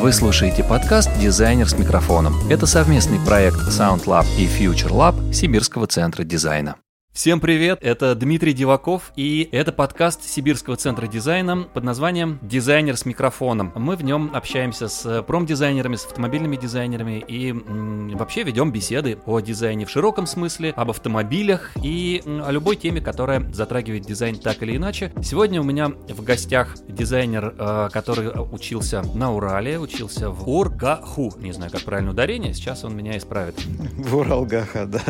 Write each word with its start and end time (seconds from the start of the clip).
Вы 0.00 0.12
слушаете 0.12 0.62
подкаст 0.62 1.10
«Дизайнер 1.18 1.68
с 1.68 1.76
микрофоном». 1.76 2.32
Это 2.48 2.66
совместный 2.66 3.18
проект 3.18 3.56
Sound 3.56 4.04
Lab 4.04 4.26
и 4.38 4.46
Future 4.46 4.92
Lab 4.92 5.32
Сибирского 5.32 5.88
центра 5.88 6.22
дизайна. 6.22 6.76
Всем 7.18 7.40
привет, 7.40 7.80
это 7.82 8.14
Дмитрий 8.14 8.52
Диваков, 8.52 9.10
и 9.16 9.48
это 9.50 9.72
подкаст 9.72 10.22
Сибирского 10.22 10.76
центра 10.76 11.08
дизайна 11.08 11.64
под 11.64 11.82
названием 11.82 12.38
«Дизайнер 12.42 12.96
с 12.96 13.04
микрофоном». 13.04 13.72
Мы 13.74 13.96
в 13.96 14.04
нем 14.04 14.30
общаемся 14.32 14.86
с 14.86 15.22
промдизайнерами, 15.24 15.96
с 15.96 16.04
автомобильными 16.04 16.54
дизайнерами 16.54 17.24
и 17.26 17.50
м, 17.50 18.16
вообще 18.16 18.44
ведем 18.44 18.70
беседы 18.70 19.18
о 19.26 19.40
дизайне 19.40 19.84
в 19.84 19.90
широком 19.90 20.28
смысле, 20.28 20.70
об 20.76 20.90
автомобилях 20.90 21.72
и 21.82 22.22
м, 22.24 22.40
о 22.46 22.52
любой 22.52 22.76
теме, 22.76 23.00
которая 23.00 23.40
затрагивает 23.52 24.04
дизайн 24.04 24.36
так 24.36 24.62
или 24.62 24.76
иначе. 24.76 25.12
Сегодня 25.20 25.60
у 25.60 25.64
меня 25.64 25.88
в 25.88 26.22
гостях 26.22 26.76
дизайнер, 26.86 27.52
э, 27.58 27.88
который 27.92 28.28
учился 28.28 29.02
на 29.16 29.34
Урале, 29.34 29.80
учился 29.80 30.30
в 30.30 30.48
Ургаху. 30.48 31.34
Не 31.38 31.50
знаю, 31.50 31.72
как 31.72 31.82
правильно 31.82 32.12
ударение, 32.12 32.54
сейчас 32.54 32.84
он 32.84 32.96
меня 32.96 33.18
исправит. 33.18 33.56
В 33.96 34.18
Уралгаха, 34.18 34.86
да. 34.86 35.02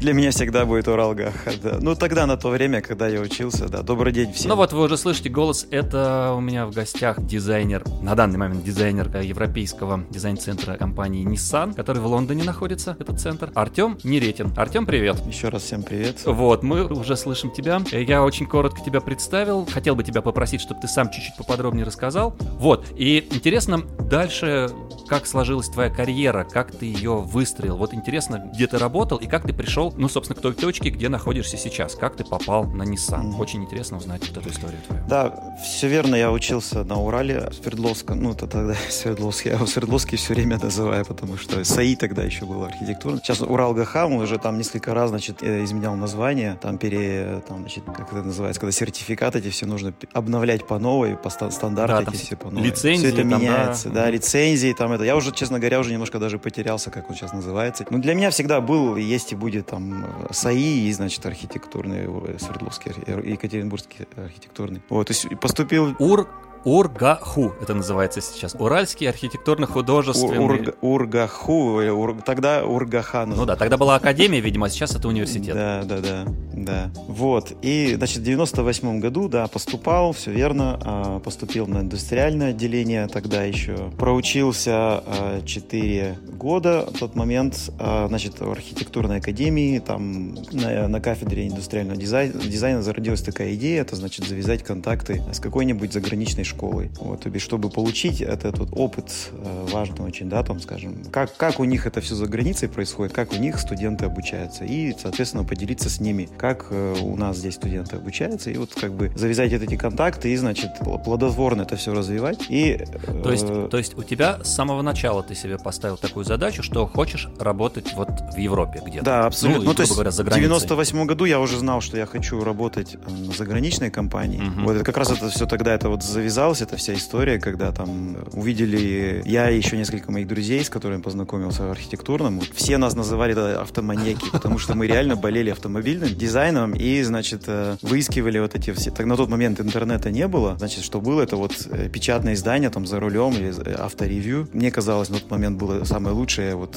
Для 0.00 0.12
меня 0.12 0.32
всегда 0.32 0.64
будет 0.64 0.88
Уралгаха. 0.88 1.35
Да. 1.62 1.78
Ну, 1.80 1.94
тогда, 1.94 2.26
на 2.26 2.36
то 2.36 2.48
время, 2.48 2.80
когда 2.80 3.08
я 3.08 3.20
учился, 3.20 3.68
да. 3.68 3.82
Добрый 3.82 4.12
день 4.12 4.32
всем. 4.32 4.50
Ну 4.50 4.56
вот 4.56 4.72
вы 4.72 4.84
уже 4.84 4.96
слышите 4.96 5.28
голос, 5.28 5.66
это 5.70 6.34
у 6.36 6.40
меня 6.40 6.66
в 6.66 6.72
гостях 6.72 7.24
дизайнер, 7.24 7.84
на 8.02 8.14
данный 8.14 8.38
момент 8.38 8.64
дизайнер 8.64 9.10
э, 9.14 9.24
европейского 9.24 10.04
дизайн-центра 10.10 10.76
компании 10.76 11.24
Nissan, 11.26 11.74
который 11.74 12.00
в 12.00 12.06
Лондоне 12.06 12.44
находится, 12.44 12.96
этот 12.98 13.20
центр, 13.20 13.50
Артем 13.54 13.98
Неретин. 14.04 14.52
Артем, 14.56 14.86
привет. 14.86 15.16
Еще 15.26 15.48
раз 15.48 15.62
всем 15.62 15.82
привет. 15.82 16.22
Вот, 16.24 16.62
мы 16.62 16.86
уже 16.86 17.16
слышим 17.16 17.50
тебя. 17.50 17.80
Э, 17.92 18.02
Я 18.02 18.22
очень 18.24 18.46
коротко 18.46 18.80
тебя 18.84 19.00
представил. 19.00 19.66
Хотел 19.66 19.94
бы 19.94 20.02
тебя 20.04 20.22
попросить, 20.22 20.60
чтобы 20.60 20.80
ты 20.80 20.88
сам 20.88 21.10
чуть-чуть 21.10 21.36
поподробнее 21.36 21.84
рассказал. 21.84 22.34
Вот, 22.58 22.86
и 22.96 23.26
интересно 23.30 23.82
дальше, 24.00 24.70
как 25.08 25.26
сложилась 25.26 25.68
твоя 25.68 25.90
карьера, 25.90 26.44
как 26.44 26.72
ты 26.72 26.86
ее 26.86 27.16
выстроил. 27.16 27.76
Вот 27.76 27.94
интересно, 27.94 28.50
где 28.54 28.66
ты 28.66 28.78
работал 28.78 29.18
и 29.18 29.26
как 29.26 29.46
ты 29.46 29.52
пришел, 29.52 29.92
ну, 29.96 30.08
собственно, 30.08 30.38
к 30.38 30.42
той 30.42 30.54
точке, 30.54 30.90
где 30.90 31.08
находишься 31.08 31.25
сейчас. 31.34 31.94
Как 31.94 32.16
ты 32.16 32.24
попал 32.24 32.64
на 32.64 32.82
Nissan. 32.84 33.22
Мгм. 33.24 33.40
Очень 33.40 33.62
интересно 33.64 33.96
узнать 33.98 34.26
вот 34.28 34.36
эту 34.38 34.48
историю 34.50 34.78
твою. 34.86 35.02
Да, 35.08 35.54
все 35.64 35.88
верно, 35.88 36.14
я 36.16 36.30
учился 36.30 36.84
на 36.84 36.96
Урале, 37.00 37.48
в 37.50 37.54
Свердловске, 37.54 38.14
ну, 38.14 38.32
это 38.32 38.46
тогда 38.46 38.74
Свердловск, 38.90 39.46
я 39.46 39.54
его 39.54 39.66
Свердловский 39.66 40.16
все 40.18 40.34
время 40.34 40.58
называю, 40.58 41.04
потому 41.04 41.36
что 41.36 41.62
САИ 41.64 41.96
тогда 41.96 42.22
еще 42.22 42.44
был 42.44 42.64
архитектурный. 42.64 43.20
Сейчас 43.22 43.40
Урал-ГХ, 43.40 43.96
он 44.06 44.12
уже 44.14 44.38
там 44.38 44.58
несколько 44.58 44.94
раз, 44.94 45.10
значит, 45.10 45.42
э, 45.42 45.64
изменял 45.64 45.94
название, 45.96 46.56
там 46.60 46.78
пере, 46.78 47.42
там, 47.48 47.60
значит, 47.60 47.84
как 47.84 48.12
это 48.12 48.22
называется, 48.22 48.60
когда 48.60 48.72
сертификаты 48.72 49.38
эти 49.40 49.50
все 49.50 49.66
нужно 49.66 49.92
обновлять 50.12 50.66
по 50.66 50.78
новой, 50.78 51.16
по 51.16 51.30
ста- 51.30 51.50
стандарты 51.50 52.04
Да, 52.04 52.10
эти 52.12 52.16
все 52.22 52.36
по 52.36 52.50
новой. 52.50 52.66
лицензии 52.68 53.06
Все 53.06 53.08
это 53.08 53.16
там, 53.22 53.28
да. 53.30 53.36
меняется, 53.38 53.90
да, 53.90 54.02
Мгм. 54.04 54.12
лицензии 54.12 54.72
там 54.72 54.92
это. 54.92 55.04
Я 55.04 55.16
уже, 55.16 55.32
честно 55.32 55.58
говоря, 55.58 55.80
уже 55.80 55.92
немножко 55.92 56.18
даже 56.18 56.38
потерялся, 56.38 56.90
как 56.90 57.08
он 57.10 57.16
сейчас 57.16 57.32
называется. 57.32 57.84
Ну, 57.90 57.98
для 57.98 58.14
меня 58.14 58.30
всегда 58.30 58.60
был, 58.60 58.96
есть 58.96 59.32
и 59.32 59.36
будет 59.36 59.66
там 59.66 60.04
э, 60.04 60.32
САИ 60.32 60.86
и, 60.88 60.92
значит, 60.92 61.15
архитектурный, 61.24 62.04
э, 62.06 62.38
Свердловский, 62.38 62.92
Екатеринбургский 63.30 64.06
архитектурный. 64.16 64.82
Вот, 64.88 65.06
то 65.06 65.12
есть 65.12 65.28
поступил 65.40 65.94
Ур... 65.98 66.28
Ургаху 66.66 67.52
это 67.62 67.74
называется 67.74 68.20
сейчас. 68.20 68.56
Уральский 68.58 69.08
архитектурно-художественный... 69.08 70.38
Ур- 70.38 70.74
Ургаху, 70.80 71.80
или 71.80 71.90
Ур- 71.90 72.20
тогда 72.22 72.64
Ургахан. 72.66 73.30
Ну 73.30 73.46
да, 73.46 73.54
тогда 73.54 73.76
была 73.76 73.94
академия, 73.94 74.40
видимо, 74.40 74.66
а 74.66 74.68
сейчас 74.68 74.96
это 74.96 75.06
университет. 75.06 75.54
Да, 75.54 75.84
да, 75.84 75.98
да, 76.00 76.24
да. 76.52 76.90
Вот. 77.06 77.52
И, 77.62 77.94
значит, 77.94 78.18
в 78.18 78.22
98 78.24 78.98
году, 78.98 79.28
да, 79.28 79.46
поступал, 79.46 80.12
все 80.12 80.32
верно. 80.32 80.80
а, 80.84 81.20
Поступил 81.20 81.68
на 81.68 81.78
индустриальное 81.82 82.50
отделение 82.50 83.06
тогда 83.06 83.44
еще. 83.44 83.92
Проучился 83.96 85.04
4 85.46 86.18
года 86.32 86.88
в 86.92 86.98
тот 86.98 87.14
момент, 87.14 87.70
а, 87.78 88.08
значит, 88.08 88.40
в 88.40 88.50
архитектурной 88.50 89.18
академии, 89.18 89.78
там 89.78 90.34
на, 90.50 90.88
на 90.88 91.00
кафедре 91.00 91.46
индустриального 91.46 91.96
дизайна, 91.96 92.32
дизайна 92.42 92.82
зародилась 92.82 93.22
такая 93.22 93.54
идея, 93.54 93.82
это 93.82 93.94
значит 93.94 94.26
завязать 94.26 94.64
контакты 94.64 95.22
с 95.32 95.38
какой-нибудь 95.38 95.92
заграничной 95.92 96.42
школой. 96.42 96.55
Вот, 97.00 97.20
то 97.22 97.30
бишь, 97.30 97.42
чтобы 97.42 97.70
получить 97.70 98.20
этот 98.20 98.58
вот 98.58 98.68
опыт 98.72 99.10
э, 99.32 99.66
важный 99.72 100.04
очень, 100.04 100.28
да, 100.28 100.42
там, 100.42 100.60
скажем, 100.60 100.96
как, 101.10 101.36
как 101.36 101.60
у 101.60 101.64
них 101.64 101.86
это 101.86 102.00
все 102.00 102.14
за 102.14 102.26
границей 102.26 102.68
происходит, 102.68 103.12
как 103.12 103.32
у 103.32 103.36
них 103.36 103.58
студенты 103.58 104.04
обучаются, 104.06 104.64
и, 104.64 104.94
соответственно, 104.98 105.44
поделиться 105.44 105.90
с 105.90 106.00
ними, 106.00 106.28
как 106.38 106.66
э, 106.70 106.96
у 107.00 107.16
нас 107.16 107.36
здесь 107.36 107.54
студенты 107.54 107.96
обучаются, 107.96 108.50
и 108.50 108.56
вот 108.56 108.74
как 108.74 108.92
бы 108.92 109.12
завязать 109.14 109.52
вот 109.52 109.62
эти 109.62 109.76
контакты 109.76 110.30
и, 110.30 110.36
значит, 110.36 110.70
плодотворно 111.04 111.62
это 111.62 111.76
все 111.76 111.94
развивать. 111.94 112.46
И, 112.48 112.78
э, 112.80 113.22
То 113.22 113.30
есть, 113.32 113.46
то 113.46 113.78
есть 113.78 113.96
у 113.96 114.02
тебя 114.02 114.38
с 114.42 114.54
самого 114.54 114.82
начала 114.82 115.22
ты 115.22 115.34
себе 115.34 115.58
поставил 115.58 115.96
такую 115.96 116.24
задачу, 116.24 116.62
что 116.62 116.86
хочешь 116.86 117.28
работать 117.38 117.92
вот 117.94 118.08
в 118.34 118.38
Европе 118.38 118.82
где-то. 118.84 119.04
Да, 119.04 119.26
абсолютно. 119.26 119.60
Ну, 119.60 119.66
Ну, 119.66 119.72
и, 119.72 119.76
то 119.76 119.82
есть 119.82 119.92
говоря, 119.92 120.10
за 120.10 120.22
в 120.22 120.26
границей. 120.26 120.48
98 120.48 121.06
году 121.06 121.24
я 121.24 121.40
уже 121.40 121.58
знал, 121.58 121.80
что 121.80 121.96
я 121.96 122.06
хочу 122.06 122.42
работать 122.44 122.94
э, 122.94 123.10
на 123.10 123.32
заграничной 123.32 123.90
компании. 123.90 124.40
Мгм. 124.40 124.64
Вот 124.64 124.76
это 124.76 124.84
как 124.84 124.96
раз 124.96 125.10
это 125.10 125.28
все 125.28 125.46
тогда 125.46 125.74
это 125.74 125.88
вот 125.88 126.02
завязалось, 126.46 126.62
эта 126.62 126.76
вся 126.76 126.94
история, 126.94 127.38
когда 127.38 127.72
там 127.72 128.16
увидели 128.32 129.22
я 129.26 129.50
и 129.50 129.56
еще 129.56 129.76
несколько 129.76 130.12
моих 130.12 130.28
друзей, 130.28 130.62
с 130.64 130.68
которыми 130.70 131.00
познакомился 131.02 131.64
в 131.66 131.70
архитектурном. 131.70 132.38
Вот 132.38 132.48
все 132.54 132.78
нас 132.78 132.94
называли 132.94 133.34
тогда 133.34 133.62
автоманьяки, 133.62 134.30
потому 134.30 134.58
что 134.58 134.74
мы 134.74 134.86
реально 134.86 135.16
болели 135.16 135.50
автомобильным 135.50 136.08
дизайном 136.14 136.72
и, 136.74 137.02
значит, 137.02 137.44
э, 137.46 137.76
выискивали 137.82 138.38
вот 138.38 138.54
эти 138.54 138.72
все. 138.72 138.90
Так 138.90 139.06
на 139.06 139.16
тот 139.16 139.28
момент 139.28 139.60
интернета 139.60 140.10
не 140.10 140.28
было. 140.28 140.56
Значит, 140.58 140.84
что 140.84 141.00
было, 141.00 141.22
это 141.22 141.36
вот 141.36 141.52
э, 141.70 141.88
печатное 141.88 142.34
издание 142.34 142.70
там 142.70 142.86
за 142.86 143.00
рулем 143.00 143.32
или 143.32 143.52
э, 143.64 143.74
авторевью. 143.78 144.48
Мне 144.52 144.70
казалось, 144.70 145.08
на 145.08 145.18
тот 145.18 145.30
момент 145.30 145.58
было 145.58 145.84
самое 145.84 146.14
лучшее 146.14 146.54
вот 146.54 146.76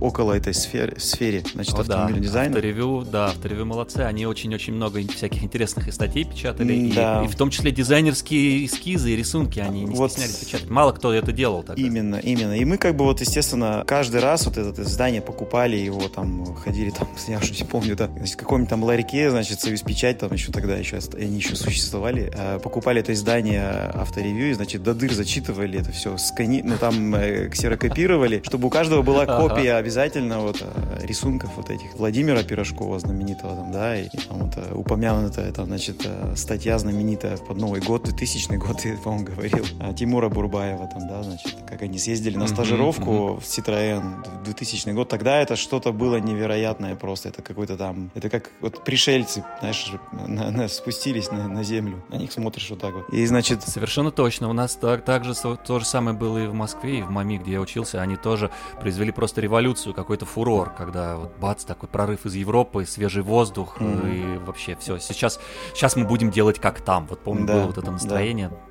около 0.00 0.32
этой 0.32 0.54
сферы, 0.54 0.98
сфере, 0.98 1.44
значит, 1.54 1.74
О, 1.74 1.76
да, 1.76 1.80
автомобильного 1.82 2.24
дизайна. 2.24 2.56
авторевью, 2.56 3.06
да, 3.10 3.26
авторевью 3.26 3.66
молодцы, 3.66 3.98
они 3.98 4.26
очень-очень 4.26 4.74
много 4.74 5.00
всяких 5.06 5.42
интересных 5.44 5.88
и 5.88 5.92
статей 5.92 6.24
печатали, 6.24 6.72
и- 6.74 6.92
Да. 6.92 7.22
и, 7.24 7.28
в 7.28 7.36
том 7.36 7.50
числе 7.50 7.70
дизайнерские 7.70 8.66
эскизы 8.66 9.03
и 9.08 9.16
рисунки, 9.16 9.60
они 9.60 9.84
не 9.84 9.94
Вот 9.94 10.12
стеснялись 10.12 10.36
печатать. 10.36 10.70
Мало 10.70 10.92
кто 10.92 11.12
это 11.12 11.32
делал 11.32 11.62
тогда. 11.62 11.80
Именно, 11.80 12.16
именно. 12.16 12.56
И 12.56 12.64
мы 12.64 12.76
как 12.76 12.96
бы 12.96 13.04
вот, 13.04 13.20
естественно, 13.20 13.84
каждый 13.86 14.20
раз 14.20 14.46
вот 14.46 14.56
это 14.56 14.82
издание 14.82 15.20
покупали, 15.20 15.76
его 15.76 16.08
там 16.08 16.54
ходили 16.56 16.90
там, 16.90 17.08
я 17.28 17.38
уже 17.38 17.52
не 17.52 17.64
помню, 17.64 17.96
да, 17.96 18.08
значит, 18.08 18.34
в 18.34 18.38
каком-нибудь 18.38 18.70
там 18.70 18.84
ларьке, 18.84 19.30
значит, 19.30 19.60
союз 19.60 19.82
печать, 19.82 20.18
там 20.18 20.32
еще 20.32 20.52
тогда 20.52 20.76
еще, 20.76 20.98
они 21.14 21.36
еще 21.36 21.56
существовали, 21.56 22.32
а, 22.36 22.58
покупали 22.58 23.00
это 23.00 23.12
издание 23.12 23.90
авторевью, 23.94 24.50
и, 24.50 24.52
значит, 24.54 24.82
до 24.82 24.94
дыр 24.94 25.12
зачитывали 25.12 25.80
это 25.80 25.92
все, 25.92 26.16
скани... 26.16 26.62
ну 26.62 26.76
там 26.78 27.14
э, 27.14 27.48
ксерокопировали, 27.48 28.42
чтобы 28.44 28.68
у 28.68 28.70
каждого 28.70 29.02
была 29.02 29.26
копия 29.26 29.74
обязательно 29.74 30.40
вот 30.40 30.62
э, 30.62 31.06
рисунков 31.06 31.50
вот 31.56 31.70
этих 31.70 31.94
Владимира 31.96 32.42
Пирожкова 32.42 32.98
знаменитого 32.98 33.56
там, 33.56 33.72
да, 33.72 33.96
и, 33.96 34.08
там 34.08 34.38
вот 34.38 34.52
э, 34.56 34.74
упомянутая 34.74 35.52
там, 35.52 35.66
значит, 35.66 36.06
статья 36.36 36.78
знаменитая 36.78 37.36
под 37.36 37.58
Новый 37.58 37.80
год, 37.80 38.04
2000 38.04 38.56
год, 38.56 38.83
ты, 38.84 38.98
по-моему, 38.98 39.24
говорил, 39.24 39.64
а, 39.80 39.94
Тимура 39.94 40.28
Бурбаева 40.28 40.86
там, 40.88 41.08
да, 41.08 41.22
значит, 41.22 41.56
как 41.66 41.80
они 41.80 41.98
съездили 41.98 42.36
на 42.36 42.46
стажировку 42.46 43.36
в 43.36 43.44
Citroën 43.44 44.22
в 44.40 44.42
2000 44.44 44.90
год, 44.92 45.08
тогда 45.08 45.40
это 45.40 45.56
что-то 45.56 45.90
было 45.92 46.16
невероятное 46.20 46.94
просто, 46.94 47.30
это 47.30 47.40
какой-то 47.40 47.78
там, 47.78 48.10
это 48.14 48.28
как 48.28 48.50
вот 48.60 48.84
пришельцы, 48.84 49.42
знаешь, 49.60 49.90
на- 50.12 50.50
на- 50.50 50.68
спустились 50.68 51.30
на, 51.30 51.48
на 51.48 51.62
землю, 51.64 52.04
на 52.10 52.16
них 52.16 52.30
смотришь 52.30 52.68
вот 52.68 52.80
так 52.80 52.92
вот. 52.94 53.08
И, 53.08 53.24
значит, 53.26 53.62
Совершенно 53.62 54.10
точно. 54.10 54.50
У 54.50 54.52
нас 54.52 54.74
так, 54.76 55.02
так 55.04 55.24
же 55.24 55.32
то 55.34 55.78
же 55.78 55.84
самое 55.86 56.14
было 56.16 56.44
и 56.44 56.46
в 56.46 56.52
Москве, 56.54 56.98
и 56.98 57.02
в 57.02 57.10
МАМИ, 57.10 57.38
где 57.38 57.52
я 57.52 57.60
учился. 57.60 58.02
Они 58.02 58.16
тоже 58.16 58.50
произвели 58.80 59.12
просто 59.12 59.40
революцию, 59.40 59.94
какой-то 59.94 60.26
фурор, 60.26 60.70
когда 60.76 61.16
вот 61.16 61.32
бац, 61.40 61.64
такой 61.64 61.88
прорыв 61.88 62.26
из 62.26 62.34
Европы, 62.34 62.84
свежий 62.84 63.22
воздух, 63.22 63.80
Мгм. 63.80 64.08
и 64.12 64.38
вообще 64.38 64.76
все. 64.76 64.98
Сейчас, 64.98 65.40
сейчас 65.72 65.96
мы 65.96 66.04
будем 66.04 66.30
делать 66.30 66.58
как 66.58 66.80
там. 66.82 67.06
Вот 67.06 67.20
помню, 67.20 67.46
Да, 67.46 67.54
было 67.54 67.66
вот 67.66 67.78
это 67.78 67.90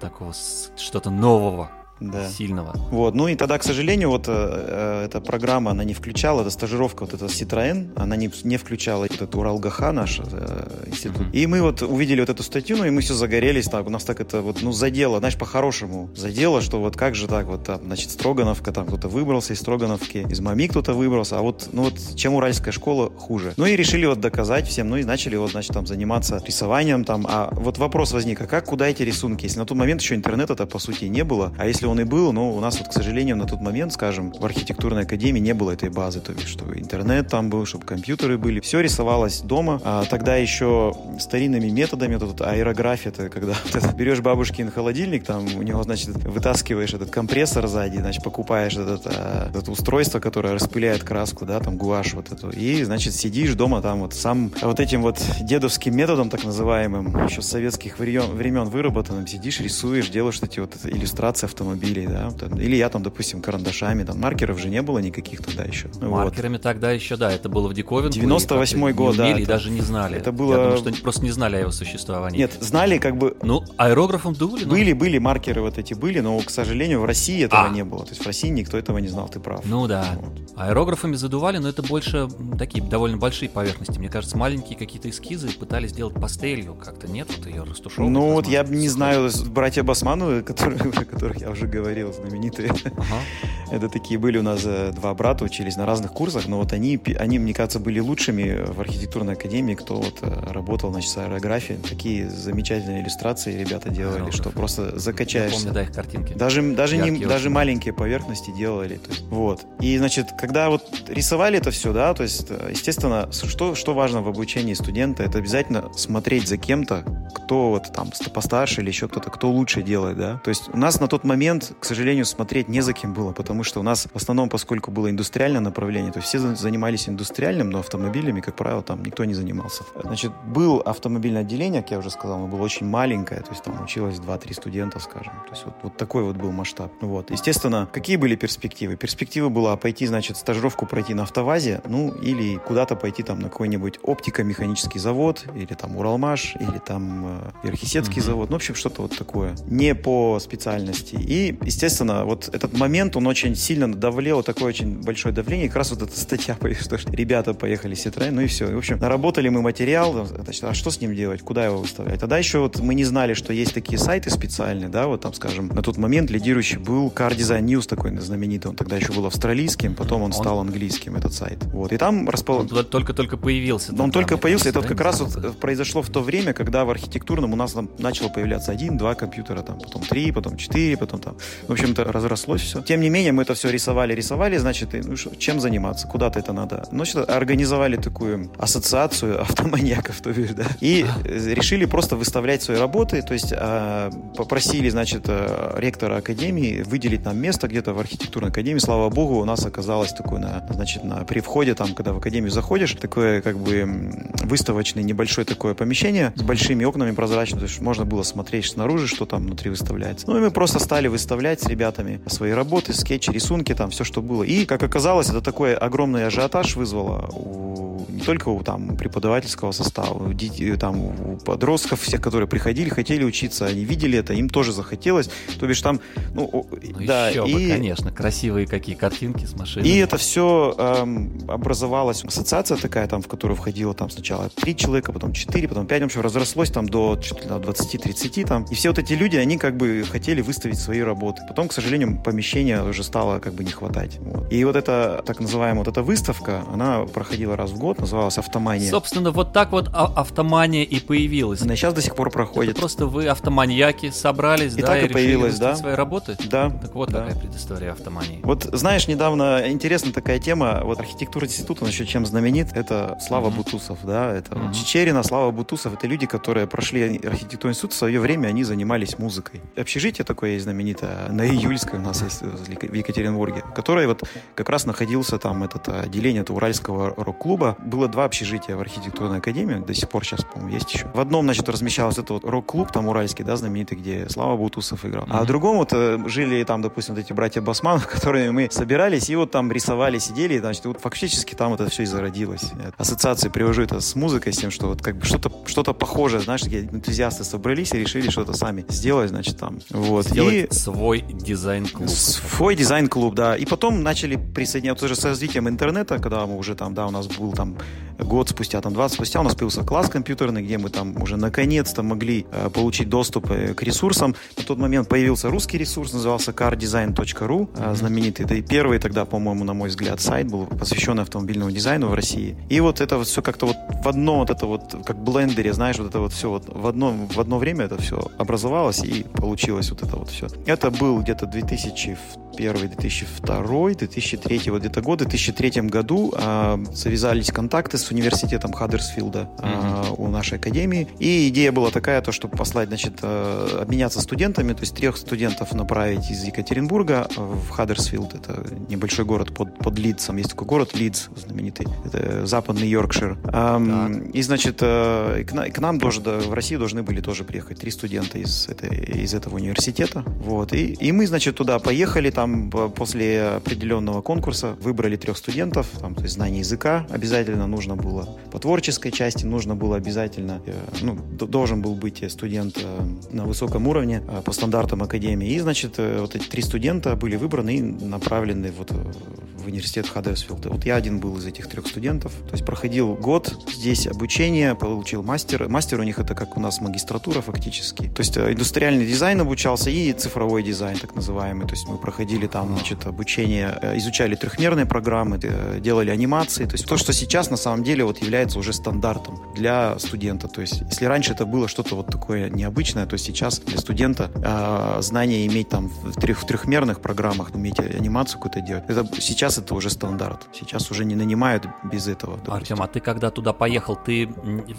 да. 0.02 0.03
Такого 0.04 0.34
что-то 0.76 1.10
нового, 1.10 1.72
да. 2.12 2.30
сильного. 2.30 2.74
Вот, 2.92 3.16
ну 3.16 3.28
и 3.28 3.36
тогда, 3.36 3.58
к 3.58 3.64
сожалению, 3.64 4.10
вот 4.10 4.28
э, 4.28 4.32
э, 4.32 5.06
эта 5.06 5.22
программа, 5.22 5.72
она 5.72 5.84
не 5.84 5.94
включала, 5.94 6.42
эта 6.42 6.50
стажировка, 6.50 7.06
вот 7.06 7.14
эта 7.14 7.26
Citroën, 7.26 7.92
она 7.96 8.16
не, 8.16 8.32
не 8.44 8.58
включала 8.58 9.04
вот 9.04 9.12
этот 9.12 9.36
Уралгаха 9.36 9.92
наш 9.92 10.20
э, 10.20 10.84
институт. 10.88 11.22
Мгм. 11.22 11.32
И 11.32 11.48
мы 11.48 11.62
вот 11.62 11.82
увидели 11.82 12.20
вот 12.20 12.30
эту 12.30 12.44
статью, 12.44 12.78
ну 12.78 12.86
и 12.86 12.90
мы 12.90 13.02
все 13.02 13.14
загорелись, 13.14 13.66
так, 13.66 13.88
у 13.88 13.90
нас 13.90 14.04
так 14.04 14.20
это 14.20 14.42
вот, 14.42 14.62
ну, 14.62 14.72
задело, 14.72 15.20
знаешь, 15.20 15.38
по-хорошему 15.38 16.10
задело, 16.16 16.62
что 16.62 16.80
вот 16.80 16.96
как 16.96 17.16
же 17.16 17.28
так, 17.28 17.46
вот 17.46 17.66
там, 17.66 17.82
значит, 17.86 18.12
Строгановка, 18.12 18.72
там 18.72 18.88
кто-то 18.88 19.08
выбрался 19.08 19.54
из 19.54 19.60
Строгановки, 19.60 20.26
из 20.30 20.40
МАМИ 20.40 20.68
кто-то 20.68 20.94
выбрался, 20.94 21.40
а 21.40 21.42
вот, 21.42 21.70
ну 21.72 21.84
вот, 21.84 22.00
чем 22.16 22.36
Уральская 22.36 22.72
школа 22.72 23.10
хуже. 23.10 23.54
Ну 23.58 23.66
и 23.66 23.76
решили 23.76 24.06
вот 24.06 24.20
доказать 24.20 24.68
всем, 24.68 24.90
ну 24.90 24.98
и 24.98 25.04
начали 25.04 25.36
вот, 25.36 25.52
значит, 25.52 25.74
там 25.74 25.86
заниматься 25.88 26.42
рисованием 26.46 27.04
там, 27.04 27.26
а 27.30 27.50
вот 27.52 27.78
вопрос 27.78 28.12
возник, 28.12 28.42
а 28.42 28.48
как, 28.48 28.66
куда 28.66 28.88
эти 28.88 29.04
рисунки, 29.04 29.46
если 29.46 29.60
на 29.60 29.66
тот 29.66 29.78
момент 29.78 30.02
еще 30.02 30.16
интернета-то 30.16 30.66
по 30.66 30.80
сути 30.80 31.06
не 31.06 31.24
было, 31.24 31.54
а 31.58 31.68
если 31.68 31.86
у 31.86 31.93
он 31.94 32.00
и 32.00 32.04
был, 32.04 32.34
но 32.34 32.52
у 32.52 32.60
нас 32.60 32.80
вот, 32.80 32.90
к 32.90 32.94
сожалению, 32.94 33.38
на 33.38 33.46
тот 33.46 33.62
момент, 33.62 33.94
скажем, 33.94 34.32
в 34.32 34.44
архитектурной 34.44 35.04
академии 35.04 35.40
не 35.40 35.54
было 35.54 35.72
этой 35.72 35.90
базы, 35.90 36.20
то 36.20 36.32
есть, 36.32 36.48
чтобы 36.48 36.80
интернет 36.80 37.28
там 37.28 37.50
был, 37.50 37.66
чтобы 37.66 37.86
компьютеры 37.86 38.38
были. 38.38 38.60
Все 38.60 38.80
рисовалось 38.82 39.42
дома. 39.42 39.80
А 39.84 40.06
тогда 40.06 40.36
еще 40.36 40.94
старинными 41.20 41.70
методами, 41.70 42.16
вот, 42.16 42.24
вот 42.24 42.42
аэрография, 42.42 43.12
это 43.12 43.30
когда 43.30 43.54
ты 43.72 43.80
берешь 43.96 44.22
бабушкин 44.22 44.72
холодильник, 44.72 45.24
там 45.24 45.46
у 45.56 45.62
него, 45.62 45.84
значит, 45.84 46.10
вытаскиваешь 46.10 46.94
этот 46.94 47.12
компрессор 47.12 47.68
сзади, 47.68 47.98
значит, 47.98 48.24
покупаешь 48.24 48.74
этот, 48.74 49.04
а, 49.06 49.52
это 49.54 49.72
устройство, 49.72 50.20
которое 50.20 50.56
распыляет 50.56 51.04
краску, 51.04 51.46
да, 51.46 51.60
там 51.60 51.78
гуашь 51.78 52.14
вот 52.14 52.32
эту, 52.32 52.50
и, 52.50 52.84
значит, 52.84 53.14
сидишь 53.14 53.54
дома 53.54 53.82
там 53.82 54.00
вот 54.00 54.16
сам 54.16 54.52
вот 54.62 54.80
этим 54.80 55.04
вот 55.04 55.22
дедовским 55.42 55.96
методом, 55.96 56.32
так 56.32 56.44
называемым, 56.44 57.28
еще 57.28 57.44
с 57.44 57.48
советских 57.48 58.00
времен, 58.00 58.32
времен 58.32 58.66
выработанным, 58.66 59.28
сидишь, 59.28 59.60
рисуешь, 59.60 60.10
делаешь 60.10 60.40
эти 60.42 60.60
вот 60.60 60.74
иллюстрации 60.86 61.46
автомобилей, 61.84 62.08
да, 62.08 62.62
или 62.62 62.76
я 62.76 62.90
там, 62.90 63.04
допустим, 63.04 63.42
карандашами, 63.42 64.04
там 64.04 64.20
маркеров 64.20 64.60
же 64.60 64.70
не 64.70 64.82
было 64.82 65.00
никаких 65.00 65.42
тогда 65.42 65.64
еще. 65.64 65.90
Маркерами 66.02 66.54
вот. 66.54 66.62
тогда 66.62 66.92
еще, 66.92 67.18
да, 67.18 67.32
это 67.32 67.50
было 67.50 67.68
в 67.68 67.74
диковинку. 67.74 68.14
98 68.14 68.92
год, 68.94 69.18
да. 69.18 69.38
И 69.38 69.46
даже 69.46 69.70
не 69.70 69.82
знали. 69.82 70.18
Это 70.18 70.32
было... 70.32 70.52
Я 70.52 70.58
думаю, 70.64 70.78
что 70.78 71.04
просто 71.04 71.24
не 71.24 71.32
знали 71.32 71.58
о 71.58 71.60
его 71.60 71.72
существовании. 71.72 72.38
Нет, 72.38 72.58
знали 72.60 72.98
как 72.98 73.18
бы... 73.18 73.36
Ну, 73.42 73.64
аэрографом 73.78 74.34
дули? 74.34 74.66
Были, 74.66 74.94
но... 74.94 75.00
были, 75.00 75.18
маркеры 75.18 75.62
вот 75.62 75.78
эти 75.78 75.94
были, 75.94 76.20
но, 76.20 76.38
к 76.40 76.50
сожалению, 76.50 77.02
в 77.02 77.06
России 77.06 77.44
этого 77.44 77.66
а. 77.66 77.70
не 77.70 77.84
было. 77.84 78.04
То 78.04 78.12
есть 78.12 78.22
в 78.22 78.26
России 78.26 78.50
никто 78.50 78.78
этого 78.78 78.98
не 79.00 79.08
знал, 79.08 79.28
ты 79.30 79.40
прав. 79.40 79.64
Ну 79.66 79.88
да. 79.88 80.06
Вот. 80.20 80.34
Аэрографами 80.58 81.16
задували, 81.16 81.58
но 81.58 81.70
это 81.70 81.82
больше 81.84 82.28
такие 82.58 82.84
довольно 82.84 83.18
большие 83.18 83.50
поверхности. 83.50 83.98
Мне 83.98 84.10
кажется, 84.10 84.38
маленькие 84.38 84.78
какие-то 84.78 85.10
эскизы 85.10 85.50
пытались 85.50 85.92
сделать 85.92 86.16
пастелью. 86.16 86.76
Как-то 86.76 87.08
нет 87.08 87.28
вот 87.36 87.48
ее 87.48 87.64
растушевки. 87.64 88.02
Ну 88.02 88.34
вот 88.34 88.48
я 88.48 88.64
не 88.64 88.90
знаю, 88.90 89.30
братья 89.48 89.84
Басмановы, 89.84 90.42
которые, 90.44 90.80
которых 90.92 91.42
я 91.42 91.50
уже 91.50 91.63
говорил, 91.68 92.14
знаменитые. 92.14 92.72
Ага. 92.98 93.20
Это 93.72 93.90
такие 93.90 94.20
были 94.20 94.38
у 94.38 94.44
нас 94.44 94.62
э, 94.66 94.92
два 94.94 95.14
брата, 95.14 95.44
учились 95.44 95.78
на 95.78 95.86
разных 95.86 96.12
курсах, 96.12 96.48
но 96.48 96.60
вот 96.60 96.74
они, 96.74 97.00
они, 97.18 97.40
мне 97.40 97.54
кажется, 97.54 97.80
были 97.80 98.00
лучшими 98.00 98.64
в 98.72 98.80
архитектурной 98.80 99.34
академии, 99.34 99.76
кто 99.76 99.96
вот 99.96 100.20
э, 100.22 100.52
работал, 100.52 100.92
значит, 100.92 101.10
с 101.10 101.18
аэрографией. 101.18 101.80
Такие 101.80 102.30
замечательные 102.30 103.02
иллюстрации 103.02 103.58
ребята 103.58 103.90
делали, 103.90 104.16
Аэрограф. 104.16 104.36
что 104.36 104.50
просто 104.50 105.00
закачаешься. 105.00 105.58
Я 105.58 105.64
помню, 105.66 105.74
да, 105.74 105.82
их 105.84 105.92
картинки. 105.92 106.34
Даже, 106.34 106.62
даже, 106.74 106.98
не, 106.98 107.26
даже 107.26 107.50
маленькие 107.50 107.94
поверхности 107.94 108.52
делали. 108.52 108.98
То 108.98 109.10
есть, 109.10 109.24
вот. 109.30 109.66
И, 109.80 109.98
значит, 109.98 110.28
когда 110.38 110.70
вот 110.70 110.84
рисовали 111.08 111.58
это 111.58 111.72
все, 111.72 111.94
да, 111.94 112.14
то 112.14 112.24
есть, 112.24 112.48
э, 112.50 112.70
естественно, 112.72 113.30
что, 113.32 113.76
что 113.76 113.94
важно 113.94 114.22
в 114.22 114.28
обучении 114.28 114.74
студента, 114.74 115.24
это 115.24 115.38
обязательно 115.38 115.92
смотреть 115.94 116.48
за 116.48 116.58
кем-то, 116.58 117.04
кто 117.34 117.70
вот 117.70 117.92
там 117.94 118.10
постарше 118.34 118.82
или 118.82 118.90
еще 118.90 119.08
кто-то, 119.08 119.30
кто 119.30 119.52
лучше 119.52 119.82
делает, 119.82 120.18
да. 120.18 120.42
То 120.44 120.50
есть 120.50 120.70
у 120.74 120.78
нас 120.78 121.00
на 121.00 121.08
тот 121.08 121.24
момент, 121.24 121.53
к 121.62 121.86
сожалению, 121.86 122.26
смотреть 122.26 122.70
не 122.70 122.82
за 122.82 122.94
кем 122.94 123.14
было, 123.14 123.32
потому 123.32 123.64
что 123.64 123.80
у 123.80 123.84
нас 123.84 124.08
в 124.12 124.16
основном, 124.16 124.50
поскольку 124.50 124.92
было 124.92 125.10
индустриальное 125.10 125.62
направление, 125.62 126.12
то 126.12 126.22
все 126.22 126.40
занимались 126.40 127.10
индустриальным, 127.10 127.70
но 127.70 127.80
автомобилями, 127.80 128.42
как 128.42 128.56
правило, 128.56 128.82
там 128.82 129.04
никто 129.04 129.26
не 129.26 129.34
занимался. 129.34 129.84
Значит, 130.04 130.32
был 130.48 130.80
автомобильное 130.80 131.42
отделение, 131.42 131.82
как 131.82 131.92
я 131.92 132.00
уже 132.00 132.10
сказал, 132.10 132.38
оно 132.38 132.48
было 132.48 132.62
очень 132.62 132.88
маленькое, 132.88 133.42
то 133.42 133.52
есть 133.52 133.64
там 133.64 133.82
училось 133.84 134.18
2-3 134.18 134.54
студента, 134.54 135.00
скажем. 135.00 135.34
То 135.46 135.52
есть 135.52 135.66
вот, 135.66 135.76
вот 135.84 135.98
такой 135.98 136.24
вот 136.24 136.36
был 136.38 136.52
масштаб. 136.52 136.92
Вот. 137.02 137.32
Естественно, 137.32 137.88
какие 137.92 138.18
были 138.18 138.36
перспективы? 138.36 138.96
Перспектива 138.96 139.50
была 139.50 139.76
пойти, 139.78 140.08
значит, 140.08 140.38
стажировку 140.38 140.86
пройти 140.86 141.14
на 141.14 141.24
автовазе, 141.24 141.82
ну, 141.88 142.14
или 142.14 142.58
куда-то 142.58 142.96
пойти 142.96 143.24
там 143.24 143.40
на 143.40 143.50
какой-нибудь 143.50 144.00
оптико-механический 144.04 145.00
завод, 145.00 145.46
или 145.56 145.74
там 145.74 145.98
Уралмаш, 145.98 146.56
или 146.60 146.80
там 146.80 147.42
э, 147.64 147.68
Верхесецкий 147.68 148.22
mm-hmm. 148.22 148.26
завод, 148.26 148.50
ну, 148.50 148.56
в 148.56 148.58
общем, 148.58 148.76
что-то 148.76 149.04
вот 149.04 149.18
такое. 149.18 149.56
Не 149.68 149.96
по 149.96 150.40
специальности. 150.40 151.16
И, 151.16 151.43
естественно, 151.64 152.26
вот 152.26 152.50
этот 152.54 152.78
момент, 152.78 153.16
он 153.16 153.28
очень 153.28 153.56
сильно 153.56 153.94
давлел, 153.94 154.44
такое 154.44 154.70
очень 154.70 155.02
большое 155.02 155.34
давление, 155.34 155.66
и 155.66 155.70
как 155.70 155.78
раз 155.78 155.92
вот 155.92 156.02
эта 156.02 156.20
статья, 156.20 156.58
что 156.80 156.98
ребята 157.12 157.54
поехали 157.54 157.96
Citroёn, 157.96 158.32
ну 158.32 158.42
и 158.42 158.48
все. 158.48 158.70
И, 158.70 158.74
в 158.74 158.78
общем, 158.78 159.00
наработали 159.00 159.50
мы 159.50 159.62
материал, 159.62 160.26
значит, 160.26 160.64
а 160.64 160.74
что 160.74 160.92
с 160.92 161.02
ним 161.02 161.16
делать, 161.16 161.42
куда 161.42 161.66
его 161.66 161.78
выставлять? 161.78 162.20
Тогда 162.20 162.38
еще 162.38 162.60
вот 162.60 162.80
мы 162.80 162.96
не 162.96 163.04
знали, 163.04 163.34
что 163.34 163.54
есть 163.54 163.74
такие 163.74 163.98
сайты 163.98 164.30
специальные, 164.30 164.90
да, 164.90 165.08
вот 165.08 165.22
там, 165.22 165.34
скажем, 165.34 165.68
на 165.68 165.82
тот 165.82 165.98
момент 165.98 166.30
лидирующий 166.30 166.78
был 166.78 167.08
Car 167.10 167.36
Design 167.36 167.66
News 167.66 167.88
такой 167.88 168.16
знаменитый, 168.18 168.72
он 168.72 168.76
тогда 168.76 168.98
еще 168.98 169.12
был 169.12 169.26
австралийским, 169.26 169.96
потом 169.96 170.22
он, 170.22 170.32
он... 170.32 170.34
стал 170.34 170.60
английским, 170.60 171.16
этот 171.16 171.34
сайт. 171.34 171.64
Вот, 171.66 171.92
и 171.92 171.98
там 171.98 172.30
распол... 172.30 172.60
Он 172.60 172.68
только-только 172.68 173.38
появился. 173.38 173.94
Он 173.98 174.12
только 174.12 174.38
появился, 174.38 174.70
это 174.70 174.80
вот 174.80 174.88
как 174.88 175.02
раз 175.02 175.22
вот 175.22 175.58
произошло 175.60 176.02
в 176.02 176.10
то 176.10 176.22
время, 176.22 176.54
когда 176.54 176.86
в 176.86 176.90
архитектурном 176.90 177.54
у 177.54 177.56
нас 177.56 177.74
там 177.74 177.90
начало 177.98 178.30
появляться 178.30 178.72
один, 178.72 178.98
два 178.98 179.16
компьютера, 179.16 179.62
там, 179.62 179.80
потом 179.80 180.04
три, 180.04 180.32
потом 180.32 180.58
четыре, 180.58 180.98
потом 180.98 181.20
там, 181.20 181.33
в 181.68 181.72
общем-то, 181.72 182.04
разрослось 182.06 182.62
все. 182.62 182.82
Тем 182.82 183.02
не 183.02 183.10
менее, 183.10 183.32
мы 183.32 183.44
это 183.44 183.54
все 183.54 183.70
рисовали, 183.70 184.14
рисовали, 184.14 184.58
значит, 184.58 184.94
и, 184.96 185.02
ну, 185.02 185.16
чем 185.38 185.60
заниматься, 185.60 186.08
куда-то 186.08 186.40
это 186.40 186.54
надо. 186.54 186.86
Ну, 186.92 187.06
что, 187.06 187.24
организовали 187.24 187.98
такую 187.98 188.52
ассоциацию 188.58 189.42
автоманьяков, 189.48 190.22
то 190.22 190.32
бишь, 190.32 190.52
да, 190.52 190.66
и 190.82 191.06
решили 191.24 191.86
просто 191.86 192.16
выставлять 192.16 192.64
свои 192.64 192.78
работы, 192.78 193.22
то 193.22 193.34
есть 193.34 193.54
э, 193.56 194.12
попросили, 194.38 194.90
значит, 194.90 195.24
э, 195.28 195.76
ректора 195.78 196.18
академии 196.18 196.84
выделить 196.84 197.26
нам 197.26 197.38
место 197.38 197.68
где-то 197.68 197.94
в 197.94 198.00
архитектурной 198.00 198.50
академии. 198.50 198.80
Слава 198.80 199.10
богу, 199.10 199.40
у 199.40 199.46
нас 199.46 199.66
оказалось 199.66 200.14
такое, 200.14 200.40
на, 200.40 200.66
значит, 200.72 201.04
на, 201.04 201.24
при 201.24 201.40
входе, 201.40 201.76
там, 201.76 201.94
когда 201.94 202.14
в 202.14 202.18
академию 202.18 202.52
заходишь, 202.52 202.94
такое, 202.94 203.42
как 203.42 203.58
бы, 203.58 204.12
выставочное 204.44 205.04
небольшое 205.04 205.46
такое 205.46 205.74
помещение 205.74 206.34
с 206.36 206.42
большими 206.42 206.86
окнами 206.86 207.12
прозрачными, 207.12 207.62
то 207.62 207.68
есть 207.68 207.82
можно 207.82 208.06
было 208.06 208.24
смотреть 208.24 208.66
снаружи, 208.66 209.08
что 209.08 209.26
там 209.26 209.44
внутри 209.44 209.70
выставляется. 209.70 210.28
Ну, 210.28 210.38
и 210.38 210.42
мы 210.42 210.52
просто 210.52 210.80
стали 210.80 211.08
выставлять 211.08 211.23
с 211.62 211.68
ребятами 211.68 212.22
свои 212.28 212.52
работы, 212.52 212.94
скетчи, 212.94 213.32
рисунки, 213.32 213.74
там, 213.74 213.90
все, 213.90 214.04
что 214.04 214.22
было. 214.22 214.44
И, 214.44 214.66
как 214.66 214.84
оказалось, 214.84 215.30
это 215.30 215.42
такой 215.42 215.74
огромный 215.74 216.28
ажиотаж 216.28 216.76
вызвало 216.76 217.30
у, 217.34 218.06
не 218.10 218.22
только 218.22 218.50
у 218.50 218.62
там 218.64 218.96
преподавательского 218.98 219.72
состава, 219.72 220.30
у, 220.30 220.34
детей, 220.34 220.76
там, 220.78 221.00
у 221.00 221.38
подростков, 221.38 222.02
всех, 222.02 222.22
которые 222.22 222.48
приходили, 222.48 222.90
хотели 222.90 223.24
учиться, 223.24 223.66
они 223.66 223.84
видели 223.84 224.18
это, 224.18 224.34
им 224.34 224.50
тоже 224.50 224.72
захотелось. 224.72 225.30
То 225.60 225.68
бишь 225.68 225.82
там, 225.82 226.00
ну, 226.34 226.50
ну 226.52 227.06
да, 227.06 227.30
еще 227.30 227.46
и, 227.48 227.54
бы, 227.54 227.72
конечно, 227.72 228.12
красивые 228.12 228.68
какие 228.68 228.96
картинки 228.96 229.46
с 229.46 229.54
машиной. 229.54 229.88
И 229.88 229.98
это 229.98 230.18
все 230.18 230.76
эм, 230.78 231.40
образовалась 231.48 232.24
ассоциация 232.24 232.78
такая, 232.78 233.08
там, 233.08 233.22
в 233.22 233.28
которую 233.28 233.58
входило 233.58 233.94
там 233.94 234.10
сначала 234.10 234.50
три 234.50 234.76
человека, 234.76 235.12
потом 235.12 235.34
четыре, 235.34 235.68
потом 235.68 235.88
пять, 235.88 236.02
в 236.02 236.06
общем, 236.06 236.22
разрослось 236.22 236.72
там 236.72 236.88
до 236.88 237.16
20-30 237.16 238.46
там. 238.46 238.64
И 238.66 238.76
все 238.76 238.90
вот 238.90 239.00
эти 239.00 239.14
люди, 239.14 239.38
они 239.38 239.58
как 239.58 239.78
бы 239.78 240.06
хотели 240.10 240.42
выставить 240.42 240.80
свои 240.80 241.00
работы. 241.00 241.13
Потом, 241.48 241.68
к 241.68 241.74
сожалению, 241.74 242.18
помещения 242.24 242.82
уже 242.84 243.04
стало 243.04 243.40
как 243.40 243.54
бы 243.54 243.64
не 243.64 243.72
хватать. 243.72 244.18
Вот. 244.20 244.52
И 244.52 244.64
вот 244.66 244.76
эта 244.76 245.24
так 245.26 245.40
называемая 245.40 245.84
вот 245.84 245.88
эта 245.88 246.04
выставка, 246.04 246.64
она 246.72 247.06
проходила 247.06 247.56
раз 247.56 247.72
в 247.72 247.78
год, 247.78 248.00
называлась 248.00 248.38
«Автомания». 248.38 248.90
Собственно, 248.90 249.32
вот 249.32 249.54
так 249.54 249.72
вот 249.72 249.90
а, 249.94 250.06
автомания 250.16 250.84
и 250.84 251.00
появилась. 251.00 251.62
Она 251.62 251.76
сейчас 251.76 251.94
до 251.94 252.02
сих 252.02 252.16
пор 252.16 252.30
проходит. 252.30 252.72
Это 252.72 252.80
просто 252.80 253.06
вы, 253.06 253.28
автоманьяки, 253.28 254.12
собрались, 254.12 254.74
и 254.76 254.82
да, 254.82 254.88
так 254.88 255.04
и, 255.04 255.06
и 255.06 255.10
появилась, 255.10 255.58
да? 255.60 255.76
свои 255.76 255.96
работы? 255.96 256.38
Да. 256.46 256.70
Так 256.70 256.94
вот 256.96 257.12
да. 257.12 257.20
какая 257.20 257.40
предыстория 257.40 257.92
автомании. 257.92 258.40
Вот 258.44 258.64
знаешь, 258.64 259.08
недавно 259.08 259.64
интересная 259.68 260.14
такая 260.14 260.40
тема, 260.40 260.82
вот 260.84 261.00
архитектура 261.00 261.46
института, 261.46 261.86
еще 261.86 262.06
чем 262.06 262.26
знаменит, 262.26 262.74
это 262.74 263.18
Слава 263.22 263.48
mm-hmm. 263.48 263.56
Бутусов, 263.56 264.00
да, 264.04 264.32
это 264.34 264.56
mm-hmm. 264.56 264.74
Чечерина, 264.74 265.24
Слава 265.24 265.52
Бутусов, 265.52 265.94
это 265.94 266.08
люди, 266.08 266.26
которые 266.26 266.68
прошли 266.68 267.20
архитектурный 267.24 267.72
институт, 267.74 267.94
в 267.94 267.96
свое 267.96 268.20
время 268.20 268.48
они 268.48 268.64
занимались 268.64 269.18
музыкой. 269.18 269.62
Общежитие 269.76 270.26
такое 270.26 270.52
есть 270.52 270.64
знаменитое, 270.64 271.03
на 271.30 271.48
Июльской 271.48 272.00
у 272.00 272.02
нас 272.02 272.22
есть 272.22 272.42
в 272.42 272.94
Екатеринбурге, 272.94 273.64
которое 273.76 274.08
вот 274.08 274.24
как 274.56 274.70
раз 274.70 274.86
находился 274.86 275.38
там, 275.38 275.64
это 275.64 276.02
отделение 276.02 276.42
это 276.42 276.54
Уральского 276.54 277.14
рок-клуба. 277.16 277.76
Было 277.80 278.08
два 278.08 278.26
общежития 278.26 278.76
в 278.76 278.82
архитектурной 278.82 279.40
академии, 279.40 279.76
до 279.76 279.94
сих 279.94 280.10
пор 280.10 280.26
сейчас, 280.26 280.44
по-моему, 280.44 280.74
есть 280.74 280.94
еще. 280.94 281.08
В 281.14 281.20
одном, 281.20 281.46
значит, 281.46 281.68
размещался 281.70 282.22
это 282.22 282.34
вот 282.34 282.46
рок-клуб, 282.46 282.92
там 282.92 283.08
уральский, 283.08 283.44
да, 283.44 283.56
знаменитый, 283.56 283.98
где 283.98 284.28
Слава 284.30 284.58
Бутусов 284.58 285.06
играл. 285.06 285.26
А 285.30 285.44
в 285.44 285.48
другом 285.48 285.78
вот 285.78 285.94
э, 285.94 286.20
жили 286.28 286.64
там, 286.64 286.82
допустим, 286.82 287.16
вот 287.16 287.24
эти 287.24 287.34
братья 287.34 287.62
Басманов, 287.62 288.08
которые 288.12 288.52
мы 288.52 288.68
собирались 288.72 289.30
и 289.30 289.36
вот 289.36 289.52
там 289.52 289.72
рисовали, 289.72 290.18
сидели, 290.20 290.58
значит, 290.60 290.86
вот 290.86 291.00
фактически 291.00 291.56
там 291.56 291.72
вот 291.72 291.82
это 291.82 291.90
все 291.90 292.04
и 292.04 292.06
зародилось. 292.06 292.72
Ассоциации 292.98 293.50
привожу 293.50 293.84
это 293.84 294.00
с 294.00 294.16
музыкой, 294.16 294.54
с 294.54 294.58
тем, 294.58 294.72
что 294.72 294.88
вот 294.88 295.02
как 295.02 295.18
бы 295.18 295.26
что-то 295.26 295.52
что 295.66 295.84
похожее, 295.94 296.42
знаешь, 296.42 296.62
такие 296.62 296.84
энтузиасты 296.84 297.44
собрались 297.44 297.94
и 297.94 298.00
решили 298.00 298.30
что-то 298.30 298.54
сами 298.54 298.86
сделать, 298.90 299.30
значит, 299.30 299.58
там. 299.58 299.80
Вот. 299.90 300.26
Сделать 300.26 300.54
и 300.54 300.68
свой 300.94 301.22
дизайн-клуб. 301.22 302.10
Свой 302.10 302.76
дизайн-клуб, 302.76 303.34
да. 303.34 303.56
И 303.56 303.66
потом 303.66 304.04
начали 304.04 304.36
присоединяться 304.36 305.06
уже 305.06 305.16
с 305.16 305.26
развитием 305.26 305.68
интернета, 305.68 306.20
когда 306.20 306.46
мы 306.46 306.58
уже 306.58 306.76
там, 306.76 306.94
да, 306.94 307.08
у 307.08 307.12
нас 307.12 307.28
был 307.28 307.52
там 307.52 307.78
год 308.20 308.50
спустя, 308.50 308.82
там 308.82 308.94
20 308.94 309.16
спустя 309.16 309.40
у 309.40 309.44
нас 309.44 309.56
появился 309.56 309.84
класс 309.84 310.10
компьютерный, 310.10 310.62
где 310.62 310.78
мы 310.78 310.90
там 310.90 311.22
уже 311.22 311.36
наконец-то 311.36 312.04
могли 312.04 312.46
э, 312.52 312.70
получить 312.70 313.10
доступ 313.10 313.50
э, 313.52 313.74
к 313.74 313.84
ресурсам. 313.84 314.36
На 314.58 314.64
тот 314.64 314.78
момент 314.78 315.10
появился 315.10 315.50
русский 315.50 315.78
ресурс, 315.78 316.14
назывался 316.14 316.52
cardesign.ru, 316.52 317.70
э, 317.76 317.96
знаменитый. 317.96 318.46
Это 318.46 318.56
и 318.56 318.62
первый 318.62 319.00
тогда, 319.00 319.26
по-моему, 319.26 319.64
на 319.64 319.74
мой 319.74 319.90
взгляд, 319.90 320.22
сайт 320.22 320.48
был 320.48 320.68
посвященный 320.68 321.24
автомобильному 321.24 321.72
дизайну 321.72 322.08
в 322.08 322.14
России. 322.14 322.56
И 322.70 322.80
вот 322.80 323.02
это 323.02 323.18
вот 323.18 323.28
все 323.28 323.42
как-то 323.42 323.66
вот 323.66 323.78
в 324.04 324.08
одно 324.08 324.38
вот 324.38 324.50
это 324.50 324.66
вот, 324.66 324.96
как 325.06 325.18
блендере, 325.18 325.74
знаешь, 325.74 325.98
вот 325.98 326.08
это 326.10 326.20
вот 326.20 326.34
все 326.34 326.50
вот 326.50 326.64
в 326.68 326.88
одно, 326.88 327.14
в 327.34 327.40
одно 327.40 327.58
время 327.58 327.86
это 327.86 328.00
все 328.02 328.32
образовалось 328.38 329.04
и 329.04 329.24
получилось 329.24 329.90
вот 329.90 330.04
это 330.04 330.18
вот 330.18 330.30
все. 330.30 330.48
Это 330.74 330.90
был 330.90 331.22
где-то 331.22 331.46
2002 331.46 332.44
2001, 332.56 332.90
2002, 332.90 333.94
2003 333.94 334.72
вот 334.72 334.80
где-то 334.80 335.02
год. 335.02 335.22
В 335.22 335.26
2003 335.26 335.82
году 335.90 336.34
э, 336.36 336.78
завязались 336.94 337.52
контакты 337.52 337.98
с 337.98 338.12
университетом 338.12 338.74
Хаддерсфилда 338.74 339.50
э, 339.60 339.66
mm-hmm. 339.66 340.16
у 340.18 340.28
нашей 340.28 340.58
академии. 340.58 341.08
И 341.20 341.50
идея 341.50 341.72
была 341.72 341.90
такая, 341.90 342.22
то, 342.22 342.32
чтобы 342.32 342.58
послать, 342.58 342.88
значит, 342.88 343.20
э, 343.22 343.80
обменяться 343.82 344.22
студентами, 344.22 344.74
то 344.74 344.82
есть 344.82 344.96
трех 344.96 345.18
студентов 345.18 345.74
направить 345.74 346.30
из 346.30 346.44
Екатеринбурга 346.44 347.28
в 347.36 347.70
Хаддерсфилд. 347.70 348.36
Это 348.36 348.66
небольшой 348.90 349.26
город 349.26 349.54
под, 349.54 349.78
под 349.80 349.98
Лидсом. 349.98 350.38
Есть 350.38 350.52
такой 350.52 350.68
город 350.68 350.94
Лидс 350.94 351.28
знаменитый. 351.36 351.88
Это 352.06 352.46
западный 352.46 352.88
Йоркшир. 352.88 353.38
Эм, 353.52 354.32
и, 354.32 354.42
значит, 354.42 354.78
э, 354.82 355.44
к, 355.46 355.74
к 355.74 355.80
нам 355.80 356.00
тоже, 356.00 356.22
да, 356.22 356.40
в 356.40 356.54
Россию 356.54 356.80
должны 356.80 357.04
были 357.04 357.22
тоже 357.22 357.44
приехать 357.44 357.80
три 357.80 357.92
студента 357.92 358.38
из, 358.38 358.68
этой, 358.68 359.24
из 359.24 359.34
этого 359.34 359.56
университета. 359.56 360.24
Вот. 360.26 360.63
И, 360.72 360.94
и 360.94 361.12
мы, 361.12 361.28
значит, 361.28 361.56
туда 361.56 361.80
поехали, 361.80 362.30
там 362.30 362.70
после 362.70 363.44
определенного 363.58 364.22
конкурса 364.22 364.76
выбрали 364.80 365.18
трех 365.18 365.38
студентов, 365.38 365.88
там, 366.00 366.16
то 366.16 366.24
есть 366.24 366.36
знание 366.36 366.60
языка 366.60 367.06
обязательно 367.10 367.68
нужно 367.68 367.96
было, 367.96 368.30
по 368.52 368.60
творческой 368.60 369.12
части 369.12 369.46
нужно 369.46 369.76
было 369.76 369.98
обязательно, 369.98 370.62
э, 370.66 370.74
ну, 371.02 371.16
должен 371.16 371.82
был 371.82 371.96
быть 371.96 372.24
студент 372.32 372.78
э, 372.78 373.06
на 373.32 373.46
высоком 373.46 373.88
уровне 373.88 374.22
э, 374.28 374.42
по 374.46 374.52
стандартам 374.52 375.02
академии. 375.02 375.50
И, 375.50 375.60
значит, 375.60 375.98
вот 375.98 376.36
эти 376.36 376.48
три 376.48 376.62
студента 376.62 377.16
были 377.16 377.36
выбраны 377.36 377.76
и 377.78 377.82
направлены 377.82 378.72
вот 378.78 378.92
в 378.92 379.68
университет 379.68 380.08
Хаддерсфилда. 380.08 380.70
Вот 380.70 380.86
я 380.86 380.96
один 380.96 381.20
был 381.20 381.38
из 381.38 381.46
этих 381.46 381.68
трех 381.68 381.88
студентов. 381.88 382.32
То 382.50 382.54
есть 382.54 382.66
проходил 382.66 383.16
год 383.16 383.58
здесь 383.74 384.06
обучение, 384.06 384.76
получил 384.76 385.24
мастер. 385.24 385.68
Мастер 385.68 386.00
у 386.00 386.04
них 386.04 386.20
это 386.20 386.36
как 386.36 386.58
у 386.58 386.60
нас 386.60 386.80
магистратура 386.80 387.42
фактически. 387.42 388.10
То 388.10 388.20
есть 388.20 388.38
индустриальный 388.38 389.08
дизайн 389.08 389.42
обучался 389.42 389.90
и 389.90 390.14
цифровой 390.14 390.53
дизайн 390.62 390.98
так 391.00 391.16
называемый. 391.16 391.66
То 391.68 391.74
есть 391.74 391.88
мы 391.88 391.98
проходили 391.98 392.48
там, 392.48 392.76
значит, 392.76 393.08
обучение, 393.08 393.78
э, 393.82 393.98
изучали 393.98 394.36
трехмерные 394.36 394.86
программы, 394.86 395.40
э, 395.42 395.80
делали 395.80 396.12
анимации. 396.12 396.66
То 396.66 396.74
есть 396.74 396.86
то, 396.86 396.98
что 396.98 397.14
сейчас 397.14 397.50
на 397.50 397.58
самом 397.58 397.84
деле 397.84 398.04
вот 398.04 398.20
является 398.20 398.60
уже 398.60 398.74
стандартом 398.74 399.42
для 399.56 399.98
студента. 400.00 400.48
То 400.48 400.62
есть 400.62 400.82
если 400.82 401.06
раньше 401.06 401.34
это 401.34 401.46
было 401.46 401.68
что-то 401.68 401.96
вот 401.96 402.08
такое 402.08 402.50
необычное, 402.50 403.06
то 403.06 403.18
сейчас 403.18 403.60
для 403.60 403.78
студента 403.78 404.30
э, 404.36 405.02
знание 405.02 405.48
иметь 405.48 405.70
там 405.70 405.88
в, 405.88 406.20
трех, 406.20 406.40
в 406.40 406.46
трехмерных 406.46 407.00
программах, 407.00 407.52
уметь 407.56 407.80
анимацию 407.80 408.40
какую-то 408.40 408.62
делать, 408.62 408.84
это, 408.88 409.08
сейчас 409.20 409.58
это 409.58 409.74
уже 409.74 409.90
стандарт. 409.90 410.48
Сейчас 410.54 410.92
уже 410.92 411.06
не 411.06 411.16
нанимают 411.16 411.66
без 411.84 412.08
этого. 412.08 412.38
Допустим. 412.38 412.54
Артем, 412.54 412.82
а 412.82 412.88
ты 412.88 413.00
когда 413.00 413.30
туда 413.32 413.54
поехал, 413.54 413.96
ты 413.96 414.30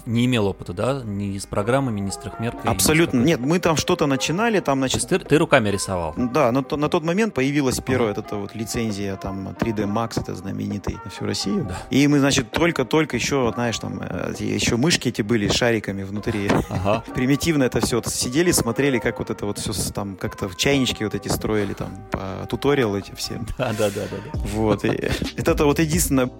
не 0.06 0.26
имел 0.26 0.46
опыта, 0.46 0.72
да? 0.72 1.02
Ни 1.04 1.38
с 1.38 1.46
программами, 1.46 2.00
ни 2.00 2.10
с 2.10 2.16
трехмеркой? 2.16 2.70
Абсолютно. 2.70 3.20
Нет, 3.20 3.40
мы 3.40 3.58
там 3.58 3.76
что-то 3.76 4.06
начинали, 4.06 4.60
там, 4.60 4.78
значит... 4.78 5.06
ты, 5.08 5.18
ты 5.18 5.38
руками 5.38 5.63
рисовал? 5.70 6.14
Да, 6.16 6.52
на, 6.52 6.64
на 6.76 6.88
тот 6.88 7.04
момент 7.04 7.34
появилась 7.34 7.80
первая 7.80 8.12
ага. 8.12 8.20
эта 8.20 8.36
вот 8.36 8.54
лицензия 8.54 9.16
там 9.16 9.48
3D 9.48 9.84
Max, 9.86 10.20
это 10.20 10.34
знаменитый 10.34 10.96
на 11.04 11.10
всю 11.10 11.26
Россию. 11.26 11.66
Да. 11.68 11.76
И 11.90 12.06
мы, 12.08 12.18
значит, 12.18 12.50
только-только 12.50 13.16
еще, 13.16 13.50
знаешь, 13.54 13.78
там 13.78 14.00
э, 14.00 14.34
еще 14.38 14.76
мышки 14.76 15.08
эти 15.08 15.22
были 15.22 15.48
с 15.48 15.54
шариками 15.54 16.02
внутри. 16.02 16.50
Ага. 16.70 17.04
Примитивно 17.14 17.64
это 17.64 17.80
все. 17.80 17.96
Вот 17.96 18.08
сидели, 18.08 18.52
смотрели, 18.52 18.98
как 18.98 19.18
вот 19.18 19.30
это 19.30 19.46
вот 19.46 19.58
все 19.58 19.72
там 19.92 20.16
как-то 20.16 20.48
в 20.48 20.56
чайничке 20.56 21.04
вот 21.04 21.14
эти 21.14 21.28
строили 21.28 21.74
там, 21.74 21.90
по 22.10 22.46
туториал 22.48 22.96
эти 22.96 23.14
все. 23.14 23.40
Да, 23.58 23.72
да, 23.78 23.90
да, 23.90 24.02
да. 24.10 24.40
Вот. 24.54 24.84
Это 25.36 25.64
вот 25.64 25.78
единственное 25.78 26.30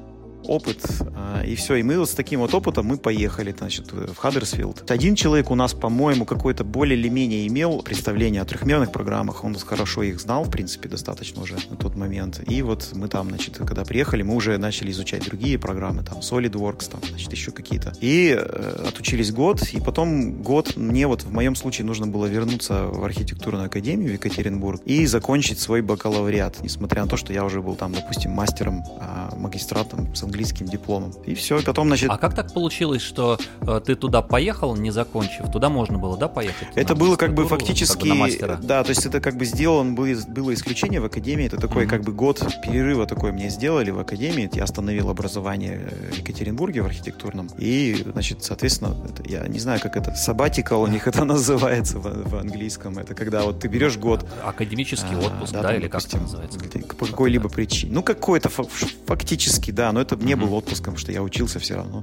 опыт, 0.46 0.78
а, 1.14 1.42
и 1.44 1.54
все. 1.54 1.76
И 1.76 1.82
мы 1.82 1.98
вот 1.98 2.08
с 2.08 2.14
таким 2.14 2.40
вот 2.40 2.54
опытом 2.54 2.86
мы 2.86 2.96
поехали, 2.96 3.54
значит, 3.56 3.92
в 3.92 4.14
Хаддерсфилд. 4.14 4.90
Один 4.90 5.14
человек 5.14 5.50
у 5.50 5.54
нас, 5.54 5.74
по-моему, 5.74 6.24
какой-то 6.24 6.64
более 6.64 6.98
или 6.98 7.08
менее 7.08 7.46
имел 7.46 7.82
представление 7.82 8.42
о 8.42 8.44
трехмерных 8.44 8.92
программах, 8.92 9.44
он 9.44 9.54
хорошо 9.56 10.02
их 10.02 10.20
знал, 10.20 10.44
в 10.44 10.50
принципе, 10.50 10.88
достаточно 10.88 11.42
уже 11.42 11.56
на 11.70 11.76
тот 11.76 11.96
момент. 11.96 12.42
И 12.48 12.62
вот 12.62 12.90
мы 12.94 13.08
там, 13.08 13.28
значит, 13.28 13.58
когда 13.58 13.84
приехали, 13.84 14.22
мы 14.22 14.34
уже 14.34 14.58
начали 14.58 14.90
изучать 14.90 15.24
другие 15.24 15.58
программы, 15.58 16.02
там, 16.02 16.18
SolidWorks, 16.18 16.90
там, 16.90 17.00
значит, 17.08 17.32
еще 17.32 17.50
какие-то. 17.50 17.92
И 18.00 18.36
э, 18.38 18.86
отучились 18.88 19.32
год, 19.32 19.62
и 19.72 19.80
потом 19.80 20.42
год 20.42 20.76
мне 20.76 21.06
вот 21.06 21.22
в 21.22 21.32
моем 21.32 21.54
случае 21.56 21.86
нужно 21.86 22.06
было 22.06 22.26
вернуться 22.26 22.86
в 22.86 23.04
архитектурную 23.04 23.66
академию 23.66 24.10
в 24.10 24.12
Екатеринбург 24.14 24.82
и 24.84 25.06
закончить 25.06 25.58
свой 25.58 25.82
бакалавриат, 25.82 26.62
несмотря 26.62 27.02
на 27.02 27.08
то, 27.08 27.16
что 27.16 27.32
я 27.32 27.44
уже 27.44 27.62
был 27.62 27.74
там, 27.74 27.92
допустим, 27.92 28.30
мастером, 28.32 28.82
э, 29.00 29.36
магистратом 29.36 30.14
дипломом. 30.42 31.12
И 31.24 31.34
все, 31.34 31.58
и 31.58 31.62
потом, 31.62 31.88
значит... 31.88 32.10
А 32.10 32.18
как 32.18 32.34
так 32.34 32.52
получилось, 32.52 33.02
что 33.02 33.38
э, 33.60 33.80
ты 33.84 33.94
туда 33.94 34.22
поехал, 34.22 34.76
не 34.76 34.90
закончив? 34.90 35.50
Туда 35.52 35.68
можно 35.68 35.98
было, 35.98 36.16
да, 36.16 36.28
поехать? 36.28 36.68
Это 36.74 36.94
было 36.94 37.16
как 37.16 37.34
бы 37.34 37.46
фактически... 37.46 38.08
Как 38.38 38.58
бы? 38.58 38.66
Да, 38.66 38.82
то 38.82 38.90
есть 38.90 39.06
это 39.06 39.20
как 39.20 39.36
бы 39.36 39.44
сделан 39.44 39.94
был, 39.94 40.06
было 40.28 40.54
исключение 40.54 41.00
в 41.00 41.04
академии. 41.04 41.46
Это 41.46 41.58
такой 41.58 41.84
mm-hmm. 41.84 41.88
как 41.88 42.02
бы 42.02 42.12
год 42.12 42.42
перерыва 42.62 43.06
такой 43.06 43.32
мне 43.32 43.50
сделали 43.50 43.90
в 43.90 43.98
академии. 43.98 44.50
Я 44.52 44.64
остановил 44.64 45.08
образование 45.10 45.88
в 46.12 46.16
Екатеринбурге 46.16 46.82
в 46.82 46.86
архитектурном. 46.86 47.48
И, 47.58 48.04
значит, 48.12 48.42
соответственно, 48.42 48.96
это, 49.08 49.28
я 49.28 49.46
не 49.48 49.58
знаю, 49.58 49.80
как 49.80 49.96
это, 49.96 50.12
sabbatical 50.12 50.82
у 50.82 50.86
них 50.86 51.06
это 51.06 51.24
называется 51.34 51.98
в, 51.98 52.28
в 52.28 52.36
английском. 52.36 52.98
Это 52.98 53.14
когда 53.14 53.42
вот 53.42 53.60
ты 53.60 53.68
берешь 53.68 53.96
год... 53.96 54.26
Академический 54.42 55.14
а, 55.14 55.26
отпуск, 55.26 55.52
да, 55.52 55.62
да 55.62 55.68
там, 55.68 55.76
или 55.76 55.88
допустим, 55.88 56.20
как 56.20 56.28
это 56.28 56.38
называется? 56.38 56.58
По 56.96 57.06
какой-либо 57.06 57.48
причине. 57.48 57.92
Ну, 57.92 58.02
какой-то 58.02 58.48
фактически, 59.06 59.70
да, 59.70 59.92
но 59.92 60.00
это 60.00 60.16
не 60.24 60.34
был 60.34 60.54
отпуском, 60.54 60.96
что 60.96 61.12
я 61.12 61.22
учился 61.22 61.58
все 61.58 61.76
равно. 61.76 62.02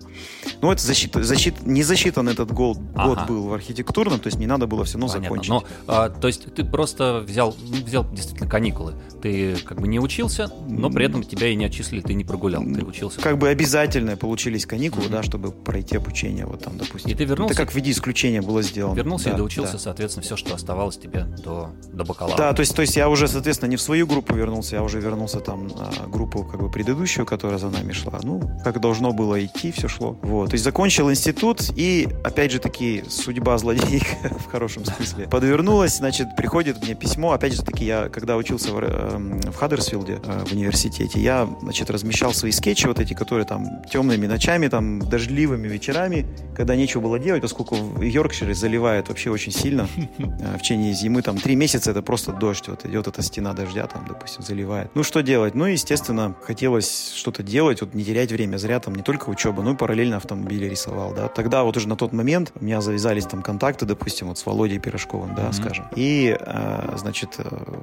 Ну, 0.62 0.72
это 0.72 0.82
защита, 0.82 1.24
защита, 1.24 1.58
не 1.66 1.84
засчитан 1.84 2.30
этот 2.30 2.52
год, 2.52 2.78
ага. 2.96 3.08
год 3.08 3.28
был 3.28 3.48
в 3.48 3.54
архитектурном, 3.54 4.20
то 4.20 4.28
есть 4.28 4.38
мне 4.38 4.48
надо 4.48 4.68
было 4.68 4.84
все 4.86 4.98
равно 4.98 5.08
Понятно. 5.08 5.24
закончить. 5.24 5.50
Но, 5.50 5.64
а, 5.88 6.10
то 6.10 6.28
есть 6.28 6.54
ты 6.54 6.64
просто 6.64 7.24
взял, 7.26 7.56
ну, 7.62 7.84
взял 7.84 8.10
действительно 8.12 8.50
каникулы. 8.50 8.94
Ты 9.22 9.56
как 9.58 9.80
бы 9.80 9.88
не 9.88 10.00
учился, 10.00 10.52
но 10.68 10.90
при 10.90 11.06
этом 11.06 11.24
тебя 11.24 11.48
и 11.48 11.56
не 11.56 11.66
отчислили, 11.66 12.02
ты 12.02 12.14
не 12.14 12.24
прогулял, 12.24 12.64
ты 12.64 12.84
учился. 12.84 13.22
Как 13.22 13.38
бы 13.38 13.50
обязательно 13.50 14.18
получились 14.18 14.66
каникулы, 14.66 15.06
mm-hmm. 15.06 15.12
да, 15.12 15.24
чтобы 15.24 15.52
пройти 15.52 15.98
обучение, 15.98 16.46
вот 16.46 16.64
там, 16.64 16.78
допустим. 16.78 17.12
И 17.12 17.14
ты 17.14 17.26
вернулся? 17.26 17.54
Это 17.54 17.64
как 17.64 17.72
в 17.72 17.76
виде 17.76 17.92
исключения 17.92 18.42
было 18.42 18.62
сделано. 18.62 18.96
Вернулся 18.96 19.26
да, 19.26 19.32
и 19.32 19.38
доучился, 19.38 19.74
да. 19.74 19.80
соответственно, 19.80 20.24
все, 20.24 20.36
что 20.36 20.56
оставалось 20.56 20.98
тебе 20.98 21.24
до, 21.24 21.72
до 21.92 22.04
бакалавра. 22.04 22.38
Да, 22.38 22.54
то 22.54 22.62
есть, 22.62 22.76
то 22.76 22.82
есть 22.82 22.96
я 22.96 23.10
уже, 23.10 23.28
соответственно, 23.28 23.70
не 23.70 23.78
в 23.78 23.82
свою 23.82 24.08
группу 24.08 24.34
вернулся, 24.34 24.76
я 24.76 24.84
уже 24.84 25.00
вернулся 25.00 25.40
там 25.40 25.68
на 25.68 26.08
группу 26.08 26.44
как 26.44 26.62
бы 26.62 26.70
предыдущую, 26.70 27.26
которая 27.26 27.58
за 27.58 27.70
нами 27.70 27.92
шла. 27.94 28.11
Ну, 28.24 28.42
как 28.64 28.80
должно 28.80 29.14
было 29.14 29.44
идти, 29.44 29.72
все 29.72 29.88
шло. 29.88 30.18
Вот. 30.22 30.50
То 30.50 30.54
есть 30.54 30.64
закончил 30.64 31.10
институт, 31.10 31.62
и, 31.76 32.08
опять 32.24 32.52
же 32.52 32.60
таки, 32.60 33.04
судьба 33.10 33.58
злодейка 33.58 34.30
в 34.40 34.52
хорошем 34.52 34.86
смысле 34.86 35.28
подвернулась. 35.28 35.98
Значит, 35.98 36.36
приходит 36.36 36.82
мне 36.84 36.96
письмо. 36.96 37.34
Опять 37.34 37.54
же 37.54 37.64
таки, 37.64 37.86
я, 37.86 38.10
когда 38.10 38.38
учился 38.38 38.74
в, 38.74 38.80
э, 38.80 39.52
в 39.52 39.56
Хаддерсфилде, 39.56 40.20
э, 40.24 40.46
в 40.46 40.52
университете, 40.52 41.20
я, 41.20 41.48
значит, 41.62 41.90
размещал 41.90 42.34
свои 42.34 42.52
скетчи, 42.52 42.88
вот 42.88 43.00
эти, 43.00 43.14
которые 43.14 43.46
там 43.46 43.84
темными 43.92 44.28
ночами, 44.28 44.68
там 44.68 45.00
дождливыми 45.00 45.68
вечерами, 45.68 46.26
когда 46.56 46.76
нечего 46.76 47.02
было 47.02 47.20
делать, 47.20 47.42
поскольку 47.42 47.76
в 47.76 48.02
Йоркшире 48.02 48.54
заливает 48.54 49.10
вообще 49.10 49.30
очень 49.32 49.52
сильно. 49.52 49.88
Э, 50.18 50.58
в 50.58 50.62
течение 50.62 50.94
зимы 50.94 51.22
там 51.22 51.38
три 51.38 51.56
месяца 51.56 51.92
это 51.92 52.02
просто 52.02 52.32
дождь. 52.32 52.68
Вот 52.68 52.86
идет 52.86 53.08
эта 53.08 53.22
стена 53.22 53.54
дождя, 53.54 53.88
там, 53.88 54.06
допустим, 54.08 54.44
заливает. 54.44 54.92
Ну, 54.96 55.04
что 55.04 55.22
делать? 55.22 55.56
Ну, 55.56 55.66
естественно, 55.66 56.36
хотелось 56.42 57.14
что-то 57.16 57.44
делать, 57.44 57.82
вот 57.82 57.91
не 57.94 58.04
терять 58.04 58.32
время 58.32 58.58
зря 58.58 58.80
там 58.80 58.96
не 58.96 59.04
только 59.04 59.30
учеба, 59.30 59.64
но 59.64 59.74
и 59.74 59.76
параллельно 59.76 60.18
автомобили 60.18 60.66
рисовал, 60.66 61.14
да. 61.14 61.28
Тогда 61.28 61.64
вот 61.64 61.78
уже 61.78 61.88
на 61.88 61.96
тот 61.96 62.14
момент 62.14 62.52
у 62.60 62.64
меня 62.64 62.82
завязались 62.82 63.26
там 63.26 63.42
контакты, 63.42 63.86
допустим, 63.86 64.28
вот 64.28 64.38
с 64.38 64.46
Володей 64.46 64.80
Пирожковым, 64.80 65.36
да, 65.36 65.48
mm-hmm. 65.48 65.54
скажем. 65.54 65.88
И, 65.96 66.36
э, 66.40 66.96
значит, 66.98 67.36
э, 67.38 67.80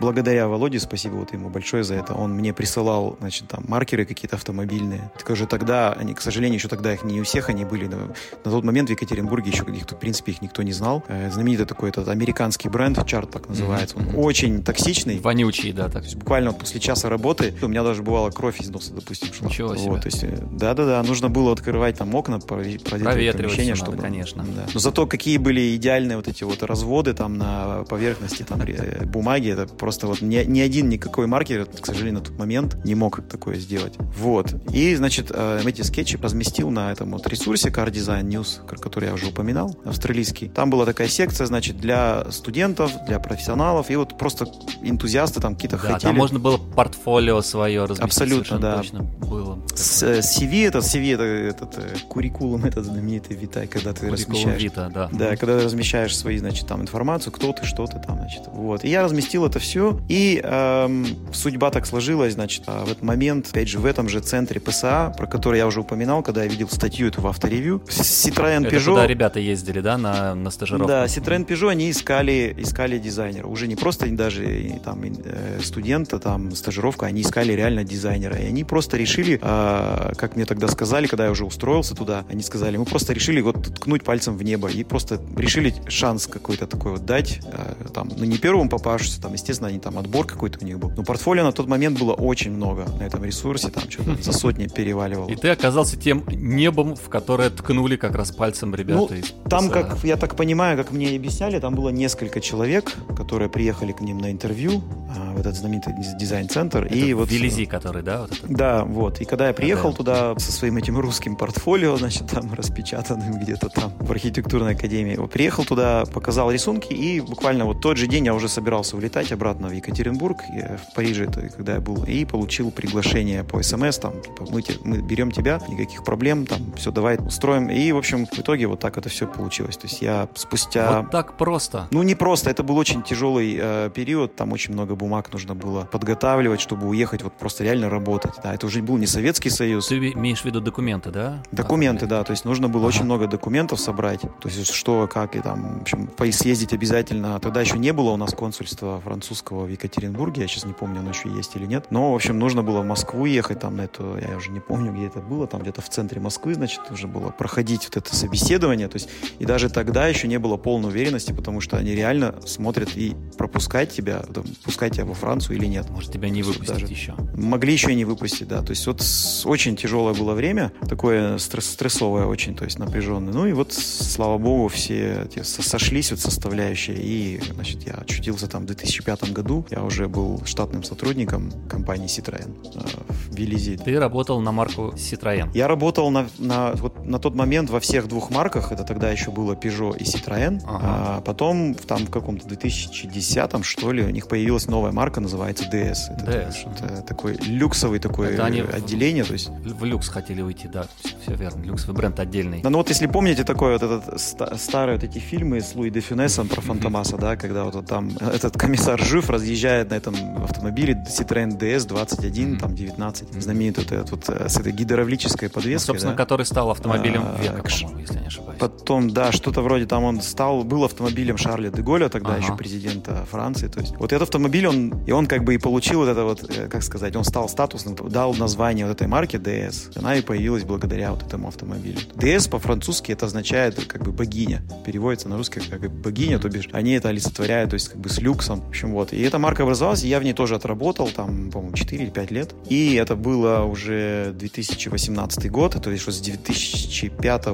благодаря 0.00 0.48
Володе, 0.48 0.80
спасибо 0.80 1.14
вот 1.14 1.32
ему 1.32 1.48
большое 1.48 1.84
за 1.84 1.94
это, 1.94 2.14
он 2.14 2.32
мне 2.32 2.52
присылал, 2.52 3.16
значит, 3.20 3.48
там 3.48 3.64
маркеры 3.68 4.04
какие-то 4.04 4.36
автомобильные. 4.36 5.10
Так 5.18 5.30
уже 5.30 5.46
тогда, 5.46 5.92
они, 5.92 6.14
к 6.14 6.20
сожалению, 6.20 6.58
еще 6.58 6.68
тогда 6.68 6.92
их 6.92 7.04
не 7.04 7.20
у 7.20 7.24
всех 7.24 7.48
они 7.48 7.64
были. 7.64 7.86
На, 7.86 7.96
на 7.96 8.50
тот 8.50 8.64
момент 8.64 8.88
в 8.88 8.92
Екатеринбурге 8.92 9.50
еще 9.50 9.64
их, 9.64 9.84
в 9.84 9.96
принципе, 9.96 10.32
их 10.32 10.42
никто 10.42 10.62
не 10.62 10.72
знал. 10.72 11.04
Э, 11.08 11.30
знаменитый 11.30 11.66
такой 11.66 11.90
этот 11.90 12.08
американский 12.08 12.68
бренд, 12.68 12.98
Чарт 13.06 13.30
так 13.30 13.48
называется. 13.48 13.96
Mm-hmm. 13.96 14.16
Он 14.16 14.24
очень 14.24 14.62
токсичный. 14.62 15.18
Вонючий, 15.18 15.72
да, 15.72 15.88
так. 15.88 16.04
буквально 16.14 16.50
вот 16.50 16.60
после 16.60 16.80
часа 16.80 17.08
работы 17.08 17.54
у 17.62 17.68
меня 17.68 17.82
даже 17.82 18.02
бывала 18.02 18.30
кровь 18.30 18.60
из 18.60 18.70
носа, 18.70 18.92
допустим, 18.92 19.29
шла. 19.34 19.48
Ничего 19.48 19.76
себе. 19.76 19.90
Вот, 19.90 20.02
то 20.02 20.08
есть, 20.08 20.24
да-да-да, 20.52 21.02
нужно 21.02 21.28
было 21.28 21.52
открывать 21.52 21.98
там 21.98 22.14
окна, 22.14 22.38
проветривать, 22.38 23.36
помещение, 23.36 23.74
всё 23.74 23.84
надо, 23.84 23.96
чтобы... 23.96 23.98
конечно. 23.98 24.44
Да. 24.44 24.66
Но 24.72 24.80
зато 24.80 25.06
какие 25.06 25.38
были 25.38 25.76
идеальные 25.76 26.16
вот 26.16 26.28
эти 26.28 26.44
вот 26.44 26.62
разводы 26.62 27.14
там 27.14 27.38
на 27.38 27.84
поверхности 27.88 28.42
там 28.42 28.60
бумаги, 29.06 29.50
это 29.50 29.66
просто 29.66 30.06
вот 30.06 30.20
ни, 30.20 30.42
ни 30.44 30.60
один 30.60 30.88
никакой 30.88 31.26
маркер, 31.26 31.66
к 31.66 31.86
сожалению, 31.86 32.20
на 32.20 32.26
тот 32.26 32.38
момент 32.38 32.84
не 32.84 32.94
мог 32.94 33.26
такое 33.28 33.56
сделать. 33.56 33.94
Вот. 34.16 34.54
И, 34.72 34.94
значит, 34.94 35.30
э, 35.30 35.62
эти 35.64 35.82
скетчи 35.82 36.18
разместил 36.20 36.70
на 36.70 36.92
этом 36.92 37.10
вот 37.12 37.26
ресурсе 37.26 37.68
Car 37.68 37.90
Design 37.90 38.24
News, 38.24 38.66
который 38.80 39.08
я 39.08 39.14
уже 39.14 39.26
упоминал, 39.26 39.76
австралийский. 39.84 40.48
Там 40.48 40.70
была 40.70 40.84
такая 40.84 41.08
секция, 41.08 41.46
значит, 41.46 41.78
для 41.78 42.30
студентов, 42.30 42.92
для 43.06 43.18
профессионалов, 43.18 43.90
и 43.90 43.96
вот 43.96 44.18
просто 44.18 44.46
энтузиасты 44.82 45.40
там 45.40 45.54
какие-то 45.54 45.76
Да, 45.76 45.94
хотели... 45.94 46.10
там 46.10 46.16
можно 46.16 46.38
было 46.38 46.56
портфолио 46.56 47.40
свое 47.42 47.82
разместить. 47.82 48.04
Абсолютно, 48.04 48.58
да. 48.58 48.76
Точно 48.78 49.06
было. 49.26 49.58
С, 49.74 50.02
э, 50.02 50.18
CV, 50.20 50.66
этот 50.66 50.84
CV, 50.84 51.14
это 51.14 51.22
этот 51.22 51.78
э, 51.78 51.96
куррикулум, 52.08 52.64
этот 52.64 52.84
знаменитый 52.84 53.36
Витай, 53.36 53.66
когда 53.66 53.92
ты 53.92 54.06
Curriculum 54.06 54.12
размещаешь. 54.12 54.62
vitae, 54.62 54.92
да. 54.92 55.08
Да, 55.12 55.36
когда 55.36 55.58
ты 55.58 55.64
размещаешь 55.64 56.16
свои, 56.16 56.38
значит, 56.38 56.66
там 56.66 56.82
информацию, 56.82 57.32
кто 57.32 57.52
ты, 57.52 57.64
что 57.64 57.86
ты 57.86 57.98
там, 57.98 58.16
значит. 58.18 58.42
Вот. 58.46 58.84
И 58.84 58.88
я 58.88 59.02
разместил 59.02 59.46
это 59.46 59.58
все. 59.58 60.00
И 60.08 60.40
эм, 60.42 61.06
судьба 61.32 61.70
так 61.70 61.86
сложилась, 61.86 62.34
значит, 62.34 62.64
а 62.66 62.84
в 62.84 62.90
этот 62.90 63.02
момент, 63.02 63.48
опять 63.50 63.68
же, 63.68 63.78
в 63.78 63.86
этом 63.86 64.08
же 64.08 64.20
центре 64.20 64.60
ПСА, 64.60 65.14
про 65.16 65.26
который 65.26 65.58
я 65.58 65.66
уже 65.66 65.80
упоминал, 65.80 66.22
когда 66.22 66.42
я 66.44 66.48
видел 66.48 66.68
статью 66.68 67.08
эту 67.08 67.20
в 67.20 67.26
авторевью, 67.26 67.82
Citroën 67.88 68.66
Это 68.66 68.76
Peugeot. 68.76 68.84
туда 68.84 69.06
ребята 69.06 69.40
ездили, 69.40 69.80
да, 69.80 69.98
на, 69.98 70.34
на 70.34 70.50
стажировку? 70.50 70.88
Да, 70.88 71.04
Citroën 71.04 71.46
Peugeot, 71.46 71.70
они 71.70 71.90
искали, 71.90 72.54
искали 72.58 72.98
дизайнера. 72.98 73.46
Уже 73.46 73.66
не 73.68 73.76
просто 73.76 74.06
даже 74.10 74.80
там 74.84 75.02
э, 75.02 75.60
студента, 75.62 76.18
там 76.18 76.54
стажировка, 76.54 77.06
они 77.06 77.22
искали 77.22 77.52
реально 77.52 77.84
дизайнера. 77.84 78.36
И 78.36 78.46
они 78.46 78.64
просто 78.64 78.96
решили, 78.96 79.09
э, 79.18 80.12
как 80.16 80.36
мне 80.36 80.44
тогда 80.44 80.68
сказали, 80.68 81.06
когда 81.06 81.24
я 81.26 81.30
уже 81.30 81.44
устроился 81.44 81.94
туда, 81.94 82.24
они 82.28 82.42
сказали, 82.42 82.76
мы 82.76 82.84
просто 82.84 83.12
решили 83.12 83.40
вот 83.40 83.74
ткнуть 83.74 84.04
пальцем 84.04 84.36
в 84.36 84.42
небо 84.42 84.68
и 84.68 84.84
просто 84.84 85.20
решили 85.36 85.74
шанс 85.88 86.26
какой-то 86.26 86.66
такой 86.66 86.92
вот 86.92 87.04
дать. 87.04 87.40
э, 87.44 87.74
там, 87.94 88.10
ну 88.16 88.24
не 88.24 88.38
первому 88.38 88.68
попавшемуся, 88.68 89.20
там, 89.20 89.32
естественно, 89.32 89.68
они 89.68 89.78
там 89.78 89.98
отбор 89.98 90.26
какой-то 90.26 90.58
у 90.62 90.64
них 90.64 90.78
был. 90.78 90.92
Но 90.96 91.02
портфолио 91.02 91.44
на 91.44 91.52
тот 91.52 91.66
момент 91.68 91.98
было 91.98 92.12
очень 92.12 92.52
много 92.52 92.86
на 92.98 93.02
этом 93.02 93.24
ресурсе, 93.24 93.68
там 93.68 93.90
что-то 93.90 94.22
за 94.22 94.32
сотни 94.32 94.66
переваливало. 94.66 95.28
И 95.28 95.36
ты 95.36 95.48
оказался 95.48 95.96
тем 95.96 96.24
небом, 96.28 96.94
в 96.96 97.08
которое 97.08 97.50
ткнули 97.50 97.96
как 97.96 98.14
раз 98.14 98.30
пальцем 98.30 98.74
ребята 98.74 99.08
Ну, 99.10 99.16
из 99.16 99.34
Там, 99.48 99.70
как 99.70 99.98
я 100.04 100.16
так 100.16 100.36
понимаю, 100.36 100.76
как 100.76 100.92
мне 100.92 101.16
объясняли, 101.16 101.58
там 101.58 101.74
было 101.74 101.88
несколько 101.90 102.40
человек, 102.40 102.94
которые 103.16 103.48
приехали 103.48 103.92
к 103.92 104.00
ним 104.00 104.18
на 104.18 104.30
интервью 104.30 104.82
а, 105.16 105.32
в 105.34 105.40
этот 105.40 105.54
знаменитый 105.56 105.94
диз- 105.94 106.16
дизайн-центр. 106.18 106.86
И 106.86 107.12
вот 107.14 107.30
Велизи, 107.30 107.64
который, 107.66 108.02
да, 108.02 108.22
вот 108.22 108.32
это? 108.32 108.46
Да, 108.48 108.84
вот. 109.00 109.20
И 109.20 109.24
когда 109.24 109.48
я 109.48 109.52
приехал 109.54 109.90
Да. 109.90 109.96
туда 109.96 110.38
со 110.38 110.52
своим 110.52 110.76
этим 110.76 110.98
русским 110.98 111.36
портфолио, 111.36 111.96
значит, 111.96 112.26
там 112.28 112.52
распечатанным 112.54 113.38
где-то 113.40 113.68
там 113.68 113.92
в 113.98 114.10
архитектурной 114.10 114.72
академии, 114.74 115.16
приехал 115.26 115.64
туда, 115.64 116.04
показал 116.12 116.50
рисунки, 116.50 116.92
и 116.92 117.20
буквально 117.20 117.64
вот 117.64 117.80
тот 117.80 117.96
же 117.96 118.06
день 118.06 118.26
я 118.26 118.34
уже 118.34 118.48
собирался 118.48 118.96
улетать 118.96 119.32
обратно 119.32 119.68
в 119.68 119.72
Екатеринбург, 119.72 120.38
я 120.54 120.76
в 120.76 120.94
Париже, 120.94 121.24
это 121.24 121.48
когда 121.48 121.74
я 121.74 121.80
был, 121.80 122.04
и 122.04 122.24
получил 122.24 122.70
приглашение 122.70 123.44
по 123.44 123.62
СМС, 123.62 123.98
там, 123.98 124.12
типа, 124.20 124.46
мы, 124.50 124.62
те- 124.62 124.78
мы 124.84 124.98
берем 124.98 125.30
тебя, 125.30 125.60
никаких 125.68 126.04
проблем, 126.04 126.46
там, 126.46 126.72
все, 126.76 126.90
давай 126.90 127.16
устроим. 127.16 127.68
И, 127.70 127.92
в 127.92 127.96
общем, 127.96 128.26
в 128.26 128.38
итоге 128.38 128.66
вот 128.66 128.80
так 128.80 128.98
это 128.98 129.08
все 129.08 129.26
получилось. 129.26 129.76
То 129.76 129.86
есть 129.86 130.02
я 130.02 130.28
спустя... 130.34 131.02
Вот 131.02 131.10
так 131.10 131.36
просто. 131.36 131.86
Ну, 131.90 132.02
не 132.02 132.14
просто, 132.14 132.50
это 132.50 132.62
был 132.62 132.76
очень 132.78 133.02
тяжелый 133.02 133.56
э, 133.60 133.90
период, 133.94 134.36
там 134.36 134.52
очень 134.52 134.72
много 134.74 134.94
бумаг 134.94 135.32
нужно 135.32 135.54
было 135.54 135.84
подготавливать, 135.92 136.60
чтобы 136.60 136.86
уехать, 136.88 137.22
вот 137.22 137.32
просто 137.34 137.64
реально 137.64 137.88
работать. 137.90 138.32
Да, 138.42 138.54
это 138.54 138.66
уже 138.66 138.80
был 138.90 138.98
не 138.98 139.06
Советский 139.06 139.50
Союз. 139.50 139.86
Ты 139.86 139.98
имеешь 140.12 140.40
в 140.40 140.44
виду 140.44 140.60
документы, 140.60 141.10
да? 141.10 141.42
Документы, 141.52 142.06
да, 142.06 142.24
то 142.24 142.32
есть 142.32 142.44
нужно 142.44 142.68
было 142.68 142.82
Ага. 142.82 142.88
очень 142.88 143.04
много 143.04 143.28
документов 143.28 143.78
собрать, 143.80 144.20
то 144.20 144.48
есть 144.48 144.66
что, 144.72 145.06
как 145.06 145.36
и 145.36 145.40
там, 145.40 145.78
в 145.78 145.82
общем, 145.82 146.08
по- 146.08 146.30
съездить 146.32 146.72
обязательно. 146.72 147.38
Тогда 147.38 147.60
еще 147.60 147.78
не 147.78 147.92
было 147.92 148.10
у 148.10 148.16
нас 148.16 148.32
консульства 148.34 149.00
французского 149.00 149.64
в 149.64 149.68
Екатеринбурге, 149.68 150.42
я 150.42 150.48
сейчас 150.48 150.64
не 150.64 150.72
помню, 150.72 151.00
оно 151.00 151.10
еще 151.10 151.28
есть 151.28 151.54
или 151.54 151.66
нет. 151.66 151.86
Но, 151.90 152.12
в 152.12 152.14
общем, 152.16 152.38
нужно 152.38 152.62
было 152.64 152.80
в 152.80 152.84
Москву 152.84 153.26
ехать, 153.26 153.60
там 153.60 153.76
на 153.76 153.82
эту, 153.82 154.16
я 154.18 154.36
уже 154.36 154.50
не 154.50 154.60
помню, 154.60 154.92
где 154.92 155.06
это 155.06 155.20
было, 155.20 155.46
там 155.46 155.62
где-то 155.62 155.82
в 155.82 155.88
центре 155.88 156.20
Москвы, 156.20 156.54
значит, 156.54 156.80
нужно 156.90 157.06
было 157.08 157.30
проходить 157.30 157.84
вот 157.84 157.96
это 157.96 158.16
собеседование, 158.16 158.88
то 158.88 158.96
есть 158.96 159.08
и 159.38 159.44
даже 159.44 159.68
тогда 159.70 160.08
еще 160.08 160.26
не 160.26 160.38
было 160.38 160.56
полной 160.56 160.88
уверенности, 160.88 161.32
потому 161.32 161.60
что 161.60 161.76
они 161.76 161.92
реально 161.94 162.34
смотрят 162.44 162.96
и 162.96 163.14
пропускать 163.38 163.92
тебя, 163.92 164.20
там, 164.34 164.44
пускать 164.64 164.94
тебя 164.94 165.04
во 165.04 165.14
Францию 165.14 165.56
или 165.58 165.66
нет. 165.66 165.88
Может, 165.90 166.12
тебя 166.12 166.28
не 166.28 166.42
выпустить 166.42 166.68
Даже. 166.80 166.86
еще. 166.86 167.14
Могли 167.36 167.72
еще 167.72 167.92
и 167.92 167.94
не 167.94 168.04
выпустить, 168.04 168.48
да. 168.48 168.62
То 168.62 168.70
есть 168.70 168.79
вот 168.86 169.00
с- 169.02 169.44
очень 169.46 169.76
тяжелое 169.76 170.14
было 170.14 170.34
время, 170.34 170.72
такое 170.88 171.38
стресс- 171.38 171.72
стрессовое 171.72 172.26
очень, 172.26 172.54
то 172.54 172.64
есть 172.64 172.78
напряженное. 172.78 173.32
Ну 173.32 173.46
и 173.46 173.52
вот, 173.52 173.72
слава 173.72 174.38
богу, 174.38 174.68
все 174.68 175.22
эти 175.24 175.42
сошлись 175.42 176.10
вот 176.10 176.20
составляющие. 176.20 176.96
И, 176.96 177.40
значит, 177.52 177.86
я 177.86 177.94
очутился 177.94 178.46
там 178.48 178.62
в 178.62 178.66
2005 178.66 179.32
году. 179.32 179.66
Я 179.70 179.82
уже 179.82 180.08
был 180.08 180.42
штатным 180.44 180.82
сотрудником 180.82 181.50
компании 181.68 182.06
Citroën 182.06 182.50
э, 182.74 183.12
в 183.30 183.34
Белизе. 183.34 183.76
Ты 183.76 183.98
работал 183.98 184.40
на 184.40 184.52
марку 184.52 184.92
Citroën. 184.96 185.50
Я 185.54 185.68
работал 185.68 186.10
на, 186.10 186.28
на, 186.38 186.72
вот 186.74 187.04
на 187.06 187.18
тот 187.18 187.34
момент 187.34 187.70
во 187.70 187.80
всех 187.80 188.08
двух 188.08 188.30
марках. 188.30 188.72
Это 188.72 188.84
тогда 188.84 189.10
еще 189.10 189.30
было 189.30 189.54
Peugeot 189.54 189.96
и 189.98 190.04
Citroën. 190.04 190.62
Ага. 190.66 190.80
А 190.82 191.20
потом 191.20 191.74
там 191.74 192.06
в 192.06 192.10
каком-то 192.10 192.46
2010 192.48 193.64
что 193.64 193.92
ли 193.92 194.02
у 194.02 194.10
них 194.10 194.28
появилась 194.28 194.66
новая 194.66 194.92
марка, 194.92 195.20
называется 195.20 195.64
DS. 195.64 195.96
Это 196.10 196.24
DS, 196.24 196.52
что-то 196.52 197.02
такой 197.02 197.36
люксовый 197.36 197.98
такой 197.98 198.34
Это 198.34 198.44
они 198.44 198.62
отделение. 198.70 199.24
То 199.24 199.32
есть, 199.34 199.48
В 199.48 199.84
люкс 199.84 200.08
хотели 200.08 200.42
выйти, 200.42 200.66
да, 200.66 200.86
все, 201.22 201.34
верно. 201.34 201.62
Люксовый 201.64 201.96
бренд 201.96 202.18
отдельный. 202.20 202.62
да, 202.62 202.70
ну 202.70 202.78
вот 202.78 202.88
если 202.88 203.06
помните 203.06 203.44
такой 203.44 203.72
вот 203.72 203.82
этот 203.82 204.20
ста- 204.20 204.56
старые 204.56 204.96
вот 204.96 205.04
эти 205.04 205.18
фильмы 205.18 205.60
с 205.60 205.74
Луи 205.74 205.90
де 205.90 206.00
Фюнесом 206.00 206.48
про 206.48 206.60
Фантомаса, 206.60 207.16
да, 207.16 207.36
когда 207.36 207.64
вот 207.64 207.86
там 207.86 208.10
этот 208.20 208.56
комиссар 208.56 209.00
Жив 209.00 209.28
разъезжает 209.30 209.90
на 209.90 209.94
этом 209.94 210.14
автомобиле 210.44 210.94
Citroën 211.08 211.58
DS 211.58 211.86
21, 211.86 212.50
Мгм. 212.52 212.58
там 212.58 212.74
19, 212.74 213.30
Мгм. 213.32 213.40
знаменитый 213.40 213.84
вот 213.84 213.92
этот 213.92 214.10
вот 214.10 214.28
э, 214.28 214.48
с 214.48 214.56
этой 214.58 214.72
гидравлической 214.72 215.48
Ну, 215.48 215.54
подвеской. 215.54 215.86
собственно, 215.86 216.12
да. 216.12 216.18
который 216.18 216.46
стал 216.46 216.70
автомобилем 216.70 217.22
А, 217.24 217.42
века, 217.42 217.62
к 217.62 217.70
по-моему, 217.70 218.00
если 218.00 218.18
не 218.20 218.26
ошибаюсь. 218.26 218.58
Потом, 218.60 219.10
да, 219.10 219.32
что-то 219.32 219.62
вроде 219.62 219.86
там 219.86 220.04
он 220.04 220.20
стал, 220.20 220.64
был 220.64 220.84
автомобилем 220.84 221.36
Шарля 221.38 221.70
де 221.70 221.82
Голля, 221.82 222.08
тогда 222.08 222.34
Ага. 222.34 222.42
еще 222.42 222.56
президента 222.56 223.24
Франции. 223.30 223.68
То 223.68 223.80
есть 223.80 223.94
вот 223.96 224.12
этот 224.12 224.28
автомобиль, 224.28 224.66
он, 224.66 225.02
и 225.06 225.12
он 225.12 225.26
как 225.26 225.44
бы 225.44 225.54
и 225.54 225.58
получил 225.58 226.00
вот 226.00 226.08
это 226.08 226.24
вот, 226.24 226.44
э, 226.50 226.68
как 226.68 226.82
сказать, 226.82 227.16
он 227.16 227.24
стал 227.24 227.48
статусным, 227.48 227.94
дал 228.08 228.34
название 228.34 228.59
вот 228.60 228.92
этой 228.92 229.06
марке 229.06 229.38
DS. 229.38 229.98
Она 229.98 230.16
и 230.16 230.22
появилась 230.22 230.64
благодаря 230.64 231.12
вот 231.12 231.22
этому 231.22 231.48
автомобилю. 231.48 231.98
DS 232.14 232.50
по-французски 232.50 233.12
это 233.12 233.26
означает 233.26 233.82
как 233.86 234.02
бы 234.02 234.12
богиня. 234.12 234.62
Переводится 234.84 235.28
на 235.28 235.36
русский 235.36 235.60
как 235.60 235.90
богиня, 235.90 236.38
то 236.38 236.48
бишь 236.48 236.68
они 236.72 236.92
это 236.92 237.08
олицетворяют, 237.08 237.70
то 237.70 237.74
есть 237.74 237.88
как 237.88 237.98
бы 237.98 238.08
с 238.08 238.20
люксом. 238.20 238.60
В 238.60 238.68
общем, 238.68 238.92
вот. 238.92 239.12
И 239.12 239.20
эта 239.22 239.38
марка 239.38 239.62
образовалась, 239.62 240.04
и 240.04 240.08
я 240.08 240.20
в 240.20 240.24
ней 240.24 240.34
тоже 240.34 240.54
отработал, 240.54 241.08
там, 241.08 241.50
по-моему, 241.50 241.74
4 241.74 242.04
или 242.04 242.10
5 242.10 242.30
лет. 242.30 242.54
И 242.68 242.94
это 242.94 243.16
было 243.16 243.64
уже 243.64 244.32
2018 244.34 245.50
год, 245.50 245.80
то 245.82 245.90
есть 245.90 246.02
что 246.02 246.12
с 246.12 246.20
2005 246.20 247.44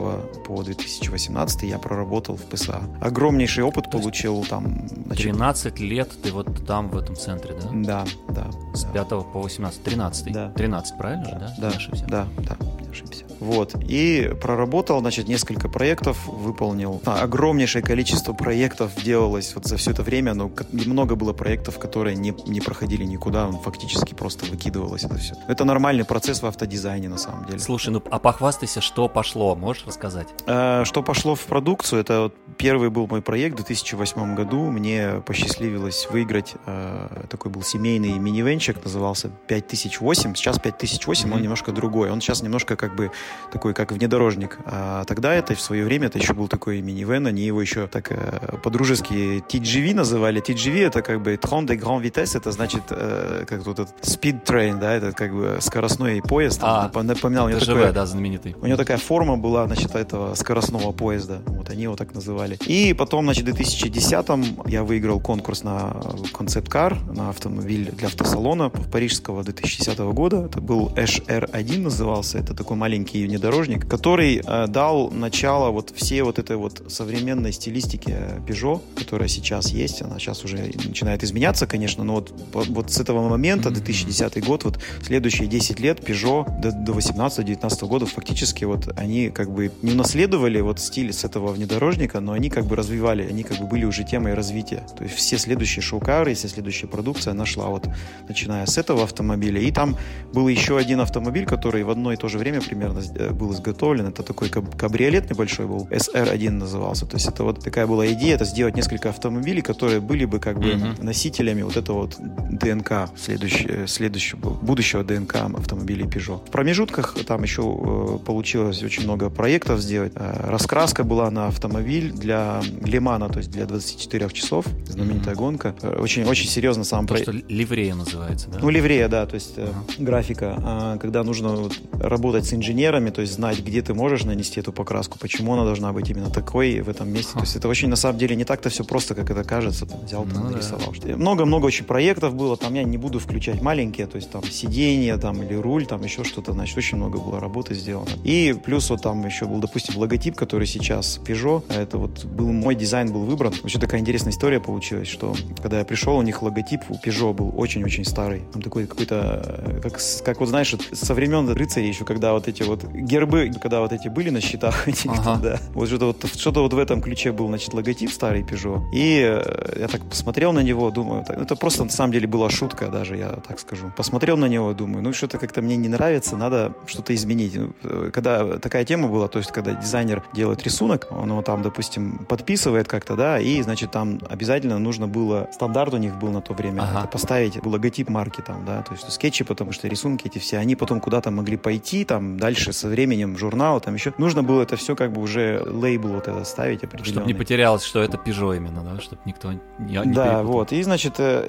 по 0.47 0.62
2018 0.62 1.62
я 1.62 1.79
проработал 1.79 2.37
в 2.37 2.42
ПСА. 2.42 2.83
Огромнейший 3.01 3.64
опыт 3.64 3.90
получил 3.90 4.45
там. 4.45 4.88
значит, 5.07 5.33
13 5.33 5.81
лет 5.81 6.11
ты 6.23 6.33
вот 6.33 6.66
там, 6.66 6.88
в 6.88 6.97
этом 6.97 7.16
центре, 7.16 7.55
да? 7.55 7.71
Да, 7.73 8.07
да. 8.29 8.51
С 8.75 8.85
да. 8.85 9.05
5 9.05 9.09
по 9.33 9.40
18. 9.42 9.83
13. 9.83 10.33
Да. 10.33 10.51
13, 10.51 10.86
правильно 10.92 11.25
же, 11.27 11.37
да? 11.38 11.53
Да, 11.59 11.70
да, 12.09 12.27
да, 12.38 12.57
не 12.81 12.86
ошибся. 12.97 13.25
Вот. 13.41 13.75
И 13.89 14.33
проработал, 14.41 15.01
значит, 15.01 15.29
несколько 15.29 15.69
проектов, 15.69 16.27
выполнил. 16.27 17.01
А, 17.05 17.23
огромнейшее 17.23 17.83
количество 17.83 18.33
проектов 18.33 18.93
делалось 19.03 19.55
вот 19.55 19.67
за 19.67 19.77
все 19.77 19.91
это 19.91 20.03
время, 20.03 20.35
но 20.35 20.51
много 20.73 21.15
было 21.17 21.33
проектов, 21.33 21.79
которые 21.79 22.17
не, 22.17 22.35
не 22.47 22.61
проходили 22.61 23.05
никуда, 23.05 23.47
он 23.47 23.59
фактически 23.61 24.15
просто 24.15 24.47
выкидывалось 24.47 25.05
это 25.05 25.17
все. 25.17 25.35
Это 25.49 25.65
нормальный 25.65 26.05
процесс 26.05 26.43
в 26.43 26.47
автодизайне, 26.47 27.09
на 27.09 27.19
самом 27.19 27.47
деле. 27.47 27.59
Слушай, 27.59 27.91
ну 27.91 28.03
а 28.11 28.19
похвастайся, 28.19 28.81
что 28.81 29.09
пошло, 29.09 29.55
можешь 29.55 29.85
рассказать? 29.87 30.29
Э, 30.47 30.85
Что 30.85 31.03
пошло 31.03 31.35
в 31.35 31.41
продукцию, 31.45 32.01
это 32.01 32.21
вот 32.23 32.35
первый 32.57 32.91
был 32.91 33.07
мой 33.07 33.23
проект 33.23 33.55
в 33.55 33.57
2008 33.65 34.35
году. 34.35 34.71
Мне 34.71 35.23
посчастливилось 35.27 36.09
выиграть, 36.11 36.55
э, 36.67 37.25
такой 37.29 37.51
был 37.51 37.63
семейный 37.63 38.19
минивенчик, 38.19 38.83
назывался 38.85 39.31
5008. 39.49 40.35
Сейчас 40.35 40.59
5008, 40.59 41.25
он 41.27 41.35
Мгм. 41.35 41.43
немножко 41.43 41.73
другой. 41.73 42.11
Он 42.11 42.21
сейчас 42.21 42.43
немножко 42.43 42.77
как 42.77 42.86
бы 42.94 43.11
такой, 43.53 43.75
как 43.75 43.92
внедорожник. 43.92 44.59
А 44.64 45.05
тогда 45.05 45.35
это 45.35 45.55
в 45.55 45.61
свое 45.61 45.85
время 45.85 46.07
это 46.07 46.18
еще 46.18 46.35
был 46.35 46.49
такой 46.49 46.81
минивэн, 46.83 47.27
они 47.27 47.42
его 47.42 47.61
еще 47.61 47.87
так 47.87 48.11
э, 48.11 48.59
по-дружески 48.62 49.42
TGV 49.49 49.94
называли. 49.94 50.42
TGV 50.42 50.87
это 50.87 51.03
как 51.03 51.22
бы 51.22 51.35
Tron 51.35 51.66
de 51.66 51.79
Grand 51.79 52.03
Vitesse, 52.03 52.37
это 52.37 52.53
значит 52.53 52.83
э, 52.90 53.44
как 53.49 53.64
тут 53.64 53.79
этот 53.81 53.94
speed 54.03 54.44
train, 54.44 54.79
да, 54.79 54.94
это 54.94 55.12
как 55.12 55.35
бы 55.35 55.59
скоростной 55.61 56.22
поезд. 56.22 56.61
А, 56.62 56.90
напоминал 57.03 57.49
мне 57.49 57.57
такое, 57.57 57.92
да, 57.92 58.07
знаменитый. 58.07 58.55
У 58.61 58.66
него 58.66 58.77
такая 58.77 58.99
форма 58.99 59.37
была, 59.37 59.66
значит, 59.66 59.94
этого 59.94 60.35
скоростного 60.35 60.92
поезда. 60.92 61.42
Вот 61.46 61.70
они 61.70 61.85
его 61.85 61.96
так 61.96 62.14
называли. 62.14 62.59
И 62.66 62.92
потом, 62.92 63.25
значит, 63.25 63.49
в 63.49 63.49
2010-м 63.49 64.62
я 64.66 64.83
выиграл 64.83 65.20
конкурс 65.20 65.62
на 65.62 65.96
концепт-кар, 66.33 66.96
на 67.12 67.31
автомобиль 67.31 67.90
для 67.92 68.09
автосалона 68.09 68.70
парижского 68.70 69.42
2010 69.42 69.99
года. 69.99 70.46
Это 70.46 70.61
был 70.61 70.88
HR1 70.96 71.81
назывался. 71.81 72.38
Это 72.38 72.55
такой 72.55 72.76
маленький 72.77 73.27
внедорожник, 73.27 73.89
который 73.89 74.43
э, 74.45 74.67
дал 74.69 75.11
начало 75.11 75.71
вот 75.71 75.93
всей 75.95 76.23
вот 76.23 76.39
этой 76.39 76.57
вот 76.57 76.83
современной 76.89 77.53
стилистике 77.53 78.41
Peugeot, 78.47 78.81
которая 78.97 79.29
сейчас 79.29 79.71
есть. 79.71 80.03
Она 80.03 80.19
сейчас 80.19 80.45
уже 80.45 80.59
начинает 80.85 81.25
изменяться, 81.25 81.67
конечно, 81.67 82.05
но 82.05 82.15
вот, 82.15 82.33
вот 82.53 82.93
с 82.93 83.01
этого 83.01 83.29
момента, 83.29 83.71
2010 83.71 84.45
год, 84.45 84.65
вот 84.65 84.79
следующие 85.03 85.49
10 85.49 85.81
лет 85.81 86.01
Peugeot 86.01 86.61
до, 86.61 86.73
до 86.73 86.93
18-19 86.93 87.87
года 87.87 88.07
фактически 88.07 88.65
вот 88.65 88.89
они 88.97 89.31
как 89.31 89.51
бы 89.51 89.73
не 89.83 89.93
унаследовали 89.93 90.61
вот 90.61 90.81
стиль 90.81 91.12
с 91.12 91.25
этого 91.25 91.53
внедорожника, 91.53 92.21
но 92.21 92.33
они 92.33 92.51
как 92.51 92.67
бы 92.67 92.77
развивали, 92.77 93.27
они 93.27 93.43
как 93.43 93.59
бы 93.59 93.67
были 93.67 93.85
уже 93.85 94.05
темой 94.05 94.35
развития. 94.35 94.87
То 94.97 95.05
есть 95.05 95.17
все 95.17 95.39
следующие 95.39 95.83
шоу-кары, 95.83 96.35
вся 96.35 96.49
следующая 96.49 96.87
продукция 96.87 97.35
нашла 97.35 97.67
вот 97.67 97.89
начиная 98.29 98.67
с 98.67 98.79
этого 98.79 99.05
автомобиля. 99.05 99.61
И 99.61 99.73
там 99.73 99.97
был 100.33 100.49
еще 100.49 100.79
один 100.79 101.01
автомобиль, 101.01 101.47
который 101.47 101.83
в 101.83 101.91
одно 101.91 102.12
и 102.12 102.17
то 102.17 102.29
же 102.29 102.39
время 102.39 102.61
примерно 102.66 103.00
э, 103.14 103.31
был 103.31 103.52
изготовлен. 103.52 104.09
Это 104.09 104.22
такой 104.22 104.48
кабриолет 104.48 105.31
небольшой 105.31 105.66
был, 105.66 105.88
SR1 105.90 106.50
назывался. 106.50 107.07
То 107.07 107.16
есть 107.16 107.29
это 107.29 107.44
вот 107.44 107.62
такая 107.62 107.87
была 107.87 108.07
идея, 108.12 108.35
это 108.35 108.44
сделать 108.44 108.76
несколько 108.76 109.09
автомобилей, 109.09 109.62
которые 109.62 110.00
были 110.00 110.24
бы 110.24 110.38
как 110.38 110.59
бы 110.59 110.70
mm-hmm. 110.70 111.05
носителями 111.05 111.62
вот 111.62 111.76
этого 111.76 112.02
вот 112.02 112.16
ДНК 112.50 113.11
следующего, 113.16 113.87
следующего, 113.87 114.50
будущего 114.50 115.05
ДНК 115.05 115.37
автомобилей 115.37 116.05
Peugeot. 116.05 116.46
В 116.46 116.50
промежутках 116.50 117.16
там 117.26 117.42
еще 117.42 117.62
э, 117.62 118.18
получилось 118.24 118.83
очень 118.83 119.05
много 119.05 119.31
проектов 119.31 119.81
сделать. 119.81 120.12
Э, 120.14 120.50
раскраска 120.50 121.05
была 121.05 121.31
на 121.31 121.46
автомобиль 121.48 122.12
для 122.12 122.62
Лимана, 122.83 123.29
то 123.29 123.38
есть 123.38 123.50
для 123.50 123.66
24 123.66 124.31
часов, 124.31 124.66
знаменитая 124.88 125.35
mm-hmm. 125.35 125.38
гонка. 125.38 125.74
Э, 125.83 125.96
очень, 125.98 126.24
очень 126.24 126.48
серьезно 126.48 126.85
сам 126.85 127.07
проект. 127.07 127.29
что 127.29 127.42
ливрея 127.48 127.94
называется, 127.94 128.48
да? 128.50 128.59
Ну, 128.61 128.70
ливрея, 128.70 129.09
да, 129.09 129.26
то 129.26 129.35
есть 129.35 129.59
uh-huh. 129.59 129.74
графика, 129.98 130.55
а, 130.62 130.98
когда 130.98 131.22
нужно 131.24 131.57
вот, 131.57 131.74
работать 131.92 132.46
с 132.47 132.55
инженерами, 132.55 133.11
то 133.11 133.21
есть 133.21 133.35
знать, 133.35 133.61
где 133.61 133.83
ты 133.83 133.95
можешь 133.95 134.25
нанести 134.25 134.61
эту 134.61 134.73
покраску, 134.73 135.19
почему 135.19 135.55
она 135.55 135.65
должна 135.65 135.93
быть 135.93 136.09
именно 136.09 136.31
такой 136.31 136.81
в 136.81 136.89
этом 136.89 137.13
месте. 137.13 137.33
То 137.35 137.41
есть 137.41 137.57
это 137.57 137.69
очень, 137.69 137.89
на 137.89 137.97
самом 137.97 138.19
деле, 138.19 138.37
не 138.37 138.45
так-то 138.45 138.71
все 138.71 138.85
просто, 138.85 139.15
как 139.15 139.31
это 139.31 139.45
кажется. 139.45 139.87
Там, 139.87 140.05
взял, 140.05 140.25
там, 140.25 140.45
ну, 140.45 140.51
нарисовал. 140.51 140.95
Да. 141.03 141.17
Много-много 141.17 141.67
очень 141.67 141.85
проектов 141.85 142.35
было, 142.35 142.57
там 142.57 142.75
я 142.75 142.85
не 142.85 142.99
буду 142.99 143.19
включать 143.19 143.61
маленькие, 143.63 144.07
то 144.07 144.17
есть 144.17 144.31
там 144.31 144.43
сиденье 144.45 145.17
там 145.17 145.43
или 145.43 145.55
руль, 145.55 145.87
там 145.87 146.03
еще 146.03 146.25
что-то, 146.25 146.53
значит, 146.53 146.77
очень 146.79 146.99
много 146.99 147.19
было 147.19 147.41
работы 147.41 147.75
сделано. 147.75 148.09
И 148.25 148.55
плюс 148.65 148.89
вот 148.91 149.03
там 149.03 149.25
еще 149.27 149.47
был, 149.47 149.59
допустим, 149.59 149.97
логотип, 149.99 150.37
который 150.37 150.67
сейчас 150.67 151.21
Peugeot, 151.25 151.65
это 151.69 151.99
вот 151.99 152.25
был 152.25 152.53
мой 152.53 152.75
дизайн 152.75 153.13
был 153.13 153.25
выбран. 153.25 153.53
Вообще 153.63 153.79
такая 153.79 154.01
интересная 154.01 154.33
история 154.33 154.61
получилась, 154.61 155.09
что 155.09 155.35
когда 155.63 155.81
я 155.81 155.85
пришел, 155.85 156.17
у 156.17 156.23
них 156.23 156.43
логотип 156.43 156.81
у 156.89 156.95
Peugeot 156.95 157.35
был 157.35 157.53
очень-очень 157.57 158.05
старый. 158.05 158.43
Там 158.53 158.63
такой 158.63 158.87
какой-то, 158.87 159.43
э, 159.45 159.81
как, 159.83 160.01
как 160.25 160.41
вот 160.41 160.49
знаешь, 160.49 160.75
со 160.93 161.15
времен 161.15 161.49
рыцарей 161.49 161.89
еще, 161.89 162.05
когда 162.05 162.36
вот 162.37 162.49
эти 162.49 162.62
вот 162.62 162.85
гербы, 162.85 163.51
когда 163.61 163.81
вот 163.81 163.92
эти 163.92 164.09
были 164.09 164.31
на 164.31 164.40
счетах, 164.40 164.87
ага. 165.09 165.38
да, 165.42 165.59
вот 165.75 165.88
что-то 165.88 166.07
вот, 166.07 166.27
что-то 166.37 166.61
вот 166.61 166.72
в 166.72 166.79
этом 166.79 167.01
ключе 167.01 167.33
был, 167.33 167.49
значит, 167.49 167.75
логотип 167.75 168.11
старый 168.12 168.42
Peugeot. 168.42 168.83
И 168.92 169.20
э, 169.20 169.81
я 169.81 169.88
так 169.88 170.03
посмотрел 170.05 170.53
на 170.53 170.62
него, 170.62 170.90
думаю, 170.90 171.25
это 171.29 171.57
просто 171.57 171.85
на 171.85 171.90
самом 171.90 172.12
деле 172.12 172.27
была 172.27 172.51
шутка 172.51 172.88
даже, 172.88 173.16
я 173.16 173.29
так 173.49 173.59
скажу. 173.59 173.92
Посмотрел 173.96 174.37
на 174.37 174.46
него, 174.46 174.72
думаю, 174.75 175.03
ну 175.03 175.12
что-то 175.12 175.38
как-то 175.38 175.62
мне 175.62 175.77
не 175.77 175.88
нравится, 175.88 176.37
надо 176.37 176.72
что-то 176.87 177.14
изменить. 177.14 177.57
Ну, 177.57 177.72
э, 177.83 178.11
когда 178.12 178.59
такая 178.59 178.85
тема 178.85 179.09
была, 179.09 179.29
то 179.29 179.38
есть 179.38 179.51
когда 179.53 179.72
дизайнер 179.72 180.22
делает 180.35 180.62
рисунок, 180.62 181.09
он 181.11 181.31
его 181.31 181.42
там, 181.42 181.62
допустим, 181.62 182.27
подписывает 182.29 182.88
как-то, 182.88 183.16
да, 183.16 183.40
и, 183.40 183.62
значит, 183.62 183.90
там 183.90 184.20
обязательно 184.29 184.79
нужно 184.79 185.09
было, 185.09 185.49
стандарт 185.53 185.94
у 185.94 185.99
них 185.99 186.16
был 186.16 186.31
на 186.31 186.40
то 186.40 186.53
время, 186.55 186.83
ага. 186.83 187.01
это 187.01 187.09
поставить 187.09 187.64
логотип 187.64 188.09
марки 188.09 188.40
там, 188.40 188.64
да, 188.64 188.83
то 188.83 188.92
есть 188.92 189.11
скетчи, 189.11 189.44
потому 189.44 189.72
что 189.72 189.88
рисунки 189.88 190.27
эти 190.27 190.38
все, 190.38 190.59
они 190.59 190.77
потом 190.77 191.01
куда-то 191.01 191.31
могли 191.31 191.57
пойти, 191.57 192.05
там, 192.05 192.26
дальше 192.37 192.73
со 192.73 192.89
временем 192.89 193.37
журнал, 193.39 193.81
там 193.81 193.95
еще. 193.95 194.12
Нужно 194.19 194.43
было 194.43 194.62
это 194.62 194.77
все 194.77 194.97
как 194.97 195.12
бы 195.12 195.21
уже 195.23 195.62
лейбл 195.65 196.09
вот 196.09 196.29
это 196.29 196.45
ставить 196.45 196.83
определенный. 196.85 197.12
Чтобы 197.12 197.27
не 197.27 197.35
потерялось, 197.35 197.85
что 197.85 198.01
это 198.01 198.17
Peugeot 198.17 198.57
именно, 198.57 198.83
да, 198.83 199.01
чтобы 199.01 199.21
никто 199.25 199.53
не, 199.53 199.61
не 199.79 199.95
Да, 199.95 200.03
перепутал. 200.05 200.45
вот, 200.45 200.73
и, 200.73 200.83
значит, 200.83 201.15
э, 201.19 201.49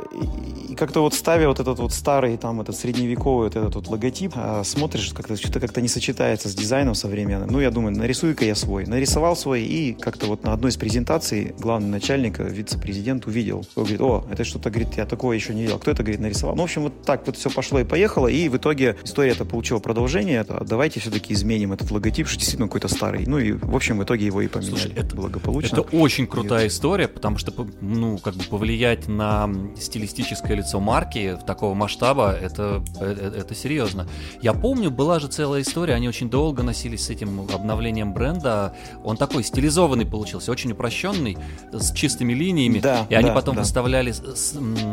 и 0.69 0.75
как-то 0.75 1.01
вот 1.01 1.13
ставя 1.13 1.47
вот 1.47 1.59
этот 1.59 1.79
вот 1.79 1.93
старый, 1.93 2.37
там, 2.37 2.61
этот 2.61 2.75
средневековый 2.75 3.47
вот 3.47 3.55
этот 3.55 3.75
вот 3.75 3.87
логотип, 3.87 4.33
а, 4.35 4.63
смотришь, 4.63 5.13
как-то 5.13 5.35
что-то 5.35 5.59
как-то 5.59 5.81
не 5.81 5.87
сочетается 5.87 6.49
с 6.49 6.55
дизайном 6.55 6.95
современным. 6.95 7.49
Ну, 7.49 7.59
я 7.59 7.71
думаю, 7.71 7.95
нарисую-ка 7.95 8.45
я 8.45 8.55
свой. 8.55 8.85
Нарисовал 8.85 9.35
свой, 9.35 9.61
и 9.63 9.93
как-то 9.93 10.27
вот 10.27 10.43
на 10.43 10.53
одной 10.53 10.71
из 10.71 10.77
презентаций 10.77 11.55
главный 11.59 11.89
начальник, 11.89 12.39
вице-президент 12.39 13.25
увидел. 13.25 13.65
Он 13.75 13.83
говорит, 13.83 14.01
о, 14.01 14.25
это 14.31 14.43
что-то, 14.43 14.69
говорит, 14.69 14.95
я 14.97 15.05
такое 15.05 15.35
еще 15.35 15.53
не 15.53 15.63
видел. 15.63 15.79
Кто 15.79 15.91
это, 15.91 16.03
говорит, 16.03 16.19
нарисовал? 16.21 16.55
Ну, 16.55 16.61
в 16.61 16.65
общем, 16.65 16.83
вот 16.83 17.01
так 17.03 17.25
вот 17.25 17.37
все 17.37 17.49
пошло 17.49 17.79
и 17.79 17.83
поехало, 17.83 18.27
и 18.27 18.49
в 18.49 18.57
итоге 18.57 18.97
история 19.03 19.31
это 19.31 19.45
получила 19.45 19.79
продолжение. 19.79 20.39
Это, 20.41 20.63
давайте 20.67 20.99
все-таки 20.99 21.33
изменим 21.33 21.73
этот 21.73 21.89
логотип, 21.91 22.27
что 22.27 22.37
действительно 22.37 22.67
какой-то 22.67 22.87
старый. 22.87 23.25
Ну, 23.25 23.37
и, 23.39 23.53
в 23.53 23.75
общем, 23.75 23.97
в 23.97 24.03
итоге 24.03 24.25
его 24.25 24.41
и 24.41 24.47
поменяли 24.47 24.71
Слушай, 24.71 24.93
это, 24.95 25.15
благополучно. 25.15 25.79
Это 25.79 25.81
очень 25.95 26.27
крутая 26.27 26.65
и... 26.65 26.67
история, 26.67 27.07
потому 27.07 27.37
что, 27.37 27.53
ну, 27.81 28.17
как 28.17 28.35
бы 28.35 28.43
повлиять 28.43 29.07
на 29.07 29.49
стилистическое 29.79 30.57
лицо 30.57 30.79
марки 30.79 31.37
в 31.41 31.45
такого 31.45 31.73
масштаба, 31.73 32.33
это, 32.33 32.83
это, 32.99 33.33
это 33.35 33.55
серьезно. 33.55 34.07
Я 34.41 34.53
помню, 34.53 34.91
была 34.91 35.19
же 35.19 35.27
целая 35.27 35.61
история, 35.61 35.95
они 35.95 36.07
очень 36.07 36.29
долго 36.29 36.63
носились 36.63 37.05
с 37.05 37.09
этим 37.09 37.41
обновлением 37.53 38.13
бренда. 38.13 38.75
Он 39.03 39.17
такой 39.17 39.43
стилизованный 39.43 40.05
получился, 40.05 40.51
очень 40.51 40.71
упрощенный, 40.71 41.37
с 41.71 41.91
чистыми 41.93 42.33
линиями. 42.33 42.79
Да, 42.79 43.07
и 43.09 43.15
они 43.15 43.31
потом 43.31 43.55
да. 43.55 43.61
выставляли 43.61 44.13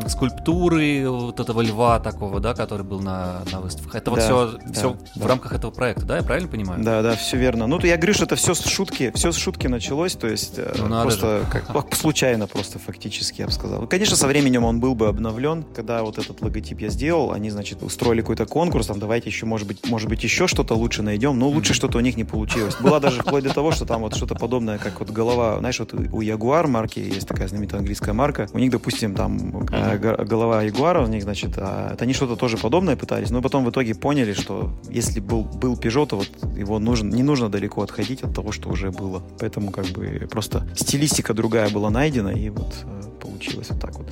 скульптуры 0.08 1.08
вот 1.08 1.40
этого 1.40 1.60
льва 1.60 1.98
такого, 2.00 2.40
да, 2.40 2.54
который 2.54 2.84
был 2.84 3.00
на, 3.00 3.42
на 3.50 3.60
выставках. 3.60 3.94
Это 3.96 4.06
да, 4.06 4.10
вот 4.10 4.22
все, 4.22 4.58
да, 4.66 4.72
все 4.72 4.96
да. 5.14 5.24
в 5.24 5.26
рамках 5.26 5.52
этого 5.52 5.63
проекта, 5.70 6.04
да, 6.04 6.16
я 6.16 6.22
правильно 6.22 6.48
понимаю? 6.48 6.82
Да, 6.82 7.02
да, 7.02 7.16
все 7.16 7.36
верно. 7.36 7.66
Ну, 7.66 7.78
то 7.78 7.86
я 7.86 7.96
говорю, 7.96 8.14
что 8.14 8.24
это 8.24 8.36
все 8.36 8.54
с 8.54 8.64
шутки, 8.64 9.12
все 9.14 9.32
с 9.32 9.36
шутки 9.36 9.66
началось, 9.66 10.14
то 10.14 10.26
есть 10.26 10.54
э, 10.58 10.74
ну, 10.78 11.02
просто 11.02 11.44
как, 11.50 11.94
случайно 11.94 12.46
просто 12.46 12.78
фактически, 12.78 13.40
я 13.40 13.46
бы 13.46 13.52
сказал. 13.52 13.86
Конечно, 13.86 14.16
со 14.16 14.26
временем 14.26 14.64
он 14.64 14.80
был 14.80 14.94
бы 14.94 15.08
обновлен. 15.08 15.64
Когда 15.74 16.02
вот 16.02 16.18
этот 16.18 16.40
логотип 16.42 16.80
я 16.80 16.88
сделал, 16.88 17.32
они, 17.32 17.50
значит, 17.50 17.82
устроили 17.82 18.20
какой-то 18.20 18.46
конкурс, 18.46 18.86
там, 18.86 18.98
давайте 18.98 19.30
еще, 19.30 19.46
может 19.46 19.66
быть, 19.66 19.88
может 19.88 20.08
быть, 20.08 20.22
еще 20.22 20.46
что-то 20.46 20.74
лучше 20.74 21.02
найдем, 21.02 21.38
но 21.38 21.48
лучше 21.48 21.74
что-то 21.74 21.98
у 21.98 22.00
них 22.00 22.16
не 22.16 22.24
получилось. 22.24 22.76
Была 22.80 23.00
даже 23.00 23.22
вплоть 23.22 23.44
до 23.44 23.52
того, 23.52 23.72
что 23.72 23.86
там 23.86 24.02
вот 24.02 24.14
что-то 24.16 24.34
подобное, 24.34 24.78
как 24.78 25.00
вот 25.00 25.10
голова, 25.10 25.58
знаешь, 25.58 25.78
вот 25.78 25.94
у 25.94 26.22
Jaguar 26.22 26.66
марки 26.66 26.98
есть 26.98 27.28
такая 27.28 27.48
знаменитая 27.48 27.80
английская 27.80 28.12
марка, 28.12 28.48
у 28.52 28.58
них, 28.58 28.70
допустим, 28.70 29.14
там 29.14 29.36
mm-hmm. 29.36 30.24
голова 30.24 30.62
Ягуара, 30.62 31.02
у 31.02 31.06
них, 31.06 31.22
значит, 31.22 31.52
а, 31.56 31.92
это 31.92 32.04
они 32.04 32.12
что-то 32.12 32.36
тоже 32.36 32.56
подобное 32.56 32.96
пытались, 32.96 33.30
но 33.30 33.42
потом 33.42 33.64
в 33.64 33.70
итоге 33.70 33.94
поняли, 33.94 34.32
что 34.32 34.72
если 34.88 35.20
был, 35.20 35.44
был 35.54 35.74
Peugeot, 35.74 36.06
то 36.06 36.16
вот 36.16 36.28
его 36.56 36.78
нужен, 36.78 37.10
не 37.10 37.22
нужно 37.22 37.48
далеко 37.48 37.82
отходить 37.82 38.22
от 38.22 38.34
того, 38.34 38.52
что 38.52 38.68
уже 38.70 38.90
было. 38.90 39.22
Поэтому 39.38 39.70
как 39.70 39.86
бы 39.86 40.26
просто 40.30 40.66
стилистика 40.76 41.34
другая 41.34 41.70
была 41.70 41.90
найдена, 41.90 42.28
и 42.28 42.50
вот 42.50 42.74
э, 42.84 43.02
получилось 43.20 43.70
вот 43.70 43.80
так 43.80 43.96
вот. 43.96 44.06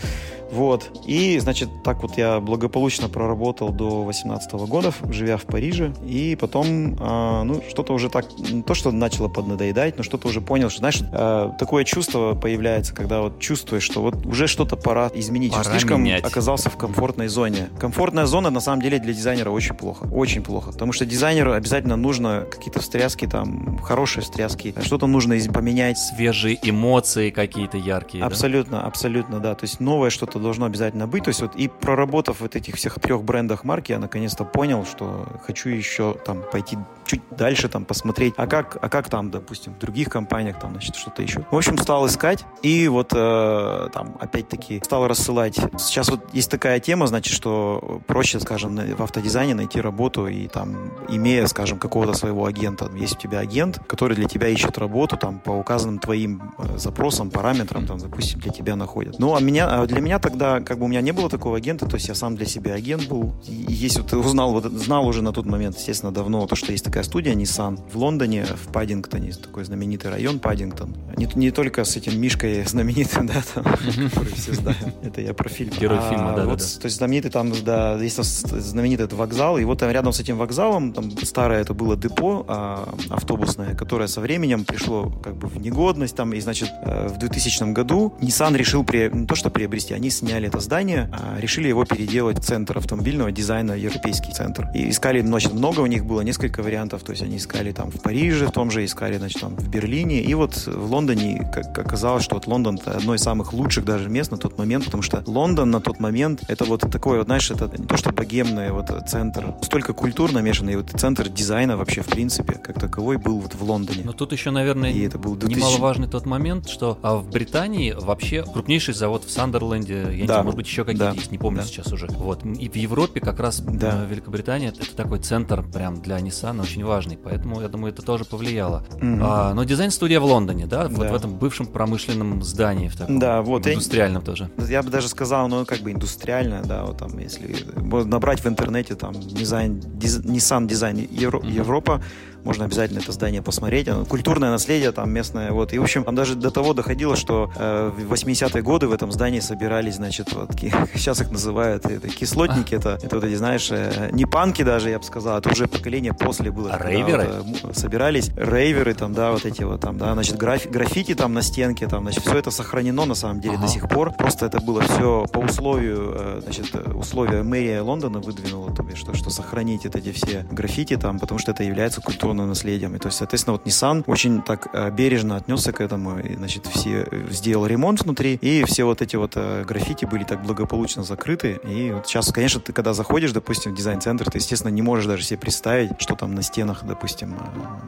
Вот. 0.53 0.91
И, 1.07 1.39
значит, 1.39 1.69
так 1.83 2.03
вот 2.03 2.19
я 2.19 2.39
благополучно 2.41 3.09
проработал 3.09 3.71
до 3.71 4.05
18 4.05 4.53
года, 4.53 4.93
живя 5.11 5.37
в 5.39 5.45
Париже. 5.45 5.95
И 6.07 6.37
потом, 6.39 6.95
э, 6.95 7.43
ну, 7.45 7.63
что-то 7.69 7.95
уже 7.95 8.11
так, 8.11 8.27
не 8.39 8.63
то, 8.63 8.75
что 8.75 8.91
начало 8.93 9.29
поднадоедать, 9.29 9.97
но 9.97 10.03
что-то 10.03 10.29
уже 10.29 10.41
понял, 10.41 10.69
что, 10.69 10.81
знаешь, 10.81 11.01
э, 11.01 11.51
такое 11.59 11.85
чувство 11.85 12.35
появляется, 12.35 12.95
когда 12.95 13.23
вот 13.23 13.41
чувствуешь, 13.41 13.83
что 13.83 14.03
вот 14.03 14.27
уже 14.27 14.47
что-то 14.47 14.77
пора 14.77 15.11
изменить. 15.15 15.53
Пора 15.53 15.65
Слишком 15.65 16.03
менять. 16.03 16.25
оказался 16.25 16.69
в 16.69 16.77
комфортной 16.77 17.29
зоне. 17.29 17.71
Комфортная 17.79 18.27
зона, 18.27 18.51
на 18.51 18.61
самом 18.61 18.83
деле, 18.83 18.99
для 18.99 19.15
дизайнера 19.15 19.51
очень 19.51 19.75
плохо. 19.75 20.07
Очень 20.13 20.43
плохо. 20.43 20.73
Потому 20.73 20.93
что 20.93 21.07
дизайнеру 21.07 21.53
обязательно 21.53 21.97
нужно 21.97 22.47
какие-то 22.51 22.81
встряски, 22.81 23.27
там, 23.27 23.79
хорошие 23.79 24.23
встряски. 24.23 24.75
Что-то 24.83 25.07
нужно 25.07 25.37
поменять. 25.53 25.99
Свежие 25.99 26.59
эмоции 26.63 27.31
какие-то 27.31 27.79
яркие. 27.79 28.23
Абсолютно, 28.25 28.79
да? 28.79 28.87
абсолютно, 28.87 29.41
да. 29.41 29.55
То 29.55 29.65
есть 29.65 29.81
новое 29.81 30.11
что-то 30.11 30.39
должно 30.43 30.67
обязательно 30.67 31.07
быть. 31.07 31.25
То 31.25 31.29
есть 31.29 31.41
вот 31.41 31.57
и 31.57 31.69
проработав 31.69 32.41
вот 32.41 32.57
этих 32.57 32.77
всех 32.77 33.01
трех 33.01 33.23
брендах 33.23 33.65
марки, 33.65 33.93
я 33.93 33.99
наконец-то 33.99 34.45
понял, 34.45 34.85
что 34.85 35.27
хочу 35.45 35.69
еще 35.69 36.15
там 36.25 36.43
пойти 36.51 36.77
чуть 37.07 37.23
дальше, 37.31 37.69
там 37.69 37.85
посмотреть, 37.85 38.35
а 38.37 38.47
как, 38.47 38.79
а 38.81 38.89
как 38.89 39.09
там, 39.09 39.31
допустим, 39.31 39.75
в 39.75 39.79
других 39.79 40.09
компаниях, 40.09 40.59
там, 40.59 40.73
значит, 40.73 40.97
что-то 40.97 41.23
еще. 41.23 41.45
В 41.51 41.57
общем, 41.57 41.77
стал 41.79 42.07
искать 42.07 42.45
и 42.63 42.89
вот 42.89 43.13
э, 43.15 43.89
там 43.93 44.17
опять-таки 44.21 44.81
стал 44.85 45.07
рассылать. 45.09 45.59
Сейчас 45.79 46.09
вот 46.09 46.21
есть 46.33 46.51
такая 46.51 46.81
тема, 46.81 47.07
значит, 47.07 47.35
что 47.35 48.01
проще, 48.07 48.41
скажем, 48.41 48.77
в 48.77 49.03
автодизайне 49.03 49.55
найти 49.55 49.81
работу 49.81 50.27
и 50.27 50.49
там, 50.49 50.93
имея, 51.09 51.47
скажем, 51.47 51.79
какого-то 51.79 52.15
своего 52.15 52.47
агента. 52.47 52.91
Есть 52.95 53.17
у 53.17 53.19
тебя 53.19 53.41
агент, 53.41 53.79
который 53.87 54.17
для 54.17 54.29
тебя 54.29 54.49
ищет 54.49 54.79
работу 54.79 55.17
там 55.17 55.39
по 55.39 55.51
указанным 55.51 55.99
твоим 55.99 56.55
э, 56.59 56.79
запросам, 56.79 57.31
параметрам, 57.31 57.87
там, 57.87 57.99
допустим, 57.99 58.41
для 58.41 58.53
тебя 58.53 58.77
находят. 58.77 59.19
Ну, 59.19 59.35
а 59.35 59.41
меня, 59.41 59.69
а 59.69 59.87
для 59.87 60.01
меня 60.01 60.19
тогда, 60.33 60.61
как 60.61 60.79
бы 60.79 60.87
у 60.87 60.89
меня 60.89 61.03
не 61.03 61.13
было 61.13 61.29
такого 61.29 61.59
агента, 61.59 61.87
то 61.87 61.97
есть 61.97 62.09
я 62.09 62.15
сам 62.15 62.37
для 62.37 62.47
себя 62.47 62.75
агент 62.75 63.07
был. 63.07 63.35
И 63.47 63.73
есть 63.73 63.99
вот 63.99 64.13
узнал, 64.15 64.53
вот 64.53 64.65
знал 64.65 65.07
уже 65.07 65.23
на 65.23 65.33
тот 65.33 65.47
момент, 65.47 65.77
естественно, 65.77 66.11
давно 66.11 66.47
то, 66.47 66.57
что 66.57 66.73
есть 66.73 66.85
такая 66.85 67.03
студия 67.05 67.35
Nissan 67.35 67.79
в 67.93 67.97
Лондоне, 67.97 68.45
в 68.45 68.73
Паддингтоне, 68.73 69.33
такой 69.33 69.65
знаменитый 69.65 70.11
район 70.11 70.39
Паддингтон. 70.39 70.95
Не, 71.17 71.29
не 71.35 71.51
только 71.51 71.85
с 71.85 71.97
этим 71.97 72.19
Мишкой 72.19 72.65
знаменитым, 72.65 73.27
да, 73.29 73.43
там, 73.55 73.65
который 73.65 74.33
все 74.33 74.55
знают. 74.55 74.79
Это 75.03 75.21
я 75.21 75.35
про 75.35 75.49
фильм. 75.49 75.73
Герой 75.79 75.99
а, 76.01 76.09
фильма, 76.09 76.33
да, 76.35 76.45
вот, 76.47 76.59
да, 76.59 76.65
да. 76.65 76.81
То 76.81 76.87
есть 76.87 76.97
знаменитый 76.97 77.31
там, 77.31 77.53
да, 77.65 77.97
есть 77.97 78.17
знаменитый 78.17 79.05
этот 79.05 79.19
вокзал, 79.19 79.59
и 79.59 79.65
вот 79.65 79.79
там 79.79 79.91
рядом 79.91 80.13
с 80.13 80.21
этим 80.21 80.39
вокзалом, 80.39 80.93
там 80.93 81.11
старое 81.23 81.61
это 81.61 81.75
было 81.75 81.97
депо 81.97 82.45
а, 82.49 82.95
автобусное, 83.11 83.75
которое 83.75 84.09
со 84.09 84.21
временем 84.21 84.65
пришло 84.65 85.13
как 85.23 85.37
бы 85.37 85.49
в 85.49 85.59
негодность, 85.59 86.17
там, 86.17 86.33
и, 86.33 86.41
значит, 86.41 86.71
э, 86.85 87.09
в 87.09 87.19
2000 87.19 87.73
году 87.73 88.15
Nissan 88.21 88.57
решил, 88.57 88.85
при, 88.85 89.11
не 89.13 89.27
то 89.27 89.35
что 89.35 89.51
приобрести, 89.51 89.93
они 89.95 90.11
сняли 90.23 90.47
это 90.47 90.61
здание, 90.61 91.11
а 91.13 91.41
решили 91.41 91.67
его 91.67 91.85
переделать 91.85 92.39
в 92.39 92.43
центр 92.43 92.79
автомобильного 92.79 93.33
дизайна, 93.33 93.73
европейский 93.73 94.33
центр. 94.33 94.69
И 94.73 94.91
искали, 94.91 95.21
значит, 95.21 95.53
много 95.53 95.81
у 95.81 95.87
них 95.87 96.05
было, 96.05 96.21
несколько 96.21 96.63
вариантов, 96.63 97.03
то 97.03 97.11
есть 97.11 97.23
они 97.23 97.39
искали 97.39 97.73
там 97.73 97.91
в 97.91 98.01
Париже, 98.01 98.47
в 98.47 98.53
том 98.53 98.71
же 98.71 98.85
искали, 98.85 99.19
значит, 99.19 99.41
там 99.41 99.57
в 99.57 99.69
Берлине, 99.69 100.21
и 100.21 100.35
вот 100.35 100.55
в 100.67 100.93
Лондоне, 100.93 101.51
как 101.53 101.77
оказалось, 101.77 102.23
что 102.23 102.37
вот 102.37 102.47
Лондон 102.47 102.77
это 102.77 102.97
одно 102.97 103.17
из 103.17 103.21
самых 103.23 103.53
лучших 103.53 103.85
даже 103.85 104.09
мест 104.09 104.31
на 104.31 104.37
тот 104.37 104.59
момент, 104.59 104.85
потому 104.85 105.03
что 105.03 105.25
Лондон 105.27 105.73
на 105.73 105.81
тот 105.81 105.99
момент 105.99 106.43
это 106.47 106.65
вот 106.67 106.81
такой 106.81 107.19
вот, 107.19 107.27
знаешь, 107.27 107.51
это 107.51 107.69
не 107.77 107.87
то 107.87 107.97
что 107.97 108.13
богемный 108.13 108.71
вот 108.71 108.91
центр, 109.09 109.57
столько 109.63 109.93
культур 109.93 110.33
намешанный, 110.33 110.77
вот 110.77 110.91
центр 110.91 111.29
дизайна 111.29 111.77
вообще 111.77 112.03
в 112.03 112.07
принципе 112.07 112.55
как 112.55 112.79
таковой 112.79 113.17
был 113.17 113.41
вот 113.41 113.57
в 113.57 113.63
Лондоне. 113.65 114.03
Но 114.05 114.13
тут 114.13 114.31
еще, 114.31 114.53
наверное, 114.53 114.93
и 114.93 115.01
это 115.01 115.19
был 115.19 115.35
2000... 115.35 115.59
немаловажный 115.59 116.07
тот 116.07 116.27
момент, 116.27 116.69
что 116.69 116.97
а 117.03 117.17
в 117.17 117.29
Британии 117.29 117.93
вообще 117.99 118.45
крупнейший 118.45 118.95
завод 118.95 119.25
в 119.25 119.31
Сандерленде, 119.33 120.12
я 120.13 120.23
не 120.23 120.27
знаю, 120.27 120.45
может 120.45 120.57
быть 120.57 120.67
еще 120.67 120.85
какие-то 120.85 121.11
да. 121.11 121.13
есть, 121.13 121.31
не 121.31 121.39
помню 121.39 121.61
да. 121.61 121.67
сейчас 121.67 121.93
уже. 121.93 122.07
Вот 122.09 122.45
и 122.45 122.69
в 122.69 122.77
Европе 122.77 123.21
как 123.21 123.41
раз 123.41 123.61
да. 123.61 124.05
Великобритания 124.05 124.69
это 124.69 124.95
такой 124.95 125.19
центр 125.19 125.63
прям 125.63 126.01
для 126.01 126.19
Nissan 126.19 126.61
очень 126.61 126.85
важный, 126.85 127.17
поэтому 127.17 127.61
я 127.61 127.69
думаю 127.69 127.93
это 127.93 128.03
тоже 128.03 128.25
повлияло. 128.25 128.85
Mm-hmm. 128.91 129.21
А, 129.23 129.55
но 129.55 129.65
дизайн-студия 129.65 130.21
в 130.21 130.25
Лондоне, 130.25 130.67
да, 130.67 130.89
вот 130.89 131.07
да. 131.07 131.13
в 131.13 131.15
этом 131.15 131.37
бывшем 131.37 131.67
промышленном 131.67 132.43
здании 132.43 132.89
в 132.89 132.97
таком, 132.97 133.19
да, 133.19 133.43
вот 133.43 133.67
индустриальном 133.67 134.23
я, 134.23 134.27
тоже. 134.27 134.51
Я 134.69 134.83
бы 134.83 134.91
даже 134.91 135.09
сказал, 135.09 135.49
ну 135.49 135.65
как 135.65 135.81
бы 135.81 135.93
индустриальное, 135.93 136.63
да, 136.63 136.85
вот 136.85 136.99
там 136.99 137.19
если 137.19 137.57
набрать 138.05 138.41
в 138.41 138.47
интернете 138.47 138.95
там 138.95 139.13
дизайн, 139.13 139.81
диз, 139.81 140.19
Nissan 140.21 140.67
дизайн 140.67 141.09
Евро, 141.11 141.39
mm-hmm. 141.39 141.51
Европа 141.51 142.03
можно 142.45 142.65
обязательно 142.65 142.99
это 142.99 143.13
здание 143.13 143.43
посмотреть. 143.43 143.89
Культурное 144.09 144.51
наследие 144.51 144.93
там 144.93 145.11
местное, 145.11 145.53
вот. 145.53 145.73
И, 145.73 145.79
в 145.79 145.83
общем, 145.83 146.05
там 146.05 146.15
даже 146.15 146.35
до 146.35 146.51
того 146.51 146.75
доходило, 146.75 147.17
что 147.17 147.51
э, 147.57 147.91
в 147.97 148.13
80-е 148.13 148.63
годы 148.63 148.89
в 148.89 148.93
этом 148.93 149.13
здании 149.13 149.41
собирались, 149.41 149.97
значит, 149.97 150.33
вот, 150.33 150.51
сейчас 150.95 151.21
их 151.21 151.31
называют 151.31 151.87
это, 151.87 152.09
кислотники, 152.09 152.75
это, 152.75 152.99
это 153.03 153.17
вот 153.17 153.25
эти, 153.25 153.35
знаешь, 153.35 153.69
э, 153.71 154.11
не 154.13 154.27
панки 154.27 154.63
даже, 154.63 154.91
я 154.91 154.99
бы 154.99 155.05
сказал, 155.05 155.39
это 155.39 155.51
уже 155.51 155.69
поколение 155.69 156.13
после 156.13 156.51
было. 156.51 156.73
А 156.73 156.89
рейверы? 156.89 157.29
Вот, 157.63 157.77
собирались 157.77 158.31
рейверы 158.37 158.95
там, 158.95 159.15
да, 159.15 159.33
вот 159.33 159.45
эти 159.45 159.63
вот 159.63 159.81
там, 159.81 159.99
да, 159.99 160.13
значит, 160.15 160.37
граф, 160.37 160.67
граффити 160.69 161.15
там 161.15 161.33
на 161.35 161.43
стенке, 161.43 161.87
там, 161.87 162.03
значит, 162.03 162.25
все 162.25 162.39
это 162.39 162.51
сохранено 162.51 163.05
на 163.05 163.15
самом 163.15 163.41
деле 163.41 163.55
ага. 163.55 163.67
до 163.67 163.69
сих 163.69 163.89
пор. 163.89 164.13
Просто 164.13 164.47
это 164.47 164.61
было 164.61 164.83
все 164.83 165.27
по 165.33 165.39
условию, 165.39 166.13
э, 166.15 166.41
значит, 166.45 166.75
условия 166.95 167.43
мэрия 167.43 167.81
Лондона 167.83 168.21
выдвинула, 168.21 168.75
то 168.75 168.83
есть, 168.85 168.99
что, 168.99 169.15
что 169.15 169.31
сохранить 169.31 169.87
это 169.87 169.99
эти 169.99 170.13
все 170.13 170.47
граффити 170.51 170.97
там, 170.97 171.19
потому 171.19 171.39
что 171.39 171.53
это 171.53 171.63
является 171.65 172.01
культурой 172.01 172.32
культурным 172.33 172.49
наследием. 172.49 172.95
И 172.97 172.99
то 172.99 173.09
есть, 173.09 173.19
соответственно, 173.19 173.53
вот 173.53 173.67
Nissan 173.67 174.05
очень 174.07 174.43
так 174.43 174.69
э, 174.73 174.91
бережно 174.91 175.37
отнесся 175.37 175.73
к 175.73 175.81
этому. 175.81 176.19
И, 176.19 176.37
значит, 176.37 176.67
все 176.67 177.07
э, 177.11 177.31
сделал 177.31 177.67
ремонт 177.67 178.03
внутри, 178.03 178.39
и 178.43 178.65
все 178.65 178.85
вот 178.85 179.03
эти 179.03 179.17
вот 179.17 179.33
э, 179.37 179.65
граффити 179.65 180.07
были 180.07 180.25
так 180.25 180.43
благополучно 180.43 181.03
закрыты. 181.03 181.61
И 181.65 181.93
вот 181.93 182.07
сейчас, 182.07 182.33
конечно, 182.33 182.61
ты 182.61 182.73
когда 182.73 182.93
заходишь, 182.95 183.33
допустим, 183.33 183.73
в 183.73 183.77
дизайн-центр, 183.77 184.31
ты, 184.31 184.39
естественно, 184.39 184.73
не 184.73 184.83
можешь 184.83 185.07
даже 185.07 185.23
себе 185.23 185.39
представить, 185.39 185.91
что 185.99 186.15
там 186.15 186.35
на 186.35 186.43
стенах, 186.43 186.85
допустим, 186.85 187.37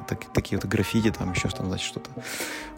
так, 0.09 0.19
такие 0.33 0.59
вот 0.59 0.71
граффити, 0.71 1.11
там 1.11 1.33
еще 1.33 1.49
что-то, 1.49 1.67
значит, 1.67 1.87
что-то. 1.87 2.11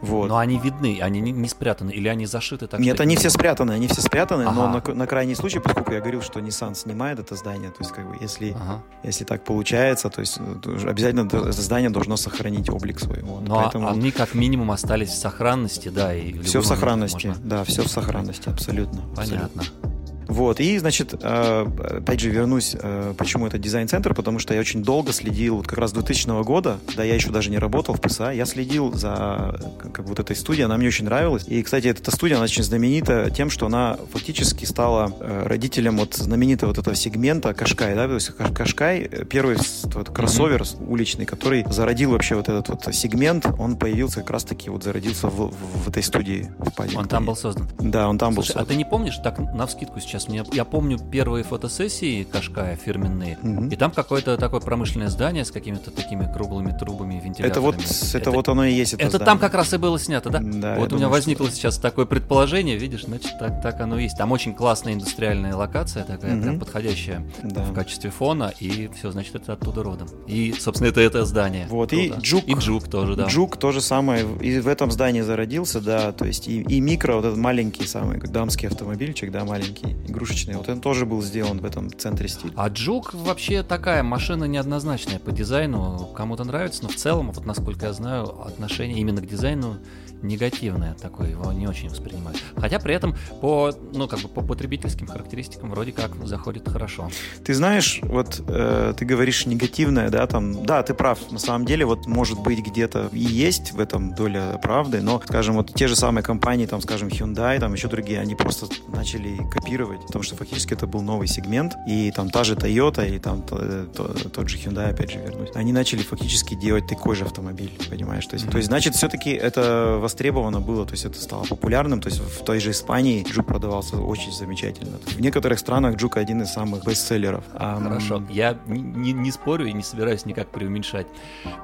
Вот. 0.00 0.29
Но 0.29 0.37
они 0.38 0.59
видны, 0.59 1.00
они 1.02 1.20
не, 1.20 1.33
не 1.33 1.48
спрятаны, 1.48 1.90
или 1.90 2.09
они 2.09 2.26
зашиты 2.26 2.66
так? 2.66 2.81
Нет, 2.81 3.00
они 3.00 3.16
все 3.16 3.31
спрятаны, 3.31 3.72
они 3.72 3.88
все 3.88 4.02
спрятаны, 4.02 4.42
ага. 4.42 4.52
но 4.52 4.68
на, 4.68 4.94
на 4.94 5.07
крайний 5.07 5.35
случай, 5.35 5.59
поскольку 5.59 5.92
я 5.92 6.00
говорил, 6.00 6.22
что 6.22 6.40
Nissan 6.40 6.74
снимает 6.74 7.18
это 7.18 7.35
здание, 7.35 7.70
то 7.70 7.81
есть, 7.81 7.92
как 7.92 8.09
бы, 8.09 8.16
если, 8.20 8.50
ага. 8.50 8.83
если 9.02 9.24
так 9.24 9.44
получается, 9.44 10.11
то 10.11 10.20
есть 10.20 10.38
обязательно 10.87 11.26
это 11.57 11.62
здание 11.62 11.88
должно 11.88 12.16
сохранить 12.19 12.69
облик 12.69 13.01
свой. 13.01 13.23
Вот. 13.23 13.40
Но 13.40 13.55
ну, 13.55 13.59
а 13.59 13.62
Поэтому... 13.62 13.88
они 13.88 14.11
как 14.11 14.35
минимум 14.35 14.71
остались 14.71 15.09
в 15.09 15.16
сохранности, 15.16 15.88
да, 15.88 16.14
и 16.14 16.38
все 16.40 16.61
в 16.61 16.66
сохранности, 16.66 17.29
можно... 17.29 17.42
да, 17.42 17.64
все 17.64 17.83
в 17.83 17.88
сохранности, 17.88 18.51
абсолютно. 18.51 19.01
Понятно. 19.16 19.62
Абсолютно. 19.62 19.95
Вот, 20.29 20.61
и, 20.61 20.79
значит, 20.79 21.15
э, 21.21 21.67
опять 21.99 22.21
же 22.21 22.31
вернусь, 22.31 22.77
э, 22.79 23.15
почему 23.17 23.47
это 23.47 23.59
дизайн-центр, 23.59 24.15
потому 24.15 24.39
что 24.39 24.55
я 24.55 24.61
очень 24.61 24.83
долго 24.83 25.12
следил, 25.12 25.57
вот 25.57 25.69
как 25.69 25.79
раз 25.79 25.93
2000 25.93 26.43
года, 26.43 26.79
да, 26.97 27.05
я 27.05 27.15
еще 27.15 27.31
даже 27.31 27.51
не 27.51 27.59
работал 27.59 27.95
в 27.95 28.01
ПСА, 28.01 28.31
я 28.31 28.45
следил 28.45 28.93
за 28.93 29.59
как 29.81 30.01
вот 30.01 30.19
этой 30.19 30.35
студией, 30.35 30.65
она 30.65 30.77
мне 30.77 30.89
очень 30.89 31.05
нравилась. 31.05 31.45
И, 31.47 31.62
кстати, 31.62 31.89
эта 31.89 32.11
студия, 32.11 32.37
она 32.37 32.45
очень 32.45 32.62
знаменита 32.62 33.31
тем, 33.31 33.51
что 33.51 33.67
она 33.67 33.99
фактически 34.12 34.65
стала 34.65 35.12
э, 35.21 35.45
родителем 35.47 35.99
вот 35.99 36.15
знаменитого 36.15 36.71
вот 36.71 36.79
этого 36.79 36.97
сегмента 36.97 37.55
Кашкай, 37.55 37.95
да, 37.95 38.09
то 38.09 38.15
есть 38.15 38.33
Кашкай, 38.55 39.09
первый 39.31 39.57
вот, 39.95 40.11
кроссовер 40.11 40.62
mm-hmm. 40.62 40.89
уличный, 40.89 41.27
который 41.27 41.65
зародил 41.71 42.11
вообще 42.11 42.35
вот 42.35 42.49
этот 42.49 42.69
вот 42.69 42.95
сегмент, 42.95 43.47
он 43.59 43.77
появился 43.77 44.21
как 44.21 44.31
раз-таки, 44.31 44.71
вот 44.71 44.83
зародился 44.83 45.29
в, 45.29 45.51
в, 45.51 45.85
в 45.85 45.89
этой 45.89 46.03
студии. 46.03 46.51
В 46.59 46.97
он 46.97 47.09
там 47.09 47.27
был 47.27 47.37
создан? 47.37 47.69
Да, 47.79 48.09
он 48.09 48.19
там 48.19 48.35
Слушай, 48.35 48.49
был 48.49 48.55
создан. 48.55 48.62
а 48.62 48.67
ты 48.67 48.75
не 48.77 48.85
помнишь, 48.85 49.17
так, 49.23 49.39
на 49.39 49.67
вскидку 49.67 50.01
сейчас 50.01 50.15
сейчас 50.18 50.29
мне... 50.29 50.44
Я 50.52 50.64
помню 50.64 50.98
первые 50.98 51.44
фотосессии 51.44 52.24
Кашкая 52.24 52.76
фирменные, 52.76 53.38
угу. 53.42 53.66
и 53.66 53.76
там 53.76 53.90
какое-то 53.90 54.37
такое 54.37 54.61
промышленное 54.61 55.09
здание 55.09 55.44
с 55.44 55.50
какими-то 55.50 55.90
такими 55.90 56.31
круглыми 56.33 56.76
трубами, 56.79 57.14
вентиляторами. 57.14 57.50
Это 57.50 57.61
вот, 57.61 57.74
это, 57.76 58.18
это 58.18 58.31
вот 58.31 58.48
оно 58.48 58.64
и 58.64 58.72
есть. 58.72 58.94
Это, 58.94 59.05
это 59.05 59.18
там 59.18 59.38
как 59.38 59.55
раз 59.55 59.72
и 59.72 59.76
было 59.76 59.98
снято, 59.98 60.31
да? 60.31 60.40
Да. 60.42 60.76
Вот 60.76 60.92
у 60.92 60.96
меня 60.96 61.09
возникло 61.09 61.46
что... 61.46 61.57
сейчас 61.57 61.79
такое 61.79 62.07
предположение, 62.07 62.76
видишь, 62.76 63.05
значит, 63.05 63.38
так, 63.38 63.61
так 63.62 63.81
оно 63.81 63.98
и 63.98 64.05
есть. 64.05 64.16
Там 64.16 64.33
очень 64.33 64.55
классная 64.55 64.94
индустриальная 64.94 65.55
локация 65.55 66.05
такая, 66.05 66.35
угу. 66.35 66.42
прям 66.42 66.59
подходящая 66.59 67.24
да. 67.42 67.62
в 67.62 67.72
качестве 67.72 68.11
фона, 68.11 68.52
и 68.59 68.90
все, 68.96 69.11
значит, 69.11 69.35
это 69.35 69.55
оттуда 69.55 69.83
родом. 69.83 70.09
И, 70.26 70.55
собственно, 70.59 70.88
это 70.88 71.00
это 71.00 71.24
здание. 71.24 71.66
Вот, 71.68 71.90
Круто. 71.90 72.05
и 72.05 72.20
Джук. 72.20 72.44
И 72.46 72.55
Джук 72.55 72.88
тоже, 72.88 73.16
да. 73.16 73.26
Джук 73.26 73.57
то 73.57 73.72
же 73.72 73.81
самое, 73.81 74.26
и 74.40 74.61
в 74.61 74.68
этом 74.68 74.90
здании 74.90 75.20
зародился, 75.20 75.81
да, 75.81 76.12
то 76.12 76.24
есть 76.24 76.48
и, 76.48 76.62
и 76.62 76.81
микро, 76.81 77.14
вот 77.14 77.24
этот 77.24 77.38
маленький 77.38 77.87
самый 77.87 78.18
дамский 78.18 78.68
автомобильчик, 78.68 79.31
да, 79.31 79.44
маленький, 79.44 79.96
игрушечный, 80.07 80.55
вот 80.57 80.69
он 80.69 80.81
тоже 80.81 81.07
был 81.07 81.23
сделан 81.23 81.59
в 81.59 81.64
этом 81.64 81.90
центре 81.90 82.29
стиля. 82.29 82.53
А 82.57 82.69
Джук 82.69 83.14
вообще 83.14 83.62
такая 83.62 84.03
машина 84.03 84.45
неоднозначная 84.45 85.19
по 85.19 85.33
дизайну. 85.33 86.11
Кому-то 86.16 86.45
нравится, 86.45 86.83
но 86.83 86.88
в 86.88 86.97
целом, 86.97 87.31
вот 87.33 87.45
насколько 87.45 87.87
я 87.87 87.92
знаю, 87.92 88.47
отношение 88.47 88.99
именно 88.99 89.21
к 89.21 89.27
дизайну 89.27 89.77
негативное 90.22 90.94
такое, 90.94 91.31
его 91.31 91.52
не 91.52 91.66
очень 91.66 91.88
воспринимают. 91.88 92.42
Хотя 92.57 92.79
при 92.79 92.94
этом 92.94 93.16
по, 93.40 93.72
ну, 93.92 94.09
как 94.09 94.20
бы 94.20 94.29
по 94.29 94.42
потребительским 94.42 95.07
характеристикам 95.07 95.70
вроде 95.70 95.92
как 95.92 96.14
заходит 96.26 96.68
хорошо. 96.68 97.11
Ты 97.44 97.55
знаешь, 97.55 98.00
вот 98.02 98.42
э, 98.48 98.94
ты 98.96 99.05
говоришь 99.05 99.46
негативное, 99.46 100.11
да, 100.11 100.26
там, 100.26 100.64
да, 100.64 100.83
ты 100.83 100.94
прав, 100.94 101.31
на 101.31 101.38
самом 101.38 101.66
деле, 101.66 101.85
вот 101.85 102.07
может 102.07 102.40
быть 102.40 102.61
где-то 102.61 103.11
и 103.12 103.18
есть 103.18 103.72
в 103.72 103.81
этом 103.81 104.14
доля 104.14 104.59
правды, 104.62 105.00
но, 105.00 105.20
скажем, 105.24 105.57
вот 105.57 105.72
те 105.74 105.88
же 105.88 105.96
самые 105.96 106.22
компании, 106.22 106.66
там, 106.66 106.81
скажем, 106.81 107.09
Hyundai, 107.09 107.59
там 107.59 107.72
еще 107.74 107.88
другие, 107.88 108.20
они 108.20 108.35
просто 108.35 108.66
начали 108.88 109.37
копировать, 109.50 110.00
потому 110.07 110.22
что 110.22 110.37
фактически 110.37 110.74
это 110.74 110.87
был 110.87 111.02
новый 111.02 111.29
сегмент, 111.29 111.74
и 111.87 112.11
там 112.11 112.31
та 112.31 112.44
же 112.44 112.55
Toyota 112.55 113.07
или 113.07 113.18
там 113.18 113.42
то, 113.42 113.59
э, 113.61 113.87
то, 113.94 114.29
тот 114.29 114.48
же 114.48 114.59
Hyundai, 114.59 114.90
опять 114.90 115.11
же, 115.11 115.18
вернусь, 115.18 115.50
они 115.55 115.72
начали 115.72 116.02
фактически 116.02 116.55
делать 116.55 116.87
такой 116.87 117.16
же 117.16 117.24
автомобиль, 117.24 117.70
понимаешь? 117.90 118.26
То 118.26 118.35
есть, 118.35 118.46
mm-hmm. 118.46 118.50
то 118.50 118.57
есть 118.57 118.68
значит, 118.68 118.94
все-таки 118.94 119.31
это 119.31 119.98
востребовано 120.07 120.61
было, 120.61 120.87
то 120.87 120.92
есть 120.92 121.05
это 121.05 121.21
стало 121.21 121.45
популярным, 121.45 122.01
то 122.01 122.09
есть 122.09 122.21
в 122.21 122.45
той 122.45 122.61
же 122.61 122.71
Испании 122.71 123.25
Джук 123.29 123.47
продавался 123.47 123.97
очень 123.97 124.31
замечательно. 124.31 124.99
В 124.99 125.21
некоторых 125.21 125.59
странах 125.59 125.97
Джук 125.97 126.16
один 126.16 126.42
из 126.42 126.53
самых 126.53 126.85
бестселлеров. 126.85 127.42
Хорошо, 127.53 128.23
я 128.31 128.57
не, 128.66 129.12
не 129.12 129.33
спорю 129.33 129.66
и 129.66 129.73
не 129.73 129.83
собираюсь 129.83 130.25
никак 130.25 130.49
преуменьшать, 130.51 131.09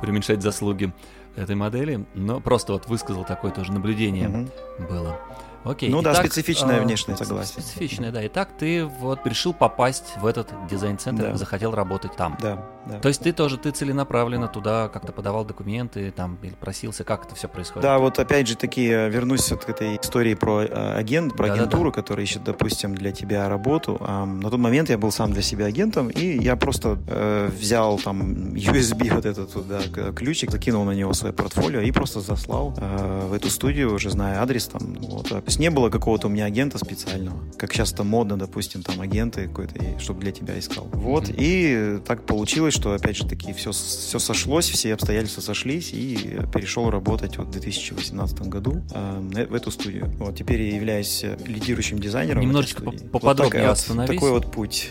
преуменьшать 0.00 0.42
заслуги 0.42 0.92
этой 1.36 1.54
модели, 1.54 2.04
но 2.14 2.40
просто 2.40 2.72
вот 2.72 2.88
высказал 2.88 3.24
такое 3.24 3.52
тоже 3.52 3.72
наблюдение 3.72 4.28
mm-hmm. 4.28 4.88
было. 4.88 5.20
Окей. 5.64 5.90
Ну 5.90 6.02
да, 6.02 6.12
Итак, 6.12 6.26
специфичная 6.26 6.78
э, 6.80 6.82
внешность, 6.84 7.24
согласен. 7.24 7.52
Специфичная, 7.62 8.10
да. 8.10 8.26
Итак, 8.26 8.50
ты 8.58 8.84
вот 8.84 9.26
решил 9.26 9.52
попасть 9.54 10.14
в 10.20 10.26
этот 10.26 10.48
дизайн-центр, 10.68 11.22
Да. 11.30 11.36
захотел 11.36 11.72
работать 11.74 12.16
там. 12.16 12.36
Да, 12.40 12.64
да. 12.86 12.98
То 12.98 13.08
есть 13.08 13.22
ты 13.22 13.32
тоже, 13.32 13.58
ты 13.58 13.70
целенаправленно 13.70 14.48
туда 14.48 14.88
как-то 14.88 15.12
подавал 15.12 15.44
документы, 15.44 16.10
там, 16.10 16.38
или 16.42 16.52
просился, 16.54 17.04
как 17.04 17.26
это 17.26 17.34
все 17.36 17.48
происходит? 17.48 17.82
Да, 17.82 17.98
вот 17.98 18.18
опять 18.18 18.48
же 18.48 18.56
таки 18.56 18.88
э, 18.88 19.08
вернусь 19.08 19.50
вот 19.52 19.64
к 19.64 19.68
этой 19.68 19.96
истории 19.96 20.34
про 20.34 20.62
э, 20.62 20.94
агент, 20.96 21.36
про 21.36 21.46
Да-да-да. 21.48 21.62
агентуру, 21.62 21.92
которая 21.92 22.24
ищет, 22.24 22.42
допустим, 22.42 22.94
для 22.94 23.12
тебя 23.12 23.48
работу. 23.48 23.98
На 24.00 24.50
тот 24.50 24.58
момент 24.58 24.90
я 24.90 24.98
был 24.98 25.12
сам 25.12 25.32
для 25.32 25.42
себя 25.42 25.66
агентом, 25.66 26.08
и 26.08 26.38
я 26.42 26.56
просто 26.56 26.98
э, 27.06 27.48
взял 27.56 27.98
там 27.98 28.54
USB 28.54 29.10
вот 29.14 29.26
этот 29.26 29.50
да, 29.68 29.78
к- 29.92 30.12
ключик, 30.14 30.50
закинул 30.50 30.84
на 30.84 30.92
него 30.92 31.12
свое 31.12 31.32
портфолио 31.32 31.80
и 31.80 31.92
просто 31.92 32.20
заслал 32.20 32.74
э, 32.76 33.26
в 33.28 33.32
эту 33.32 33.48
студию, 33.48 33.94
уже 33.94 34.10
зная 34.10 34.40
адрес 34.42 34.66
там. 34.66 34.94
Вот. 35.00 35.30
Есть 35.52 35.60
не 35.60 35.68
было 35.68 35.90
какого-то 35.90 36.28
у 36.28 36.30
меня 36.30 36.46
агента 36.46 36.78
специального, 36.78 37.38
как 37.58 37.74
сейчас 37.74 37.92
это 37.92 38.04
модно, 38.04 38.38
допустим, 38.38 38.82
там 38.82 39.02
агенты 39.02 39.48
какой-то, 39.48 39.74
чтобы 39.98 40.22
для 40.22 40.32
тебя 40.32 40.58
искал. 40.58 40.88
Вот, 40.94 41.24
Мгм. 41.28 41.34
и 41.38 41.98
так 42.06 42.24
получилось, 42.24 42.72
что 42.72 42.94
опять 42.94 43.18
же 43.18 43.26
таки 43.28 43.52
все, 43.52 43.70
все 43.72 44.18
сошлось, 44.18 44.70
все 44.70 44.94
обстоятельства 44.94 45.42
сошлись, 45.42 45.90
и 45.92 46.40
перешел 46.54 46.88
работать 46.88 47.36
вот 47.36 47.48
в 47.48 47.50
2018 47.50 48.48
году 48.48 48.80
э, 48.94 49.20
на- 49.20 49.44
в 49.44 49.52
эту 49.54 49.70
студию. 49.70 50.10
Вот, 50.18 50.34
теперь 50.38 50.62
я 50.62 50.74
являюсь 50.76 51.22
э, 51.22 51.36
лидирующим 51.46 51.98
дизайнером. 51.98 52.40
Немножечко 52.40 52.84
поподробнее 53.12 53.68
вот 53.68 53.78
такая 53.86 54.06
такой 54.06 54.30
вот 54.30 54.50
путь. 54.50 54.88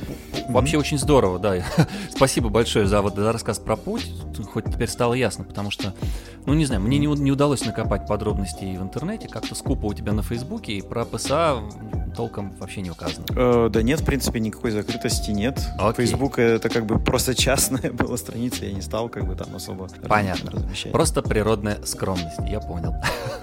Вообще 0.48 0.78
очень 0.78 1.00
здорово, 1.00 1.40
да. 1.40 1.56
Спасибо 2.16 2.50
большое 2.50 2.86
за 2.86 3.02
вот 3.02 3.16
за 3.16 3.32
рассказ 3.32 3.58
про 3.58 3.76
путь. 3.76 4.12
Хоть 4.54 4.66
теперь 4.66 4.90
стало 4.90 5.16
ясно, 5.16 5.44
потому 5.44 5.72
что, 5.72 5.96
ну 6.46 6.54
не 6.54 6.66
знаю, 6.66 6.82
мне 6.82 7.00
не, 7.00 7.08
не 7.08 7.32
удалось 7.32 7.66
накопать 7.66 8.06
подробностей 8.08 8.78
в 8.78 8.84
интернете, 8.84 9.28
как-то 9.28 9.56
скупо 9.56 9.88
у 9.88 9.94
тебя 9.96 10.14
на 10.14 10.22
Фейсбуке, 10.52 10.74
и 10.74 10.82
про 10.82 11.06
ПСА 11.06 11.62
толком 12.16 12.52
вообще 12.60 12.82
не 12.82 12.92
указано. 12.92 13.26
Э, 13.36 13.70
да 13.72 13.82
нет, 13.82 14.02
в 14.02 14.06
принципе, 14.06 14.40
никакой 14.40 14.72
закрытости 14.72 15.32
нет. 15.32 15.60
Окей. 15.78 16.06
Facebook 16.06 16.40
это 16.40 16.70
как 16.70 16.86
бы 16.86 17.00
просто 17.00 17.36
частная 17.36 17.92
была 17.94 18.18
страница, 18.18 18.66
я 18.66 18.74
не 18.74 18.82
стал 18.82 19.10
как 19.10 19.26
бы 19.26 19.36
там 19.36 19.56
особо 19.56 19.88
Понятно. 20.08 20.52
размещать. 20.52 20.92
Просто 20.92 21.22
природная 21.22 21.80
скромность, 21.86 22.38
я 22.48 22.60
понял. 22.60 22.96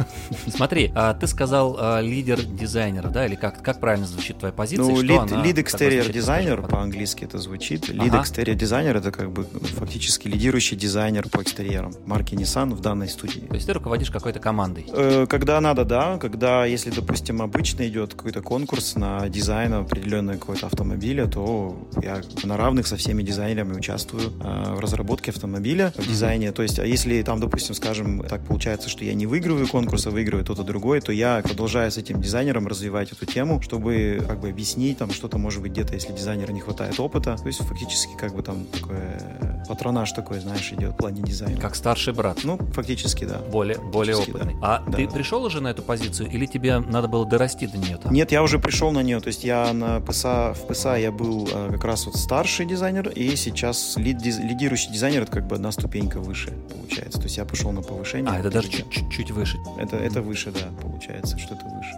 Смотри, 0.49 0.93
а 0.95 1.15
ты 1.15 1.27
сказал 1.27 1.77
а, 1.79 2.01
лидер 2.01 2.43
дизайнеров, 2.43 3.13
да, 3.13 3.27
или 3.27 3.35
как, 3.35 3.63
как 3.63 3.81
правильно 3.81 4.07
звучит 4.07 4.39
твоя 4.39 4.53
позиция? 4.53 4.85
Ну, 4.87 5.01
лид, 5.01 5.21
означает? 5.21 6.13
дизайнер, 6.13 6.63
по-английски 6.63 7.25
это 7.25 7.39
звучит. 7.39 7.89
Лид 7.89 8.13
exterior 8.13 8.55
дизайнер 8.55 8.97
это 8.97 9.11
как 9.11 9.31
бы 9.31 9.45
фактически 9.45 10.29
лидирующий 10.29 10.77
дизайнер 10.77 11.29
по 11.29 11.43
экстерьерам 11.43 11.93
марки 12.07 12.35
Nissan 12.35 12.75
в 12.75 12.81
данной 12.81 13.09
студии. 13.09 13.41
То 13.41 13.55
есть 13.55 13.67
ты 13.67 13.73
руководишь 13.73 14.11
какой-то 14.11 14.41
командой. 14.41 14.87
Э, 14.93 15.27
Когда 15.29 15.61
надо, 15.61 15.85
да. 15.85 16.19
Когда, 16.19 16.65
если, 16.65 16.91
допустим, 16.91 17.43
обычно 17.43 17.87
идет 17.87 18.15
какой-то 18.15 18.43
конкурс 18.43 18.58
на 18.97 19.29
дизайн 19.29 19.75
определенного 19.75 20.37
какого-то 20.39 20.67
автомобиля, 20.67 21.27
то 21.27 21.77
я 22.03 22.21
на 22.45 22.57
равных 22.57 22.87
со 22.87 22.97
всеми 22.97 23.23
дизайнерами 23.23 23.75
участвую 23.77 24.33
э, 24.41 24.75
в 24.75 24.81
разработке 24.81 25.31
автомобиля, 25.31 25.93
в 25.97 26.07
дизайне. 26.09 26.53
То 26.53 26.63
есть, 26.63 26.79
а 26.79 26.87
если 26.87 27.21
там, 27.23 27.41
допустим, 27.41 27.75
скажем, 27.75 28.21
так 28.29 28.45
получается, 28.47 28.89
что 28.89 29.05
я 29.05 29.15
не 29.15 29.27
выигрываю 29.27 29.69
конкурс, 29.69 30.07
а 30.07 30.11
выигрывает 30.11 30.47
кто-то 30.47 30.63
другой, 30.65 31.01
то 31.01 31.13
я 31.13 31.41
продолжаю 31.43 31.91
с 31.91 31.99
этим 31.99 32.21
дизайнером 32.21 32.67
развивать 32.67 33.13
эту 33.13 33.27
тему, 33.27 33.61
чтобы 33.63 34.23
как 34.27 34.41
бы 34.41 34.49
объяснить 34.49 34.99
там 34.99 35.11
что-то, 35.13 35.39
может 35.39 35.61
быть, 35.63 35.73
где-то, 35.73 35.95
если 35.95 36.13
дизайнера 36.13 36.53
не 36.53 36.61
хватает 36.61 36.99
опыта. 37.01 37.37
То 37.37 37.47
есть, 37.47 37.59
фактически, 37.61 38.13
как 38.19 38.35
бы 38.35 38.43
там 38.43 38.65
такое 38.67 39.63
патронаж 39.69 40.11
такой, 40.13 40.41
знаешь, 40.41 40.73
идет 40.73 40.93
в 40.93 40.97
плане 40.97 41.23
дизайна. 41.23 41.61
Как 41.61 41.75
старший 41.75 42.15
брат. 42.15 42.39
Ну, 42.45 42.57
фактически, 42.73 43.25
да. 43.25 43.39
Более, 43.39 43.79
более 43.79 44.15
Фактически, 44.17 44.37
опытный. 44.37 44.61
да. 44.61 44.67
А 44.79 44.85
Да, 44.87 44.97
ты 44.97 45.07
да. 45.07 45.13
пришел 45.13 45.43
уже 45.45 45.61
на 45.61 45.69
эту 45.69 45.83
позицию, 45.83 46.31
или 46.31 46.47
тебе 46.47 46.79
надо 46.79 47.09
было 47.09 47.27
дорасти 47.27 47.67
до 47.67 47.77
нее 47.77 47.97
там? 47.99 48.13
Нет, 48.13 48.33
я 48.33 48.43
уже 48.43 48.48
пришел 48.57 48.91
на 48.91 49.03
нее. 49.03 49.21
То 49.21 49.29
есть 49.29 49.45
я 49.45 49.73
на 49.75 50.01
ПСА, 50.01 50.55
в 50.55 50.67
ПСА 50.67 50.97
я 50.97 51.13
был 51.13 51.47
э, 51.53 51.69
как 51.73 51.85
раз 51.85 52.07
вот 52.07 52.17
старший 52.17 52.65
дизайнер, 52.65 53.11
и 53.11 53.37
сейчас 53.37 53.97
лид, 53.99 54.17
диз- 54.17 54.41
лидирующий 54.41 54.91
дизайнер 54.91 55.25
это 55.25 55.33
как 55.33 55.47
бы 55.47 55.57
одна 55.57 55.71
ступенька 55.73 56.21
выше 56.21 56.53
получается. 56.71 57.19
То 57.19 57.25
есть 57.25 57.37
я 57.37 57.45
пошел 57.45 57.73
на 57.73 57.83
повышение. 57.83 58.33
А, 58.33 58.39
это 58.39 58.51
даже 58.51 58.71
чуть-чуть 58.71 59.31
выше. 59.31 59.59
Это, 59.79 59.97
это 59.97 60.23
выше, 60.23 60.51
да, 60.53 60.69
получается, 60.81 61.39
что 61.39 61.55
это 61.55 61.65
выше. 61.67 61.93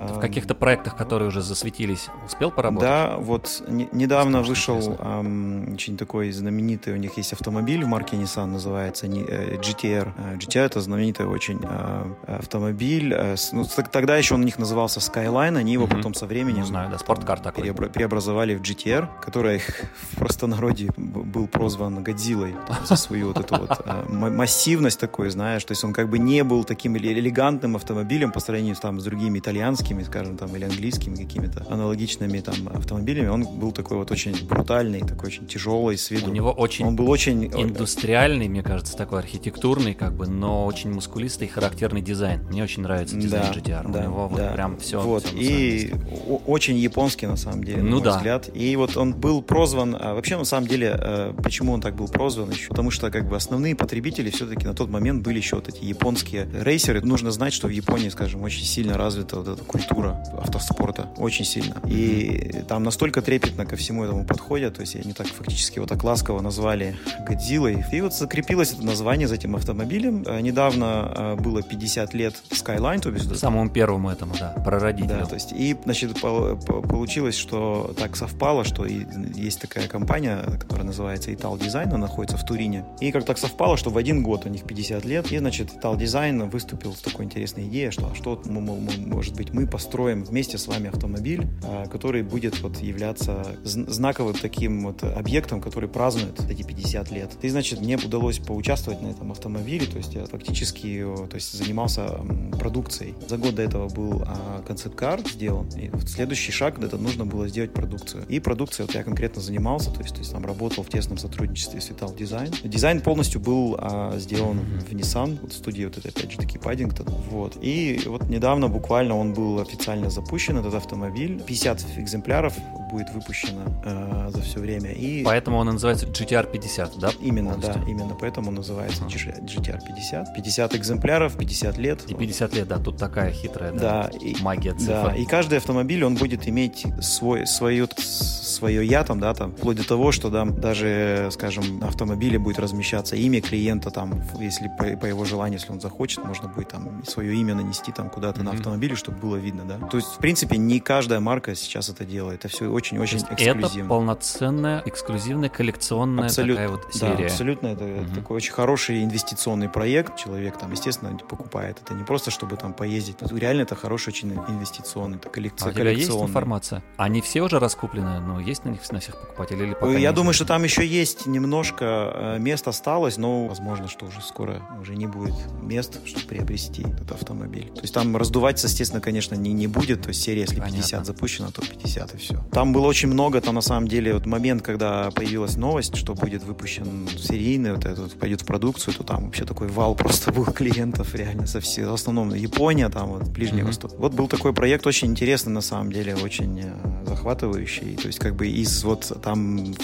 В 0.00 0.18
каких-то 0.18 0.54
проектах, 0.54 0.96
которые 0.96 1.28
уже 1.28 1.42
засветились, 1.42 2.08
успел 2.24 2.50
поработать? 2.50 2.88
Да, 2.88 3.16
вот 3.18 3.62
не- 3.68 3.88
недавно 3.92 4.42
Страшно 4.42 4.48
вышел 4.48 4.96
ам, 4.98 5.74
очень 5.74 5.96
такой 5.98 6.30
знаменитый, 6.32 6.94
у 6.94 6.96
них 6.96 7.18
есть 7.18 7.32
автомобиль 7.34 7.84
в 7.84 7.86
марке 7.88 8.16
Nissan, 8.16 8.46
называется 8.46 9.08
не- 9.08 9.24
э, 9.28 9.56
GTR. 9.60 10.12
Э, 10.16 10.36
GTR 10.36 10.62
это 10.64 10.80
знаменитый 10.80 11.26
очень 11.26 11.60
а, 11.64 12.06
автомобиль. 12.26 13.12
э, 13.14 13.36
ну, 13.52 13.66
тогда 13.92 14.16
еще 14.16 14.34
он 14.34 14.40
у 14.40 14.44
них 14.44 14.58
назывался 14.58 15.00
Skyline, 15.00 15.56
они 15.58 15.72
его 15.74 15.86
потом 15.86 16.14
со 16.14 16.24
временем 16.26 16.60
Ну, 16.60 16.66
знаю, 16.66 16.90
да, 16.90 16.98
спорткар 16.98 17.38
такой. 17.40 17.64
переобра- 17.64 17.90
преобразовали 17.90 18.54
в 18.56 18.62
GTR, 18.62 19.06
который 19.20 19.58
в 20.12 20.16
простонародье 20.16 20.90
был 20.96 21.46
прозван 21.46 22.02
Годзиллой 22.02 22.54
за 22.84 22.96
свою 22.96 23.28
вот 23.28 23.38
эту 23.40 23.56
вот 23.56 23.70
а, 23.84 24.06
массивность 24.08 24.98
такой, 25.00 25.28
знаешь, 25.30 25.64
то 25.64 25.72
есть 25.72 25.84
он 25.84 25.92
как 25.92 26.08
бы 26.08 26.18
не 26.18 26.42
был 26.44 26.64
таким 26.64 26.94
эле- 26.96 27.12
элегантным 27.12 27.76
автомобилем 27.76 28.32
по 28.32 28.40
сравнению 28.40 28.76
там 28.76 28.98
с 29.00 29.04
другими 29.04 29.38
итальянскими, 29.38 29.89
скажем, 30.04 30.36
там, 30.36 30.54
или 30.56 30.64
английскими 30.64 31.16
какими-то 31.16 31.66
аналогичными 31.68 32.40
там 32.40 32.54
автомобилями, 32.74 33.28
он 33.28 33.44
был 33.44 33.72
такой 33.72 33.96
вот 33.98 34.10
очень 34.10 34.34
брутальный, 34.46 35.00
такой 35.00 35.28
очень 35.28 35.46
тяжелый 35.46 35.96
с 35.98 36.10
виду. 36.10 36.30
У 36.30 36.32
него 36.32 36.50
очень 36.50 36.86
Он 36.86 36.96
был 36.96 37.10
очень... 37.10 37.46
индустриальный, 37.46 38.48
мне 38.48 38.62
кажется, 38.62 38.96
такой 38.96 39.20
архитектурный, 39.20 39.94
как 39.94 40.14
бы, 40.14 40.26
но 40.26 40.66
очень 40.66 40.92
мускулистый, 40.92 41.48
характерный 41.48 42.02
дизайн. 42.02 42.42
Мне 42.48 42.62
очень 42.62 42.82
нравится 42.82 43.16
дизайн 43.16 43.52
GTR. 43.52 43.86
У 43.86 44.02
него 44.02 44.28
вот 44.28 44.38
да. 44.38 44.52
прям 44.52 44.78
все. 44.78 45.00
Вот, 45.00 45.26
и 45.34 45.92
о- 46.26 46.40
очень 46.46 46.76
японский, 46.76 47.26
на 47.26 47.36
самом 47.36 47.64
деле, 47.64 47.82
Ну 47.82 47.98
на 47.98 48.04
да. 48.04 48.16
взгляд. 48.16 48.50
И 48.54 48.76
вот 48.76 48.96
он 48.96 49.14
был 49.14 49.42
прозван, 49.42 49.96
а, 49.98 50.14
вообще, 50.14 50.36
на 50.36 50.44
самом 50.44 50.66
деле, 50.68 50.96
э, 50.98 51.34
почему 51.42 51.72
он 51.72 51.80
так 51.80 51.94
был 51.96 52.08
прозван 52.08 52.50
еще? 52.50 52.68
Потому 52.68 52.90
что, 52.90 53.10
как 53.10 53.28
бы, 53.28 53.36
основные 53.36 53.74
потребители 53.74 54.30
все-таки 54.30 54.66
на 54.66 54.74
тот 54.74 54.88
момент 54.90 55.22
были 55.22 55.38
еще 55.38 55.56
вот 55.56 55.68
эти 55.68 55.84
японские 55.84 56.48
рейсеры. 56.52 57.00
Нужно 57.00 57.30
знать, 57.30 57.52
что 57.52 57.66
в 57.66 57.70
Японии, 57.70 58.08
скажем, 58.08 58.42
очень 58.42 58.64
сильно 58.64 58.96
развита 58.96 59.36
вот 59.36 59.48
эта 59.48 59.64
культура 59.80 60.22
автоспорта. 60.38 61.08
Очень 61.16 61.44
сильно. 61.44 61.74
И 61.86 62.62
там 62.68 62.82
настолько 62.82 63.22
трепетно 63.22 63.64
ко 63.66 63.76
всему 63.76 64.04
этому 64.04 64.24
подходят, 64.24 64.74
то 64.76 64.80
есть 64.82 64.94
они 64.96 65.12
так 65.12 65.26
фактически 65.26 65.78
вот 65.78 65.88
так 65.88 66.04
ласково 66.04 66.40
назвали 66.40 66.96
Годзиллой. 67.26 67.84
И 67.92 68.00
вот 68.00 68.14
закрепилось 68.14 68.72
это 68.72 68.84
название 68.84 69.28
за 69.28 69.34
этим 69.36 69.56
автомобилем. 69.56 70.24
Э, 70.26 70.40
Недавно 70.40 71.12
э, 71.16 71.36
было 71.36 71.62
50 71.62 72.14
лет 72.14 72.34
Skyline, 72.50 73.00
то 73.00 73.10
есть 73.10 73.36
Самому 73.38 73.70
первому 73.70 74.10
этому, 74.10 74.34
да, 74.38 74.50
прародителю. 74.64 75.20
да, 75.20 75.24
то 75.26 75.34
есть 75.34 75.52
и, 75.52 75.76
значит, 75.84 76.20
по- 76.20 76.56
по- 76.56 76.82
получилось, 76.82 77.36
что 77.36 77.94
так 77.98 78.16
совпало, 78.16 78.64
что 78.64 78.84
и 78.86 79.06
есть 79.34 79.60
такая 79.60 79.86
компания, 79.88 80.38
которая 80.58 80.84
называется 80.86 81.30
Ital 81.30 81.58
Design, 81.58 81.84
она 81.88 81.98
находится 81.98 82.36
в 82.36 82.44
Турине. 82.44 82.84
И 83.00 83.12
как 83.12 83.24
так 83.24 83.38
совпало, 83.38 83.76
что 83.76 83.90
в 83.90 83.96
один 83.96 84.22
год 84.22 84.46
у 84.46 84.48
них 84.48 84.64
50 84.64 85.04
лет, 85.04 85.30
и, 85.32 85.38
значит, 85.38 85.70
Ital 85.82 85.96
Design 85.98 86.50
выступил 86.50 86.94
с 86.94 87.00
такой 87.00 87.24
интересной 87.24 87.68
идеей, 87.68 87.90
что, 87.90 88.10
а 88.12 88.14
что, 88.14 88.40
мы- 88.46 88.78
может 89.06 89.34
быть, 89.36 89.52
мы 89.52 89.66
построим 89.70 90.24
вместе 90.24 90.58
с 90.58 90.66
вами 90.66 90.88
автомобиль, 90.88 91.46
а, 91.62 91.86
который 91.86 92.22
будет 92.22 92.60
вот 92.60 92.78
являться 92.78 93.46
зн- 93.64 93.88
знаковым 93.90 94.34
таким 94.34 94.84
вот 94.84 95.02
объектом, 95.02 95.60
который 95.60 95.88
празднует 95.88 96.40
эти 96.50 96.62
50 96.62 97.10
лет. 97.10 97.30
И, 97.42 97.48
значит, 97.48 97.80
мне 97.80 97.96
удалось 97.96 98.38
поучаствовать 98.38 99.00
на 99.02 99.08
этом 99.08 99.32
автомобиле, 99.32 99.86
то 99.86 99.98
есть 99.98 100.14
я 100.14 100.26
фактически 100.26 101.04
то 101.28 101.34
есть, 101.34 101.52
занимался 101.52 102.20
продукцией. 102.58 103.14
За 103.28 103.36
год 103.36 103.54
до 103.54 103.62
этого 103.62 103.88
был 103.88 104.22
а, 104.26 104.62
концепт-кар 104.66 105.20
сделан, 105.28 105.68
и 105.76 105.90
следующий 106.06 106.52
шаг 106.52 106.78
это 106.82 106.96
нужно 106.98 107.24
было 107.24 107.48
сделать 107.48 107.72
продукцию. 107.72 108.24
И 108.28 108.40
продукция, 108.40 108.86
вот 108.86 108.94
я 108.94 109.02
конкретно 109.02 109.40
занимался, 109.40 109.90
то 109.90 110.00
есть, 110.00 110.14
то 110.14 110.20
есть 110.20 110.32
там 110.32 110.44
работал 110.44 110.84
в 110.84 110.88
тесном 110.88 111.18
сотрудничестве 111.18 111.80
с 111.80 111.90
Vital 111.90 112.16
Design. 112.16 112.68
Дизайн 112.68 113.00
полностью 113.00 113.40
был 113.40 113.76
а, 113.78 114.18
сделан 114.18 114.58
в 114.58 114.92
Nissan, 114.92 115.38
вот 115.40 115.52
в 115.52 115.56
студии 115.56 115.84
вот 115.84 115.98
этой, 115.98 116.10
опять 116.10 116.32
же 116.32 116.38
таки, 116.38 116.58
Паддингтон. 116.58 117.06
Вот. 117.30 117.56
И 117.60 118.00
вот 118.06 118.28
недавно 118.28 118.68
буквально 118.68 119.16
он 119.16 119.32
был 119.32 119.59
официально 119.62 120.10
запущен, 120.10 120.56
этот 120.58 120.74
автомобиль. 120.74 121.40
50 121.46 121.98
экземпляров 121.98 122.54
будет 122.90 123.10
выпущено 123.14 123.62
э, 123.84 124.30
за 124.32 124.42
все 124.42 124.58
время. 124.60 124.90
И 124.92 125.22
Поэтому 125.24 125.58
он 125.58 125.66
называется 125.66 126.06
GTR 126.06 126.50
50, 126.50 126.98
да? 126.98 127.10
Именно, 127.20 127.50
полностью? 127.50 127.82
да, 127.84 127.90
именно 127.90 128.14
поэтому 128.14 128.48
он 128.48 128.56
называется 128.56 129.04
Ага. 129.04 129.14
GTR 129.44 129.80
50. 129.86 130.34
50 130.34 130.74
экземпляров, 130.74 131.36
50 131.36 131.78
лет. 131.78 132.02
И 132.10 132.14
50 132.14 132.54
лет, 132.54 132.68
да, 132.68 132.78
тут 132.78 132.96
такая 132.96 133.32
хитрая, 133.32 133.72
да, 133.72 134.10
Да, 134.12 134.18
и- 134.18 134.34
магия 134.42 134.72
цифр. 134.74 134.90
Да, 135.10 135.14
и 135.14 135.24
каждый 135.24 135.58
автомобиль, 135.58 136.04
он 136.04 136.16
будет 136.16 136.48
иметь 136.48 136.84
свой, 137.00 137.46
свое, 137.46 137.86
свое 137.96 138.84
я 138.86 139.04
там, 139.04 139.20
да, 139.20 139.34
там, 139.34 139.52
вплоть 139.54 139.76
до 139.76 139.86
того, 139.86 140.12
что 140.12 140.30
да, 140.30 140.44
даже, 140.44 141.28
скажем, 141.32 141.78
на 141.78 141.88
автомобиле 141.88 142.38
будет 142.38 142.58
размещаться 142.58 143.16
имя 143.16 143.40
клиента, 143.40 143.90
там, 143.90 144.22
если 144.40 144.68
по, 144.78 144.84
по 144.96 145.06
его 145.06 145.24
желанию, 145.24 145.58
если 145.58 145.72
он 145.72 145.80
захочет, 145.80 146.24
можно 146.24 146.48
будет 146.48 146.68
там 146.68 147.04
свое 147.06 147.34
имя 147.36 147.54
нанести 147.54 147.92
там 147.92 148.10
куда-то 148.10 148.42
на 148.42 148.50
Мгм. 148.50 148.58
автомобиле, 148.58 148.94
чтобы 148.96 149.18
было 149.18 149.36
видно. 149.36 149.49
Видно, 149.50 149.64
да. 149.64 149.86
То 149.86 149.96
есть, 149.96 150.08
в 150.14 150.18
принципе, 150.18 150.56
не 150.56 150.80
каждая 150.80 151.20
марка 151.20 151.54
сейчас 151.54 151.88
это 151.88 152.04
делает. 152.04 152.40
Это 152.44 152.48
все 152.48 152.68
очень-очень 152.68 153.18
эксклюзивно. 153.18 153.66
Это 153.66 153.88
полноценная, 153.88 154.82
эксклюзивная, 154.86 155.48
коллекционная 155.48 156.26
Абсолют, 156.26 156.56
такая 156.56 156.68
вот 156.70 156.94
серия. 156.94 157.16
Да, 157.16 157.24
абсолютно. 157.24 157.66
Это 157.68 157.84
угу. 157.84 158.14
такой 158.14 158.36
очень 158.36 158.52
хороший 158.52 159.04
инвестиционный 159.04 159.68
проект. 159.68 160.16
Человек 160.16 160.58
там, 160.58 160.72
естественно, 160.72 161.16
покупает. 161.28 161.78
Это 161.84 161.94
не 161.94 162.04
просто, 162.04 162.30
чтобы 162.30 162.56
там 162.56 162.72
поездить. 162.72 163.16
Реально 163.32 163.62
это 163.62 163.74
хороший 163.74 164.08
очень 164.08 164.32
инвестиционный, 164.32 165.18
это 165.18 165.28
коллекция, 165.28 165.68
а 165.68 165.70
у 165.70 165.74
тебя 165.74 165.90
есть 165.90 166.10
информация? 166.10 166.82
Они 166.96 167.20
все 167.20 167.42
уже 167.42 167.58
раскуплены? 167.58 168.20
Ну, 168.20 168.38
есть 168.40 168.64
на 168.64 168.70
них 168.70 168.80
на 168.90 169.00
всех 169.00 169.20
покупателей 169.20 169.66
или 169.66 169.74
пока 169.74 169.92
Я 169.92 170.12
думаю, 170.12 170.34
что 170.34 170.44
там 170.44 170.64
еще 170.64 170.86
есть 170.86 171.26
немножко 171.26 172.12
э, 172.14 172.38
мест 172.38 172.66
осталось, 172.66 173.18
но 173.18 173.46
возможно, 173.46 173.88
что 173.88 174.06
уже 174.06 174.20
скоро 174.20 174.62
уже 174.80 174.96
не 174.96 175.06
будет 175.06 175.34
мест, 175.62 176.00
чтобы 176.06 176.26
приобрести 176.26 176.82
этот 176.82 177.12
автомобиль. 177.12 177.68
То 177.68 177.82
есть 177.82 177.94
там 177.94 178.16
раздуваться, 178.16 178.66
естественно, 178.66 179.00
конечно, 179.00 179.29
не, 179.36 179.52
не 179.52 179.66
будет. 179.66 180.02
То 180.02 180.08
есть 180.08 180.22
серия, 180.22 180.42
если 180.42 180.56
Понятно. 180.56 180.78
50 180.78 181.06
запущена, 181.06 181.50
то 181.50 181.62
50 181.62 182.14
и 182.14 182.16
все. 182.18 182.44
Там 182.52 182.72
было 182.72 182.86
очень 182.86 183.08
много, 183.08 183.40
там 183.40 183.54
на 183.54 183.60
самом 183.60 183.88
деле 183.88 184.14
вот 184.14 184.26
момент, 184.26 184.62
когда 184.62 185.10
появилась 185.10 185.56
новость, 185.56 185.96
что 185.96 186.14
будет 186.14 186.44
выпущен 186.44 187.08
серийный, 187.18 187.72
вот 187.72 187.84
этот 187.84 188.18
пойдет 188.18 188.42
в 188.42 188.46
продукцию, 188.46 188.94
то 188.94 189.04
там 189.04 189.26
вообще 189.26 189.44
такой 189.44 189.68
вал 189.68 189.94
просто 189.94 190.32
был 190.32 190.44
клиентов 190.44 191.14
реально 191.14 191.46
со 191.46 191.60
всей, 191.60 191.84
в 191.84 191.92
основном 191.92 192.34
Япония, 192.34 192.88
там 192.88 193.10
вот 193.10 193.28
Ближний 193.28 193.62
mm-hmm. 193.62 193.66
Восток. 193.66 193.92
Вот 193.98 194.14
был 194.14 194.28
такой 194.28 194.52
проект 194.52 194.86
очень 194.86 195.08
интересный 195.08 195.52
на 195.52 195.60
самом 195.60 195.92
деле, 195.92 196.16
очень 196.16 196.60
э, 196.60 197.04
захватывающий. 197.06 197.96
То 197.96 198.06
есть 198.06 198.18
как 198.18 198.34
бы 198.36 198.48
из 198.48 198.84
вот 198.84 199.12
там 199.22 199.74